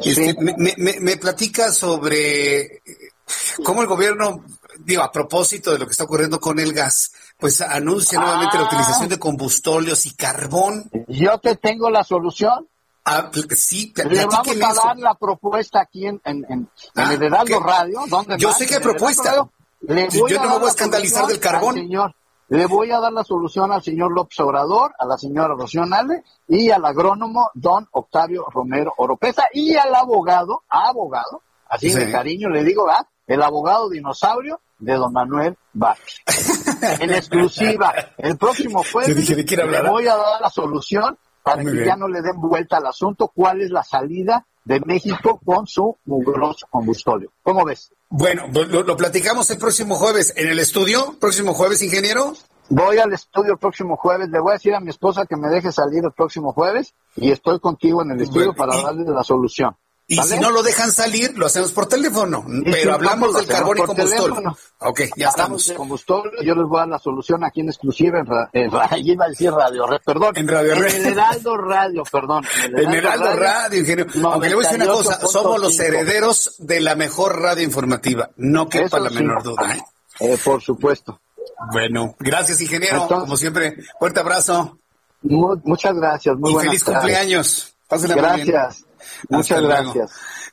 Este, 0.00 0.34
me, 0.40 0.74
me, 0.78 0.98
me 0.98 1.16
platica 1.16 1.72
sobre 1.72 2.82
cómo 3.62 3.82
el 3.82 3.86
gobierno, 3.86 4.44
digo, 4.80 5.02
a 5.02 5.12
propósito 5.12 5.72
de 5.72 5.78
lo 5.78 5.86
que 5.86 5.92
está 5.92 6.04
ocurriendo 6.04 6.40
con 6.40 6.58
el 6.58 6.72
gas, 6.72 7.12
pues 7.40 7.60
anuncia 7.60 8.18
nuevamente 8.20 8.58
la 8.58 8.64
utilización 8.64 9.08
de 9.08 9.18
combustóleos 9.18 10.06
y 10.06 10.14
carbón. 10.14 10.90
Yo 11.08 11.38
te 11.38 11.56
tengo 11.56 11.90
la 11.90 12.04
solución. 12.04 12.68
Ah, 13.04 13.30
sí, 13.56 13.92
Le 13.96 14.26
vamos 14.26 14.46
a 14.62 14.74
dar 14.86 14.98
la 14.98 15.14
propuesta 15.14 15.80
aquí 15.80 16.06
en, 16.06 16.20
en, 16.24 16.44
en, 16.48 16.70
Ah, 16.94 17.12
el 17.14 17.22
Heraldo. 17.22 17.60
Radio. 17.60 18.00
¿dónde 18.08 18.36
Yo 18.38 18.48
más? 18.48 18.58
sé 18.58 18.66
Heraldo 18.66 18.78
propuesta. 18.80 19.30
Radio. 19.30 19.52
Le 19.80 20.08
Yo- 20.10 20.20
voy 20.20 20.30
yo 20.32 20.42
no 20.42 20.50
me 20.50 20.58
voy 20.58 20.66
a 20.66 20.70
escandalizar 20.70 21.26
del 21.26 21.40
carbón. 21.40 21.74
señor. 21.74 22.14
Le 22.48 22.66
voy 22.66 22.90
a 22.90 22.98
dar 23.00 23.12
la 23.12 23.22
solución 23.24 23.70
al 23.72 23.80
señor 23.82 24.12
López 24.12 24.38
Obrador, 24.40 24.92
a 24.98 25.06
la 25.06 25.16
señora 25.16 25.54
Rocío 25.54 25.86
Nale 25.86 26.24
y 26.48 26.70
al 26.70 26.84
agrónomo 26.84 27.48
don 27.54 27.88
Octavio 27.92 28.44
Romero 28.52 28.92
Oropesa 28.96 29.44
y 29.54 29.76
al 29.76 29.94
abogado, 29.94 30.64
abogado, 30.68 31.42
así 31.68 31.90
Sí. 31.90 31.98
de 31.98 32.10
cariño 32.10 32.48
le 32.48 32.64
digo, 32.64 32.86
¿verdad? 32.86 33.06
el 33.28 33.40
abogado 33.42 33.88
dinosaurio 33.88 34.60
de 34.80 34.94
don 34.94 35.12
Manuel 35.12 35.56
Vázquez. 35.72 36.16
en 37.00 37.10
exclusiva, 37.10 37.94
el 38.18 38.36
próximo 38.36 38.82
jueves 38.90 39.16
dije, 39.16 39.36
¿de 39.36 39.44
quién 39.44 39.70
le 39.70 39.82
voy 39.82 40.06
a 40.06 40.16
dar 40.16 40.40
la 40.40 40.50
solución 40.50 41.16
para 41.42 41.62
Muy 41.62 41.72
que 41.72 41.78
bien. 41.78 41.86
ya 41.86 41.96
no 41.96 42.08
le 42.08 42.20
den 42.22 42.40
vuelta 42.40 42.76
al 42.78 42.86
asunto, 42.86 43.30
cuál 43.34 43.62
es 43.62 43.70
la 43.70 43.82
salida 43.82 44.46
de 44.64 44.80
México 44.84 45.40
con 45.44 45.66
su 45.66 45.96
mugroso 46.04 46.66
combustóleo. 46.70 47.30
¿Cómo 47.42 47.64
ves? 47.64 47.92
Bueno, 48.10 48.46
lo, 48.52 48.64
lo 48.82 48.96
platicamos 48.96 49.50
el 49.50 49.58
próximo 49.58 49.96
jueves 49.96 50.34
en 50.36 50.48
el 50.48 50.58
estudio. 50.58 51.16
Próximo 51.18 51.54
jueves, 51.54 51.82
ingeniero. 51.82 52.34
Voy 52.68 52.98
al 52.98 53.12
estudio 53.12 53.52
el 53.52 53.58
próximo 53.58 53.96
jueves. 53.96 54.28
Le 54.28 54.38
voy 54.38 54.50
a 54.50 54.54
decir 54.54 54.74
a 54.74 54.80
mi 54.80 54.90
esposa 54.90 55.26
que 55.26 55.36
me 55.36 55.48
deje 55.48 55.72
salir 55.72 56.04
el 56.04 56.12
próximo 56.12 56.52
jueves 56.52 56.94
y 57.16 57.32
estoy 57.32 57.58
contigo 57.58 58.02
en 58.02 58.12
el 58.12 58.20
estudio 58.20 58.54
para 58.54 58.80
darle 58.80 59.04
la 59.12 59.24
solución. 59.24 59.76
Y 60.12 60.16
¿Vale? 60.16 60.28
si 60.34 60.40
no 60.40 60.50
lo 60.50 60.64
dejan 60.64 60.90
salir, 60.90 61.38
lo 61.38 61.46
hacemos 61.46 61.70
por 61.70 61.86
teléfono. 61.86 62.44
Pero 62.64 62.94
hablamos 62.94 63.32
del 63.32 63.46
carbón 63.46 63.78
y 63.78 63.82
combustible. 63.82 64.20
teléfono. 64.24 64.56
Ok, 64.80 65.00
ya 65.16 65.28
Hablamos 65.28 65.62
estamos. 65.62 65.78
combustible. 65.78 66.32
Yo 66.44 66.54
les 66.56 66.64
voy 66.64 66.78
a 66.78 66.80
dar 66.80 66.88
la 66.88 66.98
solución 66.98 67.44
aquí 67.44 67.60
en 67.60 67.68
exclusiva 67.68 68.18
en, 68.18 68.26
ra- 68.26 68.50
en 68.52 68.72
ra- 68.72 68.88
iba 68.98 69.26
a 69.26 69.28
decir 69.28 69.52
radio, 69.52 69.86
Red, 69.86 70.00
perdón. 70.04 70.32
En 70.36 70.48
Radio 70.48 70.72
en 70.72 70.82
Red. 70.82 70.94
el 70.96 71.06
Heraldo 71.12 71.56
Radio, 71.58 72.02
perdón. 72.10 72.44
En 72.76 72.90
Heraldo 72.92 73.36
Radio, 73.36 73.78
ingeniero. 73.78 74.10
Aunque 74.32 74.48
le 74.48 74.54
voy 74.56 74.64
a 74.64 74.68
decir 74.68 74.82
una 74.82 74.92
cosa, 74.92 75.20
98.5. 75.20 75.28
somos 75.28 75.60
los 75.60 75.78
herederos 75.78 76.54
de 76.58 76.80
la 76.80 76.96
mejor 76.96 77.40
radio 77.40 77.62
informativa. 77.62 78.30
No 78.36 78.68
quepa 78.68 78.98
la 78.98 79.10
sí. 79.10 79.14
menor 79.14 79.44
duda. 79.44 79.76
¿eh? 79.76 79.80
Eh, 80.18 80.38
por 80.44 80.60
supuesto. 80.60 81.20
Bueno, 81.72 82.16
gracias, 82.18 82.60
ingeniero. 82.60 83.02
Entonces- 83.02 83.20
Como 83.26 83.36
siempre, 83.36 83.76
fuerte 83.98 84.18
abrazo 84.18 84.76
Mu- 85.22 85.54
muchas 85.62 85.94
gracias. 85.94 86.36
Muy 86.36 86.50
y 86.50 86.54
buenas 86.54 86.70
feliz 86.72 86.84
tardes. 86.84 86.98
cumpleaños. 87.00 87.74
Pásenla 87.86 88.16
muy 88.16 88.42
bien. 88.42 88.58
Muchas 89.28 89.62
gracias. 89.62 90.10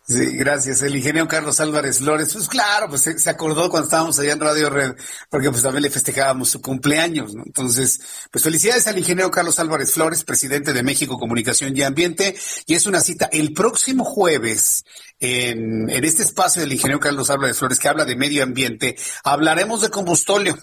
Sí, 0.09 0.37
gracias. 0.37 0.81
El 0.83 0.95
ingeniero 0.95 1.27
Carlos 1.27 1.59
Álvarez 1.59 1.97
Flores, 1.97 2.31
pues 2.31 2.47
claro, 2.47 2.87
pues 2.87 3.01
se, 3.01 3.19
se 3.19 3.29
acordó 3.29 3.69
cuando 3.69 3.87
estábamos 3.87 4.17
allá 4.17 4.31
en 4.31 4.39
Radio 4.39 4.69
Red, 4.69 4.95
porque 5.29 5.51
pues 5.51 5.61
también 5.61 5.83
le 5.83 5.89
festejábamos 5.89 6.49
su 6.49 6.61
cumpleaños, 6.61 7.35
¿no? 7.35 7.43
Entonces, 7.45 7.99
pues 8.31 8.41
felicidades 8.41 8.87
al 8.87 8.97
ingeniero 8.97 9.29
Carlos 9.31 9.59
Álvarez 9.59 9.91
Flores, 9.91 10.23
presidente 10.23 10.71
de 10.71 10.81
México 10.81 11.19
Comunicación 11.19 11.75
y 11.75 11.81
Ambiente, 11.81 12.37
y 12.65 12.75
es 12.75 12.85
una 12.85 13.01
cita 13.01 13.27
el 13.33 13.51
próximo 13.51 14.05
jueves 14.05 14.85
en, 15.19 15.89
en 15.89 16.05
este 16.05 16.23
espacio 16.23 16.61
del 16.61 16.71
ingeniero 16.71 17.01
Carlos 17.01 17.29
Álvarez 17.29 17.59
Flores 17.59 17.77
que 17.77 17.89
habla 17.89 18.05
de 18.05 18.15
medio 18.15 18.43
ambiente, 18.43 18.95
hablaremos 19.25 19.81
de 19.81 19.89
combustóleo, 19.89 20.57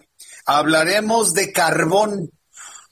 hablaremos 0.46 1.34
de 1.34 1.52
carbón 1.52 2.30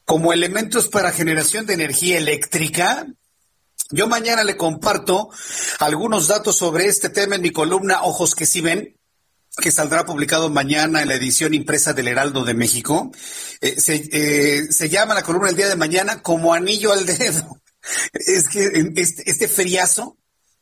como 0.04 0.34
elementos 0.34 0.88
para 0.88 1.12
generación 1.12 1.64
de 1.64 1.72
energía 1.72 2.18
eléctrica, 2.18 3.06
yo 3.92 4.08
mañana 4.08 4.42
le 4.44 4.56
comparto 4.56 5.30
algunos 5.78 6.28
datos 6.28 6.56
sobre 6.56 6.86
este 6.86 7.08
tema 7.10 7.36
en 7.36 7.42
mi 7.42 7.50
columna 7.50 8.02
Ojos 8.02 8.34
que 8.34 8.46
sí 8.46 8.60
ven, 8.60 8.96
que 9.56 9.70
saldrá 9.70 10.04
publicado 10.04 10.48
mañana 10.48 11.02
en 11.02 11.08
la 11.08 11.14
edición 11.14 11.54
impresa 11.54 11.92
del 11.92 12.08
Heraldo 12.08 12.44
de 12.44 12.54
México. 12.54 13.12
Eh, 13.60 13.78
se, 13.78 14.08
eh, 14.12 14.72
se 14.72 14.88
llama 14.88 15.14
la 15.14 15.22
columna 15.22 15.50
el 15.50 15.56
día 15.56 15.68
de 15.68 15.76
mañana 15.76 16.22
como 16.22 16.54
anillo 16.54 16.92
al 16.92 17.06
dedo. 17.06 17.58
Es 18.14 18.48
que 18.48 18.92
este, 18.94 19.28
este 19.28 19.48
feriazo 19.48 20.16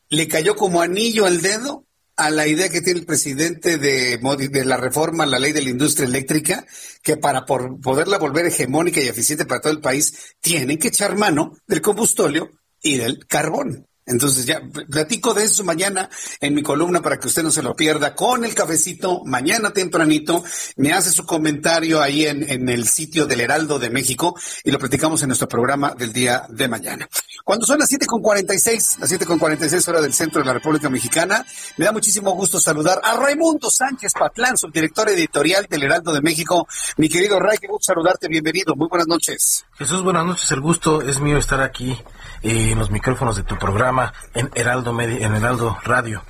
le 0.08 0.26
cayó 0.26 0.56
como 0.56 0.80
anillo 0.80 1.26
al 1.26 1.42
dedo 1.42 1.84
a 2.16 2.30
la 2.30 2.46
idea 2.46 2.68
que 2.70 2.80
tiene 2.80 3.00
el 3.00 3.06
presidente 3.06 3.76
de, 3.78 4.18
de 4.18 4.64
la 4.64 4.76
reforma 4.78 5.24
a 5.24 5.26
la 5.26 5.38
ley 5.38 5.52
de 5.52 5.62
la 5.62 5.70
industria 5.70 6.06
eléctrica, 6.06 6.66
que 7.02 7.16
para 7.16 7.44
por- 7.44 7.80
poderla 7.80 8.18
volver 8.18 8.46
hegemónica 8.46 9.00
y 9.00 9.08
eficiente 9.08 9.44
para 9.44 9.60
todo 9.60 9.72
el 9.72 9.80
país, 9.80 10.14
tienen 10.40 10.78
que 10.78 10.88
echar 10.88 11.16
mano 11.16 11.52
del 11.66 11.80
combustóleo 11.80 12.50
y 12.82 12.96
del 12.96 13.26
carbón. 13.26 13.89
Entonces 14.06 14.46
ya 14.46 14.60
platico 14.90 15.34
de 15.34 15.44
eso 15.44 15.62
mañana 15.62 16.08
en 16.40 16.54
mi 16.54 16.62
columna 16.62 17.00
para 17.00 17.18
que 17.18 17.28
usted 17.28 17.42
no 17.42 17.50
se 17.50 17.62
lo 17.62 17.76
pierda 17.76 18.14
con 18.14 18.44
el 18.44 18.54
cafecito 18.54 19.22
mañana 19.24 19.70
tempranito. 19.70 20.42
Me 20.76 20.92
hace 20.92 21.10
su 21.12 21.24
comentario 21.24 22.02
ahí 22.02 22.26
en, 22.26 22.48
en 22.50 22.68
el 22.68 22.88
sitio 22.88 23.26
del 23.26 23.42
Heraldo 23.42 23.78
de 23.78 23.90
México 23.90 24.34
y 24.64 24.70
lo 24.70 24.78
platicamos 24.78 25.22
en 25.22 25.28
nuestro 25.28 25.48
programa 25.48 25.94
del 25.96 26.12
día 26.12 26.44
de 26.48 26.66
mañana. 26.66 27.08
Cuando 27.44 27.66
son 27.66 27.78
las 27.78 27.88
siete 27.88 28.06
con 28.06 28.20
cuarenta 28.20 28.54
y 28.54 28.58
seis, 28.58 28.96
las 28.98 29.08
siete 29.08 29.26
con 29.26 29.38
cuarenta 29.38 29.66
y 29.66 29.70
seis 29.70 29.86
horas 29.88 30.02
del 30.02 30.14
centro 30.14 30.40
de 30.40 30.46
la 30.46 30.54
República 30.54 30.88
Mexicana, 30.88 31.44
me 31.76 31.84
da 31.84 31.92
muchísimo 31.92 32.32
gusto 32.32 32.58
saludar 32.58 33.00
a 33.04 33.16
Raimundo 33.16 33.70
Sánchez 33.70 34.12
Patlán, 34.18 34.56
subdirector 34.56 35.08
editorial 35.10 35.66
del 35.68 35.84
Heraldo 35.84 36.12
de 36.12 36.20
México. 36.20 36.66
Mi 36.96 37.08
querido 37.08 37.38
Ray, 37.38 37.58
qué 37.58 37.66
gusto 37.66 37.92
saludarte, 37.92 38.28
bienvenido, 38.28 38.74
muy 38.76 38.88
buenas 38.88 39.06
noches. 39.06 39.64
Jesús, 39.76 40.02
buenas 40.02 40.26
noches, 40.26 40.50
el 40.50 40.60
gusto 40.60 41.00
es 41.02 41.20
mío 41.20 41.38
estar 41.38 41.60
aquí 41.60 41.96
en 42.42 42.78
los 42.78 42.90
micrófonos 42.90 43.36
de 43.36 43.42
tu 43.42 43.58
programa 43.58 43.89
en 44.34 44.50
Heraldo 44.54 44.92
Media, 44.92 45.26
en 45.26 45.34
Heraldo 45.34 45.76
Radio. 45.84 46.22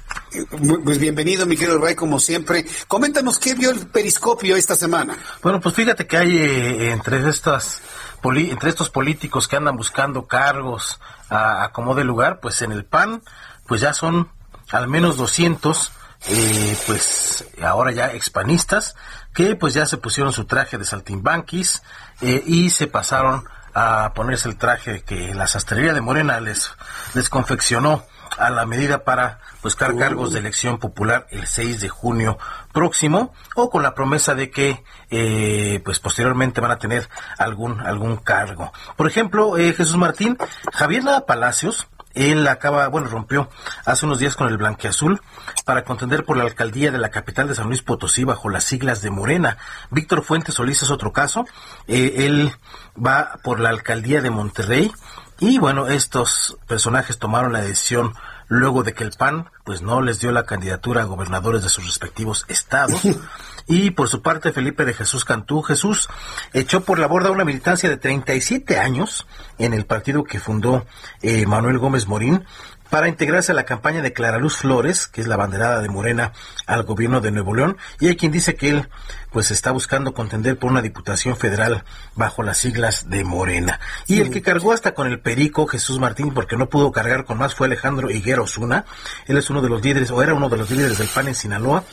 Pues 0.85 0.99
bienvenido, 0.99 1.47
mi 1.47 1.57
querido 1.57 1.79
Ray, 1.79 1.95
como 1.95 2.21
siempre. 2.21 2.65
Coméntanos 2.89 3.39
qué 3.39 3.55
vio 3.55 3.71
el 3.71 3.87
periscopio 3.89 4.57
esta 4.57 4.77
semana. 4.77 5.17
Bueno, 5.43 5.61
pues 5.61 5.75
fíjate 5.75 6.07
que 6.07 6.17
hay 6.17 6.39
eh, 6.39 6.93
entre 6.93 7.29
estas 7.29 7.83
entre 8.23 8.69
estos 8.69 8.91
políticos 8.91 9.49
que 9.49 9.57
andan 9.57 9.77
buscando 9.77 10.27
cargos 10.27 11.01
a, 11.29 11.65
a 11.65 11.73
como 11.73 11.95
de 11.95 12.05
lugar, 12.05 12.41
pues 12.41 12.61
en 12.63 12.73
el 12.73 12.85
PAN, 12.85 13.23
pues 13.67 13.81
ya 13.81 13.95
son 13.95 14.29
al 14.71 14.89
menos 14.89 15.17
200 15.17 15.93
eh, 16.29 16.77
pues 16.87 17.47
ahora 17.63 17.93
ya 17.93 18.13
expanistas, 18.13 18.95
que 19.35 19.57
pues 19.57 19.75
ya 19.75 19.87
se 19.87 19.97
pusieron 19.97 20.33
su 20.33 20.45
traje 20.45 20.77
de 20.77 20.85
saltimbanquis 20.85 21.83
eh, 22.21 22.43
y 22.47 22.71
se 22.71 22.87
pasaron 22.87 23.45
a 23.75 24.13
ponerse 24.15 24.49
el 24.49 24.57
traje 24.57 25.03
que 25.03 25.35
la 25.35 25.47
sastrería 25.47 25.95
de 25.95 26.01
Morena 26.01 26.41
les, 26.41 26.73
les 27.15 27.29
confeccionó 27.29 28.05
a 28.39 28.51
la 28.51 28.65
medida 28.67 29.05
para 29.05 29.41
buscar 29.63 29.97
cargos 29.97 30.33
de 30.33 30.39
elección 30.39 30.79
popular 30.79 31.27
el 31.31 31.47
6 31.47 31.81
de 31.81 31.89
junio 31.89 32.39
próximo 32.73 33.35
o 33.55 33.71
con 33.71 33.83
la 33.83 33.95
promesa 33.95 34.35
de 34.35 34.51
que 34.51 34.83
eh, 35.11 35.81
pues 35.85 36.01
posteriormente 36.01 36.61
van 36.61 36.71
a 36.71 36.79
tener 36.79 37.09
algún 37.39 37.81
algún 37.81 38.17
cargo. 38.17 38.73
Por 38.97 39.07
ejemplo, 39.07 39.59
eh, 39.59 39.73
Jesús 39.75 39.97
Martín, 39.97 40.39
Javier 40.73 41.05
Nada 41.05 41.27
Palacios, 41.27 41.89
él 42.15 42.47
acaba, 42.49 42.89
bueno, 42.89 43.09
rompió 43.09 43.49
hace 43.85 44.07
unos 44.07 44.19
días 44.19 44.37
con 44.37 44.49
el 44.49 44.57
Blanqueazul 44.57 45.21
para 45.65 45.85
contender 45.85 46.25
por 46.25 46.37
la 46.37 46.45
alcaldía 46.45 46.91
de 46.91 46.99
la 46.99 47.11
capital 47.11 47.49
de 47.49 47.55
San 47.55 47.69
Luis 47.69 47.83
Potosí 47.83 48.25
bajo 48.25 48.49
las 48.49 48.65
siglas 48.65 49.03
de 49.03 49.11
Morena. 49.11 49.59
Víctor 49.91 50.25
Fuentes 50.25 50.57
Solís 50.57 50.83
es 50.83 50.91
otro 50.91 51.13
caso. 51.13 51.45
Eh, 51.87 52.27
él 52.27 52.53
va 52.97 53.39
por 53.43 53.61
la 53.61 53.69
alcaldía 53.69 54.21
de 54.21 54.31
Monterrey. 54.31 54.93
Y 55.39 55.59
bueno, 55.59 55.87
estos 55.87 56.59
personajes 56.67 57.19
tomaron 57.19 57.53
la 57.53 57.63
decisión 57.63 58.15
luego 58.49 58.83
de 58.83 58.93
que 58.93 59.05
el 59.05 59.13
PAN 59.13 59.49
pues 59.65 59.81
no 59.81 60.03
les 60.03 60.21
dio 60.21 60.33
la 60.33 60.45
candidatura 60.45 61.03
a 61.03 61.05
gobernadores 61.05 61.63
de 61.63 61.69
sus 61.69 61.87
respectivos 61.87 62.45
estados. 62.49 63.01
Y 63.67 63.91
por 63.91 64.09
su 64.09 64.23
parte, 64.23 64.53
Felipe 64.53 64.85
de 64.85 64.95
Jesús 64.95 65.25
Cantú 65.25 65.63
Jesús 65.63 66.09
echó 66.53 66.83
por 66.83 66.99
la 66.99 67.07
borda 67.07 67.31
una 67.31 67.45
militancia 67.45 67.89
de 67.89 67.97
37 67.97 68.79
años 68.79 69.27
en 69.59 69.75
el 69.75 69.87
partido 69.87 70.25
que 70.25 70.41
fundó 70.41 70.87
eh, 71.23 71.47
Manuel 71.47 71.79
Gómez 71.79 72.07
Morín 72.07 72.45
para 72.91 73.09
integrarse 73.09 73.53
a 73.53 73.55
la 73.55 73.65
campaña 73.65 74.03
de 74.03 74.13
Clara 74.13 74.39
Luz 74.39 74.57
Flores, 74.57 75.07
que 75.07 75.21
es 75.21 75.29
la 75.29 75.37
banderada 75.37 75.81
de 75.81 75.89
Morena 75.89 76.33
al 76.67 76.83
gobierno 76.83 77.21
de 77.21 77.31
Nuevo 77.31 77.55
León, 77.55 77.77
y 78.01 78.09
hay 78.09 78.17
quien 78.17 78.33
dice 78.33 78.57
que 78.57 78.69
él 78.69 78.89
pues 79.31 79.53
está 79.53 79.71
buscando 79.71 80.13
contender 80.13 80.59
por 80.59 80.71
una 80.71 80.83
diputación 80.83 81.37
federal 81.37 81.85
bajo 82.17 82.43
las 82.43 82.59
siglas 82.59 83.09
de 83.09 83.23
Morena. 83.23 83.79
Y 84.09 84.21
el 84.21 84.31
que 84.31 84.43
cargó 84.43 84.73
hasta 84.73 84.93
con 84.93 85.07
el 85.07 85.21
perico 85.21 85.67
Jesús 85.67 86.01
Martín 86.01 86.35
porque 86.35 86.57
no 86.57 86.69
pudo 86.69 86.91
cargar 86.91 87.25
con 87.25 87.39
más 87.39 87.55
fue 87.55 87.69
Alejandro 87.69 88.11
Higuera 88.11 88.43
Osuna. 88.43 88.85
Él 89.27 89.39
es 89.39 89.49
uno 89.49 89.63
de 89.63 89.69
los 89.69 89.83
líderes 89.83 90.11
o 90.11 90.21
era 90.21 90.35
uno 90.35 90.49
de 90.49 90.57
los 90.57 90.71
líderes 90.71 90.99
del 90.99 91.09
PAN 91.09 91.29
en 91.29 91.37
Sinaloa 91.37 91.85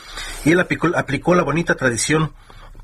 y 0.44 0.52
él 0.52 0.60
aplicó, 0.60 0.88
aplicó 0.96 1.34
la 1.36 1.44
bonita 1.44 1.76
tradición 1.76 2.32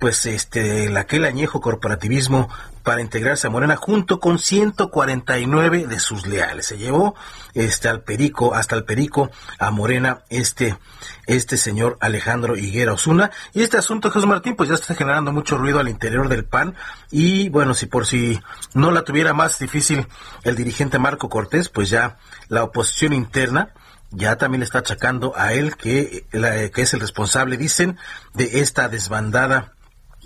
pues 0.04 0.26
este 0.26 0.84
el 0.84 0.98
aquel 0.98 1.24
añejo 1.24 1.62
corporativismo 1.62 2.50
para 2.82 3.00
integrarse 3.00 3.46
a 3.46 3.50
Morena 3.50 3.74
junto 3.76 4.20
con 4.20 4.38
149 4.38 5.86
de 5.86 5.98
sus 5.98 6.26
leales. 6.26 6.66
Se 6.66 6.76
llevó 6.76 7.14
este 7.54 7.88
al 7.88 8.02
Perico, 8.02 8.54
hasta 8.54 8.76
el 8.76 8.84
Perico 8.84 9.30
a 9.58 9.70
Morena 9.70 10.18
este 10.28 10.76
este 11.24 11.56
señor 11.56 11.96
Alejandro 12.02 12.54
Higuera 12.54 12.92
Osuna 12.92 13.30
y 13.54 13.62
este 13.62 13.78
asunto 13.78 14.10
Jesús 14.10 14.28
Martín 14.28 14.56
pues 14.56 14.68
ya 14.68 14.74
está 14.74 14.94
generando 14.94 15.32
mucho 15.32 15.56
ruido 15.56 15.78
al 15.78 15.88
interior 15.88 16.28
del 16.28 16.44
PAN 16.44 16.74
y 17.10 17.48
bueno, 17.48 17.72
si 17.72 17.86
por 17.86 18.04
si 18.04 18.38
no 18.74 18.90
la 18.90 19.04
tuviera 19.04 19.32
más 19.32 19.58
difícil 19.58 20.06
el 20.42 20.54
dirigente 20.54 20.98
Marco 20.98 21.30
Cortés, 21.30 21.70
pues 21.70 21.88
ya 21.88 22.18
la 22.48 22.62
oposición 22.62 23.14
interna 23.14 23.72
ya 24.10 24.36
también 24.36 24.60
le 24.60 24.66
está 24.66 24.80
achacando 24.80 25.32
a 25.34 25.54
él 25.54 25.76
que, 25.76 26.26
que 26.30 26.82
es 26.82 26.94
el 26.94 27.00
responsable, 27.00 27.56
dicen, 27.56 27.98
de 28.32 28.60
esta 28.60 28.88
desbandada 28.88 29.73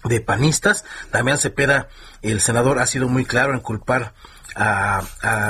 de 0.05 0.20
panistas. 0.20 0.85
Damián 1.12 1.39
Cepeda, 1.39 1.89
el 2.23 2.41
senador, 2.41 2.79
ha 2.79 2.87
sido 2.87 3.09
muy 3.09 3.25
claro 3.25 3.55
en 3.55 3.61
culpar 3.61 4.15
a, 4.55 5.03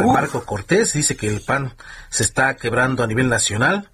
Marco 0.04 0.44
Cortés. 0.44 0.92
Dice 0.92 1.16
que 1.16 1.28
el 1.28 1.40
PAN 1.40 1.74
se 2.10 2.22
está 2.22 2.56
quebrando 2.56 3.02
a 3.02 3.06
nivel 3.06 3.28
nacional. 3.28 3.90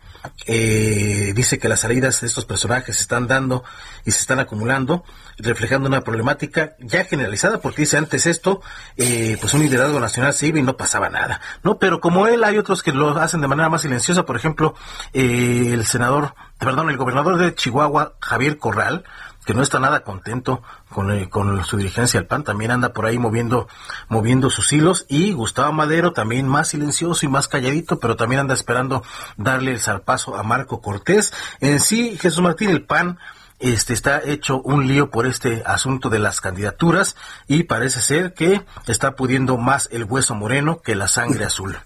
Eh, 0.47 1.33
dice 1.35 1.59
que 1.59 1.69
las 1.69 1.81
salidas 1.81 2.23
de 2.23 2.27
estos 2.27 2.47
personajes 2.47 2.97
se 2.97 3.03
están 3.03 3.27
dando 3.27 3.63
y 4.07 4.11
se 4.11 4.21
están 4.21 4.41
acumulando, 4.41 5.05
reflejando 5.37 5.87
una 5.87 6.01
problemática 6.01 6.77
ya 6.81 7.05
generalizada, 7.05 7.61
porque 7.61 7.83
dice 7.83 7.99
antes 7.99 8.25
esto, 8.25 8.63
eh, 8.97 9.37
pues 9.39 9.53
un 9.53 9.61
liderazgo 9.61 10.01
nacional 10.01 10.33
se 10.33 10.47
iba 10.47 10.59
y 10.59 10.63
no 10.63 10.79
pasaba 10.79 11.11
nada, 11.11 11.43
¿no? 11.63 11.79
Pero 11.79 12.01
como 12.01 12.27
él, 12.27 12.43
hay 12.43 12.57
otros 12.57 12.83
que 12.83 12.93
lo 12.93 13.11
hacen 13.19 13.43
de 13.43 13.49
manera 13.49 13.69
más 13.69 13.83
silenciosa, 13.83 14.25
por 14.25 14.37
ejemplo, 14.37 14.75
eh, 15.13 15.73
el 15.75 15.85
senador, 15.85 16.35
perdón, 16.59 16.89
el 16.89 16.97
gobernador 16.97 17.37
de 17.37 17.55
Chihuahua, 17.55 18.15
Javier 18.19 18.57
Corral, 18.57 19.05
que 19.45 19.55
no 19.55 19.62
está 19.62 19.79
nada 19.79 20.05
contento 20.05 20.62
con, 20.91 21.11
eh, 21.11 21.29
con 21.29 21.65
su 21.65 21.77
dirigencia 21.77 22.21
al 22.21 22.27
PAN, 22.27 22.45
también 22.45 22.71
anda 22.71 22.93
por 22.93 23.07
ahí 23.07 23.19
moviendo, 23.19 23.69
moviendo 24.09 24.51
sus 24.51 24.73
hilos, 24.73 25.07
y 25.09 25.33
Gustavo 25.33 25.73
Madero 25.73 26.12
también 26.12 26.49
más 26.49 26.69
silencioso 26.69 27.27
y 27.27 27.29
más 27.29 27.49
calladito, 27.49 27.99
pero 27.99 28.16
también 28.16 28.41
anda 28.41 28.55
esperando 28.55 29.03
darle 29.37 29.73
el 29.73 29.81
zarpazo 29.81 30.37
a 30.37 30.43
Marco 30.43 30.81
Cortés. 30.81 31.33
En 31.61 31.81
sí, 31.81 32.16
Jesús 32.19 32.43
Martín, 32.43 32.71
el 32.71 32.85
PAN, 32.85 33.19
este 33.61 33.95
está 33.95 34.21
hecho 34.23 34.61
un 34.61 34.87
lío 34.87 35.11
por 35.11 35.27
este 35.27 35.62
asunto 35.65 36.11
de 36.11 36.19
las 36.19 36.41
candidaturas 36.41 37.16
y 37.47 37.62
parece 37.62 38.03
ser 38.03 38.35
que 38.35 38.62
está 38.87 39.15
pudiendo 39.15 39.57
más 39.57 39.89
el 39.93 40.05
hueso 40.05 40.35
moreno 40.35 40.83
que 40.83 40.95
la 40.95 41.09
sangre 41.09 41.45
azul. 41.45 41.79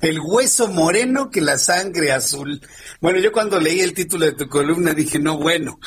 El 0.00 0.20
hueso 0.20 0.68
moreno 0.68 1.30
que 1.30 1.40
la 1.40 1.58
sangre 1.58 2.12
azul. 2.12 2.60
Bueno, 3.00 3.18
yo 3.20 3.32
cuando 3.32 3.60
leí 3.60 3.80
el 3.80 3.94
título 3.94 4.26
de 4.26 4.32
tu 4.32 4.48
columna 4.48 4.94
dije, 4.94 5.18
no, 5.18 5.38
bueno, 5.38 5.78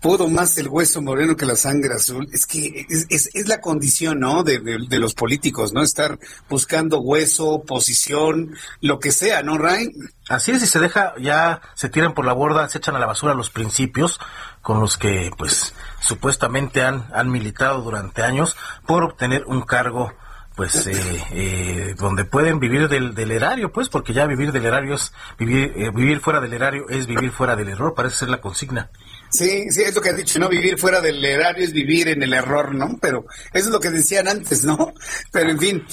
pudo 0.00 0.28
más 0.28 0.56
el 0.58 0.68
hueso 0.68 1.02
moreno 1.02 1.36
que 1.36 1.46
la 1.46 1.56
sangre 1.56 1.94
azul. 1.94 2.28
Es 2.32 2.46
que 2.46 2.86
es, 2.88 3.30
es, 3.32 3.48
la 3.48 3.60
condición, 3.60 4.20
¿no? 4.20 4.42
De, 4.42 4.60
los 4.98 5.14
políticos, 5.14 5.72
¿no? 5.72 5.82
Estar 5.82 6.18
buscando 6.48 7.00
hueso, 7.00 7.62
posición, 7.62 8.54
lo 8.80 8.98
que 8.98 9.12
sea, 9.12 9.42
¿no, 9.42 9.58
Ray? 9.58 9.92
Así 10.28 10.52
es, 10.52 10.62
y 10.62 10.66
se 10.66 10.78
deja, 10.78 11.14
ya 11.20 11.60
se 11.74 11.88
tiran 11.88 12.14
por 12.14 12.24
la 12.24 12.32
borda, 12.32 12.68
se 12.68 12.78
echan 12.78 12.96
a 12.96 12.98
la 12.98 13.06
basura 13.06 13.34
los 13.34 13.50
principios 13.50 14.20
con 14.62 14.80
los 14.80 14.96
que, 14.96 15.30
pues, 15.36 15.74
supuestamente 16.00 16.82
han, 16.82 17.08
han 17.14 17.30
militado 17.30 17.82
durante 17.82 18.22
años 18.22 18.56
por 18.86 19.04
obtener 19.04 19.44
un 19.46 19.62
cargo 19.62 20.12
pues 20.60 20.86
eh, 20.88 21.24
eh, 21.32 21.94
donde 21.98 22.26
pueden 22.26 22.60
vivir 22.60 22.88
del, 22.88 23.14
del, 23.14 23.30
erario, 23.30 23.72
pues, 23.72 23.88
porque 23.88 24.12
ya 24.12 24.26
vivir 24.26 24.52
del 24.52 24.66
erario 24.66 24.94
es 24.94 25.14
vivir, 25.38 25.72
eh, 25.74 25.90
vivir 25.90 26.20
fuera 26.20 26.38
del 26.38 26.52
erario 26.52 26.86
es 26.90 27.06
vivir 27.06 27.30
fuera 27.30 27.56
del 27.56 27.70
error, 27.70 27.94
parece 27.94 28.16
ser 28.16 28.28
la 28.28 28.42
consigna. 28.42 28.90
Sí, 29.30 29.70
sí, 29.70 29.82
es 29.82 29.94
lo 29.94 30.00
que 30.00 30.10
has 30.10 30.16
dicho, 30.16 30.38
¿no? 30.38 30.48
Vivir 30.48 30.78
fuera 30.78 31.00
del 31.00 31.24
erario 31.24 31.64
es 31.64 31.72
vivir 31.72 32.08
en 32.08 32.22
el 32.22 32.32
error, 32.32 32.74
¿no? 32.74 32.98
Pero 33.00 33.26
eso 33.52 33.66
es 33.66 33.72
lo 33.72 33.78
que 33.78 33.90
decían 33.90 34.26
antes, 34.26 34.64
¿no? 34.64 34.92
Pero 35.30 35.50
en 35.50 35.58
fin, 35.58 35.84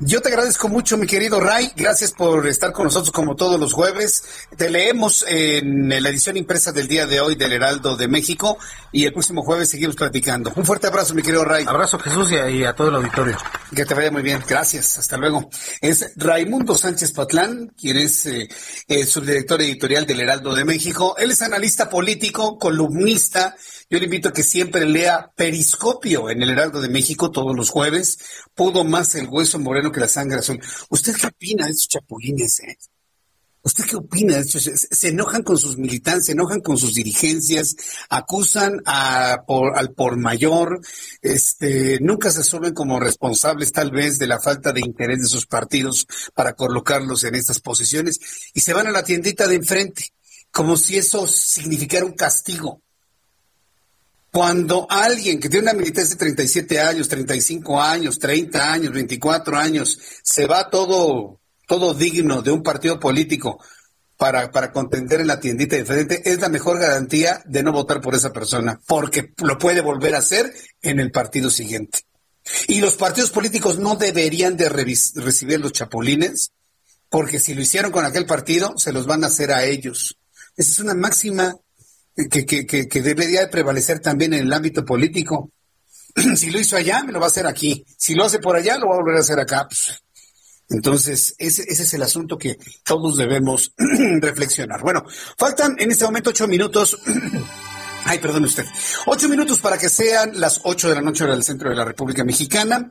yo 0.00 0.20
te 0.20 0.28
agradezco 0.28 0.68
mucho, 0.68 0.96
mi 0.96 1.06
querido 1.06 1.40
Ray. 1.40 1.72
Gracias 1.76 2.12
por 2.12 2.46
estar 2.46 2.72
con 2.72 2.84
nosotros 2.84 3.10
como 3.10 3.34
todos 3.34 3.58
los 3.58 3.72
jueves. 3.72 4.22
Te 4.56 4.70
leemos 4.70 5.24
en 5.28 5.88
la 5.88 6.08
edición 6.08 6.36
impresa 6.36 6.70
del 6.70 6.86
día 6.86 7.06
de 7.06 7.20
hoy 7.20 7.34
del 7.34 7.52
Heraldo 7.52 7.96
de 7.96 8.06
México 8.06 8.58
y 8.92 9.04
el 9.04 9.12
próximo 9.12 9.42
jueves 9.42 9.68
seguimos 9.68 9.96
platicando. 9.96 10.52
Un 10.54 10.64
fuerte 10.64 10.86
abrazo, 10.86 11.14
mi 11.14 11.22
querido 11.22 11.44
Ray. 11.44 11.64
Abrazo, 11.66 11.98
Jesús, 11.98 12.30
y 12.32 12.64
a, 12.64 12.74
todo 12.74 12.90
el 12.90 12.94
auditorio. 12.96 13.36
Que 13.74 13.84
te 13.84 13.94
vaya 13.94 14.10
muy 14.10 14.22
bien. 14.22 14.42
Gracias. 14.48 14.98
Hasta 14.98 15.16
luego. 15.16 15.50
Es 15.80 16.12
Raimundo 16.16 16.76
Sánchez 16.76 17.12
Patlán, 17.12 17.72
quien 17.76 17.96
es 17.96 18.26
eh, 18.26 18.48
el 18.86 19.06
subdirector 19.06 19.60
editorial 19.62 20.06
del 20.06 20.20
Heraldo 20.20 20.54
de 20.54 20.64
México. 20.64 21.16
Él 21.18 21.32
es 21.32 21.42
analista 21.42 21.90
político, 21.90 22.58
con 22.58 22.75
columnista. 22.76 23.56
Yo 23.88 23.98
le 23.98 24.04
invito 24.04 24.28
a 24.28 24.32
que 24.32 24.42
siempre 24.42 24.84
lea 24.84 25.32
Periscopio 25.34 26.28
en 26.30 26.42
el 26.42 26.50
Heraldo 26.50 26.80
de 26.80 26.88
México 26.88 27.30
todos 27.30 27.56
los 27.56 27.70
jueves. 27.70 28.18
Pudo 28.54 28.84
más 28.84 29.14
el 29.14 29.28
hueso 29.28 29.58
moreno 29.58 29.92
que 29.92 30.00
la 30.00 30.08
sangre 30.08 30.38
azul. 30.38 30.60
¿Usted 30.90 31.14
qué 31.14 31.28
opina 31.28 31.66
de 31.66 31.72
esos 31.72 31.88
chapulines? 31.88 32.60
Eh? 32.60 32.76
¿Usted 33.62 33.84
qué 33.84 33.96
opina? 33.96 34.42
Se, 34.44 35.08
enojan 35.08 35.42
con 35.42 35.58
sus 35.58 35.76
militantes, 35.76 36.26
se 36.26 36.32
enojan 36.32 36.60
con 36.60 36.78
sus 36.78 36.94
dirigencias, 36.94 37.74
acusan 38.08 38.80
al 38.84 39.92
por 39.96 40.16
mayor, 40.18 40.80
este, 41.20 41.98
nunca 42.00 42.30
se 42.30 42.40
asumen 42.40 42.74
como 42.74 43.00
responsables 43.00 43.72
tal 43.72 43.90
vez 43.90 44.18
de 44.18 44.28
la 44.28 44.38
falta 44.38 44.72
de 44.72 44.80
interés 44.80 45.18
de 45.20 45.26
sus 45.26 45.46
partidos 45.46 46.06
para 46.32 46.52
colocarlos 46.52 47.24
en 47.24 47.34
estas 47.34 47.58
posiciones 47.58 48.20
y 48.54 48.60
se 48.60 48.72
van 48.72 48.86
a 48.86 48.92
la 48.92 49.02
tiendita 49.02 49.48
de 49.48 49.56
enfrente, 49.56 50.12
como 50.56 50.78
si 50.78 50.96
eso 50.96 51.26
significara 51.28 52.06
un 52.06 52.14
castigo. 52.14 52.80
Cuando 54.32 54.86
alguien 54.88 55.38
que 55.38 55.50
tiene 55.50 55.64
una 55.64 55.78
militancia 55.78 56.14
de 56.14 56.18
37 56.18 56.80
años, 56.80 57.08
35 57.08 57.78
años, 57.78 58.18
30 58.18 58.72
años, 58.72 58.92
24 58.94 59.58
años, 59.58 59.98
se 60.22 60.46
va 60.46 60.70
todo 60.70 61.40
todo 61.66 61.92
digno 61.92 62.40
de 62.40 62.52
un 62.52 62.62
partido 62.62 62.98
político 62.98 63.62
para, 64.16 64.50
para 64.50 64.72
contender 64.72 65.20
en 65.20 65.26
la 65.26 65.40
tiendita 65.40 65.76
de 65.76 65.84
frente, 65.84 66.22
es 66.24 66.40
la 66.40 66.48
mejor 66.48 66.78
garantía 66.78 67.42
de 67.44 67.62
no 67.62 67.72
votar 67.72 68.00
por 68.00 68.14
esa 68.14 68.32
persona, 68.32 68.80
porque 68.86 69.34
lo 69.42 69.58
puede 69.58 69.82
volver 69.82 70.14
a 70.14 70.20
hacer 70.20 70.54
en 70.80 71.00
el 71.00 71.10
partido 71.10 71.50
siguiente. 71.50 71.98
Y 72.66 72.80
los 72.80 72.96
partidos 72.96 73.28
políticos 73.28 73.78
no 73.78 73.96
deberían 73.96 74.56
de 74.56 74.70
recibir 74.70 75.60
los 75.60 75.72
chapulines, 75.72 76.52
porque 77.10 77.40
si 77.40 77.52
lo 77.52 77.60
hicieron 77.60 77.92
con 77.92 78.06
aquel 78.06 78.24
partido, 78.24 78.72
se 78.78 78.94
los 78.94 79.06
van 79.06 79.22
a 79.22 79.26
hacer 79.26 79.52
a 79.52 79.62
ellos. 79.62 80.16
Esa 80.56 80.70
es 80.70 80.78
una 80.78 80.94
máxima 80.94 81.54
que, 82.30 82.46
que, 82.46 82.66
que, 82.66 82.88
que 82.88 83.02
debería 83.02 83.40
de 83.40 83.48
prevalecer 83.48 84.00
también 84.00 84.32
en 84.32 84.44
el 84.44 84.52
ámbito 84.52 84.84
político. 84.84 85.50
si 86.36 86.50
lo 86.50 86.58
hizo 86.58 86.76
allá, 86.76 87.02
me 87.02 87.12
lo 87.12 87.20
va 87.20 87.26
a 87.26 87.28
hacer 87.28 87.46
aquí. 87.46 87.84
Si 87.98 88.14
lo 88.14 88.24
hace 88.24 88.38
por 88.38 88.56
allá, 88.56 88.78
lo 88.78 88.88
va 88.88 88.94
a 88.94 88.98
volver 88.98 89.16
a 89.16 89.20
hacer 89.20 89.38
acá. 89.38 89.66
Pues, 89.68 90.02
entonces, 90.68 91.34
ese, 91.38 91.62
ese 91.68 91.82
es 91.84 91.94
el 91.94 92.02
asunto 92.02 92.38
que 92.38 92.58
todos 92.82 93.16
debemos 93.16 93.72
reflexionar. 94.20 94.82
Bueno, 94.82 95.04
faltan 95.36 95.76
en 95.78 95.90
este 95.90 96.04
momento 96.04 96.30
ocho 96.30 96.48
minutos. 96.48 96.98
Ay, 98.04 98.18
perdone 98.20 98.46
usted. 98.46 98.64
Ocho 99.06 99.28
minutos 99.28 99.58
para 99.58 99.76
que 99.76 99.88
sean 99.88 100.40
las 100.40 100.60
ocho 100.64 100.88
de 100.88 100.94
la 100.94 101.00
noche 101.00 101.26
del 101.26 101.42
centro 101.42 101.70
de 101.70 101.76
la 101.76 101.84
República 101.84 102.24
Mexicana. 102.24 102.88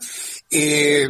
Eh, 0.52 1.08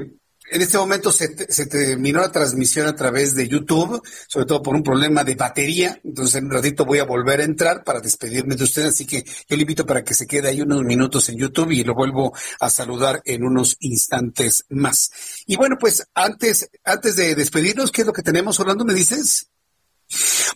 en 0.52 0.62
este 0.62 0.78
momento 0.78 1.12
se, 1.12 1.28
terminó 1.28 2.22
la 2.22 2.32
transmisión 2.32 2.88
a 2.88 2.96
través 2.96 3.36
de 3.36 3.48
YouTube, 3.48 4.02
sobre 4.28 4.46
todo 4.46 4.62
por 4.62 4.76
un 4.76 4.84
problema 4.84 5.24
de 5.24 5.36
batería. 5.36 6.00
Entonces, 6.04 6.36
en 6.36 6.46
un 6.46 6.52
ratito 6.52 6.86
voy 6.86 7.00
a 7.00 7.06
volver 7.06 7.42
a 7.42 7.44
entrar 7.44 7.84
para 7.84 8.00
despedirme 8.00 8.56
de 8.56 8.64
usted. 8.64 8.86
Así 8.86 9.06
que 9.06 9.24
yo 9.24 9.56
le 9.56 9.62
invito 9.62 9.86
para 9.86 10.04
que 10.04 10.14
se 10.14 10.28
quede 10.28 10.50
ahí 10.50 10.62
unos 10.62 10.84
minutos 10.84 11.30
en 11.30 11.38
YouTube 11.38 11.72
y 11.72 11.84
lo 11.84 11.96
vuelvo 11.96 12.34
a 12.60 12.70
saludar 12.70 13.22
en 13.26 13.44
unos 13.44 13.76
instantes 13.80 14.66
más. 14.70 15.12
Y 15.48 15.56
bueno, 15.56 15.78
pues 15.80 16.08
antes, 16.14 16.70
antes 16.84 17.16
de 17.16 17.36
despedirnos, 17.36 17.92
¿qué 17.92 18.02
es 18.02 18.08
lo 18.08 18.14
que 18.14 18.24
tenemos, 18.24 18.60
Orlando? 18.60 18.86
¿Me 18.86 18.94
dices? 18.94 19.50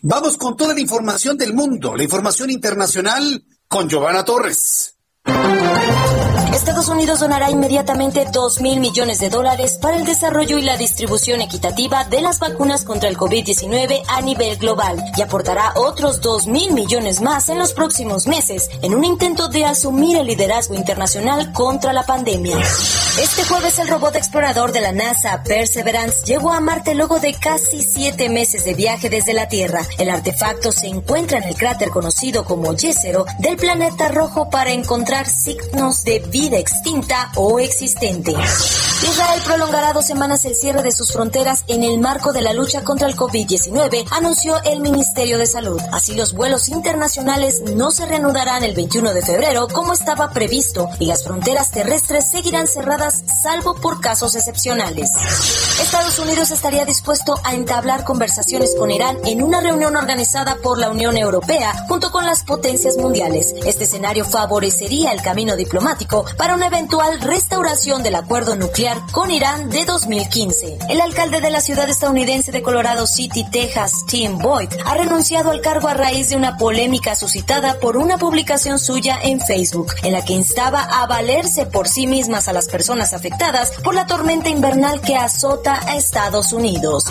Vamos 0.02 0.36
con 0.36 0.56
toda 0.56 0.74
la 0.74 0.80
información 0.80 1.36
del 1.36 1.52
mundo, 1.52 1.96
la 1.96 2.04
información 2.04 2.50
internacional 2.50 3.44
con 3.66 3.88
Giovanna 3.88 4.24
Torres. 4.24 4.96
Estados 6.52 6.88
Unidos 6.88 7.20
donará 7.20 7.48
inmediatamente 7.48 8.26
2 8.32 8.60
mil 8.60 8.80
millones 8.80 9.20
de 9.20 9.30
dólares 9.30 9.78
para 9.80 9.96
el 9.96 10.04
desarrollo 10.04 10.58
y 10.58 10.62
la 10.62 10.76
distribución 10.76 11.40
equitativa 11.40 12.04
de 12.04 12.20
las 12.20 12.40
vacunas 12.40 12.84
contra 12.84 13.08
el 13.08 13.16
COVID-19 13.16 14.02
a 14.08 14.20
nivel 14.20 14.56
global 14.56 15.00
y 15.16 15.22
aportará 15.22 15.72
otros 15.76 16.20
2 16.20 16.48
mil 16.48 16.72
millones 16.72 17.20
más 17.20 17.48
en 17.50 17.58
los 17.60 17.72
próximos 17.72 18.26
meses 18.26 18.68
en 18.82 18.94
un 18.94 19.04
intento 19.04 19.46
de 19.46 19.64
asumir 19.64 20.16
el 20.16 20.26
liderazgo 20.26 20.74
internacional 20.74 21.52
contra 21.52 21.92
la 21.92 22.02
pandemia. 22.02 22.56
Este 23.22 23.44
jueves 23.44 23.78
el 23.78 23.88
robot 23.88 24.16
explorador 24.16 24.72
de 24.72 24.80
la 24.80 24.92
NASA 24.92 25.42
Perseverance 25.44 26.24
llegó 26.24 26.52
a 26.52 26.60
Marte 26.60 26.94
luego 26.94 27.20
de 27.20 27.34
casi 27.34 27.84
siete 27.84 28.28
meses 28.28 28.64
de 28.64 28.74
viaje 28.74 29.08
desde 29.08 29.34
la 29.34 29.48
Tierra. 29.48 29.82
El 29.98 30.10
artefacto 30.10 30.72
se 30.72 30.88
encuentra 30.88 31.38
en 31.38 31.44
el 31.44 31.54
cráter 31.54 31.90
conocido 31.90 32.44
como 32.44 32.76
Jezero 32.76 33.24
del 33.38 33.56
planeta 33.56 34.08
rojo 34.08 34.50
para 34.50 34.72
encontrar 34.72 35.28
signos 35.28 36.02
de 36.04 36.18
vida 36.20 36.40
extinta 36.58 37.30
o 37.36 37.60
existente. 37.60 38.32
Israel 38.32 39.40
prolongará 39.46 39.92
dos 39.92 40.06
semanas 40.06 40.44
el 40.44 40.54
cierre 40.54 40.82
de 40.82 40.92
sus 40.92 41.12
fronteras 41.12 41.64
en 41.68 41.84
el 41.84 41.98
marco 41.98 42.32
de 42.32 42.42
la 42.42 42.52
lucha 42.52 42.84
contra 42.84 43.08
el 43.08 43.16
COVID-19, 43.16 44.06
anunció 44.10 44.62
el 44.64 44.80
Ministerio 44.80 45.38
de 45.38 45.46
Salud. 45.46 45.80
Así 45.92 46.14
los 46.14 46.34
vuelos 46.34 46.68
internacionales 46.68 47.62
no 47.74 47.90
se 47.90 48.06
reanudarán 48.06 48.62
el 48.62 48.74
21 48.74 49.14
de 49.14 49.22
febrero 49.22 49.68
como 49.68 49.92
estaba 49.92 50.30
previsto 50.32 50.88
y 50.98 51.06
las 51.06 51.24
fronteras 51.24 51.70
terrestres 51.70 52.30
seguirán 52.30 52.66
cerradas 52.66 53.22
salvo 53.42 53.74
por 53.76 54.00
casos 54.00 54.36
excepcionales. 54.36 55.10
Estados 55.80 56.18
Unidos 56.18 56.50
estaría 56.50 56.84
dispuesto 56.84 57.40
a 57.42 57.54
entablar 57.54 58.04
conversaciones 58.04 58.74
con 58.78 58.90
Irán 58.90 59.16
en 59.24 59.42
una 59.42 59.60
reunión 59.60 59.96
organizada 59.96 60.56
por 60.62 60.78
la 60.78 60.90
Unión 60.90 61.16
Europea 61.16 61.86
junto 61.88 62.10
con 62.10 62.26
las 62.26 62.44
potencias 62.44 62.96
mundiales. 62.98 63.54
Este 63.64 63.84
escenario 63.84 64.24
favorecería 64.24 65.12
el 65.12 65.22
camino 65.22 65.56
diplomático 65.56 66.24
para 66.36 66.54
una 66.54 66.66
eventual 66.66 67.20
restauración 67.20 68.02
del 68.02 68.14
acuerdo 68.14 68.56
nuclear 68.56 68.98
con 69.12 69.30
Irán 69.30 69.70
de 69.70 69.84
2015. 69.84 70.78
El 70.88 71.00
alcalde 71.00 71.40
de 71.40 71.50
la 71.50 71.60
ciudad 71.60 71.88
estadounidense 71.88 72.52
de 72.52 72.62
Colorado 72.62 73.06
City, 73.06 73.44
Texas, 73.50 74.04
Tim 74.06 74.38
Boyd, 74.38 74.68
ha 74.84 74.94
renunciado 74.94 75.50
al 75.50 75.60
cargo 75.60 75.88
a 75.88 75.94
raíz 75.94 76.30
de 76.30 76.36
una 76.36 76.56
polémica 76.56 77.14
suscitada 77.14 77.78
por 77.80 77.96
una 77.96 78.18
publicación 78.18 78.78
suya 78.78 79.18
en 79.22 79.40
Facebook, 79.40 79.94
en 80.02 80.12
la 80.12 80.24
que 80.24 80.32
instaba 80.32 80.82
a 80.82 81.06
valerse 81.06 81.66
por 81.66 81.88
sí 81.88 82.06
mismas 82.06 82.48
a 82.48 82.52
las 82.52 82.68
personas 82.68 83.12
afectadas 83.12 83.72
por 83.82 83.94
la 83.94 84.06
tormenta 84.06 84.48
invernal 84.48 85.00
que 85.00 85.16
azota 85.16 85.80
a 85.86 85.96
Estados 85.96 86.52
Unidos. 86.52 87.04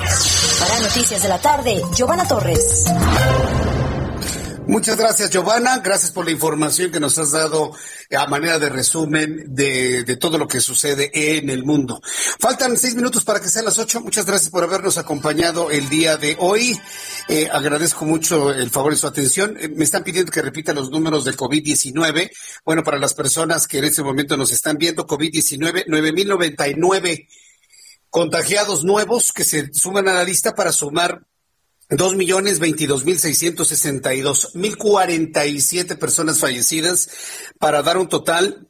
Para 0.59 0.79
Noticias 0.79 1.21
de 1.21 1.29
la 1.29 1.39
Tarde, 1.39 1.81
Giovanna 1.95 2.27
Torres. 2.27 2.85
Muchas 4.69 4.97
gracias, 4.97 5.31
Giovanna. 5.31 5.79
Gracias 5.79 6.11
por 6.11 6.25
la 6.25 6.31
información 6.31 6.91
que 6.91 6.99
nos 6.99 7.17
has 7.17 7.31
dado 7.31 7.71
a 8.15 8.27
manera 8.27 8.59
de 8.59 8.69
resumen 8.69 9.45
de, 9.47 10.15
todo 10.17 10.37
lo 10.37 10.47
que 10.47 10.59
sucede 10.59 11.09
en 11.11 11.49
el 11.49 11.65
mundo. 11.65 11.99
Faltan 12.39 12.77
seis 12.77 12.93
minutos 12.93 13.23
para 13.23 13.41
que 13.41 13.49
sean 13.49 13.65
las 13.65 13.79
ocho. 13.79 13.99
Muchas 13.99 14.27
gracias 14.27 14.51
por 14.51 14.63
habernos 14.63 14.99
acompañado 14.99 15.71
el 15.71 15.89
día 15.89 16.17
de 16.17 16.37
hoy. 16.37 16.79
Eh, 17.29 17.49
agradezco 17.51 18.05
mucho 18.05 18.53
el 18.53 18.69
favor 18.69 18.91
de 18.91 18.99
su 18.99 19.07
atención. 19.07 19.57
Eh, 19.59 19.69
me 19.69 19.85
están 19.85 20.03
pidiendo 20.03 20.31
que 20.31 20.43
repita 20.43 20.71
los 20.71 20.91
números 20.91 21.25
del 21.25 21.35
COVID-19. 21.35 22.29
Bueno, 22.63 22.83
para 22.83 22.99
las 22.99 23.15
personas 23.15 23.67
que 23.67 23.79
en 23.79 23.85
este 23.85 24.03
momento 24.03 24.37
nos 24.37 24.51
están 24.51 24.77
viendo, 24.77 25.07
COVID-19, 25.07 25.87
9.099 25.87 27.27
contagiados 28.11 28.83
nuevos 28.83 29.31
que 29.31 29.45
se 29.45 29.73
suman 29.73 30.07
a 30.09 30.13
la 30.13 30.23
lista 30.23 30.53
para 30.53 30.71
sumar 30.71 31.23
Dos 31.89 32.15
millones 32.15 32.59
veintidós 32.59 33.03
mil 33.03 33.17
seiscientos 33.17 33.69
sesenta 33.69 34.13
y 34.13 34.21
dos 34.21 34.53
mil 34.53 34.77
cuarenta 34.77 35.47
y 35.47 35.59
siete 35.59 35.95
personas 35.95 36.37
fallecidas 36.37 37.09
para 37.57 37.81
dar 37.81 37.97
un 37.97 38.07
total 38.07 38.68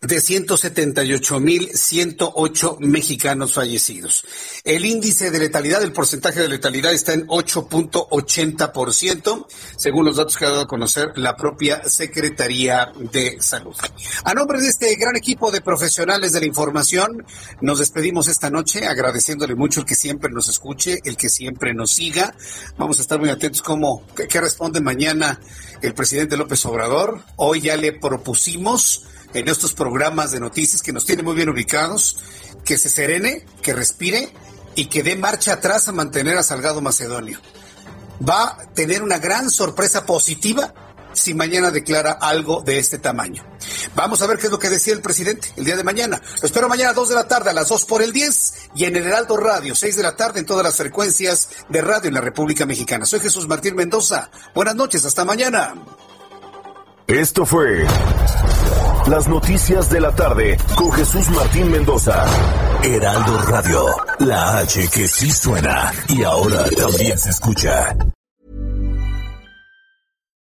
de 0.00 0.18
178.108 0.18 2.78
mexicanos 2.78 3.52
fallecidos. 3.52 4.24
El 4.62 4.84
índice 4.84 5.32
de 5.32 5.40
letalidad, 5.40 5.82
el 5.82 5.92
porcentaje 5.92 6.40
de 6.40 6.46
letalidad 6.46 6.92
está 6.92 7.14
en 7.14 7.26
8.80%, 7.26 9.46
según 9.76 10.04
los 10.04 10.14
datos 10.14 10.36
que 10.36 10.44
ha 10.44 10.50
dado 10.50 10.60
a 10.62 10.68
conocer 10.68 11.08
la 11.16 11.34
propia 11.34 11.82
Secretaría 11.88 12.92
de 13.12 13.38
Salud. 13.40 13.74
A 14.22 14.34
nombre 14.34 14.60
de 14.60 14.68
este 14.68 14.94
gran 14.94 15.16
equipo 15.16 15.50
de 15.50 15.62
profesionales 15.62 16.32
de 16.32 16.38
la 16.40 16.46
información, 16.46 17.26
nos 17.60 17.80
despedimos 17.80 18.28
esta 18.28 18.50
noche 18.50 18.86
agradeciéndole 18.86 19.56
mucho 19.56 19.80
el 19.80 19.86
que 19.86 19.96
siempre 19.96 20.30
nos 20.30 20.48
escuche, 20.48 21.00
el 21.04 21.16
que 21.16 21.28
siempre 21.28 21.74
nos 21.74 21.90
siga. 21.90 22.36
Vamos 22.76 23.00
a 23.00 23.02
estar 23.02 23.18
muy 23.18 23.30
atentos 23.30 23.62
cómo, 23.62 24.06
qué 24.14 24.40
responde 24.40 24.80
mañana 24.80 25.40
el 25.82 25.92
presidente 25.92 26.36
López 26.36 26.64
Obrador. 26.66 27.24
Hoy 27.34 27.62
ya 27.62 27.76
le 27.76 27.94
propusimos 27.94 29.08
en 29.34 29.48
estos 29.48 29.74
programas 29.74 30.30
de 30.30 30.40
noticias 30.40 30.82
que 30.82 30.92
nos 30.92 31.06
tiene 31.06 31.22
muy 31.22 31.34
bien 31.34 31.48
ubicados, 31.48 32.18
que 32.64 32.78
se 32.78 32.88
serene, 32.88 33.44
que 33.62 33.74
respire 33.74 34.32
y 34.74 34.86
que 34.86 35.02
dé 35.02 35.16
marcha 35.16 35.54
atrás 35.54 35.88
a 35.88 35.92
mantener 35.92 36.38
a 36.38 36.42
Salgado 36.42 36.80
Macedonio. 36.80 37.40
Va 38.26 38.44
a 38.44 38.72
tener 38.74 39.02
una 39.02 39.18
gran 39.18 39.50
sorpresa 39.50 40.06
positiva 40.06 40.74
si 41.12 41.34
mañana 41.34 41.70
declara 41.70 42.12
algo 42.12 42.62
de 42.62 42.78
este 42.78 42.98
tamaño. 42.98 43.44
Vamos 43.94 44.22
a 44.22 44.26
ver 44.26 44.38
qué 44.38 44.46
es 44.46 44.52
lo 44.52 44.58
que 44.58 44.70
decía 44.70 44.92
el 44.92 45.00
presidente 45.00 45.48
el 45.56 45.64
día 45.64 45.76
de 45.76 45.84
mañana. 45.84 46.20
Lo 46.40 46.46
espero 46.46 46.68
mañana 46.68 46.90
a 46.90 46.94
2 46.94 47.08
de 47.08 47.14
la 47.14 47.28
tarde, 47.28 47.50
a 47.50 47.52
las 47.52 47.68
2 47.68 47.84
por 47.86 48.02
el 48.02 48.12
10 48.12 48.54
y 48.74 48.84
en 48.84 48.96
el 48.96 49.06
Heraldo 49.06 49.36
Radio, 49.36 49.74
6 49.74 49.96
de 49.96 50.02
la 50.02 50.16
tarde 50.16 50.40
en 50.40 50.46
todas 50.46 50.64
las 50.64 50.76
frecuencias 50.76 51.50
de 51.68 51.80
radio 51.80 52.08
en 52.08 52.14
la 52.14 52.20
República 52.20 52.66
Mexicana. 52.66 53.06
Soy 53.06 53.20
Jesús 53.20 53.48
Martín 53.48 53.74
Mendoza. 53.74 54.30
Buenas 54.54 54.74
noches, 54.76 55.04
hasta 55.04 55.24
mañana. 55.24 55.74
Esto 57.06 57.46
fue 57.46 57.86
las 59.08 59.28
noticias 59.28 59.88
de 59.90 60.00
la 60.00 60.14
tarde 60.14 60.56
con 60.76 60.92
Jesús 60.92 61.28
Martín 61.30 61.70
Mendoza. 61.70 62.24
Heraldo 62.82 63.38
Radio, 63.42 63.86
la 64.20 64.58
H 64.58 64.88
que 64.92 65.08
sí 65.08 65.30
suena 65.30 65.92
y 66.08 66.22
ahora 66.22 66.64
también 66.76 67.18
se 67.18 67.30
escucha. 67.30 67.96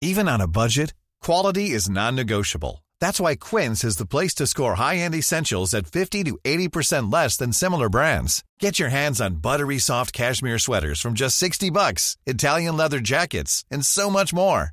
Even 0.00 0.28
on 0.28 0.40
a 0.40 0.46
budget, 0.46 0.94
quality 1.20 1.70
is 1.70 1.88
non-negotiable. 1.88 2.84
That's 3.00 3.20
why 3.20 3.36
Quince 3.36 3.84
is 3.84 3.96
the 3.96 4.06
place 4.06 4.34
to 4.36 4.46
score 4.46 4.74
high-end 4.74 5.14
essentials 5.14 5.74
at 5.74 5.86
50 5.86 6.24
to 6.24 6.38
80% 6.44 7.12
less 7.12 7.36
than 7.36 7.52
similar 7.52 7.88
brands. 7.88 8.44
Get 8.60 8.78
your 8.78 8.90
hands 8.90 9.20
on 9.20 9.36
buttery 9.40 9.78
soft 9.78 10.12
cashmere 10.12 10.58
sweaters 10.58 11.00
from 11.00 11.14
just 11.14 11.36
60 11.36 11.70
bucks, 11.70 12.16
Italian 12.26 12.76
leather 12.76 13.00
jackets, 13.00 13.64
and 13.70 13.84
so 13.84 14.10
much 14.10 14.32
more. 14.32 14.72